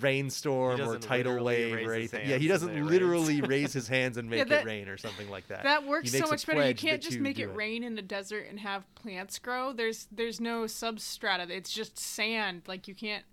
rainstorm 0.00 0.78
He 0.78 0.82
or 0.82 0.98
tidal 0.98 1.42
wave 1.42 1.86
or 1.86 1.94
anything. 1.94 2.28
Yeah, 2.28 2.36
he 2.36 2.48
doesn't 2.48 2.86
literally 2.86 3.40
raise 3.42 3.72
his 3.72 3.88
hands 3.88 4.16
and 4.18 4.28
make 4.28 4.48
that- 4.48 4.62
it 4.62 4.66
rain 4.66 4.88
or 4.88 4.96
something 4.96 5.30
like 5.30 5.48
that. 5.48 5.62
That 5.62 5.86
works 5.86 6.12
so 6.12 6.26
much 6.26 6.46
better. 6.46 6.66
You 6.68 6.74
can't 6.74 7.02
just 7.02 7.16
you 7.16 7.22
make 7.22 7.36
do 7.36 7.44
it 7.44 7.54
rain 7.54 7.82
in 7.82 7.94
the 7.94 8.02
desert 8.02 8.46
and 8.48 8.60
have 8.60 8.92
plants 8.94 9.38
grow. 9.38 9.72
There's 9.72 10.06
there's 10.12 10.40
no 10.40 10.64
substrata. 10.64 11.48
It's 11.50 11.72
just 11.72 11.98
sand. 11.98 12.62
Like 12.66 12.88
you 12.88 12.94
can't. 12.94 13.24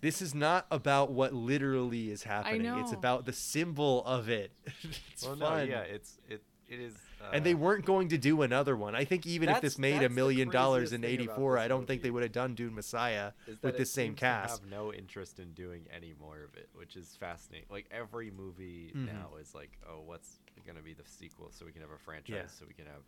This 0.00 0.22
is 0.22 0.34
not 0.34 0.66
about 0.70 1.10
what 1.10 1.32
literally 1.34 2.10
is 2.10 2.22
happening. 2.22 2.64
It's 2.66 2.92
know. 2.92 2.98
about 2.98 3.26
the 3.26 3.32
symbol 3.32 4.04
of 4.04 4.28
it. 4.28 4.52
it's 5.12 5.24
Well, 5.24 5.36
fun. 5.36 5.58
no, 5.58 5.62
yeah, 5.64 5.80
it's 5.80 6.18
it 6.28 6.42
it 6.68 6.80
is. 6.80 6.94
Uh, 7.20 7.30
and 7.32 7.44
they 7.44 7.54
weren't 7.54 7.84
going 7.84 8.10
to 8.10 8.18
do 8.18 8.42
another 8.42 8.76
one. 8.76 8.94
I 8.94 9.04
think 9.04 9.26
even 9.26 9.48
if 9.48 9.60
this 9.60 9.76
made 9.76 10.02
a 10.04 10.08
million 10.08 10.50
dollars 10.50 10.92
in 10.92 11.04
'84, 11.04 11.58
I 11.58 11.66
don't 11.66 11.84
think 11.86 12.02
they 12.02 12.10
would 12.12 12.22
have 12.22 12.30
done 12.30 12.54
Dune 12.54 12.74
Messiah 12.76 13.32
with 13.48 13.64
it 13.64 13.76
this 13.76 13.90
same 13.90 14.10
seems 14.10 14.16
to 14.16 14.20
cast. 14.20 14.60
have 14.62 14.70
no 14.70 14.92
interest 14.92 15.40
in 15.40 15.52
doing 15.54 15.86
any 15.94 16.14
more 16.20 16.44
of 16.44 16.54
it, 16.56 16.68
which 16.74 16.94
is 16.94 17.16
fascinating. 17.18 17.66
Like 17.70 17.86
every 17.90 18.30
movie 18.30 18.92
Mhm. 18.94 19.06
now 19.06 19.30
is 19.40 19.52
like, 19.54 19.72
oh, 19.88 20.00
what's 20.04 20.38
gonna 20.64 20.82
be 20.82 20.92
the 20.94 21.02
sequel, 21.06 21.50
so 21.50 21.64
we 21.66 21.72
can 21.72 21.80
have 21.82 21.90
a 21.90 21.98
franchise, 21.98 22.34
Yeah. 22.34 22.46
so 22.46 22.66
we 22.68 22.74
can 22.74 22.86
have. 22.86 23.02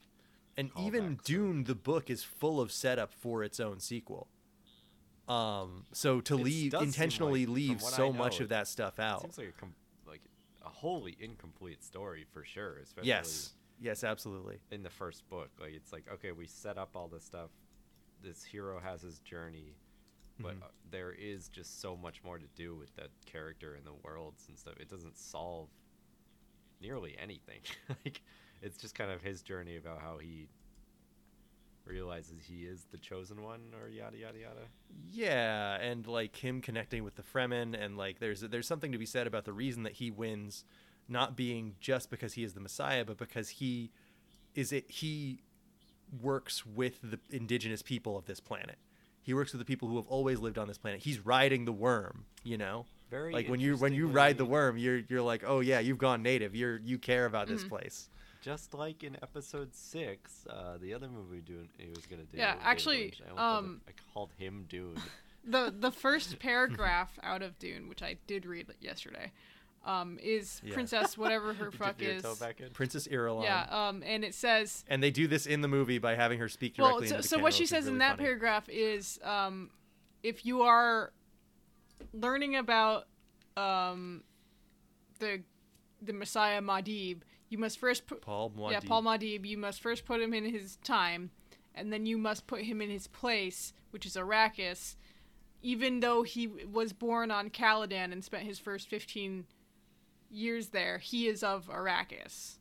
And 0.57 0.71
even 0.81 1.17
callbacks, 1.17 1.19
so- 1.19 1.23
Dune, 1.25 1.65
the 1.65 1.75
book, 1.77 2.11
is 2.11 2.25
full 2.25 2.61
of 2.61 2.73
setup 2.73 3.13
for 3.15 3.45
its 3.45 3.61
own 3.61 3.79
sequel. 3.79 4.27
Um, 5.31 5.85
so 5.93 6.21
to 6.23 6.35
It 6.35 6.43
leave 6.43 6.75
intentionally 6.75 7.47
like, 7.47 7.55
leave 7.55 7.83
so 7.83 8.07
know, 8.11 8.13
much 8.19 8.41
of 8.41 8.49
that 8.49 8.67
stuff 8.69 8.99
out. 8.99 9.23
Seems 9.23 9.39
like 9.39 9.49
a 9.49 9.53
com- 9.53 9.75
like 10.07 10.23
a 10.65 10.69
wholly 10.69 11.17
incomplete 11.21 11.85
story 11.85 12.25
for 12.33 12.45
sure, 12.45 12.79
especially 12.79 13.09
Yes, 13.09 13.55
yes, 13.81 14.03
absolutely. 14.03 14.59
in 14.71 14.83
the 14.83 14.91
first 14.91 15.29
book. 15.29 15.51
Like 15.61 15.73
it's 15.75 15.93
like 15.93 16.07
okay, 16.15 16.33
we 16.33 16.47
set 16.47 16.79
up 16.79 16.91
all 16.97 17.09
this 17.09 17.25
stuff. 17.25 17.51
This 18.23 18.43
hero 18.43 18.81
has 18.81 19.03
his 19.03 19.21
journey, 19.21 19.77
but 20.41 20.57
Mhm. 20.59 20.63
uh, 20.65 20.69
there 20.91 21.13
is 21.13 21.49
just 21.49 21.81
so 21.81 21.97
much 21.97 22.23
more 22.25 22.39
to 22.39 22.47
do 22.57 22.75
with 22.75 22.95
that 22.97 23.11
character 23.25 23.75
and 23.75 23.87
the 23.87 23.95
worlds 23.95 24.47
and 24.49 24.59
stuff. 24.59 24.75
It 24.81 24.89
doesn't 24.89 25.17
solve 25.17 25.69
nearly 26.81 27.17
anything. 27.19 27.61
like 28.05 28.21
it's 28.63 28.77
just 28.79 28.95
kind 28.95 29.11
of 29.11 29.23
his 29.23 29.43
journey 29.43 29.77
about 29.77 30.01
how 30.01 30.19
he 30.19 30.49
realizes 31.85 32.45
he 32.47 32.65
is 32.65 32.87
the 32.91 32.99
chosen 32.99 33.43
one, 33.43 33.61
or 33.81 33.89
yada 33.89 34.17
yada 34.17 34.39
yada. 34.39 34.61
Yeah, 35.11 35.77
and 35.77 36.07
like 36.07 36.37
him 36.37 36.61
connecting 36.61 37.05
with 37.05 37.17
the 37.17 37.23
Fremen, 37.23 37.75
and 37.81 37.97
like 37.97 38.19
there's 38.19 38.41
there's 38.43 38.67
something 38.67 38.93
to 38.93 38.99
be 38.99 39.07
said 39.07 39.27
about 39.27 39.45
the 39.45 39.53
reason 39.53 39.83
that 39.85 39.95
he 39.95 40.11
wins, 40.11 40.65
not 41.09 41.37
being 41.37 41.75
just 41.81 42.11
because 42.11 42.35
he 42.35 42.45
is 42.45 42.55
the 42.55 42.61
Messiah, 42.61 43.05
but 43.05 43.17
because 43.19 43.49
he 43.49 43.91
is 44.55 44.73
it 44.73 44.91
he 44.91 45.41
works 46.21 46.67
with 46.67 46.99
the 47.03 47.19
indigenous 47.31 47.83
people 47.83 48.17
of 48.17 48.27
this 48.27 48.41
planet. 48.41 48.77
He 49.23 49.35
works 49.35 49.53
with 49.53 49.61
the 49.61 49.65
people 49.65 49.89
who 49.89 49.97
have 49.97 50.07
always 50.07 50.39
lived 50.41 50.59
on 50.59 50.67
this 50.67 50.79
planet. 50.79 51.01
He's 51.01 51.25
riding 51.25 51.65
the 51.67 51.73
worm, 51.73 52.25
you 52.43 52.57
know. 52.57 52.87
Very 53.11 53.33
like 53.33 53.49
when 53.49 53.61
you 53.61 53.77
when 53.77 53.93
you 53.93 54.07
ride 54.07 54.39
the 54.39 54.45
worm, 54.45 54.79
you're 54.79 54.99
you're 55.09 55.23
like, 55.23 55.43
oh 55.47 55.61
yeah, 55.61 55.81
you've 55.81 55.99
gone 55.99 56.23
native. 56.23 56.55
You're 56.55 56.79
you 56.79 56.99
care 56.99 57.27
about 57.27 57.49
this 57.49 57.65
Mhm. 57.65 57.69
place. 57.69 58.09
Just 58.41 58.73
like 58.75 59.03
in 59.05 59.17
episode 59.23 59.75
six, 59.75 60.47
uh, 60.49 60.79
the 60.81 60.95
other 60.95 61.09
movie 61.09 61.41
Dune 61.41 61.69
he 61.79 61.91
was 61.91 62.07
gonna 62.07 62.23
do. 62.23 62.39
Yeah, 62.39 62.57
actually, 62.63 62.99
Lynch, 63.05 63.21
I 63.27 63.31
almost 63.31 63.39
called 63.39 63.65
it- 63.65 63.69
um, 63.69 63.81
I 63.89 64.13
called 64.15 64.31
him 64.39 64.65
Dune. 64.69 64.97
the 65.45 65.75
the 65.77 65.91
first 65.93 66.39
paragraph 66.39 67.19
out 67.23 67.43
of 67.43 67.59
Dune, 67.59 67.89
which 67.89 68.03
I 68.03 68.17
did 68.27 68.47
read 68.47 68.67
yesterday, 68.81 69.33
um, 69.85 70.19
is 70.23 70.61
Yeah. 70.65 70.73
Princess 70.75 71.19
whatever 71.19 71.53
her 71.55 71.71
fuck 71.71 72.01
is. 72.01 72.23
back 72.39 72.61
in? 72.61 72.71
Princess 72.71 73.07
Irulan. 73.09 73.45
Yeah, 73.45 73.67
um, 73.71 74.03
and 74.07 74.25
it 74.25 74.35
says 74.35 74.85
And 74.89 75.03
they 75.03 75.11
do 75.11 75.27
this 75.27 75.45
in 75.47 75.61
the 75.61 75.69
movie 75.69 75.99
by 75.99 76.15
having 76.15 76.39
her 76.39 76.49
speak 76.49 76.75
directly 76.77 76.93
well. 76.93 76.99
into 76.99 77.09
So, 77.09 77.17
the 77.19 77.23
so 77.23 77.37
camera, 77.37 77.43
what 77.45 77.55
she 77.55 77.63
which 77.63 77.65
is 77.65 77.71
says 77.71 77.87
in 77.89 77.99
that 77.99 78.17
funny. 78.17 78.25
paragraph 78.27 78.69
is, 78.71 79.19
um, 79.23 79.71
if 80.23 80.47
you 80.47 80.63
are 80.63 81.13
learning 82.15 82.57
about 82.57 83.07
um, 83.57 84.23
the 85.19 85.43
the 86.03 86.13
Messiah 86.15 86.63
Madib, 86.63 87.19
you 87.51 87.59
must 87.59 87.79
first 87.79 88.07
put 88.07 88.23
Paul 88.23 88.51
Muad'Dib. 88.51 88.71
yeah 88.73 88.81
Paul 88.81 89.03
Madib. 89.03 89.45
You 89.45 89.59
must 89.59 89.83
first 89.83 90.07
put 90.07 90.21
him 90.23 90.33
in 90.33 90.45
his 90.45 90.77
time, 90.77 91.31
and 91.75 91.93
then 91.93 92.07
you 92.07 92.17
must 92.17 92.47
put 92.47 92.63
him 92.63 92.81
in 92.81 92.89
his 92.89 93.07
place, 93.09 93.75
which 93.91 94.07
is 94.07 94.17
Arrakis. 94.17 94.97
Even 95.63 96.01
though 96.01 96.23
he 96.23 96.47
was 96.47 96.95
born 96.95 97.31
on 97.31 97.51
Caladan 97.51 98.13
and 98.13 98.25
spent 98.25 98.45
his 98.45 98.59
first 98.59 98.89
fifteen 98.89 99.45
years 100.31 100.69
there, 100.69 100.99
he 100.99 101.27
is 101.29 101.43
of 101.43 101.69
Arrakis. 101.69 102.57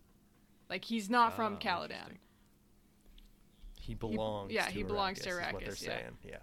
Like 0.69 0.83
he's 0.85 1.09
not 1.09 1.35
from 1.35 1.55
Ah, 1.55 1.59
Caladan. 1.63 2.17
He 3.79 3.93
belongs. 3.95 4.51
yeah, 4.51 4.65
to 4.65 4.71
he 4.71 4.83
belongs 4.83 5.19
to 5.21 5.29
Arrakis, 5.29 5.47
is 5.47 5.53
what 5.53 5.59
they're 5.61 5.69
yeah. 5.69 5.75
saying. 6.01 6.17
Yeah. 6.27 6.37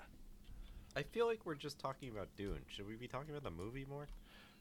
I 0.97 1.03
feel 1.03 1.27
like 1.27 1.41
we're 1.45 1.55
just 1.55 1.79
talking 1.79 2.09
about 2.09 2.29
Dune. 2.37 2.61
Should 2.69 2.87
we 2.89 2.95
be 2.95 3.07
talking 3.07 3.31
about 3.31 3.45
the 3.45 3.51
movie 3.51 3.85
more? 3.89 4.09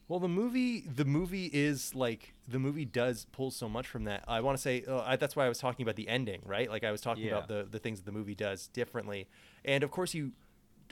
Well, 0.08 0.20
the 0.20 0.28
movie, 0.28 0.82
the 0.82 1.06
movie 1.06 1.49
is 1.51 1.95
like 1.95 2.34
the 2.47 2.60
movie 2.60 2.86
does 2.86 3.26
pull 3.32 3.49
so 3.49 3.68
much 3.68 3.88
from 3.88 4.03
that. 4.03 4.24
I 4.28 4.41
want 4.41 4.58
to 4.58 4.62
say 4.62 4.84
uh, 4.88 5.01
I, 5.01 5.16
that's 5.16 5.36
why 5.36 5.45
I 5.45 5.49
was 5.49 5.58
talking 5.58 5.84
about 5.84 5.95
the 5.95 6.08
ending, 6.08 6.41
right? 6.45 6.70
Like 6.70 6.84
I 6.84 6.91
was 6.91 7.01
talking 7.01 7.26
about 7.38 7.47
the 7.47 7.68
the 7.70 7.80
things 7.80 7.99
that 7.99 8.06
the 8.06 8.12
movie 8.12 8.36
does 8.36 8.68
differently, 8.68 9.28
and 9.64 9.84
of 9.84 9.89
course 9.89 10.14
you, 10.14 10.32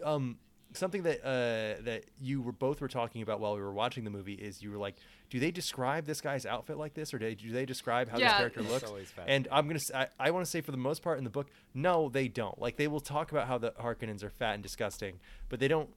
um, 0.03 0.37
something 0.73 1.03
that 1.03 1.19
uh 1.23 1.79
that 1.83 2.05
you 2.19 2.41
were 2.41 2.51
both 2.51 2.81
were 2.81 2.87
talking 2.87 3.21
about 3.21 3.39
while 3.39 3.53
we 3.55 3.61
were 3.61 3.71
watching 3.73 4.03
the 4.03 4.09
movie 4.09 4.33
is 4.33 4.63
you 4.63 4.71
were 4.71 4.79
like, 4.79 4.95
do 5.29 5.39
they 5.39 5.51
describe 5.51 6.05
this 6.07 6.19
guy's 6.19 6.47
outfit 6.47 6.77
like 6.77 6.95
this, 6.95 7.13
or 7.13 7.19
do 7.19 7.25
they, 7.25 7.35
do 7.35 7.51
they 7.51 7.65
describe 7.67 8.09
how 8.09 8.17
this 8.17 8.33
character 8.37 8.61
looks? 8.63 8.89
And 9.27 9.47
I'm 9.51 9.67
gonna, 9.67 10.07
I 10.19 10.31
want 10.31 10.43
to 10.43 10.49
say 10.49 10.61
for 10.61 10.71
the 10.71 10.77
most 10.77 11.03
part 11.03 11.19
in 11.19 11.23
the 11.23 11.29
book, 11.29 11.49
no, 11.75 12.09
they 12.09 12.27
don't. 12.27 12.59
Like 12.59 12.77
they 12.77 12.87
will 12.87 12.99
talk 12.99 13.31
about 13.31 13.47
how 13.47 13.59
the 13.59 13.73
Harkonnens 13.79 14.23
are 14.23 14.31
fat 14.31 14.55
and 14.55 14.63
disgusting, 14.63 15.19
but 15.49 15.59
they 15.59 15.67
don't 15.67 15.91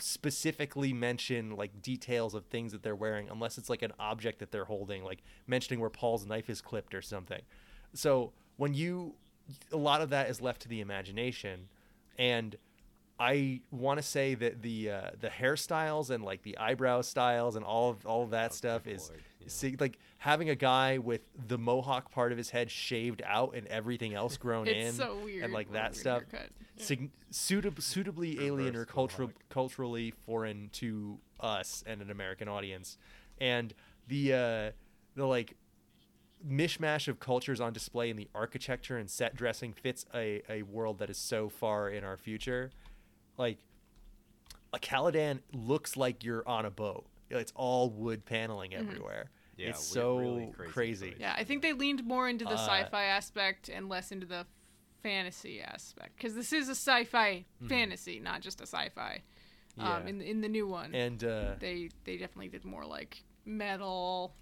specifically 0.00 0.92
mention 0.92 1.56
like 1.56 1.82
details 1.82 2.34
of 2.34 2.46
things 2.46 2.72
that 2.72 2.82
they're 2.82 2.96
wearing 2.96 3.28
unless 3.28 3.58
it's 3.58 3.70
like 3.70 3.82
an 3.82 3.92
object 3.98 4.38
that 4.40 4.50
they're 4.50 4.64
holding, 4.64 5.04
like 5.04 5.22
mentioning 5.46 5.80
where 5.80 5.90
Paul's 5.90 6.26
knife 6.26 6.50
is 6.50 6.60
clipped 6.60 6.94
or 6.94 7.02
something. 7.02 7.42
So 7.92 8.32
when 8.56 8.74
you, 8.74 9.14
a 9.72 9.76
lot 9.76 10.00
of 10.00 10.10
that 10.10 10.28
is 10.28 10.40
left 10.40 10.62
to 10.62 10.68
the 10.68 10.80
imagination, 10.80 11.68
and 12.18 12.56
I 13.18 13.60
want 13.70 13.98
to 13.98 14.02
say 14.02 14.34
that 14.34 14.62
the 14.62 14.90
uh, 14.90 15.10
the 15.20 15.28
hairstyles 15.28 16.10
and 16.10 16.24
like 16.24 16.42
the 16.42 16.58
eyebrow 16.58 17.02
styles 17.02 17.54
and 17.54 17.64
all 17.64 17.90
of 17.90 18.04
all 18.06 18.24
of 18.24 18.30
that 18.30 18.50
Oh, 18.50 18.54
stuff 18.54 18.86
is 18.88 19.08
lord. 19.08 19.22
See, 19.46 19.76
like 19.78 19.98
having 20.18 20.48
a 20.50 20.54
guy 20.54 20.98
with 20.98 21.22
the 21.48 21.58
mohawk 21.58 22.10
part 22.10 22.32
of 22.32 22.38
his 22.38 22.50
head 22.50 22.70
shaved 22.70 23.22
out 23.24 23.54
and 23.54 23.66
everything 23.68 24.14
else 24.14 24.36
grown 24.36 24.66
in 24.66 24.92
so 24.92 25.18
weird. 25.24 25.44
and 25.44 25.52
like 25.52 25.72
that 25.72 25.94
stuff 25.96 26.22
haircut. 26.30 26.50
sig- 26.76 27.10
suitab- 27.32 27.80
suitably 27.82 28.44
alien 28.44 28.74
or 28.74 28.80
Reverse 28.80 28.92
cultural 28.94 29.30
culturally 29.48 30.12
foreign 30.26 30.68
to 30.74 31.18
us 31.40 31.82
and 31.86 32.00
an 32.02 32.10
American 32.10 32.48
audience, 32.48 32.96
and 33.38 33.74
the 34.08 34.32
uh, 34.32 34.70
the 35.14 35.26
like 35.26 35.56
mishmash 36.46 37.08
of 37.08 37.18
cultures 37.20 37.60
on 37.60 37.72
display 37.72 38.10
in 38.10 38.16
the 38.16 38.28
architecture 38.34 38.98
and 38.98 39.08
set 39.10 39.34
dressing 39.34 39.72
fits 39.72 40.04
a, 40.14 40.42
a 40.48 40.62
world 40.62 40.98
that 40.98 41.08
is 41.08 41.16
so 41.16 41.48
far 41.48 41.88
in 41.88 42.04
our 42.04 42.16
future. 42.16 42.70
Like 43.38 43.58
a 44.72 44.78
Caladan 44.78 45.40
looks 45.52 45.96
like 45.96 46.22
you're 46.24 46.46
on 46.46 46.64
a 46.66 46.70
boat. 46.70 47.06
It's 47.30 47.52
all 47.54 47.90
wood 47.90 48.24
paneling 48.24 48.70
Mm-hmm. 48.72 48.88
everywhere. 48.88 49.30
Yeah, 49.56 49.68
it's 49.70 49.84
so 49.84 50.16
really 50.18 50.46
crazy 50.52 50.72
crazy. 50.72 51.10
choice. 51.12 51.18
Yeah, 51.20 51.34
I 51.36 51.44
think 51.44 51.62
they 51.62 51.72
leaned 51.72 52.04
more 52.04 52.28
into 52.28 52.44
the 52.44 52.54
Uh, 52.54 52.66
sci-fi 52.66 53.04
aspect 53.04 53.68
and 53.68 53.88
less 53.88 54.10
into 54.12 54.26
the 54.26 54.46
fantasy 55.02 55.60
aspect 55.60 56.16
because 56.16 56.34
this 56.34 56.52
is 56.52 56.68
a 56.68 56.74
sci-fi 56.74 57.44
fantasy, 57.68 58.18
not 58.20 58.40
just 58.40 58.60
a 58.60 58.66
sci-fi. 58.66 59.22
Um, 59.78 59.84
Mm-hmm. 59.86 60.06
Yeah. 60.06 60.08
in 60.08 60.20
in 60.22 60.40
the 60.40 60.48
new 60.48 60.66
one, 60.68 60.94
And 60.94 61.22
uh, 61.24 61.54
they 61.60 61.90
they 62.04 62.16
definitely 62.16 62.48
did 62.48 62.64
more 62.64 62.84
like 62.84 63.22
metal, 63.44 64.34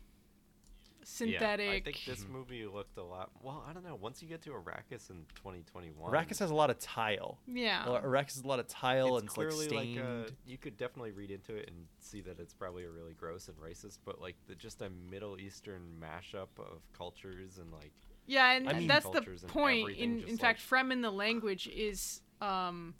synthetic. 1.04 1.66
Yeah, 1.66 1.72
I 1.72 1.80
think 1.80 2.00
this 2.06 2.26
movie 2.28 2.66
looked 2.66 2.96
a 2.98 3.02
lot. 3.02 3.30
Well, 3.42 3.64
I 3.68 3.72
don't 3.72 3.84
know. 3.84 3.94
Once 3.96 4.22
you 4.22 4.28
get 4.28 4.42
to 4.42 4.50
Arrakis 4.50 5.10
in 5.10 5.24
2021, 5.36 6.12
Arrakis 6.12 6.38
has 6.38 6.50
a 6.50 6.54
lot 6.54 6.70
of 6.70 6.78
tile. 6.78 7.38
yeah. 7.46 7.88
Well, 7.88 8.00
Arrakis 8.00 8.34
has 8.36 8.42
a 8.44 8.46
lot 8.48 8.58
of 8.58 8.68
tile 8.68 9.16
it's 9.16 9.22
and 9.22 9.28
it's 9.28 9.36
like 9.36 9.48
clearly 9.48 9.66
stained. 9.68 9.96
like 9.96 10.04
a, 10.04 10.26
you 10.46 10.58
could 10.58 10.76
definitely 10.76 11.12
read 11.12 11.30
into 11.30 11.54
it 11.56 11.68
and 11.68 11.86
see 12.00 12.20
that 12.22 12.38
it's 12.38 12.54
probably 12.54 12.84
a 12.84 12.90
really 12.90 13.14
gross 13.14 13.48
and 13.48 13.56
racist, 13.58 13.98
but 14.04 14.20
like 14.20 14.36
the, 14.46 14.54
just 14.54 14.82
a 14.82 14.90
Middle 15.10 15.38
Eastern 15.40 15.82
mashup 16.00 16.48
of 16.58 16.80
cultures 16.96 17.58
and 17.58 17.72
like 17.72 17.92
Yeah, 18.26 18.52
and 18.52 18.68
I 18.68 18.74
mean- 18.74 18.88
that's 18.88 19.08
the 19.08 19.18
and 19.18 19.48
point. 19.48 19.82
everything, 19.82 20.02
In 20.12 20.18
just 20.20 20.30
in 20.32 20.38
fact, 20.38 20.60
like- 20.72 20.86
Fremen 20.86 21.02
the 21.02 21.10
language 21.10 21.68
is 21.68 22.22
um 22.40 22.94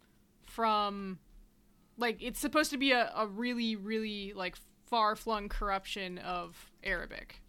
from 0.46 1.18
like 1.96 2.18
it's 2.22 2.40
supposed 2.40 2.70
to 2.70 2.78
be 2.78 2.92
a, 2.92 3.12
a 3.14 3.26
really 3.26 3.76
really 3.76 4.32
like 4.34 4.56
far 4.86 5.16
flung 5.16 5.48
corruption 5.48 6.18
of 6.18 6.70
Arabic. 6.84 7.40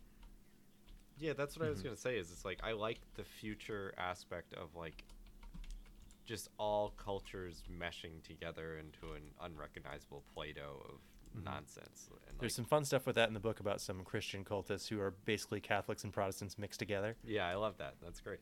Yeah, 1.24 1.32
that's 1.32 1.58
what 1.58 1.66
I 1.66 1.70
was 1.70 1.80
Mhm. 1.80 1.86
gonna 1.86 1.96
say. 1.96 2.18
Is 2.18 2.32
it's 2.34 2.44
like 2.44 2.60
I 2.64 2.74
like 2.74 3.00
the 3.16 3.24
future 3.24 3.94
aspect 3.98 4.54
of 4.56 4.76
like 4.76 5.06
just 6.26 6.50
all 6.60 6.92
cultures 6.92 7.64
meshing 7.70 8.22
together 8.24 8.78
into 8.78 9.14
an 9.14 9.34
unrecognizable 9.42 10.24
Play-Doh 10.34 10.82
of 10.90 11.02
Mhm. 11.34 11.44
nonsense. 11.46 12.10
And 12.28 12.40
There's 12.40 12.52
like, 12.52 12.56
some 12.56 12.66
fun 12.66 12.84
stuff 12.86 13.06
with 13.06 13.16
that 13.16 13.28
in 13.30 13.34
the 13.34 13.40
book 13.40 13.62
about 13.62 13.80
some 13.80 14.04
Christian 14.04 14.44
cultists 14.44 14.90
who 14.90 15.00
are 15.00 15.12
basically 15.12 15.62
Catholics 15.62 16.04
and 16.04 16.14
Protestants 16.14 16.58
mixed 16.58 16.80
together. 16.80 17.16
yeah, 17.24 17.48
I 17.48 17.56
love 17.56 17.78
that. 17.78 17.96
That's 18.02 18.20
great. 18.20 18.42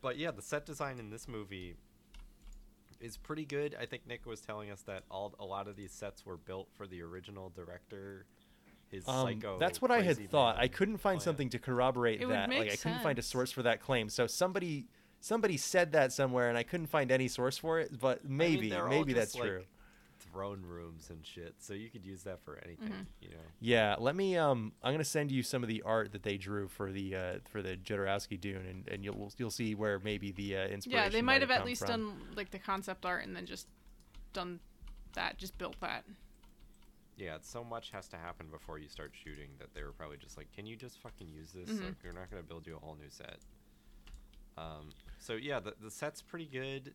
But 0.00 0.16
yeah, 0.16 0.30
the 0.30 0.42
set 0.42 0.64
design 0.64 0.98
in 0.98 1.10
this 1.10 1.28
movie 1.28 1.76
is 3.00 3.16
pretty 3.18 3.44
good. 3.44 3.74
I 3.74 3.84
think 3.86 4.06
Nick 4.06 4.24
was 4.24 4.40
telling 4.40 4.70
us 4.70 4.80
that 4.82 5.04
all 5.10 5.34
a 5.38 5.44
lot 5.44 5.68
of 5.68 5.76
these 5.76 5.92
sets 5.92 6.24
were 6.24 6.36
built 6.38 6.70
for 6.72 6.86
the 6.86 7.02
original 7.02 7.50
director. 7.50 8.26
His 8.90 9.06
Um, 9.06 9.26
psycho. 9.26 9.58
that's 9.58 9.82
what 9.82 9.90
I 9.90 9.96
had 9.96 10.16
crazy 10.16 10.26
thought. 10.26 10.56
I 10.56 10.68
couldn't 10.68 10.96
find 10.98 11.18
plan. 11.18 11.24
something 11.24 11.50
to 11.50 11.58
corroborate 11.58 12.20
It 12.20 12.26
would 12.26 12.34
that. 12.34 12.48
Like 12.48 12.60
make 12.60 12.72
I 12.72 12.76
couldn't 12.76 13.02
find 13.02 13.18
a 13.18 13.22
source 13.22 13.52
for 13.52 13.62
that 13.62 13.80
claim. 13.80 14.08
So 14.08 14.26
somebody 14.26 14.86
somebody 15.20 15.56
said 15.56 15.92
that 15.92 16.12
somewhere, 16.12 16.48
and 16.48 16.56
I 16.56 16.62
couldn't 16.62 16.86
find 16.86 17.10
any 17.10 17.28
source 17.28 17.58
for 17.58 17.80
it. 17.80 17.98
But 17.98 18.20
I 18.24 18.28
mean, 18.28 18.36
maybe 18.36 18.74
all 18.74 18.88
maybe 18.88 19.12
just, 19.12 19.32
that's 19.32 19.34
like, 19.34 19.48
true. 19.48 19.64
Throne 20.32 20.62
rooms 20.62 21.10
and 21.10 21.24
shit, 21.24 21.54
so 21.58 21.74
you 21.74 21.88
could 21.88 22.04
use 22.04 22.24
that 22.24 22.40
for 22.42 22.58
anything. 22.64 22.88
Mhm. 22.88 23.06
You 23.20 23.28
know. 23.30 23.36
Yeah, 23.60 23.96
let 23.98 24.14
me. 24.16 24.36
Um, 24.36 24.72
I'm 24.82 24.92
gonna 24.92 25.04
send 25.04 25.30
you 25.30 25.42
some 25.42 25.62
of 25.62 25.68
the 25.68 25.82
art 25.82 26.12
that 26.12 26.22
they 26.22 26.36
drew 26.36 26.66
for 26.68 26.90
the 26.92 27.14
uh, 27.14 27.38
for 27.48 27.62
the 27.62 27.76
Jodorowsky 27.76 28.38
Dune, 28.40 28.66
and, 28.66 28.88
and 28.88 29.04
you'll 29.04 29.32
you'll 29.38 29.50
see 29.50 29.74
where 29.74 30.00
maybe 30.00 30.32
the 30.32 30.56
uh, 30.56 30.66
inspiration. 30.66 31.04
Yeah, 31.04 31.08
they 31.08 31.22
might 31.22 31.40
have 31.40 31.50
at 31.50 31.64
least 31.64 31.82
from. 31.82 31.88
done 31.88 32.20
like 32.36 32.50
the 32.50 32.58
concept 32.58 33.06
art 33.06 33.24
and 33.24 33.34
then 33.34 33.46
just 33.46 33.68
done 34.32 34.60
that, 35.14 35.38
just 35.38 35.56
built 35.56 35.78
that. 35.80 36.04
Yeah, 37.18 37.38
so 37.42 37.64
much 37.64 37.90
has 37.90 38.06
to 38.08 38.16
happen 38.16 38.46
before 38.48 38.78
you 38.78 38.88
start 38.88 39.12
shooting 39.12 39.48
that 39.58 39.74
they 39.74 39.82
were 39.82 39.90
probably 39.92 40.18
just 40.18 40.36
like, 40.36 40.52
"Can 40.54 40.66
you 40.66 40.76
just 40.76 40.98
fucking 41.00 41.28
use 41.28 41.50
this? 41.52 41.68
Mhm. 41.68 41.84
Like, 41.84 41.94
we're 42.04 42.12
not 42.12 42.30
gonna 42.30 42.44
build 42.44 42.64
you 42.66 42.76
a 42.76 42.78
whole 42.78 42.94
new 42.94 43.10
set." 43.10 43.38
Um. 44.56 44.90
So 45.18 45.34
yeah, 45.34 45.58
the 45.60 45.74
the 45.80 45.90
set's 45.90 46.22
pretty 46.22 46.46
good. 46.46 46.94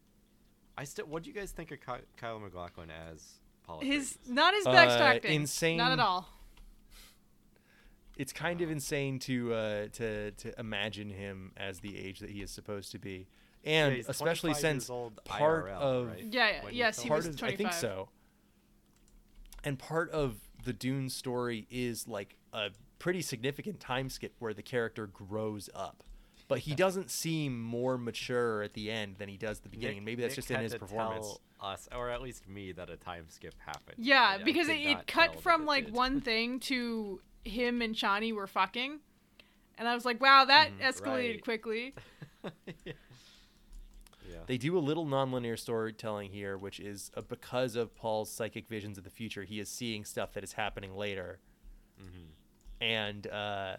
I 0.77 0.85
still. 0.85 1.05
What 1.07 1.23
do 1.23 1.29
you 1.29 1.35
guys 1.35 1.51
think 1.51 1.71
of 1.71 1.79
Ky- 1.81 2.05
Kyle 2.15 2.39
MacLachlan 2.39 2.89
as 2.89 3.41
Paul? 3.63 3.81
His 3.81 4.17
not 4.25 4.53
his 4.53 4.65
Uh, 4.65 4.71
best 4.71 4.99
acting. 4.99 5.33
insane- 5.41 5.77
Not 5.77 5.91
at 5.91 5.99
all. 5.99 6.25
It's 8.17 8.31
kind 8.31 8.61
of 8.61 8.69
insane 8.69 9.19
to 9.19 9.53
uh, 9.53 9.87
to 9.93 10.31
to 10.31 10.59
imagine 10.59 11.09
him 11.09 11.51
as 11.57 11.79
the 11.79 11.97
age 11.97 12.19
that 12.19 12.29
he 12.29 12.41
is 12.41 12.51
supposed 12.51 12.91
to 12.91 12.99
be, 12.99 13.27
and 13.65 13.97
Yeah, 13.97 14.03
especially 14.07 14.53
since 14.53 14.83
years 14.85 14.89
old 14.89 15.23
part 15.25 15.65
IRL, 15.65 15.81
of 15.81 16.07
right? 16.07 16.23
Yeah, 16.23 16.63
When 16.63 16.73
you 16.73 16.77
yes, 16.79 16.95
film 16.97 17.03
he 17.03 17.07
it? 17.07 17.09
part 17.09 17.17
was 17.25 17.35
of 17.35 17.43
I 17.43 17.55
think 17.55 17.73
so. 17.73 18.09
And 19.63 19.79
part 19.79 20.09
of 20.11 20.37
the 20.63 20.73
Dune 20.73 21.09
story 21.09 21.67
is 21.69 22.07
like 22.07 22.35
a 22.51 22.69
pretty 22.99 23.21
significant 23.21 23.79
time 23.79 24.09
skip 24.09 24.33
where 24.39 24.53
the 24.53 24.61
character 24.63 25.07
grows 25.07 25.69
up. 25.75 26.03
But 26.49 26.59
he 26.59 26.75
doesn't 26.75 27.09
seem 27.09 27.59
more 27.61 27.97
mature 27.97 28.61
at 28.63 28.73
the 28.73 28.91
end 28.91 29.15
than 29.17 29.29
he 29.29 29.37
does 29.37 29.57
at 29.57 29.63
the 29.63 29.69
beginning. 29.69 29.95
Nick- 29.95 29.97
and 29.99 30.05
maybe 30.05 30.21
that's 30.21 30.33
Nick 30.33 30.45
just 30.45 30.51
in 30.51 30.59
his 30.59 30.73
to 30.73 30.79
performance. 30.79 31.25
tell 31.59 31.71
us, 31.71 31.87
or 31.95 32.09
at 32.09 32.21
least 32.21 32.47
me, 32.49 32.73
that 32.73 32.89
a 32.89 32.97
time 32.97 33.25
skip 33.29 33.55
happened. 33.65 33.95
Yeah, 33.97 34.33
and 34.33 34.41
I 34.41 34.45
because 34.45 34.67
it, 34.67 34.73
it 34.81 35.07
cut 35.07 35.41
from 35.41 35.61
it 35.63 35.65
like 35.67 35.85
did. 35.85 35.93
one 35.95 36.19
thing 36.29 36.59
to 36.61 37.21
him 37.45 37.81
and 37.81 37.95
Chani 37.95 38.33
were 38.35 38.45
fucking, 38.47 38.99
and 39.77 39.87
I 39.87 39.95
was 39.95 40.03
like, 40.05 40.21
wow, 40.21 40.43
that 40.45 40.71
Mhm. 40.77 40.83
escalated. 40.85 41.29
Right. 41.35 41.43
quickly. 41.43 41.93
yeah. 42.85 42.93
Yeah. 44.43 44.47
They 44.47 44.57
do 44.57 44.77
a 44.77 44.79
little 44.79 45.05
nonlinear 45.05 45.57
storytelling 45.57 46.31
here, 46.31 46.57
which 46.57 46.79
is 46.79 47.11
uh, 47.15 47.21
because 47.21 47.75
of 47.75 47.95
Paul's 47.95 48.31
psychic 48.31 48.67
visions 48.67 48.97
of 48.97 49.03
the 49.03 49.09
future, 49.09 49.43
he 49.43 49.59
is 49.59 49.69
seeing 49.69 50.05
stuff 50.05 50.33
that 50.33 50.43
is 50.43 50.53
happening 50.53 50.95
later. 50.95 51.39
Mhm. 52.01 52.27
and 52.81 53.27
uh, 53.27 53.77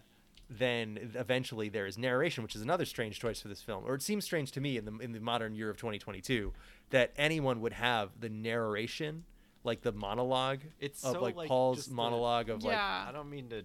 then 0.49 1.13
eventually 1.15 1.69
there 1.69 1.87
is 1.87 1.99
narration, 1.99 2.43
which 2.45 2.55
is 2.55 2.63
another 2.63 2.85
strange 2.85 3.19
choice 3.19 3.41
for 3.41 3.49
this 3.49 3.61
film, 3.63 3.85
or 3.87 3.95
it 3.95 4.03
seems 4.03 4.25
strange 4.25 4.53
to 4.53 4.61
me 4.61 4.77
in 4.77 4.85
the 4.85 4.97
in 4.99 5.13
the 5.13 5.21
modern 5.21 5.55
year 5.55 5.69
of 5.71 5.77
2022 5.77 6.53
that 6.91 7.13
anyone 7.17 7.61
would 7.61 7.73
have 7.73 8.11
the 8.21 8.29
narration, 8.29 9.25
like 9.65 9.83
the 9.83 9.93
monologue 9.93 10.61
It's 10.81 11.03
of 11.05 11.15
so, 11.15 11.21
like, 11.23 11.35
like, 11.37 11.49
Paul's 11.49 11.79
just 11.79 11.89
the- 11.89 11.95
monologue 11.97 12.49
of 12.51 12.63
like 12.63 12.73
Yeah. 12.75 13.05
I 13.09 13.13
don't 13.13 13.29
mean 13.31 13.49
to 13.51 13.65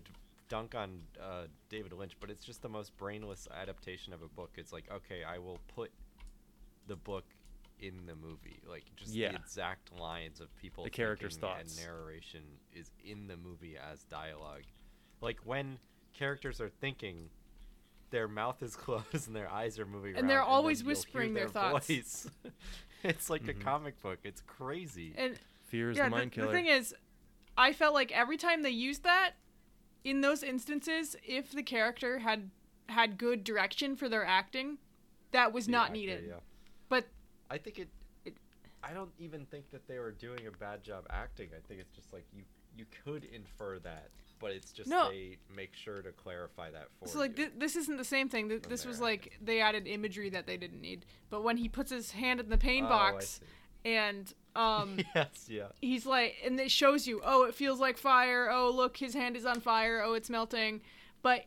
dunk 0.49 0.73
on 0.73 1.01
uh, 1.21 1.43
David 1.69 1.93
Lynch, 1.93 2.13
but 2.19 2.29
it's 2.31 2.43
just 2.43 2.61
the 2.63 2.69
most 2.69 2.97
brainless 2.97 3.47
adaptation 3.53 4.13
of 4.13 4.21
a 4.23 4.27
book. 4.27 4.51
It's 4.57 4.73
like, 4.73 4.89
okay, 4.91 5.23
I 5.23 5.37
will 5.37 5.59
put 5.75 5.91
the 6.89 6.95
book 6.97 7.23
in 7.79 8.05
the 8.05 8.15
movie, 8.15 8.59
like 8.67 8.83
just 8.97 9.13
Yeah. 9.13 9.29
the 9.31 9.35
exact 9.37 9.97
lines 9.97 10.41
of 10.41 10.53
people, 10.57 10.83
The 10.83 10.89
characters' 10.89 11.37
thoughts. 11.37 11.77
and 11.77 11.87
narration 11.87 12.43
is 12.73 12.91
in 13.05 13.27
the 13.27 13.37
movie 13.37 13.77
as 13.77 14.03
dialogue. 14.03 14.63
Like 15.21 15.39
when 15.45 15.79
characters 16.13 16.59
are 16.59 16.67
thinking, 16.69 17.29
their 18.09 18.27
mouth 18.27 18.61
is 18.61 18.75
closed 18.85 19.27
and 19.27 19.35
their 19.35 19.49
eyes 19.49 19.79
are 19.79 19.85
moving, 19.85 20.13
around. 20.15 20.19
And 20.21 20.29
they're 20.29 20.41
always 20.43 20.79
then 20.79 20.87
whispering 20.87 21.33
their 21.33 21.45
their 21.45 21.53
thoughts. 21.53 21.87
voice. 21.87 22.27
it's 23.03 23.29
like 23.29 23.43
Mhm. 23.43 23.49
a 23.49 23.63
comic 23.63 24.01
book. 24.01 24.19
It's 24.25 24.41
crazy. 24.41 25.13
And 25.15 25.39
fear 25.67 25.91
is 25.91 25.97
yeah, 25.97 26.05
the 26.05 26.09
the, 26.09 26.15
mind 26.17 26.31
the 26.31 26.35
killer. 26.35 26.47
The 26.47 26.53
thing 26.53 26.65
is, 26.65 26.93
I 27.57 27.71
felt 27.71 27.93
like 27.93 28.11
every 28.11 28.35
time 28.37 28.61
they 28.63 28.69
used 28.71 29.03
that, 29.03 29.35
in 30.03 30.19
those 30.21 30.43
instances, 30.43 31.15
if 31.23 31.51
the 31.51 31.63
character 31.63 32.19
had 32.19 32.49
had 32.87 33.17
good 33.17 33.43
direction 33.43 33.95
for 33.95 34.09
their 34.09 34.25
acting, 34.25 34.79
that 35.31 35.53
was 35.53 35.67
The 35.67 35.71
not 35.73 35.81
actor, 35.89 35.93
needed. 35.93 36.25
yeah. 36.27 36.39
But 36.89 37.05
I 37.49 37.57
think 37.57 37.79
it, 37.79 37.89
It- 38.25 38.37
I 38.83 38.93
don't 38.93 39.11
even 39.19 39.45
think 39.45 39.69
that 39.71 39.87
they 39.87 39.99
were 39.99 40.11
doing 40.11 40.47
a 40.47 40.51
bad 40.51 40.83
job 40.83 41.05
acting. 41.09 41.49
I 41.55 41.59
think 41.67 41.79
it's 41.79 41.95
just 41.95 42.11
like 42.13 42.25
you 42.33 42.43
you 42.77 42.85
could 43.03 43.25
infer 43.25 43.77
that, 43.79 44.09
but 44.39 44.51
it's 44.51 44.71
just 44.71 44.89
No. 44.89 45.09
they 45.09 45.37
make 45.53 45.73
sure 45.75 46.01
to 46.01 46.11
clarify 46.11 46.69
that 46.71 46.87
for 46.99 47.07
so 47.09 47.19
like 47.19 47.37
you. 47.37 47.47
thi- 47.47 47.51
this 47.57 47.75
isn't 47.75 47.97
the 47.97 48.05
same 48.05 48.29
thing. 48.29 48.47
Th- 48.47 48.61
This 48.61 48.85
was 48.85 49.01
like 49.01 49.25
acting. 49.33 49.45
they 49.45 49.59
added 49.59 49.87
imagery 49.87 50.29
that 50.29 50.45
they 50.47 50.55
didn't 50.55 50.79
need. 50.79 51.05
But 51.29 51.43
when 51.43 51.57
he 51.57 51.67
puts 51.67 51.91
his 51.91 52.11
hand 52.11 52.39
in 52.39 52.49
the 52.49 52.57
pain 52.57 52.85
Oh, 52.85 52.89
box 52.89 53.41
and 53.83 54.33
um 54.55 54.97
yes, 55.15 55.47
yeah. 55.49 55.67
he's 55.81 56.05
like 56.05 56.35
and 56.45 56.59
it 56.59 56.71
shows 56.71 57.05
you 57.07 57.21
oh 57.23 57.43
it 57.45 57.55
feels 57.55 57.79
like 57.79 57.97
fire 57.97 58.49
oh 58.51 58.69
look 58.71 58.97
his 58.97 59.13
hand 59.13 59.35
is 59.37 59.45
on 59.45 59.59
fire 59.61 60.01
oh 60.03 60.13
it's 60.13 60.29
melting 60.29 60.81
but 61.21 61.45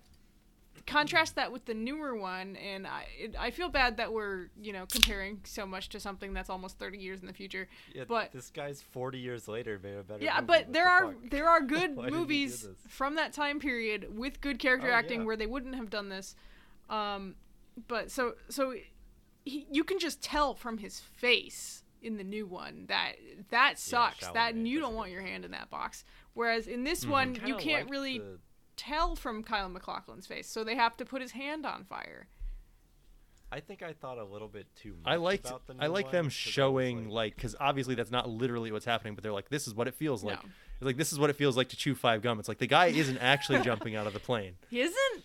contrast 0.87 1.37
that 1.37 1.53
with 1.53 1.65
the 1.67 1.75
newer 1.75 2.15
one 2.17 2.57
and 2.57 2.87
i 2.87 3.07
it, 3.19 3.35
i 3.39 3.51
feel 3.51 3.69
bad 3.69 3.97
that 3.99 4.13
we're 4.13 4.49
you 4.61 4.73
know 4.73 4.85
comparing 4.91 5.39
so 5.45 5.65
much 5.65 5.89
to 5.89 6.01
something 6.01 6.33
that's 6.33 6.51
almost 6.51 6.79
30 6.79 6.99
years 6.99 7.21
in 7.21 7.27
the 7.27 7.33
future 7.33 7.69
yeah. 7.95 8.05
but- 8.07 8.33
this 8.33 8.51
guy's 8.51 8.83
forty 8.83 9.19
years 9.19 9.47
later 9.49 9.79
made 9.83 9.97
a 9.97 10.03
better. 10.03 10.23
yeah 10.25 10.35
movie. 10.37 10.47
but 10.47 10.65
What 10.67 10.73
there 10.73 10.85
the 10.85 10.91
are 10.91 11.13
fuck? 11.13 11.31
there 11.31 11.49
are 11.49 11.61
good 11.77 11.97
Why 11.97 12.05
didn't 12.05 12.05
he 12.05 12.11
do 12.11 12.17
movies 12.19 12.69
from 12.89 13.15
that 13.17 13.33
time 13.33 13.61
period 13.61 14.17
with 14.17 14.41
good 14.41 14.59
character 14.59 14.91
Oh, 14.91 14.95
acting 14.95 15.21
yeah. 15.21 15.27
where 15.27 15.37
they 15.37 15.47
wouldn't 15.47 15.75
have 15.77 15.91
done 15.91 16.09
this 16.09 16.35
um 16.91 17.37
but 17.89 18.11
so 18.11 18.35
so 18.49 18.75
he, 19.45 19.67
you 19.71 19.85
can 19.85 19.99
just 19.99 20.23
tell 20.23 20.55
from 20.55 20.79
his 20.79 21.01
face 21.01 21.83
in 22.03 22.17
the 22.17 22.25
new 22.25 22.47
one 22.47 22.87
that 22.89 23.13
that 23.51 23.79
sucks 23.79 24.27
that 24.29 24.55
and 24.55 24.67
you 24.67 24.81
don't 24.81 24.95
want 24.95 25.11
your 25.11 25.23
hand 25.23 25.45
in 25.45 25.53
that 25.53 25.71
box 25.71 26.05
whereas 26.35 26.67
in 26.67 26.83
this 26.85 27.05
Mhm. 27.05 27.09
one 27.11 27.35
you 27.47 27.57
can't 27.57 27.83
liked 27.83 27.91
really 27.91 28.19
the- 28.19 28.39
tell 28.85 29.17
from 29.17 29.43
Kyle 29.43 29.69
MacLachlan's 29.69 30.27
face 30.27 30.49
so 30.49 30.65
they 30.65 30.75
have 30.77 30.97
to 30.97 31.05
put 31.05 31.21
his 31.23 31.33
hand 31.33 31.65
on 31.67 31.85
fire 31.85 32.27
I 33.55 33.61
think 33.61 33.83
I 33.83 33.93
thought 33.93 34.17
a 34.17 34.25
little 34.25 34.49
bit 34.49 34.67
too 34.77 34.93
much. 35.05 35.13
I 35.13 35.17
liked 35.17 35.47
about 35.47 35.67
the 35.67 35.75
I 35.79 35.87
new 35.87 35.93
like 35.93 36.07
one, 36.07 36.13
them 36.13 36.25
'cause 36.25 36.33
I 36.33 36.39
was 36.47 36.55
showing 36.55 37.09
like 37.11 37.37
because 37.37 37.55
obviously 37.61 37.95
that's 37.95 38.11
not 38.11 38.27
literally 38.27 38.73
what's 38.73 38.87
happening, 38.87 39.15
but 39.15 39.23
they're 39.23 39.31
like 39.31 39.51
this 39.51 39.69
is 39.69 39.75
what 39.75 39.87
it 39.89 39.95
feels 39.95 40.25
like. 40.25 40.43
No. 40.43 40.49
It's 40.77 40.87
like 40.87 40.97
this 40.97 41.13
is 41.13 41.19
what 41.19 41.29
it 41.29 41.37
feels 41.37 41.55
like 41.55 41.69
to 41.69 41.77
chew 41.77 41.95
five 41.95 42.23
gum. 42.23 42.39
It's 42.41 42.49
like 42.49 42.57
the 42.57 42.67
guy 42.67 42.87
isn't 42.87 43.19
actually 43.19 43.61
jumping 43.69 43.95
out 43.95 44.07
of 44.07 44.15
the 44.15 44.21
plane. 44.21 44.55
he 44.71 44.81
isn't 44.81 45.25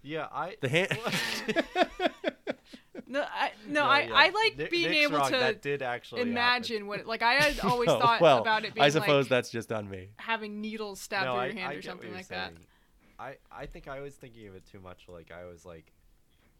yeah, 0.00 0.28
I 0.32 0.54
The 0.60 0.68
hand. 0.68 0.96
no 3.08 3.22
I 3.22 3.50
no, 3.66 3.82
I, 3.84 4.00
yeah. 4.02 4.10
I 4.14 4.28
like 4.30 4.56
Nick- 4.58 4.70
being 4.70 4.90
Nick's 4.90 5.06
able 5.06 5.18
wrong. 5.18 5.30
to 5.32 5.36
that 5.36 5.60
did 5.62 5.82
actually 5.82 6.20
happen. 6.20 6.32
imagine 6.32 6.86
what 6.86 7.00
it, 7.00 7.06
like 7.08 7.22
I 7.22 7.34
had 7.34 7.58
always 7.64 7.88
Oh, 7.88 7.98
thought 7.98 8.20
well, 8.20 8.38
about 8.42 8.64
it 8.64 8.74
being 8.74 8.84
I 8.84 8.88
suppose 8.90 9.24
like 9.24 9.30
that's 9.30 9.50
just 9.50 9.72
on 9.72 9.88
me. 9.90 10.10
having 10.18 10.60
needles 10.60 11.00
stabbed 11.00 11.26
no, 11.26 11.32
through 11.34 11.40
I, 11.42 11.46
your 11.46 11.54
hand 11.56 11.72
I 11.72 11.74
or 11.74 11.82
something 11.82 12.08
you're 12.08 12.16
like 12.16 12.28
that. 12.28 12.52
Saying. 13.18 13.36
I 13.52 13.62
I 13.62 13.66
think 13.66 13.88
I 13.88 14.00
was 14.00 14.14
thinking 14.14 14.46
of 14.48 14.54
it 14.54 14.64
too 14.70 14.80
much. 14.80 15.06
Like 15.08 15.30
I 15.30 15.44
was 15.46 15.64
like, 15.64 15.92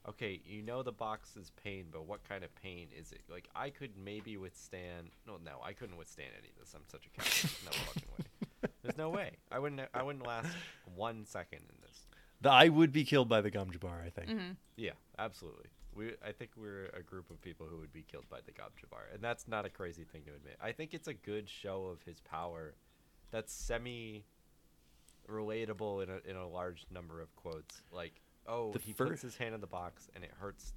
okay, 0.09 0.41
you 0.47 0.63
know 0.63 0.83
the 0.83 0.93
box 0.93 1.37
is 1.37 1.51
pain, 1.63 1.87
but 1.91 2.07
what 2.07 2.27
kind 2.29 2.45
of 2.45 2.55
pain 2.57 2.89
is 2.99 3.13
it? 3.13 3.21
Like 3.31 3.49
I 3.55 3.71
could 3.71 3.91
maybe 4.03 4.37
withstand. 4.37 5.11
No, 5.27 5.35
no, 5.45 5.61
I 5.65 5.73
couldn't 5.73 5.97
withstand 5.97 6.31
any 6.39 6.49
of 6.49 6.59
this. 6.59 6.75
I'm 6.75 6.83
such 6.91 7.07
a 7.07 7.11
coward. 7.11 7.53
no 7.65 7.71
fucking 7.73 8.09
way. 8.19 8.71
There's 8.83 8.97
no 8.97 9.11
way. 9.11 9.33
I 9.51 9.59
wouldn't. 9.59 9.81
I 9.95 10.03
wouldn't 10.03 10.27
last 10.27 10.49
one 10.95 11.25
second 11.27 11.61
in 11.69 11.77
this. 11.83 12.07
The 12.41 12.51
I 12.51 12.69
would 12.69 12.93
be 12.93 13.05
killed 13.05 13.29
by 13.29 13.41
the 13.41 13.51
gom 13.51 13.71
jabbar. 13.71 14.05
I 14.05 14.11
think. 14.11 14.29
hmm 14.31 14.51
Yeah, 14.77 14.93
absolutely. 15.19 15.67
We 15.95 16.13
I 16.25 16.33
think 16.33 16.51
we're 16.57 16.91
a 16.93 17.03
group 17.03 17.31
of 17.31 17.41
people 17.41 17.67
who 17.71 17.79
would 17.79 17.93
be 17.93 18.03
killed 18.03 18.29
by 18.29 18.41
the 18.45 18.53
Gom 18.53 18.69
Jabbar, 18.77 19.15
and 19.15 19.23
that's 19.23 19.49
not 19.49 19.65
a 19.65 19.71
crazy 19.71 20.05
thing 20.05 20.23
to 20.27 20.35
admit. 20.35 20.57
I 20.63 20.73
think 20.73 20.93
it's 20.93 21.09
a 21.09 21.15
good 21.15 21.49
show 21.49 21.87
of 21.87 22.03
his 22.03 22.21
power 22.21 22.75
that's 23.31 23.53
semi 23.53 24.25
relatable 25.29 26.03
in 26.03 26.11
a 26.11 26.31
in 26.31 26.37
a 26.37 26.47
large 26.49 26.87
number 26.91 27.21
of 27.21 27.35
quotes. 27.37 27.83
Like, 27.93 28.21
oh, 28.47 28.73
The 28.73 28.79
he 28.81 28.93
fir- 28.93 29.09
puts 29.09 29.23
his 29.23 29.37
hand 29.37 29.55
in 29.55 29.61
the 29.61 29.67
box 29.67 30.09
and 30.15 30.23
it 30.25 30.31
hurts, 30.39 30.73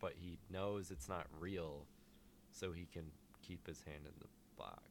but 0.00 0.12
he 0.16 0.38
knows 0.50 0.90
it's 0.90 1.08
not 1.08 1.26
real, 1.38 1.86
so 2.50 2.72
he 2.72 2.86
can 2.92 3.04
keep 3.42 3.66
his 3.66 3.82
hand 3.84 4.04
in 4.06 4.12
the 4.20 4.26
box. 4.56 4.82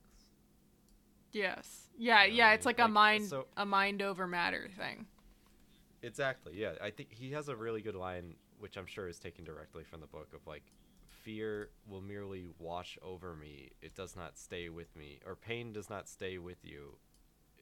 Yes. 1.32 1.88
Yeah. 1.98 2.24
You 2.24 2.32
know 2.32 2.36
Yeah. 2.38 2.48
I 2.50 2.54
It's 2.54 2.66
mean? 2.66 2.70
like 2.70 2.80
a 2.80 2.88
mind 2.88 3.26
so- 3.28 3.48
a 3.58 3.66
mind 3.66 4.02
over 4.02 4.28
matter 4.28 4.70
thing. 4.78 5.08
Exactly. 6.04 6.54
Yeah, 6.56 6.74
I 6.82 6.90
think 6.90 7.12
he 7.14 7.32
has 7.32 7.48
a 7.48 7.56
really 7.56 7.82
good 7.82 7.96
line, 7.96 8.36
which 8.60 8.76
I'm 8.76 8.88
sure 8.88 9.08
is 9.08 9.20
taken 9.20 9.46
directly 9.46 9.84
from 9.84 10.02
the 10.02 10.08
book 10.08 10.34
of 10.34 10.46
like, 10.48 10.64
fear 11.24 11.70
will 11.88 12.02
merely 12.02 12.48
wash 12.58 12.98
over 13.04 13.36
me. 13.36 13.70
It 13.84 13.94
does 13.94 14.16
not 14.16 14.36
stay 14.38 14.70
with 14.70 14.96
me, 14.96 15.20
or 15.26 15.36
pain 15.36 15.72
does 15.72 15.90
not 15.92 16.08
stay 16.10 16.40
with 16.40 16.66
you. 16.66 16.98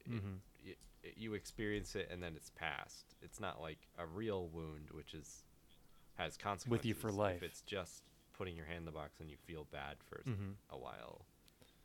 Mhm. 0.10 0.40
it- 0.64 0.78
it- 1.04 1.18
you 1.18 1.34
experience 1.34 1.96
it 1.96 2.10
and 2.12 2.22
then 2.22 2.36
it's 2.36 2.50
past. 2.52 3.16
It's 3.22 3.40
not 3.40 3.62
like 3.62 3.88
a 3.98 4.06
real 4.06 4.48
wound, 4.50 4.90
which 4.92 5.14
is 5.14 5.44
has 6.16 6.36
consequences 6.36 6.70
With 6.70 6.86
you 6.86 6.94
for 6.94 7.12
life. 7.14 7.38
If 7.38 7.44
it's 7.44 7.62
just 7.62 8.04
putting 8.34 8.56
your 8.58 8.66
hand 8.66 8.80
in 8.80 8.86
the 8.86 8.92
box 8.92 9.20
and 9.22 9.30
you 9.30 9.38
feel 9.38 9.64
bad 9.66 10.04
for 10.04 10.22
Mhm. 10.24 10.56
a 10.70 10.78
while. 10.78 11.26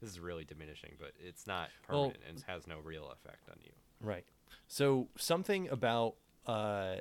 This 0.01 0.11
is 0.11 0.19
really 0.19 0.45
diminishing, 0.45 0.97
but 0.99 1.15
it's 1.21 1.47
not 1.47 1.71
Well- 1.89 2.11
permanent 2.11 2.25
and 2.29 2.41
has 2.43 2.67
no 2.67 2.81
real 2.81 3.11
effect 3.11 3.49
on 3.49 3.61
you. 3.63 3.73
Right. 4.01 4.27
So 4.67 5.09
something 5.17 5.69
about 5.69 6.17
uh, 6.47 7.01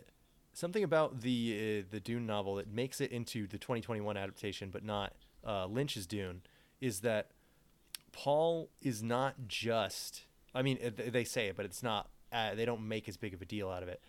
something 0.53 0.84
about 0.84 1.19
the 1.21 1.82
uh, 1.84 1.89
the 1.89 1.99
Dune 1.99 2.26
novel 2.28 2.55
that 2.55 2.67
makes 2.67 3.01
it 3.01 3.11
into 3.11 3.45
the 3.47 3.57
2021 3.57 4.15
adaptation, 4.15 4.69
but 4.69 4.84
not 4.84 5.15
uh, 5.43 5.65
Lynch's 5.65 6.05
Dune, 6.07 6.43
is 6.80 7.01
that 7.01 7.32
Paul 8.11 8.69
is 8.82 9.01
not 9.03 9.47
just. 9.47 10.26
I 10.56 10.62
mean, 10.62 10.78
they 10.95 11.24
say 11.24 11.47
it, 11.47 11.56
but 11.58 11.66
it's 11.66 11.84
not. 11.84 12.10
Uh, 12.32 12.56
they 12.56 12.66
don't 12.66 12.88
make 12.88 13.08
as 13.08 13.18
big 13.18 13.34
of 13.34 13.41
a 13.41 13.45
deal 13.45 13.70
out 13.70 13.84
of 13.84 13.89
it. 13.89 14.01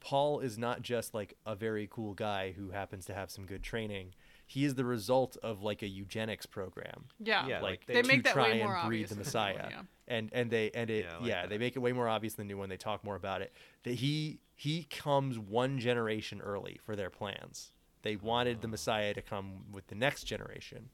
Paul 0.00 0.40
is 0.40 0.56
not 0.58 0.80
just 0.82 1.12
like 1.14 1.36
a 1.44 1.54
very 1.54 1.86
cool 1.90 2.14
guy 2.14 2.52
who 2.52 2.70
happens 2.70 3.04
to 3.06 3.14
have 3.14 3.30
some 3.30 3.44
good 3.46 3.62
training. 3.62 4.14
He 4.46 4.64
is 4.64 4.74
the 4.74 4.84
result 4.84 5.36
of 5.42 5.62
like 5.62 5.82
a 5.82 5.86
eugenics 5.86 6.46
program 6.46 7.04
Yeah. 7.18 7.46
Yeah, 7.46 7.60
like 7.60 7.62
like, 7.62 7.86
They 7.86 8.02
to 8.02 8.08
make 8.08 8.24
that 8.24 8.32
try 8.32 8.44
way 8.44 8.60
and 8.60 8.70
more 8.70 8.82
breed 8.86 9.08
the 9.08 9.12
in 9.12 9.18
the 9.18 9.24
Messiah, 9.24 9.62
one, 9.62 9.66
yeah. 9.70 9.82
and 10.08 10.30
and 10.32 10.50
they 10.50 10.70
and 10.74 10.88
it 10.90 11.04
Yeah, 11.04 11.18
I 11.20 11.26
yeah, 11.26 11.46
they 11.46 11.58
make 11.58 11.76
it 11.76 11.80
way 11.80 11.92
more 11.92 12.08
obvious 12.08 12.34
in 12.34 12.46
the 12.46 12.52
new 12.52 12.58
one. 12.58 12.68
They 12.70 12.76
talk 12.78 13.04
more 13.04 13.16
about 13.16 13.42
it. 13.42 13.52
That 13.84 13.94
he 13.94 14.40
he 14.54 14.84
comes 14.84 15.38
one 15.38 15.78
generation 15.78 16.40
early 16.40 16.80
for 16.82 16.96
their 16.96 17.10
plans. 17.10 17.70
They 18.02 18.16
wanted 18.16 18.62
the 18.62 18.68
Oh. 18.68 18.70
Messiah 18.70 19.12
to 19.14 19.22
come 19.22 19.66
with 19.70 19.86
the 19.88 19.94
next 19.94 20.24
generation, 20.24 20.88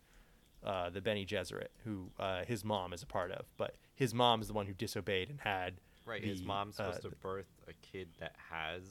uh, 0.66 0.90
the 0.90 1.00
Bene 1.00 1.24
Gesserit, 1.24 1.68
who 1.84 2.10
uh, 2.18 2.44
his 2.44 2.64
mom 2.64 2.92
is 2.92 3.02
a 3.02 3.06
part 3.06 3.30
of, 3.30 3.46
but 3.56 3.76
his 3.94 4.12
mom 4.12 4.40
is 4.42 4.48
the 4.48 4.52
one 4.54 4.66
who 4.66 4.74
disobeyed 4.74 5.30
and 5.30 5.40
had 5.40 5.74
Right, 6.04 6.22
his 6.22 6.40
the, 6.40 6.46
mom's 6.46 6.78
uh, 6.78 6.92
supposed 6.92 7.02
to 7.02 7.16
birth 7.22 7.46
a 7.68 7.72
kid 7.82 8.08
that 8.20 8.34
has 8.50 8.82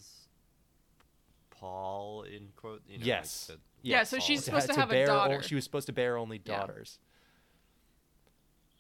Paul 1.50 2.24
in 2.24 2.50
quote. 2.56 2.82
You 2.88 2.98
know, 3.00 3.06
Yes. 3.06 3.48
Like 3.50 3.58
the, 3.60 3.64
Yeah, 3.90 3.98
what 4.00 4.08
so 4.08 4.18
Paul 4.18 4.26
she's 4.26 4.40
is. 4.40 4.46
supposed 4.46 4.68
to 4.68 4.74
have 4.74 4.90
a 4.90 4.94
bear 4.94 5.04
o- 5.12 5.14
daughter. 5.16 5.42
she 5.44 5.56
was 5.56 5.64
supposed 5.64 5.86
to 5.88 5.94
bear 5.94 6.18
only 6.18 6.42
Yeah. 6.44 6.58
daughters. 6.60 7.00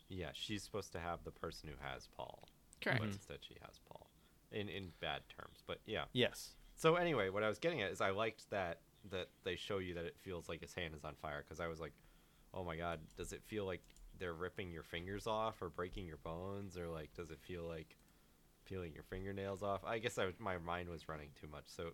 Yeah, 0.09 0.29
she's 0.33 0.63
supposed 0.63 0.91
to 0.93 0.99
have 0.99 1.23
the 1.23 1.31
person 1.31 1.69
who 1.69 1.75
has 1.87 2.07
Paul. 2.15 2.47
Correct. 2.81 2.99
But 2.99 3.07
instead, 3.09 3.37
she 3.41 3.55
has 3.65 3.79
Paul, 3.89 4.07
in 4.51 4.69
in 4.69 4.91
bad 4.99 5.21
terms. 5.29 5.63
But 5.65 5.79
yeah. 5.85 6.05
Yes. 6.13 6.53
So 6.75 6.95
anyway, 6.95 7.29
what 7.29 7.41
I 7.43 7.47
was 7.49 7.57
getting 7.57 7.81
at 7.81 7.91
is 7.91 8.01
I 8.01 8.11
liked 8.11 8.49
that 8.51 8.79
that 9.11 9.29
they 9.43 9.55
show 9.55 9.77
you 9.79 9.93
that 9.95 10.05
it 10.05 10.15
feels 10.19 10.49
like 10.49 10.61
his 10.61 10.73
hand 10.73 10.93
is 10.95 11.03
on 11.03 11.15
fire 11.15 11.43
because 11.43 11.59
I 11.59 11.67
was 11.67 11.79
like, 11.79 11.93
oh 12.55 12.63
my 12.63 12.75
god, 12.77 12.99
does 13.17 13.33
it 13.33 13.43
feel 13.43 13.65
like 13.65 13.81
they're 14.17 14.33
ripping 14.33 14.71
your 14.71 14.83
fingers 14.83 15.27
off 15.27 15.61
or 15.61 15.69
breaking 15.69 16.05
your 16.05 16.17
bones 16.17 16.77
or 16.77 16.87
like 16.87 17.13
does 17.13 17.29
it 17.29 17.39
feel 17.41 17.63
like 17.67 17.97
peeling 18.65 18.93
your 18.93 19.03
fingernails 19.03 19.61
off? 19.61 19.83
I 19.85 19.99
guess 19.99 20.17
I 20.17 20.29
my 20.39 20.57
mind 20.57 20.89
was 20.89 21.07
running 21.09 21.29
too 21.39 21.47
much. 21.47 21.65
So, 21.67 21.91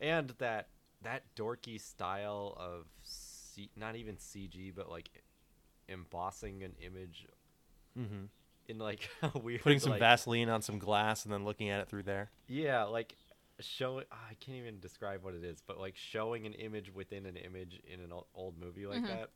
and 0.00 0.30
that 0.38 0.68
that 1.02 1.22
dorky 1.36 1.80
style 1.80 2.56
of 2.58 2.86
C, 3.02 3.70
not 3.76 3.94
even 3.94 4.16
CG 4.16 4.74
but 4.74 4.90
like 4.90 5.10
embossing 5.88 6.62
an 6.62 6.72
image 6.84 7.26
Mm-hmm. 7.98 8.24
in 8.68 8.78
like 8.78 9.08
a 9.22 9.38
weird 9.38 9.62
Putting 9.62 9.80
some 9.80 9.90
like, 9.90 10.00
Vaseline 10.00 10.48
on 10.48 10.62
some 10.62 10.78
glass 10.78 11.24
and 11.24 11.32
then 11.32 11.44
looking 11.44 11.68
at 11.68 11.80
it 11.80 11.88
through 11.88 12.04
there. 12.04 12.30
Yeah, 12.46 12.84
like 12.84 13.16
showing. 13.60 14.04
I 14.12 14.34
can't 14.40 14.56
even 14.58 14.78
describe 14.78 15.24
what 15.24 15.34
it 15.34 15.42
is, 15.42 15.60
but 15.66 15.78
like 15.80 15.96
showing 15.96 16.46
an 16.46 16.52
image 16.54 16.92
within 16.94 17.26
an 17.26 17.36
image 17.36 17.80
in 17.92 17.98
an 18.00 18.12
old 18.34 18.56
movie 18.58 18.86
like 18.86 19.02
Mhm. 19.02 19.06
that 19.08 19.30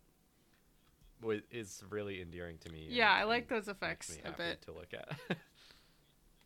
is 1.50 1.82
really 1.90 2.20
endearing 2.20 2.58
to 2.58 2.72
me. 2.72 2.86
Yeah, 2.90 3.10
I 3.12 3.24
like 3.24 3.48
those 3.48 3.68
effects 3.68 4.18
a 4.24 4.32
bit. 4.32 4.62
to 4.62 4.72
look 4.72 4.92
at. 4.94 5.16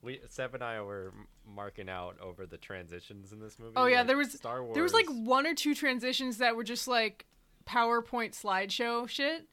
we 0.02 0.20
Seb 0.28 0.54
and 0.54 0.62
I 0.62 0.80
were 0.82 1.12
marking 1.46 1.88
out 1.88 2.16
over 2.20 2.46
the 2.46 2.58
transitions 2.58 3.32
in 3.32 3.40
this 3.40 3.58
movie. 3.58 3.72
Oh 3.76 3.86
yeah, 3.86 3.98
like, 3.98 4.06
there 4.08 4.16
was 4.16 4.32
Star 4.32 4.62
Wars. 4.62 4.74
there 4.74 4.82
was 4.82 4.92
like 4.94 5.06
one 5.08 5.46
or 5.46 5.54
two 5.54 5.74
transitions 5.74 6.38
that 6.38 6.56
were 6.56 6.64
just 6.64 6.86
like 6.88 7.26
PowerPoint 7.66 8.40
slideshow 8.40 9.08
shit, 9.08 9.46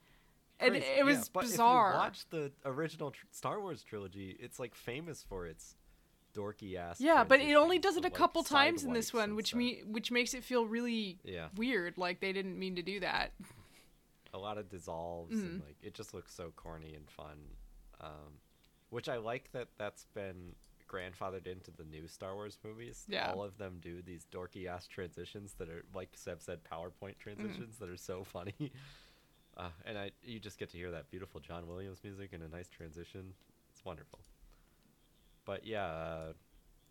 and 0.60 0.72
crazy. 0.72 0.86
it 0.98 1.06
was 1.06 1.18
Yeah, 1.18 1.24
but 1.34 1.42
bizarre. 1.44 1.90
If 1.90 1.94
you 1.94 2.00
watch 2.00 2.26
the 2.30 2.52
original 2.66 3.12
tr- 3.12 3.26
Star 3.32 3.60
Wars 3.62 3.84
trilogy, 3.84 4.36
it's 4.40 4.60
like 4.60 4.76
famous 4.76 5.24
for 5.28 5.48
its 5.48 5.76
dorky 6.36 6.76
ass. 6.76 7.00
yeah, 7.00 7.24
but 7.24 7.40
it 7.40 7.54
only 7.56 7.78
does 7.80 7.96
it 7.96 8.02
a 8.02 8.08
like, 8.08 8.14
couple 8.14 8.44
times 8.44 8.84
in 8.84 8.94
this 8.94 9.14
one, 9.14 9.36
which 9.36 9.56
me 9.56 9.82
which 9.88 10.12
makes 10.12 10.34
it 10.34 10.44
feel 10.44 10.66
really 10.66 11.20
Yeah. 11.24 11.48
weird. 11.56 11.98
Like 11.98 12.20
they 12.20 12.34
didn't 12.34 12.58
mean 12.60 12.76
to 12.76 12.82
do 12.82 13.00
that. 13.00 13.32
A 14.34 14.38
lot 14.40 14.58
of 14.58 14.68
dissolves 14.70 15.36
Mm-hmm. 15.36 15.46
and 15.48 15.60
like 15.62 15.78
it 15.82 15.94
just 15.94 16.14
looks 16.14 16.34
so 16.34 16.52
corny 16.56 16.94
and 16.96 17.10
fun 17.10 17.38
um, 18.02 18.40
which 18.90 19.08
i 19.08 19.18
like 19.18 19.52
that 19.52 19.68
that's 19.78 20.06
been 20.16 20.56
grandfathered 20.90 21.48
into 21.48 21.72
the 21.72 21.84
new 21.84 22.08
star 22.08 22.34
wars 22.36 22.58
movies 22.64 23.06
Yeah. 23.08 23.32
all 23.32 23.44
of 23.44 23.58
them 23.58 23.78
do 23.82 24.02
these 24.02 24.26
dorky 24.32 24.68
ass 24.68 24.88
transitions 24.88 25.54
that 25.60 25.70
are 25.70 25.84
like 25.94 26.10
seb 26.16 26.42
said 26.42 26.60
powerpoint 26.64 27.16
Mm-hmm. 27.16 27.20
transitions 27.20 27.78
that 27.78 27.90
are 27.90 27.98
so 27.98 28.24
funny 28.24 28.54
uh, 29.58 29.70
and 29.86 29.98
i 29.98 30.12
you 30.24 30.40
just 30.40 30.58
get 30.58 30.70
to 30.72 30.78
hear 30.78 30.92
that 30.92 31.10
beautiful 31.12 31.40
john 31.40 31.68
williams 31.68 32.00
music 32.04 32.34
in 32.34 32.42
a 32.42 32.48
nice 32.48 32.68
transition 32.68 33.34
it's 33.72 33.86
wonderful 33.86 34.20
but 35.46 35.66
yeah 35.66 35.86
uh, 35.86 36.34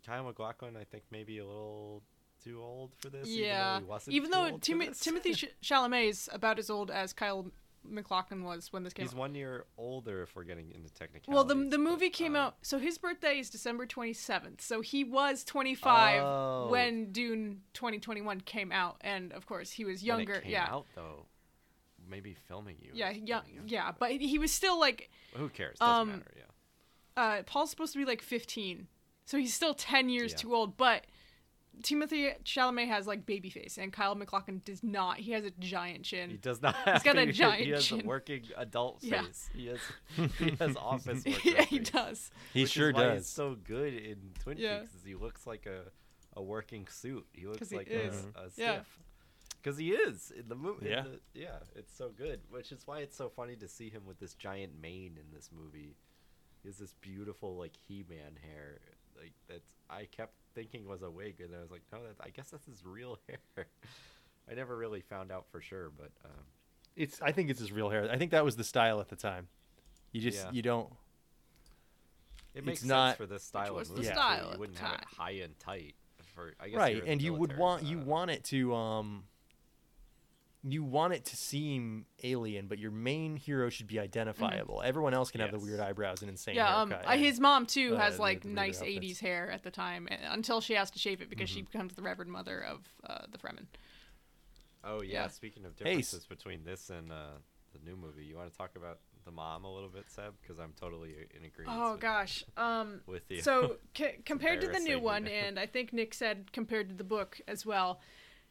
Kyle 0.05 0.23
MacLachlan 0.23 0.75
i 0.77 0.83
think 0.83 1.03
maybe 1.11 1.37
a 1.39 1.45
little 1.45 2.03
too 2.43 2.61
old 2.61 2.91
for 2.99 3.09
this 3.09 3.27
yeah, 3.27 3.77
even 3.77 3.81
though, 3.81 3.85
he 3.85 3.89
wasn't 3.89 4.15
even 4.15 4.31
though 4.31 4.57
Tim-. 4.59 4.79
Timothée 4.81 5.35
Ch- 5.35 5.49
Chalamet 5.63 6.09
is 6.09 6.29
about 6.31 6.59
as 6.59 6.69
old 6.69 6.91
as 6.91 7.13
Kyle 7.13 7.51
MacLachlan 7.85 8.43
was 8.43 8.71
when 8.71 8.83
this 8.83 8.93
came 8.93 9.03
out. 9.03 9.09
He's 9.09 9.13
out. 9.13 9.19
one 9.19 9.35
year 9.35 9.65
older 9.77 10.21
if 10.23 10.35
we're 10.35 10.45
getting 10.45 10.71
into 10.71 10.89
technicalities. 10.93 11.33
Well, 11.33 11.43
the 11.43 11.55
the 11.55 11.77
but, 11.77 11.79
movie 11.79 12.09
came 12.09 12.35
um, 12.35 12.41
out. 12.47 12.55
So 12.61 12.79
his 12.79 12.97
birthday 12.97 13.39
is 13.39 13.49
December 13.49 13.85
twenty 13.85 14.13
seventh. 14.13 14.61
So 14.61 14.81
he 14.81 15.03
was 15.03 15.43
twenty 15.43 15.75
five 15.75 16.21
Oh. 16.23 16.67
when 16.69 17.11
Dune 17.11 17.61
twenty 17.73 17.99
twenty 17.99 18.21
one 18.21 18.39
came 18.41 18.71
out, 18.71 18.97
and 19.01 19.33
of 19.33 19.45
course 19.45 19.71
he 19.71 19.83
was 19.85 20.01
younger. 20.03 20.35
it 20.35 20.43
came 20.43 20.51
yeah, 20.51 20.67
out 20.69 20.85
though. 20.95 21.25
Maybe 22.09 22.35
filming 22.47 22.75
you. 22.81 22.91
yeah, 22.93 23.11
yeah, 23.11 23.41
yeah. 23.65 23.91
But 23.97 24.11
he 24.11 24.37
was 24.37 24.51
still 24.51 24.79
like 24.79 25.09
Who 25.35 25.49
cares? 25.49 25.77
Doesn't 25.79 25.93
Um, 25.95 26.07
matter. 26.09 26.31
Yeah. 26.37 27.23
uh, 27.23 27.43
Paul's 27.43 27.69
supposed 27.69 27.93
to 27.93 27.99
be 27.99 28.05
like 28.05 28.21
fifteen, 28.21 28.87
so 29.25 29.37
he's 29.37 29.53
still 29.53 29.73
ten 29.73 30.09
years 30.09 30.31
Yeah. 30.31 30.37
too 30.37 30.55
old. 30.55 30.77
But 30.77 31.05
Timothée 31.81 32.41
Chalamet 32.43 32.87
has 32.87 33.07
like 33.07 33.25
baby 33.25 33.49
face, 33.49 33.77
and 33.77 33.91
Kyle 33.91 34.15
MacLachlan 34.15 34.61
does 34.63 34.83
not. 34.83 35.17
He 35.17 35.31
has 35.31 35.43
a 35.43 35.51
giant 35.59 36.03
chin. 36.03 36.29
He 36.29 36.37
does 36.37 36.61
not. 36.61 36.75
Have 36.75 37.03
got 37.03 37.15
a 37.15 37.19
baby 37.21 37.31
face. 37.31 37.37
giant 37.39 37.63
He 37.65 37.69
has 37.71 37.85
chin. 37.85 38.01
a 38.01 38.05
working 38.05 38.43
adult 38.57 38.99
Yeah. 39.01 39.23
face. 39.23 39.49
He 39.55 39.65
has. 39.67 39.79
He 40.39 40.51
has 40.59 40.75
office 40.77 41.25
worker 41.25 41.39
yeah, 41.43 41.63
he 41.63 41.79
face, 41.79 41.89
does. 41.89 42.31
He 42.53 42.61
which 42.63 42.71
sure 42.71 42.89
is 42.89 42.95
why 42.95 43.03
does. 43.03 43.17
He's 43.19 43.27
so 43.27 43.55
good 43.63 43.93
in 43.93 44.17
Twin 44.39 44.57
Yeah. 44.57 44.79
Peaks. 44.79 44.95
Is 44.95 45.01
he 45.05 45.15
looks 45.15 45.47
like 45.47 45.65
a, 45.65 45.81
a 46.37 46.43
working 46.43 46.87
suit. 46.89 47.25
He 47.33 47.47
looks 47.47 47.69
he 47.69 47.77
like 47.77 47.87
is. 47.89 48.13
a, 48.35 48.39
a 48.39 48.43
Yeah. 48.55 48.73
stiff. 48.75 48.99
Because 49.61 49.77
he 49.77 49.91
is 49.91 50.31
in 50.37 50.49
the 50.49 50.55
movie. 50.55 50.89
Yeah. 50.89 51.05
yeah, 51.33 51.55
it's 51.75 51.95
so 51.97 52.09
good. 52.09 52.41
Which 52.49 52.71
is 52.73 52.85
why 52.85 52.99
it's 52.99 53.15
so 53.15 53.29
funny 53.29 53.55
to 53.55 53.67
see 53.67 53.89
him 53.89 54.03
with 54.05 54.19
this 54.19 54.33
giant 54.33 54.73
mane 54.81 55.17
in 55.17 55.33
this 55.33 55.49
movie. 55.57 55.95
He 56.61 56.67
has 56.69 56.77
this 56.77 56.93
beautiful 57.01 57.55
like 57.57 57.71
He-Man 57.87 58.37
hair, 58.41 58.79
like 59.23 59.33
that's 59.47 59.69
I 59.89 60.05
kept 60.05 60.33
thinking 60.55 60.87
was 60.87 61.01
a 61.01 61.09
wig, 61.09 61.39
and 61.41 61.53
I 61.55 61.61
was 61.61 61.71
like, 61.71 61.81
no, 61.91 61.99
that 62.03 62.15
I 62.25 62.29
guess 62.29 62.49
that's 62.49 62.65
his 62.65 62.83
real 62.85 63.19
hair. 63.27 63.65
I 64.49 64.53
never 64.55 64.75
really 64.75 65.01
found 65.01 65.31
out 65.31 65.45
for 65.51 65.61
sure, 65.61 65.89
but 65.97 66.11
um, 66.25 66.31
It's. 66.95 67.21
I 67.21 67.31
think 67.31 67.49
it's 67.49 67.59
his 67.59 67.71
real 67.71 67.89
hair. 67.89 68.09
I 68.11 68.17
think 68.17 68.31
that 68.31 68.43
was 68.43 68.55
the 68.57 68.63
style 68.63 68.99
at 68.99 69.07
the 69.09 69.15
time. 69.15 69.47
You 70.11 70.21
just 70.21 70.37
Yeah. 70.45 70.51
you 70.51 70.61
don't. 70.61 70.89
it 72.53 72.59
It's 72.59 72.65
makes 72.65 72.79
sense 72.81 72.89
not- 72.89 73.17
for 73.17 73.25
this 73.25 73.43
style 73.43 73.75
was 73.75 73.89
of 73.89 73.95
the 73.95 74.01
movie. 74.01 74.09
too. 74.13 74.13
style 74.15 74.45
You 74.47 74.51
at 74.53 74.59
wouldn't 74.59 74.77
the 74.77 74.83
have 74.83 74.93
it 74.95 74.97
time. 75.01 75.07
high 75.17 75.31
and 75.31 75.59
tight. 75.59 75.95
For 76.35 76.53
I 76.59 76.67
guess 76.69 76.77
right, 76.77 76.95
you're 76.95 77.01
in 77.01 77.05
the 77.05 77.11
and 77.13 77.21
you 77.21 77.33
would 77.33 77.49
military, 77.51 77.61
want 77.61 77.83
you 77.83 77.99
uh, 77.99 78.03
want 78.05 78.31
it 78.31 78.43
to 78.45 78.73
um. 78.75 79.23
You 80.65 80.83
want 80.83 81.11
it 81.13 81.25
to 81.25 81.35
seem 81.35 82.05
alien, 82.23 82.67
but 82.67 82.79
your 82.79 82.91
main 82.91 83.35
hero 83.35 83.69
should 83.69 83.87
be 83.87 83.99
identifiable. 83.99 84.81
Everyone 84.83 85.13
else 85.13 85.29
can 85.29 85.41
have 85.41 85.51
the 85.51 85.59
weird 85.59 85.81
eyebrows 85.81 86.21
and 86.21 86.29
insane 86.29 86.55
Yeah, 86.55 86.73
um, 86.81 86.89
haircut. 86.91 87.07
uh, 87.09 87.17
his 87.17 87.39
mom 87.39 87.65
too 87.65 87.95
uh, 87.95 87.99
has 87.99 88.15
the- 88.15 88.21
like 88.21 88.41
the 88.43 88.47
nice 88.49 88.79
outfits. 88.79 89.05
'80s 89.05 89.19
hair 89.19 89.51
at 89.51 89.63
the 89.63 89.71
time, 89.71 90.07
uh, 90.09 90.15
until 90.29 90.61
she 90.61 90.73
has 90.75 90.89
to 90.91 90.99
shave 90.99 91.21
it 91.21 91.29
because 91.29 91.49
she 91.49 91.59
Mm-hmm. 91.61 91.71
becomes 91.71 91.93
the 91.95 92.01
Reverend 92.01 92.31
Mother 92.31 92.61
of 92.63 92.87
uh, 93.05 93.25
the 93.29 93.37
Fremen. 93.37 93.65
Oh 94.83 95.01
yeah. 95.01 95.23
Yeah. 95.23 95.27
Speaking 95.27 95.65
of 95.65 95.73
Hey, 95.77 95.91
s- 95.99 96.11
differences 96.11 96.25
between 96.25 96.63
this 96.63 96.89
and 96.89 97.11
uh, 97.11 97.27
the 97.73 97.79
new 97.89 97.95
movie, 97.95 98.23
you 98.25 98.35
want 98.37 98.51
to 98.51 98.57
talk 98.57 98.75
about 98.75 98.99
the 99.25 99.31
mom 99.31 99.63
a 99.63 99.73
little 99.73 99.89
bit, 99.89 100.05
Seb? 100.09 100.33
Because 100.41 100.59
I'm 100.59 100.73
totally 100.79 101.11
in 101.37 101.45
agreement. 101.45 101.77
Oh 101.81 101.91
with, 101.93 102.01
gosh. 102.01 102.43
Um, 102.57 103.01
with 103.05 103.29
you. 103.29 103.41
so 103.41 103.77
ca- 103.95 104.17
compared 104.25 104.61
to 104.61 104.67
the 104.67 104.79
new 104.79 104.99
one, 104.99 105.27
and 105.27 105.59
I 105.59 105.65
think 105.65 105.91
Nick 105.93 106.13
said 106.13 106.51
compared 106.53 106.89
to 106.89 106.95
the 106.95 107.03
book 107.05 107.39
as 107.47 107.65
well, 107.65 107.99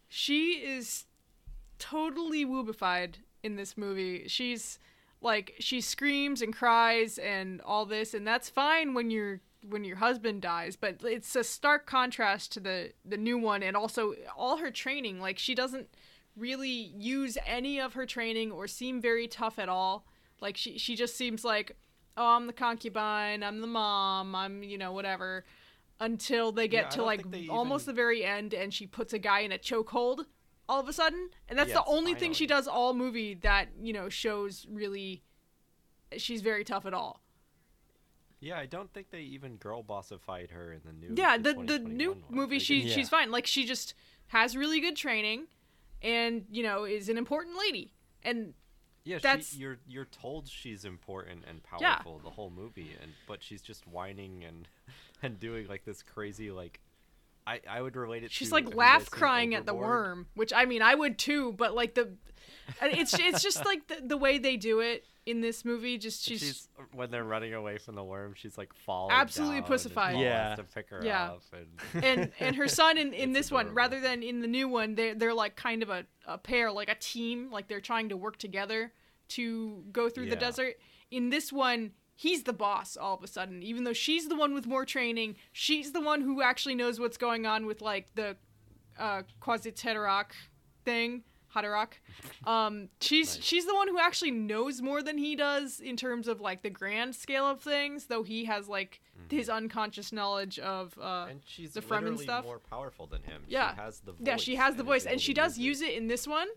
she 0.08 0.52
is 0.64 1.04
totally 1.82 2.46
woobified 2.46 3.16
in 3.42 3.56
this 3.56 3.76
movie. 3.76 4.28
She's 4.28 4.78
like 5.20 5.54
she 5.58 5.80
screams 5.80 6.40
and 6.40 6.54
cries 6.54 7.18
and 7.18 7.60
all 7.62 7.84
this, 7.86 8.14
and 8.14 8.26
that's 8.26 8.48
fine 8.48 8.94
when 8.94 9.10
your 9.10 9.40
when 9.68 9.84
your 9.84 9.96
husband 9.96 10.42
dies, 10.42 10.76
but 10.76 10.96
it's 11.04 11.34
a 11.36 11.44
stark 11.44 11.86
contrast 11.86 12.52
to 12.52 12.60
the 12.60 12.92
the 13.04 13.16
new 13.16 13.36
one, 13.36 13.62
and 13.64 13.76
also 13.76 14.14
all 14.36 14.58
her 14.58 14.70
training. 14.70 15.20
Like 15.20 15.38
she 15.38 15.54
doesn't 15.54 15.88
really 16.36 16.92
use 16.96 17.36
any 17.46 17.80
of 17.80 17.94
her 17.94 18.06
training 18.06 18.52
or 18.52 18.66
seem 18.68 19.00
very 19.00 19.26
tough 19.26 19.58
at 19.58 19.68
all. 19.68 20.06
Like 20.40 20.56
she 20.56 20.78
she 20.78 20.94
just 20.94 21.16
seems 21.16 21.44
like, 21.44 21.76
oh, 22.16 22.36
I'm 22.36 22.46
the 22.46 22.52
concubine, 22.52 23.42
I'm 23.42 23.60
the 23.60 23.66
mom, 23.66 24.34
I'm 24.36 24.62
you 24.62 24.78
know 24.78 24.92
whatever. 24.92 25.44
Until 26.00 26.50
they 26.50 26.66
get 26.66 26.84
Yeah, 26.84 26.88
to 26.90 27.02
like 27.04 27.24
almost 27.48 27.86
the 27.86 27.92
very 27.92 28.24
end, 28.24 28.54
and 28.54 28.72
she 28.72 28.86
puts 28.86 29.12
a 29.12 29.18
guy 29.18 29.40
in 29.40 29.52
a 29.52 29.58
chokehold 29.58 30.26
all 30.72 30.80
of 30.80 30.88
a 30.88 30.92
sudden, 30.92 31.28
and 31.48 31.58
that's 31.58 31.68
Yes, 31.68 31.76
the 31.76 31.84
only 31.84 32.14
thing 32.14 32.32
she 32.32 32.46
does 32.46 32.66
all 32.66 32.94
movie 32.94 33.34
that 33.34 33.68
you 33.80 33.92
know 33.92 34.08
shows 34.08 34.66
really 34.70 35.22
she's 36.16 36.40
very 36.40 36.64
tough 36.64 36.86
at 36.86 36.94
all. 36.94 37.20
Yeah, 38.40 38.58
I 38.58 38.64
don't 38.66 38.90
think 38.92 39.10
they 39.10 39.20
even 39.20 39.56
girl 39.56 39.82
bossified 39.82 40.50
her 40.50 40.72
in 40.72 40.80
the 40.84 40.92
new. 40.92 41.14
Yeah, 41.14 41.36
the 41.36 41.50
the 41.52 41.78
2021 41.78 41.96
new 41.96 42.10
one. 42.12 42.22
movie 42.30 42.58
she 42.58 42.80
Yeah. 42.80 42.94
she's 42.94 43.08
fine. 43.10 43.30
Like 43.30 43.46
she 43.46 43.66
just 43.66 43.92
has 44.28 44.56
really 44.56 44.80
good 44.80 44.96
training, 44.96 45.46
and 46.00 46.46
you 46.50 46.62
know 46.62 46.84
is 46.84 47.08
an 47.10 47.18
important 47.18 47.58
lady. 47.58 47.92
And 48.22 48.54
Yeah, 49.04 49.18
That's- 49.18 49.50
she, 49.50 49.58
you're 49.58 49.78
you're 49.86 50.06
told 50.06 50.48
she's 50.48 50.84
important 50.86 51.44
and 51.46 51.60
Yeah. 51.80 51.96
powerful 51.96 52.18
the 52.24 52.30
whole 52.30 52.50
movie, 52.50 52.96
and 53.02 53.12
but 53.26 53.42
she's 53.42 53.60
just 53.60 53.86
whining 53.86 54.42
and 54.44 54.68
and 55.22 55.38
doing 55.38 55.68
like 55.68 55.84
this 55.84 56.02
crazy 56.02 56.50
like. 56.50 56.80
I, 57.46 57.60
I 57.68 57.82
would 57.82 57.96
relate 57.96 58.24
it. 58.24 58.30
she's 58.30 58.48
to, 58.48 58.54
like 58.54 58.74
laugh 58.74 59.10
crying 59.10 59.54
at 59.54 59.66
the 59.66 59.74
worm, 59.74 60.26
which 60.34 60.52
I 60.52 60.64
mean 60.64 60.82
I 60.82 60.94
would 60.94 61.18
too, 61.18 61.52
but 61.52 61.74
like 61.74 61.94
the 61.94 62.12
it's 62.82 63.14
it's 63.18 63.42
just 63.42 63.64
like 63.64 63.88
the, 63.88 63.98
the 64.04 64.16
way 64.16 64.38
they 64.38 64.56
do 64.56 64.80
it 64.80 65.04
in 65.26 65.40
this 65.40 65.64
movie. 65.64 65.98
Just 65.98 66.24
she's, 66.24 66.40
She's, 66.40 66.68
when 66.92 67.10
they're 67.10 67.24
running 67.24 67.54
away 67.54 67.78
from 67.78 67.94
the 67.94 68.04
worm, 68.04 68.34
she's 68.36 68.56
like 68.58 68.72
falling. 68.74 69.12
Absolutely 69.12 69.60
down, 69.60 69.68
pussified. 69.68 70.18
Yeah. 70.18 70.54
to 70.56 70.64
pick 70.64 70.90
her 70.90 71.00
Yeah. 71.04 71.32
up. 71.32 71.42
And 71.52 72.04
and 72.04 72.32
and 72.40 72.56
her 72.56 72.68
son 72.68 72.98
in, 72.98 73.12
in 73.12 73.30
It's 73.30 73.38
this 73.38 73.52
one 73.52 73.74
rather 73.74 74.00
than 74.00 74.22
in 74.22 74.40
the 74.40 74.48
new 74.48 74.68
one 74.68 74.94
they 74.94 75.14
they're 75.14 75.34
like 75.34 75.56
kind 75.56 75.82
of 75.82 75.90
a, 75.90 76.04
a 76.26 76.38
pair 76.38 76.70
like 76.70 76.88
a 76.88 76.94
team 76.94 77.50
like 77.50 77.68
they're 77.68 77.80
trying 77.80 78.08
to 78.10 78.16
work 78.16 78.36
together 78.38 78.92
to 79.28 79.82
go 79.92 80.08
through 80.08 80.28
the 80.28 80.36
desert 80.36 80.74
in 81.10 81.30
this 81.30 81.52
one 81.52 81.92
he's 82.14 82.42
the 82.44 82.52
boss 82.52 82.96
all 82.96 83.14
of 83.16 83.22
a 83.22 83.26
sudden 83.26 83.62
even 83.62 83.84
though 83.84 83.92
she's 83.92 84.28
the 84.28 84.36
one 84.36 84.54
with 84.54 84.66
more 84.66 84.84
training 84.84 85.34
she's 85.52 85.92
the 85.92 86.00
one 86.00 86.20
who 86.20 86.42
actually 86.42 86.74
knows 86.74 87.00
what's 87.00 87.16
going 87.16 87.46
on 87.46 87.66
with 87.66 87.80
like 87.82 88.14
the 88.14 88.36
uh 88.98 89.22
Kwisatz 89.40 89.80
Haderach 89.82 90.32
thing 90.84 91.22
Haderach. 91.54 91.92
Um, 92.46 92.88
she's 93.02 93.36
Nice. 93.36 93.44
she's 93.44 93.66
the 93.66 93.74
one 93.74 93.86
who 93.86 93.98
actually 93.98 94.30
knows 94.30 94.80
more 94.80 95.02
than 95.02 95.18
he 95.18 95.36
does 95.36 95.80
in 95.80 95.98
terms 95.98 96.26
of 96.26 96.40
like 96.40 96.62
the 96.62 96.70
grand 96.70 97.14
scale 97.14 97.44
of 97.46 97.60
things, 97.60 98.06
though 98.06 98.22
he 98.22 98.46
has 98.46 98.68
like 98.68 99.00
his 99.30 99.50
unconscious 99.50 100.12
knowledge 100.12 100.58
of 100.60 100.96
uh, 100.98 101.04
Mm-hmm. 101.24 101.30
and 101.32 101.40
she's 101.44 101.74
the 101.74 101.82
Fremen 101.82 102.18
stuff. 102.18 102.46
more 102.46 102.58
powerful 102.58 103.06
than 103.06 103.22
him. 103.24 103.42
Yeah. 103.48 103.74
she 103.74 103.80
has 103.82 104.00
the 104.00 104.12
voice. 104.12 104.20
Yeah, 104.26 104.36
she 104.36 104.56
has 104.56 104.76
the 104.76 104.82
voice, 104.82 105.04
and 105.04 105.20
she 105.20 105.34
does 105.34 105.58
use 105.58 105.82
it 105.82 105.92
in 105.92 106.06
this 106.08 106.26
one, 106.26 106.48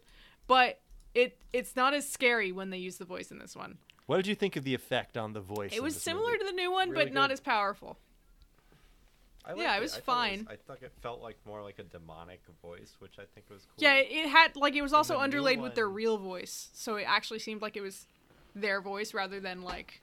but 0.47 0.79
it 1.13 1.39
it's 1.51 1.75
not 1.75 1.93
as 1.93 2.07
scary 2.09 2.53
when 2.53 2.69
they 2.69 2.77
use 2.77 2.95
the 2.95 3.03
voice 3.05 3.31
in 3.31 3.37
this 3.39 3.53
one. 3.53 3.77
What 4.05 4.17
did 4.17 4.27
you 4.27 4.35
think 4.35 4.55
of 4.55 4.63
the 4.63 4.73
effect 4.75 5.17
on 5.17 5.33
the 5.33 5.41
voice? 5.41 5.71
It 5.73 5.81
was 5.81 5.99
similar 6.01 6.27
movie? 6.27 6.39
to 6.39 6.45
the 6.45 6.51
new 6.51 6.71
one, 6.71 6.91
Really 6.91 7.05
but 7.05 7.13
not 7.13 7.31
as 7.31 7.39
powerful. 7.39 7.97
I 9.43 9.53
Yeah, 9.53 9.65
liked 9.67 9.77
it 9.77 9.81
was 9.81 9.93
I 9.93 9.95
thought 9.97 10.05
fine. 10.05 10.47
I 10.49 10.55
thought 10.55 10.81
it 10.81 10.91
felt 11.01 11.21
like 11.21 11.37
more 11.45 11.61
like 11.61 11.79
a 11.79 11.83
demonic 11.83 12.41
voice, 12.61 12.95
which 12.99 13.19
I 13.19 13.23
think 13.33 13.49
was 13.49 13.65
cool. 13.65 13.75
Yeah, 13.77 13.93
it, 13.95 14.07
it 14.11 14.27
had 14.29 14.55
like 14.55 14.75
it 14.75 14.81
was 14.81 14.93
also 14.93 15.19
underlaid 15.19 15.61
with 15.61 15.75
their 15.75 15.89
real 15.89 16.17
voice, 16.17 16.69
so 16.73 16.95
it 16.95 17.03
actually 17.07 17.39
seemed 17.39 17.61
like 17.61 17.77
it 17.77 17.81
was 17.81 18.07
their 18.55 18.81
voice 18.81 19.13
rather 19.13 19.39
than 19.39 19.61
like 19.61 20.01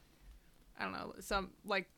I 0.78 0.84
don't 0.84 0.92
know 0.92 1.14
some 1.20 1.50
like 1.64 1.88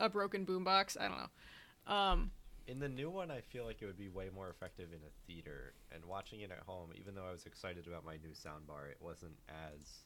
a 0.00 0.08
broken 0.08 0.46
boombox. 0.46 0.96
I 1.00 1.08
don't 1.08 1.18
know. 1.18 1.92
Um, 1.92 2.30
In 2.66 2.78
the 2.80 2.88
new 2.88 3.08
one, 3.10 3.30
I 3.30 3.40
feel 3.40 3.64
like 3.64 3.80
it 3.80 3.86
would 3.86 3.98
be 3.98 4.08
way 4.08 4.28
more 4.34 4.50
effective 4.50 4.88
in 4.92 4.98
a 4.98 5.12
theater. 5.26 5.72
And 5.92 6.04
watching 6.04 6.40
it 6.40 6.50
at 6.50 6.60
home, 6.66 6.90
even 6.94 7.14
though 7.14 7.24
I 7.26 7.32
was 7.32 7.46
excited 7.46 7.86
about 7.86 8.04
my 8.04 8.14
new 8.16 8.30
soundbar, 8.34 8.90
it 8.90 8.98
wasn't 9.00 9.36
as 9.48 10.04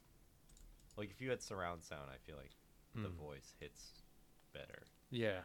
like 0.97 1.11
if 1.11 1.21
you 1.21 1.31
had 1.31 1.43
surround 1.43 1.83
sound, 1.83 2.11
I 2.13 2.19
feel 2.27 2.37
like 2.37 2.53
the 2.95 3.09
Mm. 3.09 3.15
voice 3.17 3.55
hits 3.61 4.03
better. 4.53 4.83
Yeah, 5.11 5.41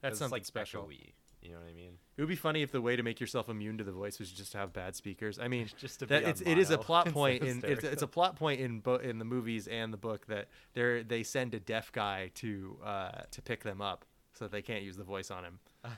that's 0.00 0.12
it's 0.14 0.18
something 0.18 0.32
like 0.32 0.44
special. 0.44 0.84
echoey, 0.84 1.12
You 1.40 1.52
know 1.52 1.58
what 1.58 1.68
I 1.68 1.72
mean? 1.74 1.98
It 2.16 2.22
would 2.22 2.28
be 2.28 2.36
funny 2.36 2.62
if 2.62 2.72
the 2.72 2.80
way 2.80 2.96
to 2.96 3.02
make 3.02 3.20
yourself 3.20 3.48
immune 3.48 3.76
to 3.78 3.84
the 3.84 3.92
voice 3.92 4.18
was 4.18 4.30
just 4.32 4.52
to 4.52 4.58
have 4.58 4.72
bad 4.72 4.96
speakers. 4.96 5.38
I 5.38 5.46
mean, 5.48 5.68
Just 5.76 5.98
to 6.00 6.06
that 6.06 6.20
be 6.20 6.24
on 6.24 6.30
it's 6.30 6.40
it 6.40 6.58
is 6.58 6.70
a 6.70 6.78
plot 6.78 7.06
point 7.12 7.42
in 7.42 7.62
it's, 7.64 7.84
it's 7.84 8.02
a 8.02 8.06
plot 8.08 8.34
point 8.36 8.60
in 8.60 8.80
bo- 8.80 8.96
in 8.96 9.18
the 9.18 9.24
movies 9.24 9.66
and 9.68 9.92
the 9.92 9.96
book 9.98 10.26
that 10.26 10.48
they 10.72 11.02
they 11.02 11.22
send 11.22 11.54
a 11.54 11.60
deaf 11.60 11.92
guy 11.92 12.30
to 12.36 12.78
uh 12.82 13.22
to 13.30 13.42
pick 13.42 13.62
them 13.62 13.80
up 13.82 14.04
so 14.32 14.46
that 14.46 14.52
they 14.52 14.62
can't 14.62 14.82
use 14.82 14.96
the 14.96 15.04
voice 15.04 15.30
on 15.30 15.44
him. 15.44 15.58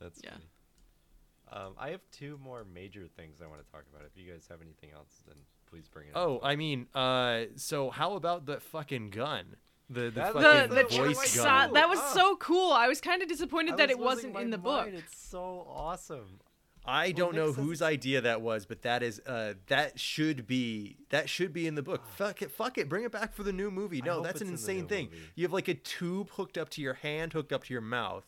That's 0.00 0.20
Yeah. 0.22 0.30
funny. 0.32 0.50
Um, 1.52 1.74
I 1.78 1.90
have 1.90 2.00
two 2.10 2.38
more 2.42 2.64
major 2.64 3.06
things 3.06 3.40
I 3.40 3.46
want 3.46 3.64
to 3.64 3.72
talk 3.72 3.84
about. 3.90 4.04
If 4.04 4.16
you 4.20 4.30
guys 4.30 4.46
have 4.50 4.60
anything 4.60 4.90
else, 4.90 5.22
then 5.26 5.36
please 5.76 5.88
bring 5.88 6.08
it 6.08 6.16
up. 6.16 6.22
Oh, 6.26 6.40
I 6.42 6.56
mean, 6.56 6.86
uh, 6.94 7.44
so 7.56 7.90
how 7.90 8.14
about 8.14 8.46
the 8.46 8.60
fucking 8.60 9.10
gun? 9.10 9.56
The 9.88 10.02
the 10.02 10.10
That- 10.10 10.34
the 10.34 10.40
fucking 10.42 10.70
the 10.70 10.96
one 10.98 11.10
of 11.10 11.16
voice 11.16 11.36
gun. 11.36 11.44
sa- 11.44 11.72
that 11.72 11.88
was 11.88 11.98
Ah. 12.00 12.12
so 12.14 12.36
cool. 12.36 12.72
I 12.72 12.88
was 12.88 13.00
kind 13.00 13.22
of 13.22 13.28
disappointed 13.28 13.74
I 13.74 13.76
that 13.76 13.90
it 13.90 13.98
was 13.98 14.16
losing 14.16 14.32
wasn't 14.32 14.34
my 14.34 14.42
in 14.42 14.50
the 14.50 14.58
mind. 14.58 14.92
book. 14.92 15.02
It's 15.04 15.16
so 15.18 15.66
awesome. 15.68 16.40
I 16.88 17.10
don't 17.10 17.34
know 17.34 17.46
Nick 17.48 17.56
whose 17.56 17.82
idea 17.82 18.20
that 18.20 18.40
was, 18.42 18.64
but 18.64 18.82
that 18.82 19.02
is 19.02 19.20
uh 19.26 19.54
that 19.66 19.98
should 19.98 20.46
be 20.46 20.96
that 21.10 21.28
should 21.28 21.52
be 21.52 21.66
in 21.66 21.74
the 21.74 21.82
book. 21.82 22.02
Fuck 22.16 22.42
it, 22.42 22.50
fuck 22.52 22.78
it, 22.78 22.88
bring 22.88 23.04
it 23.04 23.10
back 23.12 23.32
for 23.34 23.42
the 23.42 23.52
new 23.52 23.70
movie. 23.72 24.00
No, 24.02 24.14
hope 24.14 24.24
that's 24.24 24.40
an 24.40 24.52
it's 24.52 24.60
in 24.62 24.66
the 24.66 24.72
insane 24.80 24.82
new 24.82 24.88
thing. 24.88 25.04
movie. 25.10 25.22
You 25.34 25.44
have 25.44 25.52
like 25.52 25.66
a 25.68 25.74
tube 25.74 26.30
hooked 26.30 26.56
up 26.56 26.68
to 26.70 26.80
your 26.82 26.94
hand, 26.94 27.32
hooked 27.32 27.52
up 27.52 27.64
to 27.64 27.72
your 27.74 27.80
mouth, 27.80 28.24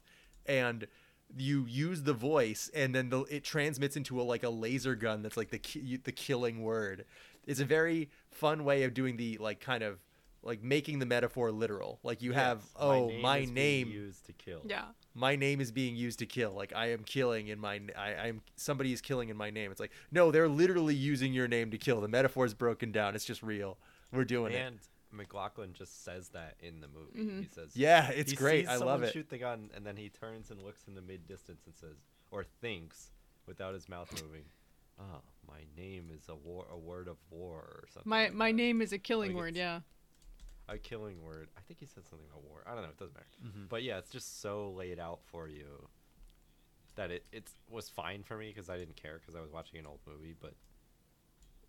and 0.47 0.89
you 1.37 1.67
use 1.69 2.03
the 2.03 2.15
voice, 2.15 2.71
and 2.75 2.95
then 2.95 3.11
the, 3.11 3.21
it 3.25 3.45
transmits 3.45 3.97
into 3.97 4.21
a 4.21 4.23
like 4.25 4.43
a 4.43 4.49
laser 4.49 4.95
gun 4.97 5.23
that's 5.23 5.37
like 5.37 5.51
the 5.51 5.59
ki- 5.59 6.01
the 6.03 6.11
killing 6.13 6.63
word. 6.63 7.05
It's 7.49 7.61
a 7.61 7.65
very 7.65 8.11
fun 8.31 8.65
way 8.65 8.85
of 8.85 8.95
doing 8.95 9.17
the 9.17 9.39
like 9.39 9.61
kind 9.61 9.83
of 9.83 9.99
like 10.43 10.63
making 10.63 11.01
the 11.01 11.07
metaphor 11.07 11.51
literal. 11.51 11.99
Like 12.05 12.23
you 12.23 12.33
have 12.33 12.63
oh 12.77 13.11
my 13.21 13.39
is 13.39 13.51
being 13.51 13.55
name 13.55 13.91
used 13.91 14.27
to 14.27 14.33
kill. 14.33 14.61
Yeah. 14.65 14.85
my 15.15 15.35
name 15.35 15.61
is 15.61 15.73
being 15.73 15.97
used 15.97 16.21
to 16.21 16.27
kill. 16.27 16.53
Like 16.53 16.73
I 16.77 16.93
am 16.93 17.03
killing 17.03 17.49
in 17.49 17.59
my 17.59 17.81
I, 17.97 18.15
I'm 18.15 18.43
somebody 18.55 18.93
is 18.93 19.01
killing 19.01 19.29
in 19.31 19.37
my 19.37 19.51
name. 19.51 19.71
It's 19.73 19.81
like 19.81 19.91
no, 20.13 20.31
they're 20.31 20.49
literally 20.49 20.95
using 20.95 21.33
your 21.33 21.49
name 21.49 21.71
to 21.73 21.79
kill. 21.79 22.01
The 22.01 22.07
metaphor 22.09 22.45
is 22.47 22.55
broken 22.55 22.93
down. 22.93 23.17
It's 23.17 23.25
just 23.25 23.43
real. 23.43 23.79
We're 24.13 24.25
doing 24.25 24.53
it. 24.53 24.59
And 24.59 24.79
MacLachlan 25.11 25.73
just 25.73 26.05
says 26.05 26.29
that 26.31 26.55
in 26.61 26.81
the 26.81 26.87
movie. 26.89 27.31
Mhm. 27.31 27.43
He 27.43 27.49
says, 27.49 27.71
Yeah, 27.75 28.11
it's 28.11 28.33
great. 28.35 28.69
I 28.69 28.73
love 28.73 28.79
someone 28.81 29.05
it. 29.05 29.13
Shoot 29.13 29.31
the 29.31 29.39
gun, 29.39 29.71
and 29.75 29.85
then 29.85 29.97
he 29.97 30.11
turns 30.11 30.51
and 30.51 30.63
looks 30.63 30.85
in 30.87 30.95
the 30.95 31.01
mid 31.03 31.27
distance 31.27 31.63
and 31.67 31.75
says, 31.75 31.97
or 32.31 32.45
thinks, 32.45 33.11
without 33.47 33.73
his 33.73 33.89
mouth 33.89 34.13
moving, 34.23 34.45
"Oh, 35.01 35.23
my 35.49 35.65
name 35.77 36.11
is 36.15 36.29
a 36.29 36.35
war, 36.35 36.67
a 36.71 36.79
word 36.79 37.09
of 37.09 37.17
war, 37.31 37.61
or 37.61 37.85
something." 37.93 38.09
My 38.09 38.25
like 38.25 38.35
my 38.35 38.51
that. 38.53 38.57
name 38.57 38.81
is 38.83 38.93
a 38.93 38.99
killing 38.99 39.33
Like 39.33 39.39
word. 39.39 39.57
Yeah. 39.57 39.81
a 40.69 40.77
killing 40.79 41.23
word. 41.23 41.49
I 41.57 41.61
think 41.63 41.81
he 41.81 41.87
said 41.87 42.07
something 42.09 42.27
about 42.31 42.45
war. 42.45 42.63
I 42.67 42.75
don't 42.75 42.83
know. 42.83 42.91
It 42.91 42.99
doesn't 42.99 43.15
matter. 43.15 43.27
Mhm. 43.45 43.69
But 43.69 43.83
yeah, 43.83 43.99
it's 43.99 44.11
just 44.11 44.41
so 44.41 44.71
laid 44.71 44.99
out 44.99 45.21
for 45.25 45.49
you 45.49 45.89
that 46.97 47.11
it 47.11 47.25
it 47.33 47.49
was 47.71 47.89
fine 47.89 48.23
for 48.23 48.37
me 48.37 48.49
because 48.49 48.69
I 48.69 48.77
didn't 48.79 48.97
care 48.97 49.19
because 49.19 49.35
I 49.35 49.41
was 49.41 49.51
watching 49.53 49.79
an 49.79 49.87
old 49.87 50.01
movie, 50.07 50.35
but. 50.39 50.55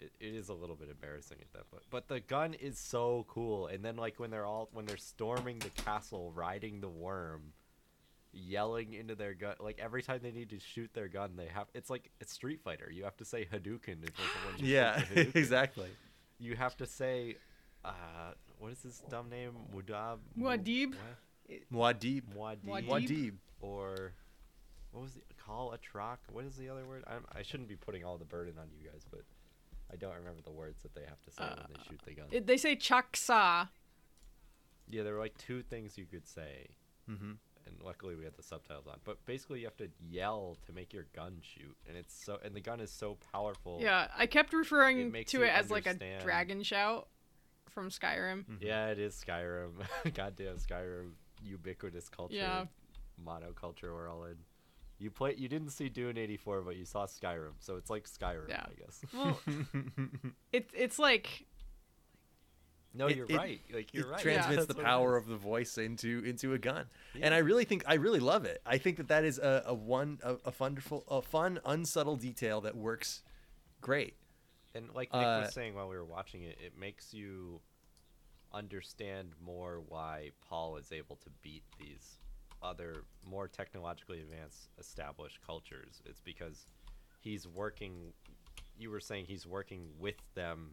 It, 0.01 0.13
it 0.21 0.33
is 0.33 0.47
a 0.47 0.53
little 0.53 0.77
bit 0.77 0.87
embarrassing 0.89 1.39
at 1.41 1.51
that 1.51 1.69
point, 1.69 1.83
but 1.89 2.07
the 2.07 2.21
gun 2.21 2.53
is 2.53 2.79
so 2.79 3.25
cool. 3.27 3.67
And 3.67 3.83
then, 3.83 3.97
like 3.97 4.17
when 4.17 4.29
they're 4.31 4.45
all 4.45 4.69
when 4.71 4.85
they're 4.85 4.95
storming 4.95 5.59
the 5.59 5.71
castle, 5.71 6.31
riding 6.31 6.79
the 6.79 6.87
worm, 6.87 7.51
yelling 8.31 8.93
into 8.93 9.15
their 9.15 9.33
gun, 9.33 9.55
like 9.59 9.79
every 9.79 10.01
time 10.03 10.19
they 10.21 10.31
need 10.31 10.49
to 10.51 10.59
shoot 10.59 10.89
their 10.93 11.07
gun, 11.07 11.31
they 11.35 11.47
have. 11.47 11.67
It's 11.73 11.89
like 11.89 12.09
it's 12.19 12.33
Street 12.33 12.61
Fighter. 12.63 12.89
You 12.91 13.03
have 13.03 13.17
to 13.17 13.25
say 13.25 13.45
Hadouken 13.45 14.03
if 14.03 14.13
when 14.45 14.57
you 14.57 14.59
shoot 14.59 14.65
Yeah, 14.65 14.99
Hadouken 15.13 15.35
exactly. 15.35 15.89
you 16.39 16.55
have 16.55 16.75
to 16.77 16.85
say, 16.85 17.35
uh, 17.83 17.91
what 18.59 18.71
is 18.71 18.79
this 18.79 19.01
dumb 19.09 19.29
name? 19.29 19.51
Mudab. 19.75 20.19
Muad'Dib? 20.37 20.93
Muad'Dib. 21.73 22.23
Muad'Dib. 22.35 22.63
Muad'Dib? 22.65 22.87
Muad'Dib. 22.87 23.33
Or 23.61 24.13
what 24.91 25.01
was 25.03 25.13
the 25.13 25.21
call 25.43 25.73
a 25.73 25.77
trock? 25.77 26.17
What 26.31 26.45
is 26.45 26.55
the 26.55 26.69
other 26.69 26.85
word? 26.85 27.03
I'm, 27.07 27.25
I 27.35 27.41
shouldn't 27.41 27.69
be 27.69 27.75
putting 27.75 28.03
all 28.05 28.17
the 28.17 28.25
burden 28.25 28.55
on 28.59 28.67
you 28.71 28.89
guys, 28.89 29.05
but 29.09 29.21
I 29.91 29.95
don't 29.95 30.15
remember 30.15 30.41
the 30.43 30.51
words 30.51 30.81
that 30.83 30.93
they 30.95 31.01
have 31.01 31.21
to 31.23 31.31
say 31.31 31.43
when 31.43 31.65
they 31.73 31.83
shoot 31.89 32.01
the 32.05 32.13
gun. 32.13 32.25
It, 32.31 32.45
they 32.47 32.57
say 32.57 32.75
chaksa. 32.75 33.69
yeah, 34.89 35.03
there 35.03 35.13
were 35.13 35.19
like 35.19 35.37
two 35.37 35.61
things 35.63 35.97
you 35.97 36.05
could 36.05 36.27
say, 36.27 36.67
Mm-hmm. 37.09 37.31
And 37.69 37.81
luckily 37.83 38.15
we 38.15 38.23
had 38.23 38.35
the 38.35 38.43
subtitles 38.43 38.87
on. 38.87 38.97
But 39.03 39.25
basically, 39.25 39.59
you 39.59 39.65
have 39.65 39.77
to 39.77 39.89
yell 39.99 40.57
to 40.65 40.73
make 40.73 40.91
your 40.93 41.05
gun 41.15 41.37
shoot, 41.41 41.75
and 41.87 41.95
it's 41.95 42.13
so 42.13 42.37
and 42.43 42.53
the 42.55 42.61
gun 42.61 42.79
is 42.79 42.91
so 42.91 43.17
powerful. 43.31 43.79
Yeah, 43.81 44.07
I 44.17 44.25
kept 44.25 44.53
referring 44.53 45.11
makes 45.11 45.31
to 45.31 45.43
it 45.43 45.49
as 45.49 45.69
like 45.71 45.85
a 45.85 45.95
dragon 46.23 46.63
shout 46.63 47.07
from 47.69 47.89
Skyrim. 47.89 48.45
Mm-hmm. 48.45 48.53
Yeah, 48.65 48.87
it 48.87 48.99
is 48.99 49.15
Skyrim. 49.27 49.71
Goddamn 50.13 50.57
Skyrim, 50.57 51.11
ubiquitous 51.43 52.09
culture, 52.09 52.35
Yeah. 52.35 52.65
monoculture 53.23 53.93
we're 53.93 54.09
all 54.09 54.23
in. 54.25 54.35
You 54.97 55.11
play. 55.11 55.35
You 55.37 55.47
didn't 55.47 55.69
see 55.69 55.87
Dune 55.87 56.17
'84, 56.17 56.61
but 56.63 56.75
you 56.75 56.83
saw 56.83 57.05
Skyrim, 57.05 57.53
so 57.59 57.77
it's 57.77 57.89
like 57.89 58.05
Skyrim, 58.09 58.49
Yeah. 58.49 58.65
I 58.65 58.73
guess. 58.77 59.01
Well, 59.13 59.39
it, 60.51 60.69
it's 60.73 60.99
like 60.99 61.45
No, 62.93 63.07
It- 63.07 63.17
you're 63.17 63.25
it- 63.29 63.35
right. 63.37 63.61
Like 63.73 63.93
you're 63.93 64.07
it 64.07 64.11
right. 64.11 64.21
transmits 64.21 64.65
That's 64.65 64.77
the 64.77 64.83
power 64.83 65.15
of 65.15 65.27
the 65.27 65.35
voice 65.37 65.77
into 65.77 66.23
into 66.25 66.53
a 66.53 66.57
gun 66.57 66.87
Yeah. 67.13 67.25
and 67.27 67.33
i 67.35 67.37
really 67.37 67.63
think 67.65 67.83
i 67.87 67.93
really 67.95 68.19
love 68.19 68.45
it 68.45 68.61
i 68.65 68.77
think 68.79 68.97
that 68.97 69.07
that 69.09 69.23
is 69.23 69.37
a, 69.37 69.63
a 69.67 69.73
one 69.73 70.19
a, 70.23 70.37
a 70.45 70.53
wonderful 70.59 71.03
a 71.07 71.21
fun 71.21 71.59
unsubtle 71.65 72.15
detail 72.15 72.61
that 72.61 72.75
works 72.75 73.21
great 73.81 74.15
And 74.75 74.87
like 74.93 75.13
Nick 75.13 75.23
Uh, 75.25 75.41
was 75.45 75.53
saying 75.53 75.75
while 75.75 75.87
we 75.89 75.95
were 75.95 76.05
watching 76.05 76.43
it, 76.43 76.57
it 76.63 76.77
makes 76.77 77.13
you 77.13 77.61
understand 78.53 79.29
more 79.43 79.81
why 79.87 80.31
Paul 80.47 80.77
is 80.77 80.91
able 80.91 81.15
to 81.17 81.29
beat 81.43 81.63
these 81.79 82.17
other 82.61 83.03
more 83.23 83.47
technologically 83.47 84.19
advanced 84.21 84.69
established 84.79 85.39
cultures. 85.45 86.01
It's 86.05 86.21
because 86.21 86.65
he's 87.19 87.47
working 87.47 88.13
you 88.77 88.89
were 88.89 88.99
saying 88.99 89.25
he's 89.27 89.45
working 89.45 89.89
with 89.99 90.15
them. 90.35 90.71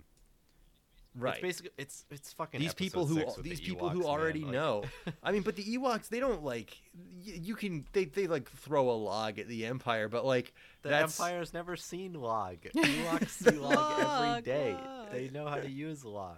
Right 1.19 1.35
It's 1.35 1.43
basically 1.43 1.71
it's 1.79 2.05
it's 2.11 2.33
fucking 2.33 2.61
these 2.61 2.75
people 2.75 3.07
who 3.07 3.25
these 3.43 3.59
the 3.61 3.67
people 3.67 3.89
Ewoks, 3.89 3.93
who 3.93 3.99
man, 4.01 4.09
already 4.09 4.41
like- 4.45 4.53
know 4.53 4.85
i 5.23 5.33
mean 5.33 5.43
but 5.43 5.57
the 5.57 5.65
ewoks 5.65 6.09
they 6.09 6.21
don't 6.21 6.43
like 6.45 6.77
y- 6.95 7.33
you 7.43 7.55
can 7.57 7.85
they, 7.93 8.05
they 8.05 8.27
like 8.27 8.51
throw 8.51 8.91
a 8.91 8.93
log 8.93 9.39
at 9.39 9.49
the 9.49 9.67
empire 9.67 10.09
but 10.09 10.25
like 10.25 10.53
The 10.83 10.91
that's 10.91 11.19
Empire's 11.19 11.53
never 11.55 11.77
seen 11.77 12.13
log. 12.15 12.59
Ewoks 12.77 13.29
see 13.31 13.51
log 13.51 13.93
every 13.93 14.05
Log, 14.05 14.45
day. 14.45 14.73
log. 14.75 15.11
They 15.11 15.31
know 15.31 15.47
how 15.49 15.57
to 15.57 15.71
use 15.71 16.05
log. 16.05 16.37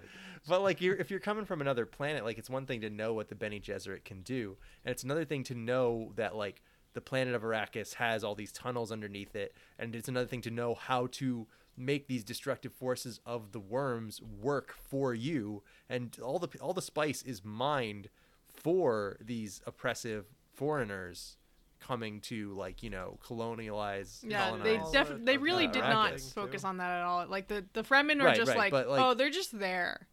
But 0.48 0.62
like, 0.62 0.80
you're, 0.80 0.94
if 0.96 1.10
you're 1.10 1.20
coming 1.20 1.44
from 1.44 1.60
another 1.60 1.84
planet, 1.84 2.24
like 2.24 2.38
it's 2.38 2.48
one 2.48 2.64
thing 2.64 2.80
to 2.82 2.88
know 2.90 3.12
what 3.12 3.28
the 3.28 3.34
Bene 3.34 3.60
Gesserit 3.60 4.04
can 4.04 4.22
do, 4.22 4.56
and 4.84 4.90
it's 4.92 5.02
another 5.02 5.24
thing 5.26 5.42
to 5.44 5.54
know 5.54 6.12
that 6.16 6.34
like 6.36 6.62
the 6.94 7.00
planet 7.02 7.34
of 7.34 7.42
Arrakis 7.42 7.94
has 7.94 8.24
all 8.24 8.34
these 8.34 8.52
tunnels 8.52 8.90
underneath 8.90 9.36
it, 9.36 9.54
and 9.78 9.94
it's 9.94 10.08
another 10.08 10.26
thing 10.26 10.40
to 10.42 10.50
know 10.50 10.74
how 10.74 11.08
to 11.12 11.46
make 11.78 12.06
these 12.08 12.24
destructive 12.24 12.72
forces 12.72 13.20
of 13.24 13.52
the 13.52 13.60
worms 13.60 14.20
work 14.20 14.74
for 14.90 15.14
you, 15.14 15.62
and 15.88 16.16
all 16.22 16.38
the 16.38 16.48
all 16.60 16.74
the 16.74 16.82
spice 16.82 17.22
is 17.22 17.44
mined 17.44 18.08
for 18.48 19.16
these 19.20 19.62
oppressive 19.66 20.26
foreigners 20.52 21.36
coming 21.80 22.20
to 22.20 22.52
like 22.54 22.82
you 22.82 22.90
know 22.90 23.18
colonialize 23.24 24.18
yeah, 24.22 24.48
colonize. 24.48 24.64
they 24.64 24.76
All 24.78 24.92
def- 24.92 25.24
they 25.24 25.38
really 25.38 25.68
did 25.68 25.82
not 25.82 26.20
focus 26.20 26.64
on 26.64 26.78
that 26.78 26.90
at 26.90 27.02
all. 27.04 27.26
Like 27.26 27.48
the 27.48 27.64
the 27.72 27.82
Fremen 27.84 28.20
are 28.20 28.26
Right, 28.26 28.36
just 28.36 28.48
right, 28.48 28.72
like, 28.72 28.86
like- 28.86 29.00
oh, 29.00 29.14
they're 29.14 29.30
just 29.30 29.58
there. 29.58 30.08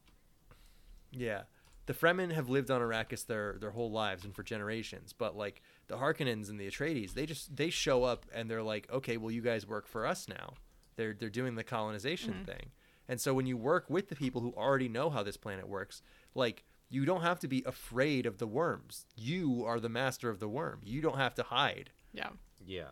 Yeah. 1.11 1.43
The 1.87 1.93
Fremen 1.93 2.31
have 2.31 2.49
lived 2.49 2.71
on 2.71 2.81
Arrakis 2.81 3.27
their 3.27 3.57
their 3.59 3.71
whole 3.71 3.91
lives 3.91 4.25
and 4.25 4.35
for 4.35 4.41
generations, 4.43 5.13
but 5.13 5.35
like 5.37 5.61
the 5.87 5.97
Harkonnens 5.97 6.49
and 6.49 6.59
the 6.59 6.67
Atreides, 6.67 7.13
they 7.13 7.25
just 7.27 7.55
they 7.55 7.69
show 7.69 8.03
up 8.03 8.25
and 8.33 8.49
they're 8.49 8.63
like, 8.63 8.91
"Okay, 8.91 9.17
well 9.17 9.29
you 9.31 9.41
guys 9.41 9.67
work 9.67 9.87
for 9.87 10.05
us 10.05 10.27
now." 10.27 10.53
They're 10.95 11.13
they're 11.13 11.29
doing 11.29 11.55
the 11.55 11.63
colonization 11.63 12.33
Mm-hmm. 12.33 12.43
thing. 12.45 12.71
And 13.07 13.21
so 13.21 13.33
when 13.35 13.45
you 13.45 13.55
work 13.57 13.87
with 13.89 14.09
the 14.09 14.15
people 14.15 14.41
who 14.41 14.51
already 14.57 14.89
know 14.89 15.09
how 15.11 15.21
this 15.21 15.37
planet 15.37 15.67
works, 15.67 16.01
like 16.33 16.63
you 16.89 17.05
don't 17.05 17.21
have 17.21 17.39
to 17.39 17.47
be 17.47 17.63
afraid 17.65 18.25
of 18.25 18.37
the 18.39 18.47
worms. 18.47 19.05
You 19.15 19.63
are 19.65 19.79
the 19.79 19.89
master 19.89 20.29
of 20.29 20.39
the 20.39 20.47
worm. 20.47 20.79
You 20.83 21.01
don't 21.01 21.17
have 21.17 21.35
to 21.35 21.43
hide. 21.43 21.91
Yeah. 22.13 22.29
Yeah. 22.65 22.89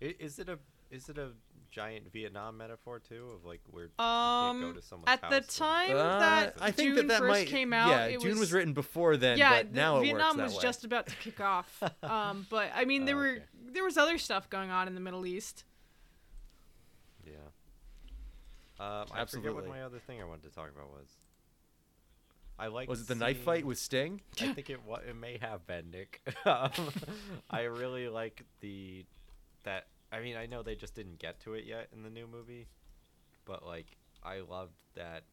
Is 0.00 0.38
it 0.38 0.48
a 0.48 0.58
is 0.90 1.08
it 1.08 1.18
a 1.18 1.30
giant 1.70 2.12
Vietnam 2.12 2.56
metaphor 2.56 2.98
too 2.98 3.30
of 3.32 3.44
like 3.44 3.60
where 3.70 3.84
you 3.84 4.04
Um, 4.04 4.60
can't 4.60 4.74
go 4.74 4.80
to 4.80 4.84
someone's 4.84 5.08
at 5.10 5.20
the 5.20 5.26
house 5.28 5.34
and- 5.36 5.48
time 5.48 5.96
Uh, 5.96 6.18
that 6.18 6.56
I 6.60 6.72
think 6.72 6.88
Dune 6.88 6.96
that 6.96 7.08
that 7.08 7.18
first 7.20 7.28
might 7.30 7.46
came 7.46 7.72
out, 7.72 7.90
Yeah, 7.90 8.04
it 8.06 8.20
Dune 8.20 8.30
was, 8.30 8.40
was 8.40 8.52
written 8.52 8.72
before 8.72 9.16
then, 9.16 9.38
yeah, 9.38 9.58
but 9.62 9.70
the- 9.72 9.76
now 9.76 10.00
Vietnam 10.00 10.20
it 10.20 10.22
works 10.30 10.36
that 10.38 10.42
was 10.44 10.54
way. 10.56 10.62
just 10.62 10.84
about 10.84 11.06
to 11.06 11.14
kick 11.16 11.38
off. 11.40 11.80
um, 12.02 12.46
but 12.50 12.72
I 12.74 12.84
mean, 12.86 13.04
there 13.04 13.14
Oh, 13.14 13.18
were 13.18 13.28
okay. 13.36 13.44
there 13.72 13.84
was 13.84 13.96
other 13.96 14.18
stuff 14.18 14.50
going 14.50 14.70
on 14.70 14.88
in 14.88 14.94
the 14.96 15.00
Middle 15.00 15.24
East. 15.26 15.62
Yeah. 17.24 17.34
Um, 18.80 19.06
I 19.12 19.24
forget 19.26 19.54
what 19.54 19.68
my 19.68 19.82
other 19.82 19.98
thing 19.98 20.20
I 20.22 20.24
wanted 20.24 20.44
to 20.44 20.54
talk 20.54 20.70
about 20.74 20.90
was. 20.90 21.08
I 22.58 22.68
like. 22.68 22.88
Was 22.88 23.02
it 23.02 23.08
the 23.08 23.14
knife 23.14 23.42
fight 23.42 23.64
with 23.64 23.78
Sting? 23.78 24.20
I 24.40 24.52
think 24.52 24.70
it 24.70 24.84
wa- 24.84 25.00
it 25.06 25.16
may 25.16 25.38
have 25.40 25.66
been 25.66 25.90
Nick. 25.90 26.22
um, 26.46 26.70
I 27.50 27.62
really 27.62 28.08
like 28.08 28.44
the 28.60 29.04
that. 29.64 29.86
I 30.12 30.20
mean, 30.20 30.36
I 30.36 30.46
know 30.46 30.62
they 30.62 30.74
just 30.74 30.94
didn't 30.94 31.18
get 31.18 31.40
to 31.40 31.54
it 31.54 31.64
yet 31.64 31.88
in 31.94 32.02
the 32.02 32.10
new 32.10 32.26
movie, 32.26 32.66
but 33.44 33.64
like 33.66 33.96
I 34.22 34.40
loved 34.40 34.72
that 34.94 35.24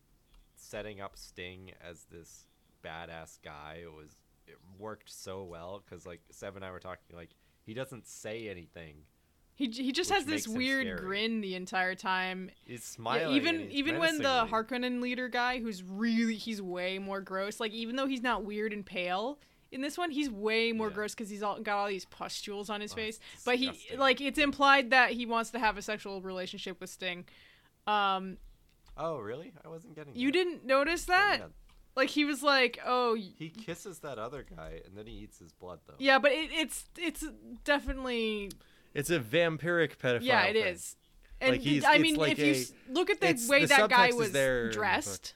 setting 0.58 1.00
up 1.02 1.18
Sting 1.18 1.72
as 1.82 2.06
this 2.12 2.46
badass 2.84 3.40
guy 3.44 3.84
was 3.96 4.10
it 4.46 4.58
worked 4.78 5.10
so 5.12 5.44
well 5.44 5.84
because 5.84 6.06
like 6.06 6.22
Seb 6.32 6.56
and 6.56 6.64
I 6.66 6.72
were 6.72 6.80
talking 6.80 7.16
like 7.16 7.32
he 7.66 7.74
doesn't 7.74 8.08
say 8.08 8.50
anything. 8.50 8.96
He 9.58 9.68
he 9.72 9.92
just 9.92 10.12
has 10.12 10.26
this 10.26 10.48
weird 10.48 10.86
scary. 10.86 11.00
grin 11.00 11.42
the 11.42 11.56
entire 11.56 11.96
time. 11.96 12.52
He's 12.66 12.84
smiling. 12.84 13.26
and 13.26 13.36
even 13.36 13.72
even 13.72 13.98
when 14.00 14.20
the 14.20 14.46
Harkonnen 14.50 15.02
leader 15.02 15.28
guy, 15.28 15.60
who's 15.60 15.82
really 15.84 16.36
he's 16.36 16.62
way 16.62 17.00
more 17.00 17.22
gross. 17.22 17.60
Like 17.60 17.72
even 17.74 17.96
though 17.96 18.06
he's 18.08 18.22
not 18.22 18.46
weird 18.46 18.72
and 18.72 18.86
pale 18.86 19.40
in 19.72 19.82
this 19.82 19.98
one, 19.98 20.12
he's 20.12 20.30
way 20.30 20.72
more 20.74 20.90
Yeah. 20.90 20.94
gross 20.94 21.16
because 21.16 21.30
he's 21.30 21.42
all, 21.44 21.60
got 21.60 21.78
all 21.78 21.88
these 21.88 22.06
pustules 22.06 22.70
on 22.70 22.80
his 22.82 22.94
Oh, 22.94 22.96
face. 22.96 23.20
But 23.46 23.56
he 23.56 23.72
like 23.98 24.22
it's 24.22 24.38
implied 24.38 24.92
that 24.92 25.10
he 25.12 25.26
wants 25.26 25.50
to 25.50 25.60
have 25.60 25.76
a 25.76 25.82
sexual 25.82 26.22
relationship 26.22 26.80
with 26.80 26.92
Sting. 26.92 27.26
Um, 27.88 28.38
Oh 28.96 29.18
really? 29.18 29.54
I 29.66 29.70
wasn't 29.70 29.96
getting. 29.96 30.16
you 30.16 30.28
that. 30.28 30.34
didn't 30.34 30.66
notice 30.68 31.06
that? 31.06 31.38
yeah. 31.40 31.46
Like 31.96 32.10
he 32.10 32.26
was 32.26 32.44
like, 32.44 32.80
oh 32.86 33.16
He 33.16 33.50
kisses 33.50 34.00
that 34.00 34.20
other 34.20 34.46
guy 34.56 34.82
and 34.86 34.96
then 34.96 35.08
he 35.08 35.14
eats 35.14 35.40
his 35.40 35.52
blood 35.52 35.80
though. 35.88 35.96
yeah, 35.98 36.20
but 36.20 36.32
it, 36.32 36.52
it's 36.54 36.86
it's 36.98 37.26
definitely 37.64 38.52
It's 38.98 39.10
a 39.10 39.20
vampiric 39.20 39.98
pedophile. 39.98 40.24
yeah, 40.24 40.44
it 40.46 40.54
thing. 40.54 40.66
is. 40.66 40.96
And 41.40 41.52
Like, 41.52 41.62
he's- 41.62 41.84
I 41.86 42.00
mean, 42.00 42.16
like 42.16 42.40
if 42.40 42.40
you 42.40 42.76
look 42.90 43.10
at 43.10 43.22
the 43.22 43.48
way 43.48 43.62
the 43.62 43.68
that 43.68 43.90
guy 43.90 44.12
was 44.12 44.32
there 44.32 44.62
in 44.64 44.68
the 44.68 44.74
dressed, 44.74 45.36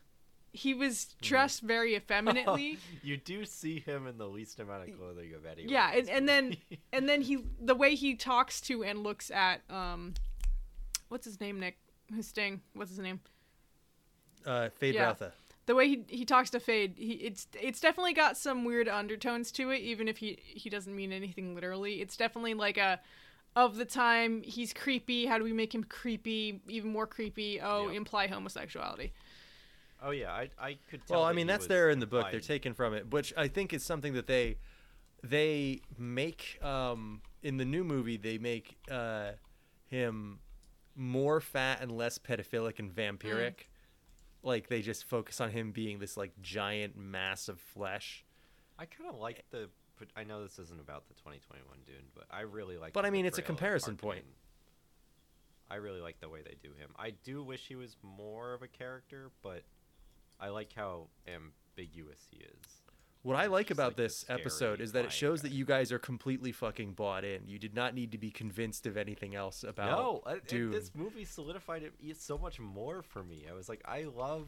he 0.51 0.73
was 0.73 1.15
dressed 1.21 1.61
very 1.61 1.95
effeminately. 1.95 2.79
you 3.03 3.17
do 3.17 3.45
see 3.45 3.79
him 3.79 4.07
in 4.07 4.17
the 4.17 4.27
least 4.27 4.59
amount 4.59 4.89
of 4.89 4.97
clothing 4.97 5.33
of 5.35 5.45
anyone. 5.45 5.71
Yeah, 5.71 5.91
and, 5.93 6.09
and 6.09 6.27
then 6.27 6.57
and 6.93 7.07
then 7.07 7.21
he 7.21 7.37
the 7.59 7.75
way 7.75 7.93
he 7.95 8.15
talks 8.15 8.59
to 8.61 8.83
and 8.83 9.03
looks 9.03 9.29
at 9.31 9.61
um 9.69 10.15
what's 11.09 11.25
his 11.25 11.39
name, 11.39 11.59
Nick? 11.59 11.77
His 12.13 12.27
Sting. 12.27 12.61
What's 12.73 12.89
his 12.89 12.99
name? 12.99 13.19
Uh, 14.45 14.69
Fade 14.69 14.95
Yeah. 14.95 15.13
Rautha. 15.13 15.31
The 15.67 15.75
way 15.75 15.87
he 15.87 16.03
he 16.07 16.25
talks 16.25 16.49
to 16.49 16.59
Feyd, 16.59 16.97
he 16.97 17.11
it's 17.13 17.47
it's 17.61 17.79
definitely 17.79 18.13
got 18.13 18.35
some 18.35 18.65
weird 18.65 18.89
undertones 18.89 19.51
to 19.53 19.69
it, 19.69 19.81
even 19.81 20.07
if 20.07 20.17
he 20.17 20.39
he 20.41 20.69
doesn't 20.69 20.95
mean 20.95 21.13
anything 21.13 21.53
literally. 21.53 22.01
It's 22.01 22.17
definitely 22.17 22.55
like 22.55 22.77
a 22.77 22.99
of 23.55 23.75
the 23.75 23.85
time 23.85 24.41
he's 24.43 24.73
creepy. 24.73 25.25
How 25.25 25.37
do 25.37 25.43
we 25.43 25.53
make 25.53 25.73
him 25.75 25.83
creepy? 25.83 26.61
Even 26.67 26.91
more 26.91 27.07
creepy. 27.07 27.59
Oh, 27.61 27.89
Yeah. 27.89 27.97
imply 27.97 28.27
homosexuality. 28.27 29.11
oh 30.01 30.11
yeah, 30.11 30.31
I 30.31 30.49
I 30.59 30.77
could 30.89 31.05
tell. 31.05 31.17
Well, 31.19 31.25
I 31.25 31.33
mean 31.33 31.47
that's 31.47 31.67
there 31.67 31.89
in 31.89 31.99
the 31.99 32.07
book. 32.07 32.27
They're 32.31 32.39
taken 32.39 32.73
from 32.73 32.93
it, 32.93 33.11
which 33.11 33.33
I 33.37 33.47
think 33.47 33.73
is 33.73 33.83
something 33.83 34.13
that 34.13 34.27
they 34.27 34.57
they 35.23 35.81
make 35.97 36.57
um, 36.63 37.21
in 37.43 37.57
the 37.57 37.65
new 37.65 37.83
movie. 37.83 38.17
They 38.17 38.37
make 38.37 38.77
uh, 38.89 39.31
him 39.87 40.39
more 40.95 41.39
fat 41.39 41.79
and 41.81 41.91
less 41.91 42.17
pedophilic 42.17 42.79
and 42.79 42.93
vampiric. 42.93 43.67
Like 44.43 44.69
they 44.69 44.81
just 44.81 45.03
focus 45.05 45.39
on 45.39 45.51
him 45.51 45.71
being 45.71 45.99
this 45.99 46.17
like 46.17 46.31
giant 46.41 46.97
mass 46.97 47.47
of 47.47 47.59
flesh. 47.59 48.25
I 48.79 48.85
kind 48.85 49.09
of 49.09 49.19
like 49.19 49.43
the. 49.51 49.69
But 50.01 50.09
I 50.19 50.23
know 50.23 50.41
this 50.41 50.57
isn't 50.57 50.79
about 50.81 51.07
the 51.07 51.13
2021 51.13 51.77
Dune, 51.85 52.07
but 52.15 52.25
I 52.31 52.41
really 52.41 52.75
like. 52.75 52.87
It. 52.89 52.93
But 52.95 53.05
I 53.05 53.11
mean, 53.11 53.27
it's 53.27 53.37
a 53.37 53.43
comparison 53.43 53.97
point. 53.97 54.25
I 55.69 55.75
really 55.75 56.01
like 56.01 56.19
the 56.19 56.27
way 56.27 56.41
they 56.43 56.55
do 56.59 56.69
him. 56.69 56.89
I 56.97 57.11
do 57.23 57.43
wish 57.43 57.67
he 57.67 57.75
was 57.75 57.95
more 58.01 58.55
of 58.55 58.63
a 58.63 58.67
character, 58.67 59.29
but 59.43 59.61
I 60.39 60.49
like 60.49 60.73
how 60.75 61.09
ambiguous 61.27 62.27
he 62.31 62.37
is. 62.37 62.81
What 63.21 63.35
I 63.35 63.45
like 63.45 63.69
about 63.69 63.89
like, 63.89 63.97
this 63.97 64.25
episode 64.27 64.81
is 64.81 64.93
that 64.93 65.05
it 65.05 65.11
shows 65.11 65.43
guy. 65.43 65.49
that 65.49 65.55
you 65.55 65.65
guys 65.65 65.91
are 65.91 65.99
completely 65.99 66.51
fucking 66.51 66.93
bought 66.93 67.23
in. 67.23 67.43
You 67.45 67.59
did 67.59 67.75
not 67.75 67.93
need 67.93 68.11
to 68.13 68.17
be 68.17 68.31
convinced 68.31 68.87
of 68.87 68.97
anything 68.97 69.35
else 69.35 69.63
about 69.63 69.99
no, 69.99 70.23
I- 70.25 70.33
it- 70.37 70.47
Dune. 70.47 70.71
this 70.71 70.89
movie 70.95 71.25
solidified 71.25 71.83
it 71.83 72.17
so 72.19 72.39
much 72.39 72.59
more 72.59 73.03
for 73.03 73.23
me. 73.23 73.45
I 73.47 73.53
was 73.53 73.69
like, 73.69 73.83
I 73.85 74.05
love 74.05 74.47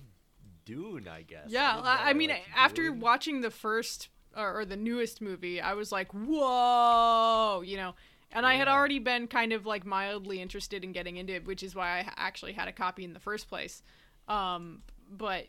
Dune. 0.65 1.07
I 1.07 1.21
guess. 1.21 1.45
Yeah, 1.49 1.75
didn't 1.75 1.85
I, 1.85 2.09
I 2.09 2.13
mean, 2.13 2.31
liked 2.31 2.47
after 2.55 2.89
Dune. 2.89 2.99
watching 2.99 3.41
the 3.41 3.51
first 3.51 4.09
or, 4.35 4.59
or 4.59 4.65
the 4.65 4.75
newest 4.75 5.21
movie, 5.21 5.61
I 5.61 5.73
was 5.73 5.91
like, 5.91 6.11
"Whoa!" 6.13 7.61
You 7.61 7.77
know, 7.77 7.95
And 8.35 8.45
I 8.45 8.55
had 8.55 8.67
already 8.67 8.97
been 8.99 9.27
kind 9.27 9.53
of 9.53 9.65
like 9.65 9.85
mildly 9.85 10.41
interested 10.41 10.83
in 10.83 10.91
getting 10.91 11.17
into 11.17 11.33
it, 11.33 11.45
which 11.45 11.61
is 11.61 11.75
why 11.75 11.99
I 11.99 12.13
actually 12.17 12.53
had 12.53 12.67
a 12.67 12.71
copy 12.71 13.03
in 13.03 13.13
the 13.13 13.19
first 13.19 13.47
place. 13.47 13.83
Um, 14.27 14.81
but 15.09 15.45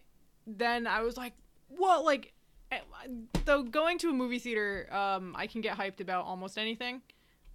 then 0.47 0.87
I 0.87 1.01
was 1.01 1.17
like, 1.17 1.33
what? 1.69 2.05
Like, 2.05 2.35
eh, 2.71 2.81
though 3.47 3.63
going 3.63 3.97
to 3.99 4.11
a 4.11 4.13
movie 4.13 4.39
theater, 4.39 4.89
um, 4.93 5.35
I 5.37 5.47
can 5.47 5.63
get 5.63 5.79
hyped 5.79 6.01
about 6.01 6.27
almost 6.27 6.59
anything. 6.59 7.01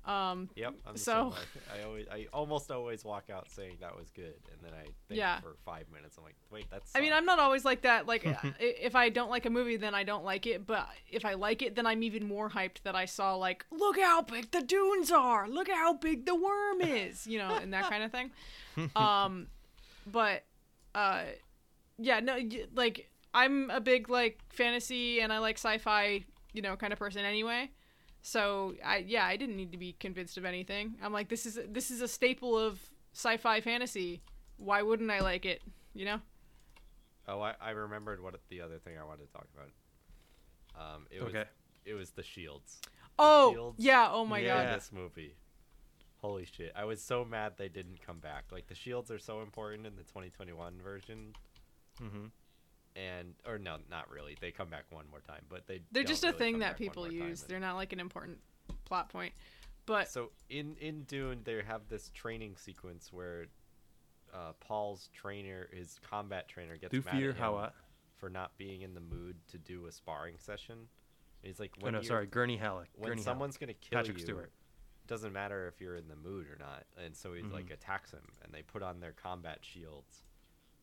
Um, 0.06 0.50
Yep. 0.56 0.74
I'm 0.88 0.98
So- 0.98 1.36
I 1.78 1.84
always, 1.84 2.08
I 2.10 2.28
almost 2.34 2.72
always 2.72 3.04
walk 3.04 3.30
out 3.30 3.50
saying 3.52 3.78
that 3.82 3.96
was 3.96 4.10
good, 4.10 4.34
and 4.52 4.60
then 4.64 4.72
I 4.74 4.84
think 5.08 5.20
Yeah. 5.20 5.40
for 5.42 5.56
five 5.66 5.90
minutes. 5.92 6.18
I'm 6.18 6.24
like, 6.24 6.36
wait, 6.50 6.66
that's. 6.72 6.96
I 6.96 7.02
mean, 7.02 7.14
I'm 7.14 7.26
not 7.26 7.38
always 7.40 7.64
like 7.66 7.82
that. 7.82 8.08
Like, 8.08 8.24
if 8.60 8.96
I 8.96 9.10
don't 9.10 9.30
like 9.30 9.46
a 9.46 9.50
movie, 9.50 9.76
then 9.78 9.94
I 9.94 10.04
don't 10.04 10.24
like 10.24 10.48
it. 10.48 10.66
But 10.66 10.88
if 11.10 11.26
I 11.26 11.34
like 11.36 11.62
it, 11.62 11.76
then 11.76 11.86
I'm 11.86 12.02
even 12.02 12.28
more 12.28 12.50
hyped 12.50 12.82
that 12.84 12.96
I 12.96 13.06
saw 13.06 13.36
like, 13.36 13.66
look 13.72 14.00
how 14.00 14.22
big 14.24 14.52
the 14.52 14.62
dunes 14.62 15.12
are. 15.12 15.48
Look 15.48 15.70
how 15.70 15.94
big 15.94 16.26
the 16.26 16.36
worm 16.36 16.82
is. 16.82 17.28
You 17.28 17.38
know, 17.40 17.56
and 17.56 17.74
that 17.74 17.90
kind 17.90 18.04
of 18.04 18.12
thing. 18.18 18.32
Um, 18.96 19.48
but, 20.08 20.44
uh, 20.96 21.24
yeah, 21.98 22.20
no, 22.22 22.40
like 22.74 23.10
I'm 23.34 23.70
a 23.70 23.80
big 23.82 24.10
like 24.10 24.40
fantasy 24.50 25.20
and 25.22 25.32
I 25.32 25.38
like 25.40 25.58
sci-fi, 25.58 26.24
you 26.54 26.62
know, 26.62 26.76
kind 26.78 26.94
of 26.94 26.98
person 27.00 27.24
anyway. 27.26 27.70
So 28.30 28.76
I 28.86 28.98
yeah, 29.08 29.26
I 29.26 29.38
didn't 29.38 29.56
need 29.58 29.72
to 29.72 29.78
be 29.78 29.94
convinced 30.00 30.38
of 30.38 30.46
anything. 30.46 30.96
I'm 31.02 31.12
like, 31.12 31.30
this 31.30 31.46
is 31.48 31.60
this 31.68 31.90
is 31.90 32.02
a 32.02 32.08
staple 32.08 32.58
of 32.58 32.80
sci-fi 33.14 33.60
fantasy. 33.62 34.22
Why 34.58 34.84
wouldn't 34.84 35.10
I 35.10 35.20
like 35.22 35.46
it? 35.46 35.62
You 35.96 36.06
know. 36.06 36.20
Oh, 37.28 37.42
I, 37.42 37.56
I 37.60 37.72
remembered 37.72 38.22
what 38.22 38.36
the 38.50 38.62
other 38.62 38.78
thing 38.78 38.94
I 39.00 39.04
wanted 39.04 39.28
to 39.28 39.34
talk 39.34 39.48
about. 39.56 39.70
Um, 40.96 41.08
it 41.10 41.24
was 41.24 41.34
Okay. 41.34 41.50
it 41.86 41.94
was 41.96 42.12
the 42.12 42.22
shields. 42.24 42.80
Oh 43.18 43.52
shields 43.52 43.84
yeah! 43.84 44.10
Oh 44.12 44.26
my 44.26 44.40
in 44.40 44.46
Yeah. 44.46 44.64
god! 44.66 44.76
this 44.78 44.92
movie. 44.92 45.36
Holy 46.18 46.46
shit! 46.46 46.72
I 46.76 46.86
was 46.86 47.02
so 47.02 47.26
mad 47.26 47.54
they 47.58 47.70
didn't 47.70 48.00
come 48.06 48.20
back. 48.20 48.46
Like 48.52 48.68
the 48.68 48.76
shields 48.76 49.10
are 49.10 49.20
so 49.20 49.42
important 49.42 49.88
in 49.88 49.96
the 49.96 50.04
2021 50.04 50.74
version, 50.84 51.34
Mm-hmm. 52.02 52.26
And 53.00 53.34
or 53.48 53.58
no, 53.58 53.78
not 53.90 54.10
really. 54.12 54.36
They 54.40 54.52
come 54.52 54.70
back 54.70 54.84
one 54.90 55.06
more 55.10 55.22
time, 55.22 55.44
but 55.50 55.68
they 55.68 55.82
They're 55.92 56.04
just 56.04 56.24
a 56.24 56.28
really 56.28 56.38
thing 56.40 56.60
that 56.60 56.78
people 56.78 57.10
use. 57.12 57.42
They're 57.44 57.60
not 57.60 57.76
like 57.76 57.94
an 57.94 58.00
important 58.00 58.40
plot 58.86 59.10
point. 59.10 59.34
But 59.86 60.10
So 60.10 60.32
in 60.50 60.76
in 60.80 61.04
Dune, 61.04 61.42
they 61.44 61.62
have 61.66 61.88
this 61.88 62.10
training 62.10 62.56
sequence 62.58 63.12
where 63.14 63.46
uh, 64.34 64.54
Paul's 64.60 65.10
trainer, 65.14 65.68
his 65.72 66.00
combat 66.08 66.48
trainer, 66.48 66.78
gets 66.78 66.94
mad 66.94 67.04
Thufir 67.06 67.30
at 67.32 67.36
him 67.38 67.44
Hawat. 67.44 67.72
for 68.18 68.30
not 68.30 68.56
being 68.58 68.82
in 68.82 68.94
the 68.94 69.02
mood 69.02 69.36
to 69.52 69.58
do 69.58 69.88
a 69.88 69.92
sparring 69.92 70.36
session. 70.38 70.76
And 70.76 70.88
he's 71.48 71.60
like, 71.60 71.72
Oh 71.84 71.90
no, 71.90 72.02
sorry, 72.02 72.28
Gurney 72.28 72.58
Halleck. 72.58 72.90
when 72.96 73.10
Gurney 73.12 73.22
someone's 73.24 73.58
gonna 73.58 73.74
kill 73.74 73.98
Patrick 73.98 74.18
you, 74.18 74.24
Stewart. 74.24 74.52
doesn't 75.08 75.34
matter 75.34 75.68
if 75.68 75.82
you're 75.82 75.96
in 75.96 76.08
the 76.08 76.16
mood 76.16 76.48
or 76.48 76.58
not. 76.60 76.84
And 77.04 77.16
so 77.16 77.34
he 77.34 77.42
like 77.42 77.68
Mhm. 77.70 77.74
attacks 77.74 78.12
him, 78.12 78.28
and 78.44 78.54
they 78.54 78.62
put 78.62 78.84
on 78.84 79.00
their 79.00 79.14
combat 79.14 79.60
shields, 79.64 80.24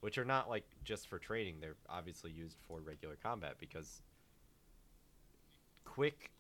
which 0.07 0.19
are 0.19 0.25
not 0.25 0.49
like 0.49 0.63
just 0.85 1.09
for 1.09 1.19
training. 1.19 1.57
They're 1.61 1.75
obviously 1.89 2.31
used 2.31 2.59
for 2.69 2.79
regular 2.79 3.17
combat 3.21 3.57
because 3.59 4.03
quick 5.85 6.31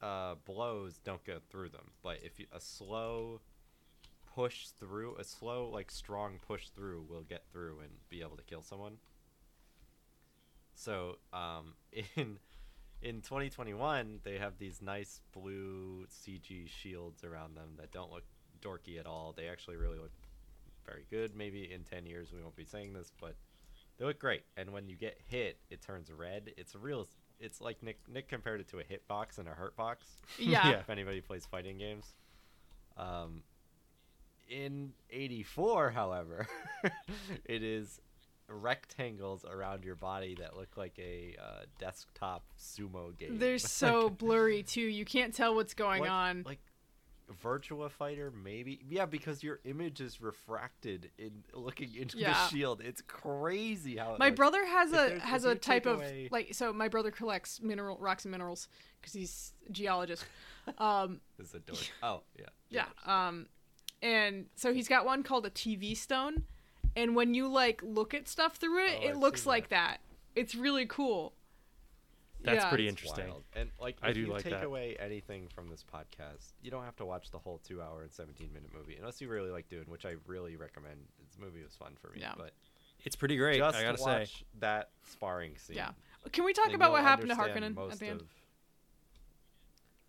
uh, 0.00 0.36
blows 0.44 1.00
don't 1.02 1.24
go 1.24 1.38
through 1.50 1.70
them. 1.70 1.90
But 2.04 2.18
if 2.22 2.38
you, 2.38 2.46
a 2.52 2.60
slow 2.60 3.40
push 4.32 4.68
through, 4.78 5.16
a 5.16 5.24
slow 5.24 5.68
like 5.68 5.90
strong 5.90 6.38
push 6.46 6.68
through 6.68 7.04
will 7.10 7.24
get 7.24 7.42
through 7.50 7.80
and 7.80 7.90
be 8.08 8.20
able 8.20 8.36
to 8.36 8.44
kill 8.44 8.62
someone. 8.62 8.98
So 10.76 11.16
um, 11.32 11.74
in 12.16 12.38
in 13.02 13.22
2021, 13.22 14.20
they 14.22 14.38
have 14.38 14.56
these 14.58 14.80
nice 14.80 15.20
blue 15.32 16.06
CG 16.08 16.68
shields 16.68 17.24
around 17.24 17.56
them 17.56 17.70
that 17.78 17.90
don't 17.90 18.12
look 18.12 18.22
dorky 18.62 19.00
at 19.00 19.06
all. 19.06 19.34
They 19.36 19.48
actually 19.48 19.78
really 19.78 19.98
look 19.98 20.12
very 20.86 21.04
good. 21.10 21.34
Maybe 21.36 21.70
in 21.72 21.82
10 21.84 22.06
years 22.06 22.32
we 22.32 22.40
won't 22.42 22.56
be 22.56 22.64
saying 22.64 22.92
this, 22.92 23.12
but 23.20 23.34
they 23.98 24.04
look 24.04 24.18
great. 24.18 24.44
And 24.56 24.72
when 24.72 24.88
you 24.88 24.96
get 24.96 25.18
hit, 25.26 25.58
it 25.70 25.82
turns 25.82 26.10
red. 26.10 26.52
It's 26.56 26.74
a 26.74 26.78
real. 26.78 27.06
It's 27.38 27.60
like 27.60 27.82
Nick 27.82 27.98
Nick 28.08 28.28
compared 28.28 28.60
it 28.60 28.68
to 28.68 28.78
a 28.78 28.82
hitbox 28.84 29.38
and 29.38 29.46
a 29.48 29.50
hurt 29.52 29.76
box. 29.76 30.06
yeah, 30.38 30.68
Yeah. 30.70 30.78
If 30.80 30.90
anybody 30.90 31.20
plays 31.20 31.44
fighting 31.44 31.76
games, 31.78 32.14
um, 32.96 33.42
in 34.48 34.92
'84, 35.10 35.90
however, 35.90 36.46
it 37.44 37.62
is 37.62 38.00
rectangles 38.48 39.44
around 39.44 39.84
your 39.84 39.96
body 39.96 40.36
that 40.38 40.56
look 40.56 40.76
like 40.76 40.96
a 41.00 41.34
uh, 41.42 41.64
desktop 41.80 42.44
sumo 42.58 43.16
game. 43.18 43.38
they're 43.38 43.58
so 43.58 44.08
blurry 44.08 44.62
too. 44.62 44.80
You 44.82 45.04
can't 45.04 45.34
tell 45.34 45.54
what's 45.56 45.74
going 45.74 46.02
Like- 46.02 46.10
on. 46.10 46.42
like 46.46 46.60
Virtua 47.42 47.90
Fighter, 47.90 48.30
maybe. 48.30 48.80
Yeah, 48.88 49.06
because 49.06 49.42
your 49.42 49.60
image 49.64 50.00
is 50.00 50.20
refracted 50.20 51.10
in 51.18 51.42
looking 51.52 51.94
into 51.94 52.18
Yeah. 52.18 52.32
the 52.32 52.48
shield. 52.48 52.80
It's 52.80 53.02
crazy 53.02 53.96
how 53.96 54.14
it 54.14 54.18
my 54.18 54.30
brother 54.30 54.64
has 54.64 54.92
a 54.92 55.18
has 55.20 55.44
a 55.44 55.54
type 55.54 55.86
of 55.86 55.96
away- 55.98 56.28
like 56.30 56.54
so 56.54 56.72
my 56.72 56.88
brother 56.88 57.10
collects 57.10 57.60
mineral 57.60 57.98
rocks 57.98 58.24
and 58.24 58.32
minerals 58.32 58.68
because 59.00 59.12
he's 59.12 59.52
a 59.68 59.72
geologist. 59.72 60.24
Um, 60.78 61.20
Is 61.38 61.54
a 61.54 61.58
dork. 61.60 61.78
Oh 62.02 62.22
yeah. 62.38 62.46
yeah. 62.70 62.84
George. 62.84 63.08
Um, 63.08 63.46
and 64.02 64.46
so 64.56 64.72
he's 64.72 64.88
got 64.88 65.04
one 65.06 65.22
called 65.22 65.46
a 65.46 65.50
TV 65.50 65.96
stone, 65.96 66.44
and 66.94 67.16
when 67.16 67.34
you 67.34 67.48
like 67.48 67.80
look 67.82 68.14
at 68.14 68.28
stuff 68.28 68.56
through 68.56 68.84
it, 68.86 68.98
Oh, 69.00 69.06
it 69.06 69.10
I've 69.10 69.16
looks 69.18 69.46
like 69.46 69.68
that. 69.70 70.00
It's 70.34 70.54
really 70.54 70.86
cool. 70.86 71.32
That's 72.46 72.64
Yeah. 72.64 72.68
pretty 72.70 72.88
interesting. 72.88 73.28
wild. 73.28 73.44
And 73.54 73.70
like, 73.80 73.96
I 74.02 74.08
if 74.08 74.14
do 74.14 74.20
you 74.20 74.26
like 74.28 74.42
take 74.44 74.52
that. 74.52 74.64
away 74.64 74.96
anything 74.98 75.48
from 75.54 75.68
this 75.68 75.84
podcast, 75.84 76.52
you 76.62 76.70
don't 76.70 76.84
have 76.84 76.96
to 76.96 77.04
watch 77.04 77.30
the 77.30 77.38
whole 77.38 77.58
two-hour 77.58 78.02
and 78.02 78.12
seventeen-minute 78.12 78.70
movie 78.74 78.96
unless 78.96 79.20
you 79.20 79.28
really 79.28 79.50
like 79.50 79.68
Dune, 79.68 79.84
which 79.88 80.06
I 80.06 80.14
really 80.26 80.56
recommend. 80.56 81.00
This 81.28 81.38
movie 81.38 81.62
was 81.62 81.74
fun 81.76 81.96
for 82.00 82.08
me, 82.10 82.20
Yeah. 82.20 82.34
but 82.36 82.52
It's 83.04 83.16
pretty 83.16 83.36
great. 83.36 83.58
just 83.58 83.76
I 83.76 83.82
gotta 83.82 83.98
say. 83.98 84.26
that 84.60 84.90
sparring 85.04 85.56
scene. 85.58 85.76
Yeah. 85.76 85.90
Can 86.32 86.44
we 86.44 86.52
talk 86.52 86.72
about 86.72 86.90
what 86.92 87.02
happened 87.02 87.28
to 87.30 87.34
understand 87.36 87.64
Harkonnen 87.64 87.68
at 87.68 87.74
most 87.74 88.00
the 88.00 88.06
end? 88.06 88.20
of- 88.22 88.28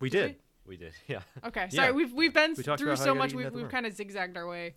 We 0.00 0.10
Did 0.10 0.26
did. 0.28 0.36
We 0.64 0.76
did, 0.76 0.92
yeah. 1.08 1.22
Okay, 1.44 1.62
Yeah. 1.70 1.82
sorry. 1.84 1.92
We've 1.92 2.12
we've 2.12 2.34
been 2.34 2.54
We 2.56 2.62
through 2.62 2.96
so 2.96 3.14
much. 3.14 3.32
We've 3.34 3.52
we've 3.52 3.68
kind 3.68 3.86
of 3.86 3.92
zigzagged 3.94 4.36
our 4.36 4.46
way. 4.46 4.74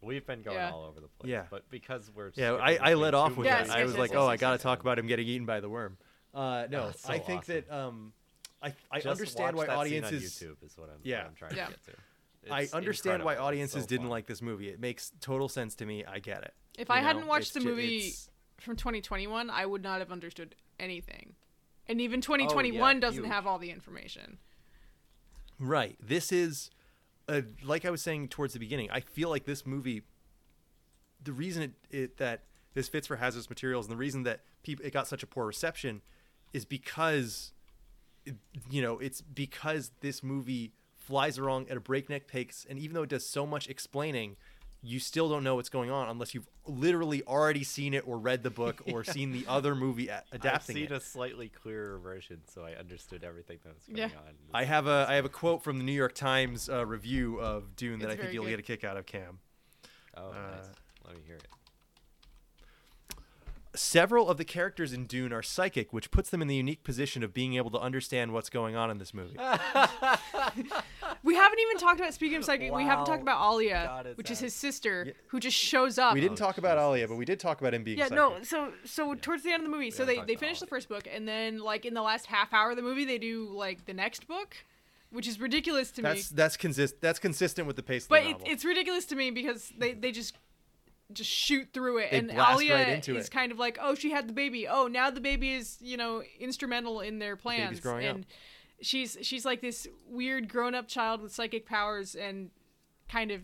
We've 0.00 0.24
been 0.24 0.42
going 0.42 0.56
Yeah. 0.56 0.70
all 0.70 0.84
over 0.84 1.00
the 1.00 1.08
place. 1.08 1.28
Yeah. 1.30 1.46
But 1.50 1.68
because 1.70 2.10
we're 2.14 2.30
Yeah, 2.36 2.52
I, 2.52 2.70
I 2.70 2.76
between 2.78 2.98
let 3.00 3.14
off 3.14 3.30
two 3.32 3.38
with 3.40 3.46
Yes, 3.46 3.66
that. 3.66 3.76
I 3.78 3.82
was 3.84 3.98
like, 3.98 4.14
oh, 4.14 4.28
I 4.28 4.36
gotta 4.36 4.58
talk 4.58 4.80
about 4.80 4.96
him 4.98 5.08
getting 5.08 5.26
eaten 5.26 5.44
by 5.44 5.58
the 5.60 5.68
worm. 5.68 5.98
Uh, 6.34 6.66
no, 6.70 6.84
Oh, 6.84 6.92
so 6.96 7.12
I 7.12 7.18
think 7.18 7.40
awesome. 7.42 7.54
that 7.54 7.70
um, 7.74 8.12
I 8.62 8.74
I 8.90 8.96
Just 8.96 9.06
understand 9.06 9.56
watch 9.56 9.68
why 9.68 9.74
that 9.74 9.86
scene 9.88 10.04
on 10.04 10.08
audiences. 10.08 10.42
YouTube 10.42 10.64
is 10.66 10.76
what 10.76 10.90
I'm, 10.90 11.00
Yeah. 11.02 11.18
what 11.18 11.26
I'm 11.28 11.34
trying 11.34 11.56
Yeah. 11.56 11.64
to 11.66 11.70
get 11.72 11.84
to. 11.84 11.92
I 12.52 12.68
understand 12.72 13.24
why 13.24 13.32
incredible. 13.32 13.32
It's 13.32 13.40
audiences 13.40 13.82
so 13.82 13.88
didn't 13.88 14.02
fun. 14.04 14.10
like 14.10 14.26
this 14.26 14.40
movie. 14.42 14.68
It 14.68 14.80
makes 14.80 15.12
total 15.20 15.48
sense 15.48 15.74
to 15.76 15.86
me. 15.86 16.04
I 16.04 16.18
get 16.18 16.42
it. 16.44 16.54
If 16.78 16.88
You 16.88 16.94
I 16.94 17.00
know, 17.00 17.06
hadn't 17.06 17.26
watched 17.26 17.54
the 17.54 17.60
movie 17.60 17.98
it's- 17.98 18.30
from 18.58 18.76
2021, 18.76 19.50
I 19.50 19.66
would 19.66 19.82
not 19.82 19.98
have 20.00 20.10
understood 20.12 20.54
anything. 20.78 21.34
And 21.86 22.00
even 22.00 22.20
2021 22.20 22.80
Oh, 22.80 22.94
yeah, 22.96 23.00
doesn't 23.00 23.24
huge. 23.24 23.32
have 23.32 23.46
all 23.46 23.58
the 23.58 23.70
information. 23.70 24.38
Right. 25.58 25.96
This 26.00 26.30
is, 26.32 26.70
uh, 27.28 27.42
like 27.62 27.84
I 27.84 27.90
was 27.90 28.02
saying 28.02 28.28
towards 28.28 28.52
the 28.52 28.58
beginning. 28.60 28.90
I 28.90 29.00
feel 29.00 29.28
like 29.28 29.44
this 29.44 29.66
movie. 29.66 30.02
The 31.22 31.32
reason 31.32 31.62
it, 31.64 31.72
it 31.90 32.16
that 32.18 32.44
this 32.74 32.88
fits 32.88 33.06
for 33.08 33.16
hazardous 33.16 33.48
materials 33.50 33.86
and 33.86 33.92
the 33.92 33.96
reason 33.98 34.22
that 34.22 34.40
people 34.62 34.84
it 34.86 34.92
got 34.92 35.08
such 35.08 35.22
a 35.22 35.26
poor 35.26 35.46
reception 35.46 36.00
is 36.52 36.64
because, 36.64 37.52
you 38.70 38.82
know, 38.82 38.98
it's 38.98 39.20
because 39.20 39.90
this 40.00 40.22
movie 40.22 40.72
flies 40.96 41.38
along 41.38 41.68
at 41.70 41.76
a 41.76 41.80
breakneck 41.80 42.26
pace, 42.26 42.66
and 42.68 42.78
even 42.78 42.94
though 42.94 43.02
it 43.02 43.08
does 43.10 43.26
so 43.26 43.46
much 43.46 43.68
explaining, 43.68 44.36
you 44.82 45.00
still 45.00 45.28
don't 45.28 45.42
know 45.42 45.56
what's 45.56 45.68
going 45.70 45.90
on 45.90 46.08
unless 46.08 46.34
you've 46.34 46.46
literally 46.64 47.22
already 47.24 47.64
seen 47.64 47.94
it 47.94 48.06
or 48.06 48.16
read 48.16 48.42
the 48.44 48.50
book 48.50 48.80
or 48.92 49.02
seen 49.16 49.32
the 49.32 49.44
other 49.48 49.74
movie 49.74 50.06
a- 50.08 50.18
I've 50.32 50.40
adapting 50.40 50.76
seen 50.76 50.84
it. 50.84 50.92
a 50.92 51.00
slightly 51.00 51.48
clearer 51.48 51.98
version, 51.98 52.42
so 52.46 52.62
I 52.62 52.74
understood 52.74 53.24
everything 53.24 53.58
that 53.64 53.74
was 53.74 53.84
going 53.86 53.98
Yeah. 53.98 54.04
on. 54.18 54.34
I 54.54 54.64
have 54.64 54.86
a 54.86 55.06
I 55.08 55.14
have 55.14 55.24
a 55.24 55.28
quote 55.30 55.64
from 55.64 55.78
the 55.78 55.84
New 55.84 55.92
York 55.92 56.14
Times 56.14 56.68
uh, 56.68 56.86
review 56.86 57.40
of 57.40 57.74
Dune 57.74 57.98
that 58.00 58.10
It's 58.10 58.14
I 58.14 58.22
think 58.22 58.34
you'll 58.34 58.44
good. 58.44 58.50
get 58.50 58.58
a 58.60 58.62
kick 58.62 58.84
out 58.84 58.96
of, 58.96 59.04
Cam. 59.06 59.40
Oh, 60.16 60.30
uh, 60.30 60.32
nice. 60.56 60.66
Let 61.06 61.16
me 61.16 61.22
hear 61.26 61.36
it. 61.36 61.46
Several 63.78 64.28
of 64.28 64.36
the 64.38 64.44
characters 64.44 64.92
in 64.92 65.04
Dune 65.06 65.32
are 65.32 65.42
psychic, 65.42 65.92
which 65.92 66.10
puts 66.10 66.30
them 66.30 66.42
in 66.42 66.48
the 66.48 66.54
unique 66.56 66.82
position 66.82 67.22
of 67.22 67.32
being 67.32 67.54
able 67.54 67.70
to 67.70 67.78
understand 67.78 68.32
what's 68.32 68.50
going 68.50 68.74
on 68.76 68.90
in 68.90 68.98
this 68.98 69.14
movie. 69.14 69.36
We 71.24 71.34
haven't 71.34 71.58
even 71.58 71.78
talked 71.78 71.98
about 71.98 72.14
speaking 72.14 72.38
of 72.38 72.44
psychic. 72.44 72.72
We 72.72 72.84
haven't 72.84 73.06
talked 73.06 73.22
about 73.22 73.44
Alia, 73.52 73.84
God, 73.86 74.06
it's 74.06 74.16
which 74.18 74.30
is 74.30 74.38
out. 74.38 74.42
his 74.44 74.54
sister, 74.54 75.04
Yeah. 75.08 75.12
who 75.28 75.40
just 75.40 75.56
shows 75.56 75.98
up. 75.98 76.14
we 76.14 76.20
didn't 76.20 76.40
Oh, 76.40 76.44
talk 76.46 76.58
about 76.58 76.78
Alia, 76.78 77.08
but 77.08 77.16
we 77.16 77.24
did 77.24 77.40
talk 77.40 77.60
about 77.60 77.74
him 77.74 77.82
being 77.82 77.98
Yeah, 77.98 78.04
psychic. 78.04 78.16
no. 78.16 78.42
So 78.42 78.72
so 78.84 79.14
towards 79.14 79.42
the 79.42 79.50
end 79.50 79.64
of 79.64 79.70
the 79.70 79.74
movie, 79.76 79.90
so 79.90 79.98
haven't 80.04 80.06
they 80.06 80.16
talked 80.16 80.26
they 80.28 80.32
about 80.34 80.40
finish 80.40 80.60
the 80.60 80.64
Alia. 80.66 80.70
first 80.70 80.88
book, 80.88 81.08
and 81.12 81.26
then 81.26 81.58
like 81.58 81.84
in 81.86 81.94
the 81.94 82.02
last 82.02 82.26
half 82.26 82.52
hour 82.54 82.70
of 82.70 82.76
the 82.76 82.82
movie, 82.82 83.04
they 83.04 83.18
do 83.18 83.48
like 83.50 83.84
the 83.86 83.94
next 83.94 84.28
book, 84.28 84.56
which 85.10 85.26
is 85.26 85.40
ridiculous 85.40 85.90
to 85.92 86.02
me. 86.02 86.08
That's 86.08 86.28
that's 86.28 86.56
consist 86.56 87.00
that's 87.00 87.18
consistent 87.18 87.66
with 87.66 87.76
the 87.76 87.82
pace 87.82 88.04
of 88.04 88.10
But 88.10 88.22
the 88.22 88.28
it, 88.28 88.32
novel. 88.32 88.46
it's 88.50 88.64
ridiculous 88.64 89.04
to 89.06 89.16
me 89.16 89.30
because 89.30 89.72
they, 89.76 89.92
they 89.94 90.12
just 90.12 90.36
just 91.12 91.30
shoot 91.30 91.68
through 91.72 91.98
it, 91.98 92.10
They 92.10 92.18
and 92.18 92.28
blast 92.30 92.52
Alia 92.62 92.74
right 92.74 92.88
into 92.88 93.16
is 93.16 93.26
it. 93.26 93.30
kind 93.30 93.50
of 93.52 93.58
like, 93.58 93.78
oh, 93.80 93.94
she 93.94 94.10
had 94.10 94.28
the 94.28 94.32
baby. 94.32 94.66
Oh, 94.68 94.86
now 94.88 95.10
the 95.10 95.20
baby 95.20 95.52
is 95.52 95.78
you 95.80 95.96
know 95.96 96.22
instrumental 96.38 97.00
in 97.00 97.18
their 97.18 97.36
plans, 97.36 97.80
growing 97.80 98.06
up. 98.06 98.14
and 98.16 98.26
she's 98.80 99.16
she's 99.22 99.44
like 99.44 99.60
this 99.60 99.86
weird 100.06 100.48
grown 100.48 100.74
up 100.74 100.86
child 100.88 101.22
with 101.22 101.32
psychic 101.34 101.66
powers 101.66 102.14
and 102.14 102.50
kind 103.08 103.30
of 103.30 103.42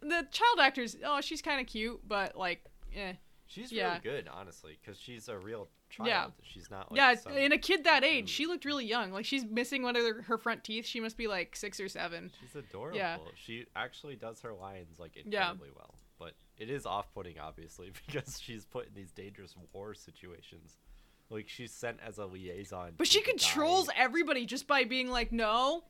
the 0.00 0.26
child 0.30 0.58
actors. 0.60 0.96
Oh, 1.04 1.20
she's 1.20 1.42
kind 1.42 1.60
of 1.60 1.66
cute, 1.66 2.00
but 2.06 2.36
like, 2.36 2.64
eh. 2.94 3.14
She's 3.46 3.70
Yeah. 3.70 3.88
really 3.88 4.00
good, 4.00 4.28
honestly, 4.32 4.78
because 4.80 4.98
she's 4.98 5.28
a 5.28 5.38
real 5.38 5.68
child. 5.90 6.08
Yeah. 6.08 6.26
She's 6.42 6.70
not 6.70 6.90
like 6.90 6.96
yeah, 6.96 7.14
some- 7.14 7.36
in 7.36 7.52
a 7.52 7.58
kid 7.58 7.84
that 7.84 8.02
age, 8.02 8.22
dude. 8.24 8.28
she 8.30 8.46
looked 8.46 8.64
really 8.64 8.86
young. 8.86 9.12
Like 9.12 9.26
she's 9.26 9.44
missing 9.44 9.82
one 9.82 9.94
of 9.96 10.02
her, 10.02 10.22
her 10.22 10.38
front 10.38 10.64
teeth. 10.64 10.86
She 10.86 10.98
must 10.98 11.16
be 11.16 11.26
like 11.28 11.54
six 11.54 11.78
or 11.78 11.88
seven. 11.88 12.32
She's 12.40 12.56
adorable. 12.56 12.96
Yeah. 12.96 13.18
She 13.36 13.66
actually 13.76 14.16
does 14.16 14.40
her 14.40 14.54
lines 14.54 14.98
like 14.98 15.12
Yeah. 15.14 15.22
incredibly 15.50 15.70
well. 15.76 15.94
It 16.58 16.70
is 16.70 16.86
off-putting, 16.86 17.38
obviously, 17.38 17.92
because 18.06 18.40
she's 18.40 18.64
put 18.64 18.86
in 18.86 18.94
these 18.94 19.10
dangerous 19.12 19.54
war 19.72 19.94
situations. 19.94 20.76
Like 21.30 21.48
she's 21.48 21.72
sent 21.72 21.98
as 22.06 22.18
a 22.18 22.26
liaison. 22.26 22.92
But 22.96 23.08
she 23.08 23.22
controls 23.22 23.88
guy. 23.88 23.94
everybody 23.96 24.46
just 24.46 24.66
by 24.66 24.84
being 24.84 25.08
like, 25.10 25.32
"No, 25.32 25.84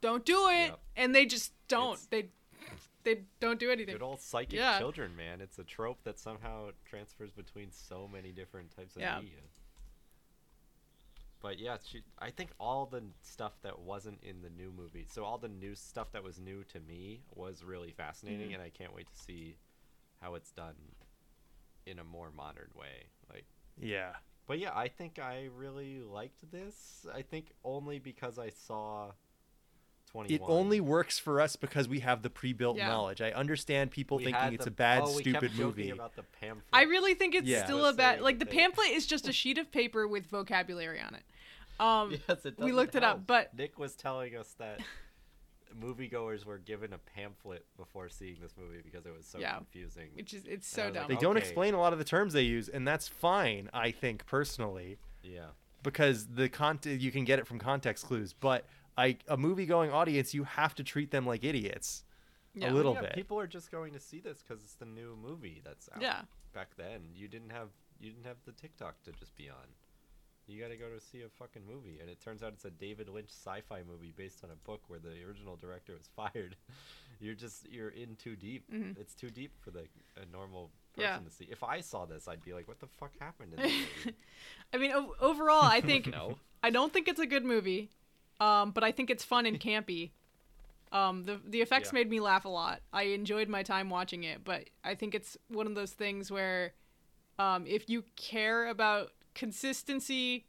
don't 0.00 0.24
do 0.24 0.48
it," 0.48 0.66
Yep. 0.68 0.80
and 0.96 1.14
they 1.14 1.26
just 1.26 1.52
don't. 1.68 1.92
It's- 1.94 2.06
they 2.10 2.28
they 3.04 3.22
don't 3.40 3.58
do 3.58 3.70
anything. 3.70 3.94
Good 3.94 4.02
old 4.02 4.20
psychic 4.20 4.52
Yeah. 4.54 4.78
children, 4.78 5.16
man. 5.16 5.40
It's 5.40 5.58
a 5.58 5.64
trope 5.64 6.02
that 6.04 6.18
somehow 6.20 6.70
transfers 6.84 7.32
between 7.32 7.72
so 7.72 8.06
many 8.12 8.30
different 8.30 8.70
types 8.76 8.94
of 8.94 9.02
Yeah. 9.02 9.18
media. 9.20 9.38
But 11.42 11.58
yeah, 11.58 11.76
she, 11.84 12.02
I 12.20 12.30
think 12.30 12.50
all 12.60 12.86
the 12.86 13.02
stuff 13.20 13.60
that 13.62 13.80
wasn't 13.80 14.22
in 14.22 14.42
the 14.42 14.48
new 14.48 14.70
movie, 14.70 15.04
so 15.10 15.24
all 15.24 15.38
the 15.38 15.48
new 15.48 15.74
stuff 15.74 16.12
that 16.12 16.22
was 16.22 16.38
new 16.38 16.62
to 16.72 16.78
me 16.80 17.24
was 17.34 17.64
really 17.64 17.90
fascinating, 17.90 18.50
Mhm. 18.50 18.54
and 18.54 18.62
I 18.62 18.70
can't 18.70 18.94
wait 18.94 19.08
to 19.08 19.16
see 19.16 19.58
how 20.20 20.36
it's 20.36 20.52
done 20.52 20.76
in 21.84 21.98
a 21.98 22.04
more 22.04 22.30
modern 22.30 22.70
way. 22.74 23.10
Like, 23.28 23.46
Yeah. 23.76 24.14
but 24.46 24.60
yeah, 24.60 24.70
I 24.76 24.86
think 24.86 25.18
I 25.18 25.46
really 25.46 26.00
liked 26.00 26.48
this. 26.52 27.04
I 27.12 27.22
think 27.22 27.52
only 27.64 27.98
because 27.98 28.38
I 28.38 28.48
saw 28.50 29.12
twenty. 30.12 30.34
It 30.34 30.42
only 30.44 30.80
works 30.80 31.18
for 31.18 31.40
us 31.40 31.56
because 31.56 31.88
we 31.88 32.00
have 32.00 32.22
the 32.22 32.30
pre-built 32.30 32.76
Yeah. 32.76 32.88
knowledge. 32.88 33.20
I 33.20 33.30
understand 33.32 33.90
people 33.90 34.18
We 34.18 34.24
thinking 34.24 34.52
it's 34.54 34.64
the- 34.64 34.70
a 34.70 34.74
bad, 34.74 35.02
oh, 35.04 35.14
we 35.16 35.22
stupid 35.22 35.40
kept 35.50 35.56
movie. 35.58 35.90
About 35.90 36.14
the 36.16 36.22
pamphlet. 36.22 36.64
I 36.72 36.82
really 36.82 37.14
think 37.14 37.34
it's 37.34 37.46
Yeah. 37.48 37.64
still 37.64 37.84
a 37.86 37.92
bad. 37.92 38.20
Like 38.20 38.38
the 38.38 38.46
pamphlet 38.46 38.90
is 38.90 39.06
just 39.06 39.26
a 39.28 39.32
sheet 39.40 39.58
of 39.58 39.70
paper 39.72 40.06
with 40.06 40.26
vocabulary 40.26 41.00
on 41.00 41.14
it. 41.14 41.22
Um, 41.80 42.12
Yes, 42.12 42.44
it 42.44 42.58
we 42.58 42.66
doesn't 42.66 42.76
looked 42.76 42.94
it 42.94 43.02
up, 43.02 43.26
but- 43.26 43.52
Nick 43.56 43.76
was 43.78 43.96
telling 43.96 44.36
us 44.36 44.52
that 44.58 44.78
moviegoers 45.80 46.44
were 46.44 46.58
given 46.58 46.92
a 46.92 46.98
pamphlet 46.98 47.64
before 47.76 48.08
seeing 48.08 48.36
this 48.40 48.52
movie 48.58 48.80
because 48.84 49.06
it 49.06 49.12
was 49.16 49.26
so 49.26 49.38
Yeah. 49.38 49.56
confusing. 49.56 50.10
which 50.14 50.34
is 50.34 50.44
it's 50.46 50.68
so 50.68 50.90
dumb. 50.90 51.04
like, 51.04 51.08
they 51.08 51.16
don't 51.16 51.36
explain 51.38 51.74
a 51.74 51.80
lot 51.80 51.92
of 51.92 51.98
the 51.98 52.04
terms 52.04 52.34
they 52.34 52.42
use, 52.42 52.68
and 52.68 52.86
that's 52.86 53.08
fine, 53.08 53.70
I 53.72 53.90
think 53.90 54.26
personally, 54.26 54.98
Yeah, 55.22 55.46
because 55.82 56.26
the 56.28 56.48
content 56.48 57.00
you 57.00 57.10
can 57.10 57.24
get 57.24 57.38
it 57.38 57.46
from 57.46 57.58
context 57.58 58.04
clues. 58.04 58.32
But 58.34 58.66
I, 58.96 59.16
a 59.28 59.36
movie-going 59.36 59.90
audience, 59.90 60.34
you 60.34 60.44
have 60.44 60.74
to 60.76 60.84
treat 60.84 61.10
them 61.10 61.26
like 61.26 61.44
idiots. 61.44 62.04
Yeah. 62.54 62.70
a 62.70 62.72
little 62.74 62.92
yeah, 62.94 63.00
bit. 63.02 63.14
People 63.14 63.38
are 63.40 63.46
just 63.46 63.70
going 63.70 63.94
to 63.94 64.00
see 64.00 64.20
this 64.20 64.42
because 64.46 64.62
it's 64.62 64.74
the 64.74 64.84
new 64.84 65.16
movie 65.22 65.62
that's 65.64 65.88
out. 65.94 66.02
Yeah. 66.02 66.20
Back 66.52 66.68
then, 66.76 67.00
you 67.14 67.26
didn't 67.26 67.48
have 67.50 67.68
you 67.98 68.10
didn't 68.10 68.26
have 68.26 68.36
the 68.44 68.52
TikTok 68.52 69.02
to 69.04 69.12
just 69.12 69.34
be 69.36 69.48
on. 69.48 69.68
You 70.46 70.60
got 70.60 70.68
to 70.68 70.76
go 70.76 70.90
to 70.90 71.00
see 71.00 71.22
a 71.22 71.28
fucking 71.38 71.62
movie, 71.66 71.98
and 72.00 72.10
it 72.10 72.20
turns 72.20 72.42
out 72.42 72.52
it's 72.52 72.64
a 72.66 72.70
David 72.70 73.08
Lynch 73.08 73.30
sci-fi 73.30 73.82
movie 73.88 74.12
based 74.14 74.42
on 74.44 74.50
a 74.50 74.56
book 74.68 74.82
where 74.88 74.98
the 74.98 75.24
original 75.26 75.56
director 75.56 75.94
was 75.94 76.10
fired. 76.16 76.56
you're 77.20 77.34
just 77.34 77.66
you're 77.70 77.88
in 77.88 78.16
too 78.16 78.36
deep. 78.36 78.64
Mhm. 78.70 78.98
It's 78.98 79.14
too 79.14 79.30
deep 79.30 79.52
for 79.62 79.70
the 79.70 79.84
a 80.20 80.26
normal 80.30 80.70
person 80.94 81.10
Yeah. 81.10 81.18
to 81.26 81.30
see. 81.34 81.46
If 81.50 81.62
I 81.62 81.80
saw 81.80 82.04
this, 82.04 82.28
I'd 82.28 82.44
be 82.44 82.52
like, 82.52 82.68
"What 82.68 82.80
the 82.80 82.86
fuck 82.88 83.12
happened?" 83.18 83.54
In 83.54 83.62
this 83.62 83.72
movie? 84.04 84.16
I 84.74 84.76
mean, 84.76 84.92
o- 84.92 85.14
overall, 85.20 85.62
I 85.64 85.80
think 85.80 86.06
no. 86.12 86.36
I 86.62 86.68
don't 86.68 86.92
think 86.92 87.08
it's 87.08 87.20
a 87.20 87.26
good 87.26 87.44
movie, 87.46 87.88
um, 88.42 88.70
but 88.72 88.82
I 88.84 88.92
think 88.92 89.10
it's 89.10 89.24
fun 89.24 89.46
and 89.46 89.58
campy. 89.60 90.10
Um, 90.90 91.24
the 91.24 91.40
the 91.46 91.62
effects 91.62 91.88
Yeah. 91.90 92.00
made 92.00 92.10
me 92.10 92.20
laugh 92.20 92.44
a 92.44 92.48
lot. 92.50 92.80
I 92.92 93.04
enjoyed 93.04 93.48
my 93.48 93.62
time 93.62 93.88
watching 93.88 94.24
it, 94.24 94.44
but 94.44 94.68
I 94.84 94.94
think 94.94 95.14
it's 95.14 95.36
one 95.48 95.66
of 95.66 95.74
those 95.74 95.92
things 95.92 96.30
where, 96.30 96.74
um, 97.38 97.66
if 97.66 97.88
you 97.88 98.04
care 98.16 98.68
about 98.68 99.12
consistency 99.34 100.46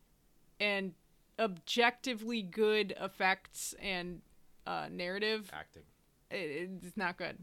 and 0.60 0.94
objectively 1.40 2.42
good 2.42 2.94
effects 3.00 3.74
and 3.82 4.22
uh, 4.68 4.88
narrative, 4.92 5.50
acting. 5.54 5.84
it, 6.32 6.70
it's 6.84 6.98
not 6.98 7.18
good. 7.18 7.38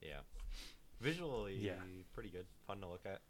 Yeah. 0.00 0.20
Visually, 1.00 1.56
Yeah. 1.56 1.74
pretty 2.12 2.30
good. 2.30 2.46
Fun 2.66 2.80
to 2.80 2.88
look 2.88 3.06
at. 3.06 3.20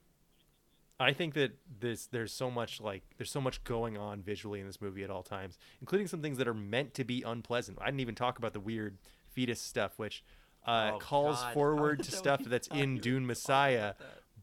I 1.00 1.12
think 1.12 1.34
that 1.34 1.52
this 1.80 2.06
there's 2.06 2.32
so 2.32 2.50
much 2.50 2.80
like 2.80 3.02
there's 3.18 3.30
so 3.30 3.40
much 3.40 3.64
going 3.64 3.96
on 3.98 4.22
visually 4.22 4.60
in 4.60 4.66
this 4.66 4.80
movie 4.80 5.02
at 5.02 5.10
all 5.10 5.22
times, 5.22 5.58
including 5.80 6.06
some 6.06 6.22
things 6.22 6.38
that 6.38 6.46
are 6.46 6.54
meant 6.54 6.94
to 6.94 7.04
be 7.04 7.22
unpleasant. 7.22 7.78
I 7.80 7.86
didn't 7.86 8.00
even 8.00 8.14
talk 8.14 8.38
about 8.38 8.52
the 8.52 8.60
weird 8.60 8.98
fetus 9.32 9.60
stuff, 9.60 9.92
which 9.98 10.22
uh, 10.66 10.92
Oh, 10.94 10.98
calls 10.98 11.40
God. 11.40 11.54
forward 11.54 12.02
to 12.04 12.12
stuff 12.12 12.42
that's 12.44 12.68
in 12.68 12.98
Dune 12.98 13.26
Messiah. 13.26 13.94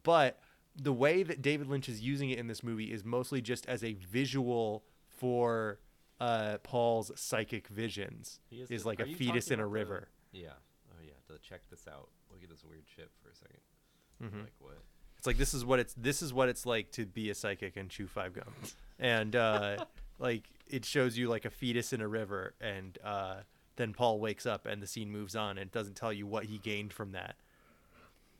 But 0.02 0.38
the 0.76 0.92
way 0.92 1.22
that 1.22 1.40
David 1.40 1.66
Lynch 1.66 1.88
is 1.88 2.00
using 2.02 2.30
it 2.30 2.38
in 2.38 2.46
this 2.46 2.62
movie 2.62 2.92
is 2.92 3.04
mostly 3.04 3.40
just 3.40 3.66
as 3.66 3.82
a 3.82 3.94
visual 3.94 4.84
for 5.18 5.78
uh, 6.20 6.58
Paul's 6.62 7.10
psychic 7.18 7.68
visions. 7.68 8.40
He 8.50 8.60
Is 8.60 8.68
the- 8.82 8.88
like 8.88 9.00
a 9.00 9.06
fetus 9.06 9.50
in 9.50 9.60
a 9.60 9.62
about 9.62 9.68
the- 9.72 9.78
river. 9.78 10.08
Yeah. 10.32 10.48
Oh 10.90 11.00
yeah. 11.02 11.12
To 11.34 11.38
check 11.40 11.62
this 11.70 11.86
out. 11.88 12.10
Look 12.30 12.42
at 12.42 12.50
this 12.50 12.64
weird 12.64 12.84
shit 12.94 13.10
for 13.22 13.30
a 13.30 13.32
2nd 13.32 14.30
Mhm. 14.30 14.42
Like 14.42 14.52
what? 14.58 14.78
It's 15.20 15.26
like 15.26 15.36
this 15.36 15.52
is 15.52 15.66
what 15.66 15.78
it's 15.78 15.92
this 15.98 16.22
is 16.22 16.32
what 16.32 16.48
it's 16.48 16.64
like 16.64 16.92
to 16.92 17.04
be 17.04 17.28
a 17.28 17.34
psychic 17.34 17.76
and 17.76 17.90
chew 17.90 18.06
five 18.06 18.32
gum, 18.32 18.54
and 18.98 19.36
uh, 19.36 19.84
like 20.18 20.44
it 20.66 20.86
shows 20.86 21.18
you 21.18 21.28
like 21.28 21.44
a 21.44 21.50
fetus 21.50 21.92
in 21.92 22.00
a 22.00 22.08
river, 22.08 22.54
and 22.58 22.96
uh, 23.04 23.40
then 23.76 23.92
Paul 23.92 24.18
wakes 24.18 24.46
up 24.46 24.64
and 24.64 24.82
the 24.82 24.86
scene 24.86 25.10
moves 25.10 25.36
on, 25.36 25.58
and 25.58 25.66
it 25.68 25.72
doesn't 25.72 25.94
tell 25.94 26.10
you 26.10 26.26
what 26.26 26.44
he 26.44 26.56
gained 26.56 26.94
from 26.94 27.12
that. 27.12 27.36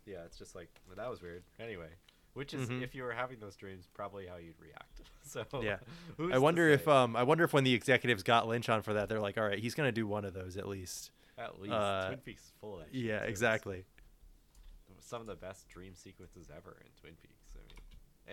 Yeah. 0.07 0.25
It's 0.25 0.39
just 0.39 0.55
like 0.55 0.71
well, 0.87 0.97
that 0.97 1.11
was 1.11 1.21
weird. 1.21 1.43
Anyway, 1.61 1.89
which 2.33 2.55
is 2.55 2.71
Mhm. 2.71 2.81
if 2.81 2.95
you 2.95 3.03
were 3.03 3.13
having 3.13 3.41
those 3.41 3.57
dreams, 3.57 3.87
probably 3.93 4.27
how 4.27 4.37
you'd 4.37 4.59
react. 4.59 5.03
so 5.23 5.45
Yeah. 5.61 5.81
I 6.33 6.39
wonder 6.39 6.67
if 6.71 6.89
um 6.89 7.15
I 7.15 7.25
wonder 7.25 7.45
if 7.45 7.53
when 7.53 7.65
the 7.65 7.75
executives 7.75 8.23
got 8.23 8.49
Lynch 8.49 8.71
on 8.71 8.81
for 8.81 8.95
that, 8.95 9.11
they're 9.11 9.21
like, 9.21 9.37
all 9.37 9.45
right, 9.45 9.59
he's 9.59 9.75
gonna 9.75 9.93
do 9.93 10.07
one 10.07 10.25
of 10.25 10.33
those 10.33 10.57
at 10.57 10.67
least. 10.67 11.11
at 11.37 11.61
least 11.61 11.75
uh, 11.75 12.07
Twin 12.07 12.21
Peaks 12.21 12.53
full 12.59 12.81
of. 12.81 12.87
Yeah, 12.91 13.19
exactly. 13.25 13.85
Some 15.11 15.21
of 15.21 15.27
the 15.27 15.35
best 15.35 15.69
dream 15.69 15.97
sequences 15.97 16.49
ever 16.57 16.77
in 16.85 16.91
Twin 17.01 17.15
Peaks. 17.21 17.51
I 17.57 17.59
mean, 17.67 17.83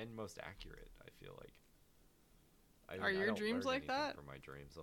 and 0.08 0.16
most 0.16 0.38
accurate. 0.44 0.92
I 1.02 1.10
feel 1.20 1.34
like. 1.42 1.54
I, 2.88 3.04
Are 3.04 3.08
I 3.10 3.12
your 3.14 3.32
dreams 3.34 3.66
like 3.66 3.88
that? 3.88 4.16
From 4.16 4.28
my 4.28 4.38
dreams. 4.38 4.78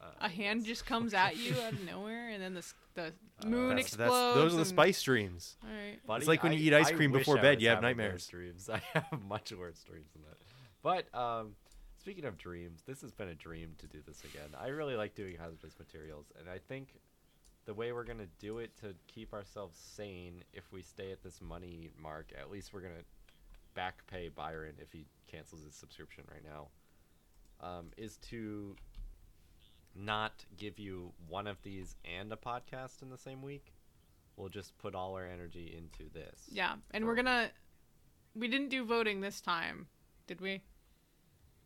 Uh, 0.00 0.06
A 0.22 0.28
hand 0.30 0.60
yes. 0.60 0.68
just 0.68 0.86
comes 0.86 1.12
at 1.24 1.36
you 1.36 1.54
out 1.60 1.74
of 1.74 1.84
nowhere, 1.84 2.30
and 2.30 2.42
then 2.42 2.54
the 2.54 2.58
s- 2.60 2.72
the 2.94 3.12
Uh, 3.42 3.46
moon 3.46 3.76
That's, 3.76 3.88
explodes. 3.88 4.10
that's 4.10 4.34
those 4.36 4.54
are 4.54 4.56
the 4.56 4.64
spice 4.64 5.02
dreams. 5.02 5.56
All 5.62 5.68
right. 5.68 5.98
Buddy, 6.06 6.24
like 6.24 6.42
when 6.42 6.52
you 6.52 6.58
I- 6.58 6.62
eat 6.62 6.72
ice 6.72 6.90
cream 6.92 7.12
before 7.12 7.36
bed, 7.36 7.60
you 7.60 7.68
have 7.68 7.82
nightmares. 7.82 8.26
Dreams. 8.26 8.70
I 8.72 8.80
have 8.94 9.20
much 9.28 9.52
worse 9.52 9.82
dreams 9.82 10.08
than 10.14 10.22
that. 10.22 10.38
But 10.82 11.14
um, 11.14 11.56
speaking 11.98 12.24
of 12.24 12.38
dreams, 12.38 12.82
this 12.86 13.02
has 13.02 13.12
been 13.12 13.28
a 13.28 13.34
dream 13.34 13.74
to 13.78 13.86
do 13.86 14.00
this 14.06 14.24
again. 14.24 14.48
I 14.58 14.68
really 14.68 14.96
like 14.96 15.14
doing 15.14 15.36
hazardous 15.38 15.78
materials, 15.78 16.32
and 16.40 16.48
I 16.48 16.56
think 16.58 16.88
the 17.66 17.74
way 17.74 17.92
we're 17.92 18.04
gonna 18.04 18.28
do 18.38 18.58
it 18.58 18.76
to 18.78 18.94
keep 19.06 19.32
ourselves 19.32 19.78
sane, 19.78 20.42
if 20.52 20.72
we 20.72 20.82
stay 20.82 21.12
at 21.12 21.22
this 21.22 21.40
money 21.40 21.90
mark, 22.00 22.32
at 22.38 22.50
least 22.50 22.72
we're 22.72 22.80
gonna 22.80 23.04
back 23.74 24.06
pay 24.06 24.28
Byron 24.28 24.74
if 24.78 24.92
he 24.92 25.06
cancels 25.26 25.64
his 25.64 25.74
subscription 25.74 26.24
right 26.30 26.44
now. 26.44 26.68
Um, 27.60 27.90
is 27.96 28.18
to 28.28 28.76
not 29.94 30.44
give 30.56 30.78
you 30.78 31.12
one 31.28 31.46
of 31.46 31.62
these 31.62 31.96
and 32.04 32.32
a 32.32 32.36
podcast 32.36 33.02
in 33.02 33.10
the 33.10 33.18
same 33.18 33.42
week. 33.42 33.72
We'll 34.36 34.48
just 34.48 34.76
put 34.78 34.94
all 34.94 35.14
our 35.14 35.26
energy 35.26 35.74
into 35.76 36.12
this. 36.12 36.40
Yeah, 36.50 36.74
and 36.90 37.04
we're 37.04 37.14
gonna. 37.14 37.50
We 38.34 38.48
didn't 38.48 38.68
do 38.68 38.84
voting 38.84 39.20
this 39.20 39.40
time, 39.40 39.86
did 40.26 40.40
we? 40.40 40.62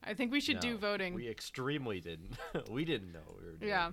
I 0.05 0.15
think 0.15 0.31
we 0.31 0.41
should 0.41 0.61
do 0.61 0.77
voting. 0.77 1.15
We 1.15 1.29
extremely 1.29 2.01
didn't. 2.01 2.37
we 2.71 2.85
didn't 2.85 3.13
know 3.13 3.37
we 3.41 3.47
were 3.47 3.57
doing. 3.57 3.71
yeah. 3.71 3.91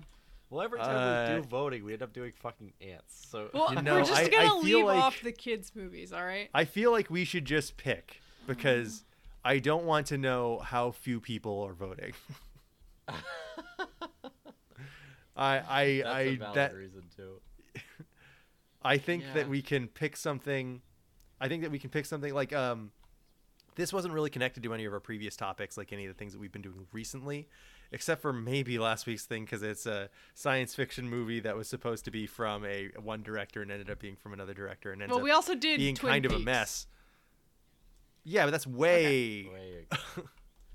Well, 0.49 0.61
every 0.61 0.79
time 0.79 0.89
we 1.29 1.33
Uh, 1.33 1.41
do 1.41 1.47
voting, 1.47 1.83
we 1.83 1.93
end 1.93 2.03
up 2.03 2.13
doing 2.13 2.31
fucking 2.39 2.73
ants. 2.81 3.27
So 3.29 3.49
Well, 3.53 3.73
You 3.73 3.81
know, 3.81 3.95
we're 3.95 4.03
just 4.05 4.31
gonna 4.31 4.43
I 4.43 4.47
feel 4.49 4.61
leave 4.79 4.85
like- 4.85 5.03
off 5.03 5.21
the 5.21 5.31
kids' 5.31 5.71
movies, 5.75 6.13
all 6.13 6.23
right? 6.25 6.49
I 6.53 6.65
feel 6.65 6.91
like 6.91 7.09
we 7.09 7.25
should 7.25 7.45
just 7.45 7.77
pick 7.77 8.21
because 8.47 9.03
I 9.43 9.59
don't 9.59 9.85
want 9.85 10.07
to 10.07 10.17
know 10.17 10.59
how 10.59 10.91
few 10.91 11.19
people 11.19 11.61
are 11.63 11.73
voting. 11.73 12.13
I 15.37 15.57
I 15.59 16.01
that's 16.03 16.07
I 16.07 16.21
a 16.21 16.35
valid 16.37 16.55
that 16.55 16.73
reason 16.75 17.03
too. 17.15 17.41
I 18.83 18.97
think 18.97 19.23
Yeah. 19.23 19.33
that 19.33 19.49
we 19.49 19.61
can 19.61 19.87
pick 19.87 20.15
something. 20.15 20.81
I 21.41 21.47
think 21.49 21.63
that 21.63 21.71
we 21.71 21.79
can 21.79 21.89
pick 21.89 22.05
something 22.05 22.33
like 22.33 22.53
um, 22.53 22.91
this 23.75 23.91
wasn't 23.93 24.13
really 24.13 24.29
connected 24.29 24.63
to 24.63 24.73
any 24.73 24.85
of 24.85 24.93
our 24.93 24.99
previous 24.99 25.35
topics, 25.35 25.77
like 25.77 25.91
any 25.93 26.05
of 26.05 26.13
the 26.13 26.17
things 26.17 26.33
that 26.33 26.39
we've 26.39 26.51
been 26.51 26.61
doing 26.61 26.87
recently, 26.91 27.47
except 27.91 28.21
for 28.21 28.31
maybe 28.33 28.79
last 28.79 29.05
week's 29.05 29.25
thing 29.25 29.43
because 29.45 29.61
it's 29.63 29.85
a 29.85 30.09
science 30.33 30.73
fiction 30.73 31.09
movie 31.09 31.39
that 31.41 31.55
was 31.55 31.67
supposed 31.67 32.05
to 32.05 32.11
be 32.11 32.25
from 32.25 32.65
a 32.65 32.89
one 33.01 33.21
director 33.23 33.61
and 33.61 33.71
ended 33.71 33.89
up 33.89 33.99
being 33.99 34.15
from 34.15 34.33
another 34.33 34.53
director 34.53 34.91
and 34.91 35.01
ended 35.01 35.11
Well, 35.11 35.19
up 35.19 35.23
we 35.23 35.31
also 35.31 35.55
did 35.55 35.77
being 35.79 35.95
Twin 35.95 36.11
kind 36.13 36.25
of 36.25 36.33
a 36.33 36.39
mess. 36.39 36.87
Yeah, 38.23 38.45
but 38.45 38.51
that's 38.51 38.65
way. 38.67 39.49
Way 39.51 39.87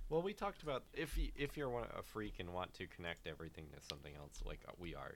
Well, 0.09 0.23
we 0.23 0.33
talked 0.33 0.65
about 0.65 0.83
if 0.93 1.17
you, 1.17 1.29
if 1.37 1.57
you're 1.57 1.69
one, 1.71 1.87
a 1.97 2.03
freak 2.03 2.35
and 2.41 2.53
want 2.53 2.75
to 2.75 2.87
connect 2.89 3.29
everything 3.29 3.67
to 3.73 3.81
something 3.89 4.13
else, 4.17 4.43
like 4.45 4.59
uh, 4.69 4.73
we 4.77 4.93
are. 4.97 5.15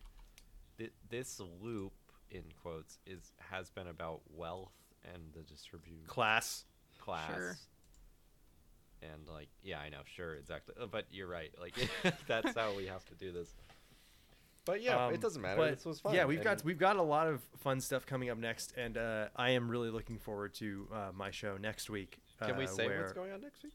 Th- 0.79 0.93
this 1.11 1.41
loop, 1.61 1.93
in 2.31 2.45
quotes, 2.63 3.01
is 3.05 3.33
has 3.51 3.71
been 3.71 3.89
about 3.89 4.21
wealth 4.33 4.73
and 5.13 5.21
the 5.33 5.41
distribution 5.43 6.07
Class. 6.07 6.65
class. 7.01 7.29
Sure. 7.35 7.57
And 9.13 9.29
like, 9.29 9.49
yeah, 9.63 9.81
I 9.81 9.89
know, 9.91 10.01
sure, 10.05 10.35
exactly. 10.35 10.75
Uh, 10.81 10.87
But 10.87 11.07
you're 11.11 11.27
right. 11.29 11.53
Like, 11.61 11.75
that's 12.27 12.57
how 12.57 12.75
we 12.75 12.87
have 12.87 13.05
to 13.07 13.15
do 13.15 13.33
this. 13.33 13.55
But 14.65 14.81
yeah, 14.83 15.07
Um, 15.07 15.15
it 15.15 15.21
doesn't 15.21 15.43
matter. 15.43 15.71
this 15.75 15.85
was 15.85 16.01
fun. 16.01 16.15
Yeah, 16.15 16.25
we've 16.25 16.43
got 16.43 16.65
we've 16.65 16.79
got 16.79 16.97
a 16.97 17.03
lot 17.03 17.27
of 17.27 17.43
fun 17.59 17.81
stuff 17.81 18.07
coming 18.07 18.31
up 18.31 18.39
next, 18.39 18.73
and 18.79 18.97
uh, 18.97 19.27
I 19.37 19.51
am 19.51 19.71
really 19.71 19.91
looking 19.91 20.19
forward 20.19 20.55
to 20.55 20.89
uh, 20.93 20.97
my 21.15 21.31
show 21.31 21.59
next 21.59 21.91
week. 21.91 22.19
Can 22.43 22.57
we 22.57 22.65
uh, 22.65 22.69
say 22.69 22.87
where- 22.87 23.01
what's 23.01 23.13
going 23.13 23.31
on 23.33 23.41
next 23.43 23.63
week? 23.63 23.75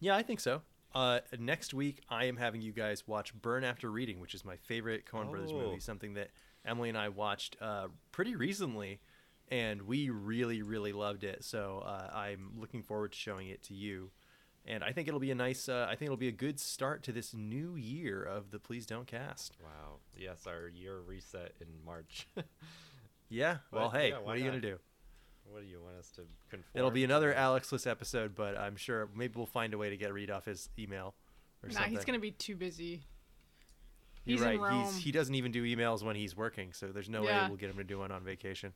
Yeah, 0.00 0.14
I 0.16 0.22
think 0.22 0.38
so. 0.40 0.62
Uh, 0.94 1.20
next 1.38 1.74
week, 1.74 2.02
I 2.08 2.24
am 2.26 2.36
having 2.36 2.62
you 2.62 2.72
guys 2.72 3.06
watch 3.06 3.34
Burn 3.34 3.62
After 3.64 3.90
Reading, 3.90 4.20
which 4.20 4.32
is 4.34 4.44
my 4.44 4.56
favorite 4.56 5.04
Coen 5.06 5.28
Brothers 5.30 5.50
Oh. 5.52 5.58
movie. 5.58 5.80
Something 5.80 6.14
that 6.14 6.30
Emily 6.64 6.88
and 6.88 6.96
I 6.96 7.08
watched 7.08 7.56
uh, 7.60 7.88
pretty 8.12 8.36
recently, 8.36 9.00
and 9.48 9.82
we 9.82 10.08
really, 10.08 10.62
really 10.62 10.92
loved 10.92 11.24
it. 11.24 11.42
So 11.44 11.82
uh, 11.84 12.10
I'm 12.14 12.52
looking 12.58 12.82
forward 12.84 13.10
to 13.12 13.18
showing 13.18 13.48
it 13.48 13.62
to 13.64 13.74
you. 13.74 14.10
And 14.66 14.84
I 14.84 14.92
think 14.92 15.08
it'll 15.08 15.20
be 15.20 15.30
a 15.30 15.34
nice. 15.34 15.68
Uh, 15.68 15.86
I 15.88 15.94
think 15.96 16.02
it'll 16.08 16.16
be 16.18 16.28
a 16.28 16.32
good 16.32 16.60
start 16.60 17.02
to 17.04 17.12
this 17.12 17.32
new 17.32 17.74
year 17.76 18.22
of 18.22 18.50
the 18.50 18.58
Please 18.58 18.84
Don't 18.84 19.06
Cast. 19.06 19.56
Wow. 19.62 19.96
Yes, 20.16 20.46
our 20.46 20.68
year 20.68 20.98
reset 21.00 21.52
in 21.60 21.66
March. 21.84 22.26
Yeah. 23.30 23.58
Well, 23.70 23.90
But, 23.90 24.00
hey, 24.00 24.08
yeah, 24.08 24.18
what 24.20 24.36
are 24.36 24.38
you 24.38 24.46
gonna 24.46 24.58
do? 24.60 24.78
what 25.50 25.60
do 25.62 25.66
you 25.68 25.80
want 25.82 25.96
us 25.98 26.10
to 26.12 26.22
conform? 26.48 26.70
It'll 26.74 26.90
be 26.90 27.04
another? 27.04 27.34
Alexless 27.34 27.86
episode, 27.86 28.34
but 28.34 28.56
I'm 28.56 28.76
sure 28.76 29.08
maybe 29.14 29.34
we'll 29.36 29.44
find 29.44 29.74
a 29.74 29.78
way 29.78 29.90
to 29.90 29.98
get 29.98 30.14
read 30.14 30.30
off 30.30 30.46
his 30.46 30.70
email 30.78 31.14
or 31.62 31.68
Nah, 31.68 31.74
something. 31.74 31.92
he's 31.92 32.04
gonna 32.06 32.18
be 32.18 32.30
too 32.30 32.56
busy. 32.56 33.02
You're 34.24 34.36
he's 34.38 34.40
in 34.42 34.46
right. 34.48 34.60
Rome. 34.60 34.84
He's, 34.84 34.96
he 34.96 35.12
doesn't 35.12 35.34
even 35.34 35.52
do 35.52 35.62
emails 35.64 36.02
when 36.02 36.16
he's 36.16 36.36
working, 36.36 36.72
so 36.72 36.88
there's 36.88 37.08
no 37.10 37.22
way 37.22 37.34
we'll 37.48 37.56
get 37.58 37.68
him 37.70 37.76
to 37.76 37.84
do 37.84 37.98
one 37.98 38.10
on 38.10 38.24
vacation. 38.24 38.72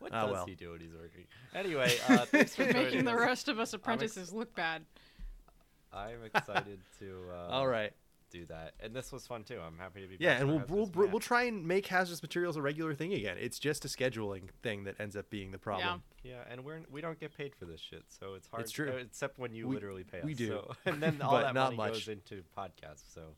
What 0.00 0.12
Ah, 0.12 0.22
does 0.26 0.32
well. 0.32 0.46
he 0.46 0.54
do 0.56 0.72
when 0.72 0.80
he's 0.80 0.92
working? 0.94 1.26
Anyway, 1.54 1.94
uh, 2.08 2.18
thanks 2.26 2.56
for 2.56 2.64
Making 2.64 3.04
the 3.04 3.12
us. 3.14 3.20
rest 3.20 3.48
of 3.48 3.58
us 3.60 3.72
apprentices 3.74 4.32
look 4.32 4.54
bad. 4.56 4.84
I'm 5.92 6.24
excited 6.24 6.80
to 7.00 7.22
uh, 7.32 7.48
All 7.50 7.66
right. 7.66 7.92
do 8.30 8.46
that, 8.46 8.74
and 8.80 8.94
this 8.94 9.10
was 9.12 9.26
fun 9.26 9.42
too. 9.44 9.58
I'm 9.60 9.76
happy 9.76 10.00
to 10.02 10.06
be. 10.06 10.16
Yeah, 10.20 10.38
and 10.38 10.48
we'll 10.48 10.62
we'll, 10.68 10.86
we'll 10.94 11.08
we'll 11.08 11.20
try 11.20 11.42
and 11.44 11.66
make 11.66 11.86
hazardous 11.88 12.22
materials 12.22 12.56
a 12.56 12.62
regular 12.62 12.94
thing 12.94 13.12
again. 13.12 13.36
It's 13.40 13.58
just 13.58 13.84
a 13.84 13.88
scheduling 13.88 14.50
thing 14.62 14.84
that 14.84 14.94
ends 15.00 15.16
up 15.16 15.28
being 15.30 15.50
the 15.50 15.58
problem. 15.58 16.02
Yeah, 16.22 16.32
yeah 16.32 16.42
and 16.50 16.64
we're 16.64 16.80
we 16.90 17.00
don't 17.00 17.18
get 17.18 17.36
paid 17.36 17.54
for 17.56 17.64
this 17.64 17.80
shit, 17.80 18.04
so 18.08 18.34
it's 18.34 18.46
hard. 18.48 18.62
It's 18.62 18.70
true. 18.72 18.88
uh, 18.90 18.96
except 18.98 19.38
when 19.38 19.52
you 19.52 19.66
We- 19.66 19.74
literally 19.74 20.04
pay 20.04 20.20
us. 20.20 20.24
we 20.24 20.34
do. 20.34 20.48
so- 20.48 20.72
and 20.86 21.02
then 21.02 21.20
all 21.20 21.32
But 21.32 21.42
that 21.42 21.54
not 21.54 21.74
money 21.74 21.90
much. 21.90 22.06
goes 22.06 22.08
into 22.08 22.42
podcasts. 22.56 23.12
So 23.12 23.34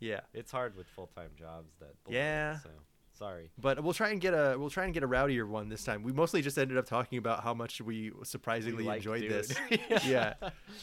Yeah. 0.00 0.20
it's 0.34 0.50
hard 0.50 0.76
with 0.76 0.88
full 0.88 1.06
time 1.14 1.30
jobs. 1.38 1.72
That 1.78 1.94
blow 2.04 2.12
Yeah. 2.14 2.58
So 2.58 2.70
sorry. 3.14 3.50
But 3.60 3.82
we'll 3.82 3.94
try 3.94 4.10
and 4.10 4.20
get 4.20 4.34
a 4.34 4.56
we'll 4.58 4.70
try 4.70 4.84
and 4.84 4.94
get 4.94 5.02
a 5.02 5.08
rowdier 5.08 5.48
one 5.48 5.68
this 5.68 5.84
time. 5.84 6.02
We 6.02 6.12
mostly 6.12 6.42
just 6.42 6.58
ended 6.58 6.76
up 6.76 6.86
talking 6.86 7.18
about 7.18 7.42
how 7.42 7.54
much 7.54 7.80
we 7.80 8.12
surprisingly 8.22 8.84
like 8.84 8.98
enjoyed 8.98 9.22
Dune. 9.22 9.30
this. 9.30 9.54
yeah. 10.06 10.34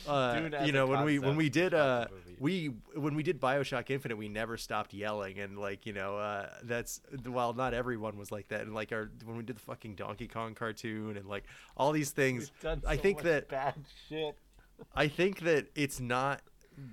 Uh, 0.08 0.50
you 0.64 0.72
know 0.72 0.88
when 0.88 1.04
we 1.04 1.20
when 1.20 1.36
we 1.36 1.50
did 1.50 1.74
uh 1.74 2.08
we 2.40 2.72
when 2.96 3.16
we 3.16 3.24
did 3.24 3.40
BioShock 3.40 3.90
Infinite 3.90 4.18
we 4.18 4.30
never 4.30 4.58
stopped 4.58 4.94
yelling 4.94 5.40
and 5.40 5.58
like 5.58 5.86
you 5.86 5.94
know 5.94 6.18
uh 6.18 6.50
that's 6.64 7.02
while 7.26 7.54
not 7.54 7.74
everyone 7.74 8.18
was 8.18 8.32
like 8.32 8.48
that 8.50 8.62
and 8.62 8.74
like 8.74 8.92
our 8.92 9.12
when 9.26 9.38
we 9.38 9.44
did 9.44 9.56
the 9.56 9.62
fucking 9.62 9.96
Donkey 9.96 10.28
Kong 10.28 10.56
cartoon 10.56 11.18
and 11.18 11.28
like 11.28 11.44
all 11.78 11.92
these 11.92 12.12
things 12.12 12.52
done 12.62 12.82
I 12.88 12.96
think 12.96 13.22
that 13.24 13.50
bad 13.50 13.76
shit. 14.10 14.36
I 14.96 15.08
think 15.08 15.42
that 15.42 15.68
it's 15.76 16.00
not 16.00 16.42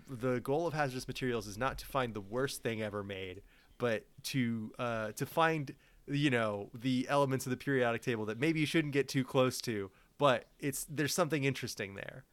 the 0.08 0.40
goal 0.40 0.66
of 0.66 0.74
hazardous 0.74 1.06
materials 1.06 1.46
is 1.46 1.58
not 1.58 1.78
to 1.78 1.86
find 1.86 2.14
the 2.14 2.20
worst 2.20 2.62
thing 2.62 2.82
ever 2.82 3.02
made, 3.02 3.42
but 3.78 4.04
to 4.24 4.72
uh, 4.78 5.12
to 5.12 5.24
find 5.26 5.72
you 6.06 6.30
know 6.30 6.70
the 6.74 7.06
elements 7.08 7.46
of 7.46 7.50
the 7.50 7.56
periodic 7.56 8.02
table 8.02 8.24
that 8.26 8.38
maybe 8.38 8.60
you 8.60 8.66
shouldn't 8.66 8.92
get 8.92 9.08
too 9.08 9.24
close 9.24 9.60
to, 9.62 9.90
but 10.18 10.46
it's 10.58 10.86
there's 10.90 11.14
something 11.14 11.44
interesting 11.44 11.94
there. 11.94 12.24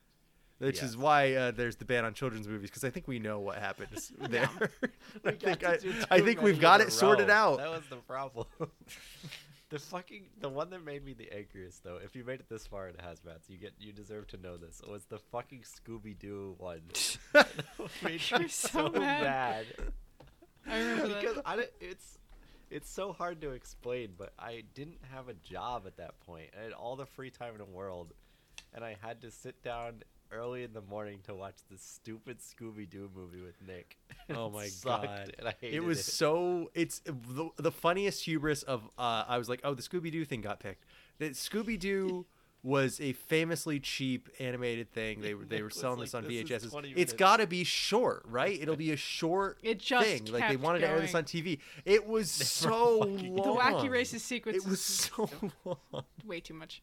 Which 0.58 0.78
Yes. 0.78 0.92
is 0.92 0.98
why 0.98 1.34
uh, 1.34 1.52
there's 1.52 1.76
the 1.76 1.84
ban 1.84 2.06
on 2.06 2.14
children's 2.14 2.48
movies 2.48 2.70
because 2.70 2.86
I 2.86 2.90
think 2.90 3.10
we 3.10 3.20
know 3.20 3.40
what 3.42 3.58
happens 3.58 4.14
there. 4.30 4.50
I 5.26 5.32
think 5.32 5.60
to 5.60 5.68
I, 6.10 6.16
I 6.16 6.22
think 6.22 6.42
we've 6.42 6.62
got 6.62 6.80
a 6.80 6.86
it 6.86 6.92
sorted 6.94 7.30
out. 7.30 7.58
That 7.58 7.70
was 7.72 7.84
the 7.90 7.98
problem. 7.98 8.48
the 9.70 9.80
fucking 9.80 10.28
the 10.40 10.48
one 10.48 10.70
that 10.70 10.86
made 10.86 11.04
me 11.04 11.12
the 11.14 11.30
angriest 11.36 11.84
though. 11.84 11.98
If 12.02 12.16
you 12.16 12.24
made 12.24 12.40
it 12.40 12.48
this 12.48 12.66
far 12.66 12.88
in 12.88 12.96
hazmats, 12.96 13.50
you 13.50 13.58
get 13.58 13.74
you 13.80 13.92
deserve 13.92 14.28
to 14.28 14.38
know 14.38 14.56
this. 14.56 14.82
Was 14.90 15.04
the 15.04 15.20
fucking 15.20 15.64
Scooby 15.64 16.18
Doo 16.18 16.56
one. 16.58 16.84
made 18.02 18.22
You're 18.30 18.40
me 18.40 18.48
so 18.48 18.70
so 18.70 18.90
mad. 18.92 19.24
mad. 19.24 19.66
I 20.72 20.80
remember 20.80 21.08
that. 21.10 21.22
because 21.22 21.38
I 21.46 21.56
don't- 21.58 21.70
it's 21.80 22.18
it's 22.72 22.90
so 22.90 23.14
hard 23.14 23.42
to 23.42 23.52
explain, 23.52 24.14
but 24.18 24.34
I 24.40 24.64
didn't 24.74 24.98
have 25.14 25.30
a 25.30 25.34
job 25.36 25.84
at 25.86 25.98
that 25.98 26.20
point. 26.22 26.50
I 26.60 26.64
had 26.64 26.74
all 26.74 26.96
the 26.96 27.06
free 27.06 27.30
time 27.30 27.52
in 27.54 27.60
the 27.60 27.66
world, 27.66 28.14
and 28.74 28.84
I 28.84 28.96
had 29.02 29.22
to 29.22 29.32
sit 29.32 29.62
down 29.64 30.02
early 30.32 30.64
in 30.64 30.74
the 30.74 30.82
morning 30.82 31.20
to 31.26 31.36
watch 31.36 31.58
this 31.70 31.82
stupid 31.84 32.40
Scooby 32.40 32.90
Doo 32.90 33.10
movie 33.16 33.42
with 33.42 33.56
Nick. 33.66 33.98
Oh 34.36 34.50
my 34.50 34.68
sucked, 34.68 35.04
god! 35.06 35.36
And 35.38 35.48
I 35.48 35.54
hated 35.62 35.76
it 35.76 35.84
was 35.84 36.04
so. 36.04 36.72
It's 36.74 37.00
the, 37.06 37.50
the 37.58 37.72
funniest 37.72 38.24
hubris 38.26 38.64
of. 38.64 38.84
Uh, 38.98 39.24
I 39.28 39.38
was 39.38 39.48
like, 39.48 39.62
oh, 39.64 39.76
the 39.76 39.84
Scooby 39.84 40.12
Doo 40.12 40.26
thing 40.26 40.42
got 40.42 40.60
picked. 40.60 40.84
That 41.20 41.34
Scooby 41.34 41.78
Doo 41.78 42.26
was 42.66 43.00
a 43.00 43.14
famously 43.14 43.80
cheap 43.80 44.28
animated 44.40 44.92
thing. 44.92 45.22
They 45.22 45.34
were 45.36 45.46
they 45.46 45.62
were 45.62 45.70
selling 45.82 46.00
like, 46.00 46.08
this 46.08 46.16
on 46.16 46.24
"This 46.24 46.44
VHS. 46.50 46.72
20 46.72 46.90
It's 46.90 46.96
minutes." 46.96 47.14
got 47.14 47.38
to 47.38 47.48
be 47.48 47.64
short, 47.64 48.24
right? 48.26 48.60
It'll 48.60 48.76
be 48.76 48.92
a 48.92 48.98
short 49.16 49.60
It 49.62 49.80
just 49.80 50.06
thing. 50.08 50.26
Like 50.26 50.48
they 50.48 50.54
kept 50.56 50.60
wanted 50.64 50.80
to 50.80 50.88
air 50.90 51.00
this 51.00 51.14
on 51.16 51.24
TV. 51.26 51.60
It 51.86 52.08
was 52.08 52.32
so 52.32 53.00
fucking- 53.02 53.36
the 53.36 53.42
wacky 53.42 53.90
racist 53.90 54.22
sequence. 54.22 54.58
It 54.58 54.68
was 54.70 54.82
so 54.82 55.30
long. 55.66 56.04
way 56.26 56.40
too 56.40 56.56
much. 56.56 56.82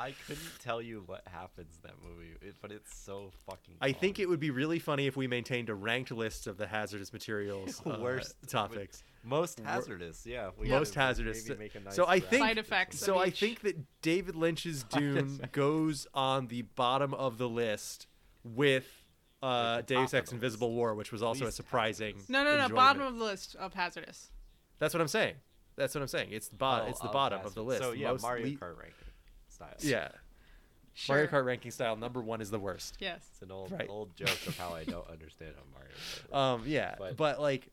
I 0.00 0.14
couldn't 0.26 0.42
tell 0.62 0.80
you 0.80 1.02
what 1.06 1.22
happens 1.26 1.76
in 1.82 1.90
that 1.90 1.96
movie, 2.08 2.30
it, 2.40 2.54
but 2.62 2.70
it's 2.70 2.94
so 2.96 3.30
fucking. 3.46 3.74
I 3.80 3.92
think 3.92 4.18
it 4.20 4.28
would 4.28 4.38
be 4.40 4.50
really 4.50 4.78
funny 4.78 5.06
if 5.06 5.16
we 5.16 5.26
maintained 5.26 5.68
a 5.70 5.74
ranked 5.74 6.10
list 6.12 6.46
of 6.46 6.56
the 6.56 6.66
hazardous 6.66 7.12
materials 7.12 7.82
uh, 7.86 7.98
Worst 8.00 8.36
topics. 8.46 9.02
most 9.24 9.58
hazardous. 9.60 10.24
Yeah, 10.24 10.50
we 10.56 10.68
Most 10.68 10.92
could 10.94 11.00
hazardous. 11.00 11.48
maybe 11.48 11.58
make 11.58 11.74
a 11.74 11.92
So 11.92 12.04
nice 12.04 12.10
I 12.16 12.20
think- 12.20 12.42
Side 12.44 12.58
effects. 12.58 12.98
So 13.00 13.18
I 13.18 13.30
think 13.30 13.60
that 13.62 13.76
David 14.02 14.36
Lynch's 14.36 14.82
Dune 14.90 15.16
effects. 15.36 15.50
goes 15.52 16.06
on 16.14 16.46
the 16.46 16.62
bottom 16.62 17.12
of 17.14 17.38
the 17.38 17.48
list 17.48 18.06
with 18.44 18.86
uh, 19.42 19.76
Like 19.76 19.86
Deus 19.86 20.14
Ex 20.14 20.28
of 20.28 20.30
the 20.30 20.34
Invisible 20.46 20.72
War, 20.72 20.94
which 20.94 21.10
was 21.12 21.22
also 21.22 21.46
a 21.46 21.52
surprising. 21.52 22.14
hazardous. 22.14 22.28
No, 22.28 22.38
no, 22.44 22.50
no. 22.50 22.52
enjoyment. 22.64 22.74
Bottom 22.76 23.02
of 23.02 23.18
the 23.18 23.24
list 23.24 23.56
of 23.56 23.74
hazardous. 23.74 24.30
That's 24.78 24.94
what 24.94 25.00
I'm 25.00 25.08
saying. 25.08 25.34
That's 25.76 25.94
what 25.94 26.02
I'm 26.02 26.08
saying. 26.08 26.28
It's 26.32 26.48
the 26.48 26.56
bottom. 26.56 26.86
Oh, 26.86 26.90
it's 26.90 27.00
the 27.00 27.06
of 27.06 27.12
bottom 27.12 27.40
of 27.44 27.54
the 27.54 27.62
list. 27.62 27.82
So 27.82 27.92
yeah, 27.92 28.10
Most 28.12 28.22
Mario 28.22 28.46
le- 28.46 28.50
Kart 28.52 28.76
ranking 28.78 29.07
style. 29.58 29.74
Yeah, 29.80 30.08
Sure. 30.94 31.14
Mario 31.16 31.30
Kart 31.30 31.44
ranking 31.44 31.70
style 31.70 31.94
number 31.96 32.20
one 32.20 32.40
is 32.40 32.50
the 32.50 32.58
worst. 32.58 32.96
Yes. 32.98 33.28
It's 33.32 33.42
an 33.42 33.52
old 33.52 33.70
Right. 33.70 33.88
old 33.88 34.16
joke 34.16 34.46
of 34.46 34.56
how 34.58 34.74
I 34.74 34.82
don't 34.84 35.08
understand 35.10 35.54
how 35.56 35.62
Mario 35.72 35.90
Kart. 35.94 36.22
works. 36.24 36.32
Um, 36.32 36.62
yeah, 36.66 36.94
But- 36.98 37.16
but, 37.16 37.40
like, 37.40 37.68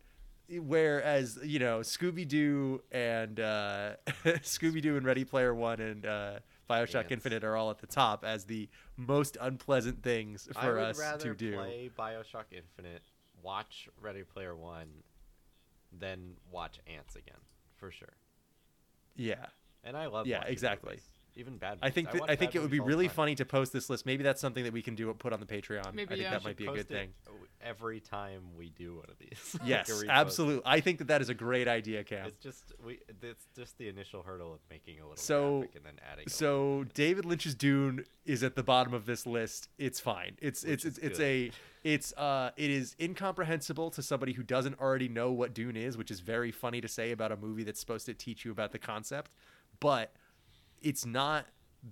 whereas 0.50 1.40
you 1.44 1.58
know 1.58 1.80
Scooby 1.80 2.28
Doo 2.28 2.84
and 2.92 3.40
uh, 3.40 3.96
Scooby 4.26 4.80
Doo 4.82 4.96
and 4.98 5.06
Ready 5.06 5.24
Player 5.26 5.56
One 5.56 5.80
and 5.80 6.06
uh, 6.06 6.40
Bioshock 6.70 6.96
Ants. 7.02 7.12
Infinite 7.14 7.44
are 7.44 7.56
all 7.56 7.72
at 7.72 7.80
the 7.80 7.88
top 7.88 8.24
as 8.24 8.46
the 8.46 8.70
most 8.96 9.38
unpleasant 9.42 10.04
things 10.04 10.48
for 10.54 10.78
us 10.80 10.98
to 11.20 11.34
do. 11.34 11.56
I 11.56 11.58
would 11.58 11.66
rather 11.66 11.70
play 11.72 11.90
Bioshock 11.98 12.46
Infinite, 12.52 13.02
watch 13.42 13.90
Ready 14.00 14.24
Player 14.24 14.56
One, 14.56 14.88
than 15.98 16.36
watch 16.52 16.80
Ants 16.86 17.16
again, 17.16 17.42
for 17.78 17.90
sure. 17.90 18.14
Yeah. 19.16 19.48
And 19.84 19.96
I 19.98 20.08
love 20.08 20.28
Yeah, 20.28 20.44
exactly. 20.46 20.90
movies, 20.92 21.08
even 21.36 21.58
bad. 21.58 21.80
I 21.82 21.90
think 21.90 22.08
movies. 22.08 22.22
that, 22.22 22.30
I 22.30 22.36
think 22.36 22.56
it 22.56 22.62
would 22.62 22.72
be 22.72 22.78
movies 22.78 22.82
all 22.82 22.86
the 22.86 22.90
really 22.90 23.08
funny 23.08 23.36
to 23.36 23.46
post 23.46 23.74
this 23.74 23.90
list. 23.90 24.06
Maybe 24.06 24.24
that's 24.24 24.42
something 24.42 24.64
that 24.64 24.74
we 24.74 24.82
can 24.82 24.96
do 24.96 25.14
put 25.14 25.34
on 25.34 25.40
the 25.40 25.46
Patreon. 25.46 25.94
Maybe, 25.94 26.04
I 26.04 26.08
think 26.08 26.22
yeah. 26.22 26.30
that 26.32 26.44
might 26.44 26.58
be 26.58 26.66
a 26.66 26.72
good 26.72 26.80
it 26.80 26.88
thing. 26.88 27.10
Every 27.62 28.00
time 28.00 28.42
we 28.58 28.70
do 28.70 28.96
one 28.96 29.06
of 29.10 29.18
these. 29.18 29.58
Yes, 29.66 29.90
repost. 29.90 30.10
absolutely. 30.10 30.62
I 30.66 30.80
think 30.80 31.00
that 31.00 31.08
that 31.08 31.22
is 31.22 31.30
a 31.30 31.34
great 31.34 31.68
idea, 31.68 32.04
Cam. 32.04 32.28
It's 32.28 32.38
just 32.38 32.74
we. 32.86 33.00
It's 33.24 33.48
just 33.56 33.78
the 33.78 33.88
initial 33.90 34.22
hurdle 34.22 34.54
of 34.54 34.60
making 34.70 35.00
a 35.00 35.04
little 35.04 35.18
So- 35.18 35.60
graphic 35.60 35.76
and 35.78 35.86
then 35.86 36.00
adding. 36.12 36.28
So 36.28 36.86
David 36.94 37.26
Lynch's 37.26 37.56
Dune 37.56 38.06
is 38.26 38.44
at 38.44 38.56
the 38.56 38.64
bottom 38.64 38.94
of 38.94 39.06
this 39.06 39.26
list. 39.26 39.70
It's 39.78 40.00
fine. 40.00 40.38
It's 40.42 40.64
Which 40.64 40.86
it's 40.86 40.86
it's, 40.86 40.98
it's 41.00 41.20
a 41.20 41.52
it's 41.84 42.14
uh 42.14 42.52
it 42.58 42.70
is 42.70 42.96
incomprehensible 43.00 43.90
to 43.92 44.02
somebody 44.04 44.34
who 44.34 44.44
doesn't 44.44 44.80
already 44.80 45.08
know 45.08 45.32
what 45.32 45.54
Dune 45.54 45.76
is, 45.76 45.98
which 45.98 46.12
is 46.12 46.20
very 46.20 46.52
funny 46.52 46.82
to 46.82 46.88
say 46.88 47.12
about 47.12 47.32
a 47.32 47.38
movie 47.38 47.64
that's 47.64 47.80
supposed 47.80 48.06
to 48.06 48.14
teach 48.14 48.46
you 48.46 48.52
about 48.52 48.72
the 48.72 48.80
concept, 48.80 49.32
but 49.80 50.14
it's 50.82 51.06
not 51.06 51.46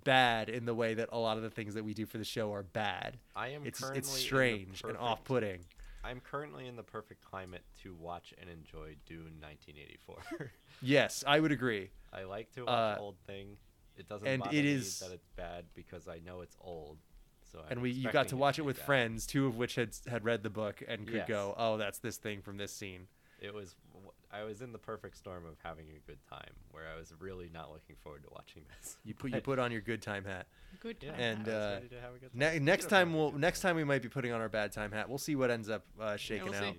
bad 0.04 0.48
in 0.48 0.64
the 0.64 0.74
way 0.74 0.94
that 0.94 1.08
a 1.12 1.18
lot 1.18 1.36
of 1.36 1.42
the 1.42 1.50
things 1.50 1.74
that 1.74 1.84
we 1.84 1.94
do 1.94 2.04
for 2.06 2.18
the 2.18 2.24
show 2.24 2.52
are 2.52 2.62
bad. 2.62 3.18
I 3.36 3.48
am 3.48 3.64
It's 3.64 3.80
currently 3.80 3.98
it's 4.00 4.08
strange 4.10 4.82
and 4.86 4.96
off-putting. 4.96 5.60
I'm 6.02 6.20
currently 6.20 6.66
in 6.66 6.76
the 6.76 6.82
perfect 6.82 7.24
climate 7.24 7.62
to 7.82 7.94
watch 7.94 8.34
and 8.40 8.50
enjoy 8.50 8.96
Dune 9.06 9.40
1984. 9.40 10.50
Yes, 10.82 11.22
I 11.26 11.38
would 11.40 11.52
agree. 11.52 11.88
I 12.12 12.24
like 12.24 12.50
to 12.54 12.64
watch 12.64 12.98
Uh, 12.98 13.00
old 13.00 13.16
thing. 13.26 13.56
It 13.96 14.08
doesn't 14.08 14.26
and 14.26 14.40
bother 14.42 14.54
it 14.56 14.64
me 14.64 14.74
that 14.74 15.12
it's 15.12 15.28
bad 15.36 15.66
because 15.74 16.08
I 16.08 16.18
know 16.18 16.40
it's 16.40 16.56
old. 16.60 16.98
So 17.50 17.60
I'm 17.60 17.64
and 17.70 17.80
we 17.82 17.90
you 17.92 18.10
got 18.10 18.28
to 18.28 18.36
watch 18.36 18.58
it 18.58 18.62
be 18.62 18.66
with 18.66 18.78
bad. 18.78 18.86
friends, 18.86 19.24
two 19.26 19.46
of 19.46 19.56
which 19.56 19.76
had 19.76 19.96
had 20.08 20.24
read 20.24 20.42
the 20.42 20.50
book 20.50 20.82
and 20.86 21.06
could 21.06 21.14
Yes. 21.14 21.28
go, 21.28 21.54
"Oh, 21.56 21.76
that's 21.78 22.00
this 22.00 22.16
thing 22.16 22.42
from 22.42 22.56
this 22.56 22.72
scene." 22.72 23.06
It 23.40 23.54
was. 23.54 23.76
I 24.34 24.42
was 24.44 24.60
in 24.62 24.72
the 24.72 24.78
perfect 24.78 25.16
storm 25.16 25.44
of 25.46 25.54
having 25.62 25.86
a 25.96 26.00
good 26.10 26.18
time, 26.28 26.50
where 26.72 26.84
I 26.94 26.98
was 26.98 27.12
really 27.20 27.50
not 27.52 27.70
looking 27.72 27.96
forward 28.02 28.22
to 28.24 28.28
watching 28.32 28.62
this. 28.80 28.96
You 29.04 29.14
put 29.14 29.32
you 29.32 29.40
put 29.40 29.58
on 29.58 29.70
your 29.70 29.80
good 29.80 30.02
time 30.02 30.24
hat. 30.24 30.46
Good 30.80 30.96
Yeah, 31.00 31.12
time. 31.12 31.20
And, 31.20 31.48
uh, 31.48 31.70
ready 31.74 31.88
to 31.88 32.00
have 32.00 32.14
a 32.14 32.18
good 32.18 32.30
time. 32.32 32.38
Ne- 32.38 32.58
next 32.58 32.88
time 32.88 33.14
we'll 33.14 33.30
good 33.30 33.40
next 33.40 33.60
time. 33.60 33.70
time 33.70 33.76
we 33.76 33.84
might 33.84 34.02
be 34.02 34.08
putting 34.08 34.32
on 34.32 34.40
our 34.40 34.48
bad 34.48 34.72
time 34.72 34.90
hat. 34.92 35.08
We'll 35.08 35.18
see 35.18 35.36
what 35.36 35.50
ends 35.50 35.68
up 35.70 35.84
uh, 36.00 36.16
shaking 36.16 36.46
we'll 36.46 36.54
out. 36.56 36.74
see. 36.74 36.78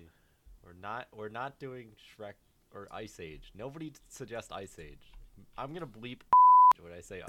We're 0.64 0.74
not. 0.80 1.06
We're 1.16 1.28
not 1.30 1.58
doing 1.58 1.88
Shrek 1.96 2.34
or 2.74 2.88
Ice 2.90 3.18
Age. 3.20 3.52
Nobody 3.56 3.90
t- 3.90 3.96
suggest 4.08 4.52
Ice 4.52 4.76
Age. 4.78 5.12
I'm 5.56 5.72
gonna 5.72 5.86
bleep 5.86 6.20
when 6.80 6.92
I 6.92 7.00
say 7.00 7.22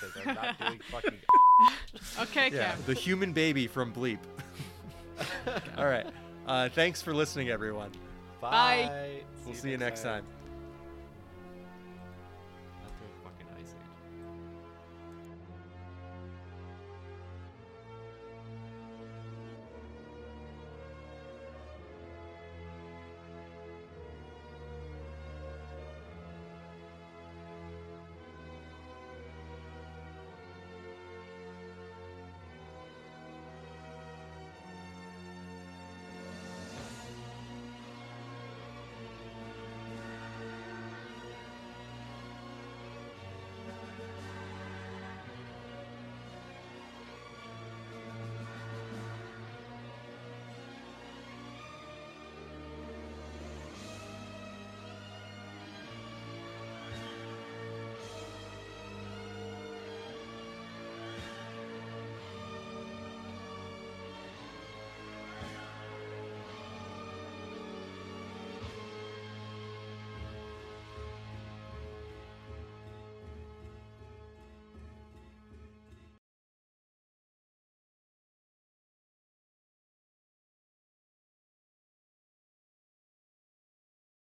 because 0.00 0.26
I'm 0.26 0.34
not 0.34 0.58
doing 0.58 0.80
fucking. 0.90 1.18
Okay, 2.20 2.50
Yeah, 2.56 2.70
Cam. 2.72 2.82
the 2.86 2.94
human 2.94 3.32
baby 3.34 3.66
from 3.66 3.92
Bleep. 3.92 4.18
All 5.76 5.84
right. 5.86 6.06
Uh, 6.46 6.68
thanks 6.70 7.02
for 7.02 7.12
listening, 7.12 7.50
everyone. 7.50 7.90
Bye. 8.40 9.22
See 9.36 9.46
We'll 9.46 9.54
see 9.54 9.70
you 9.70 9.78
next 9.78 10.02
time. 10.02 10.24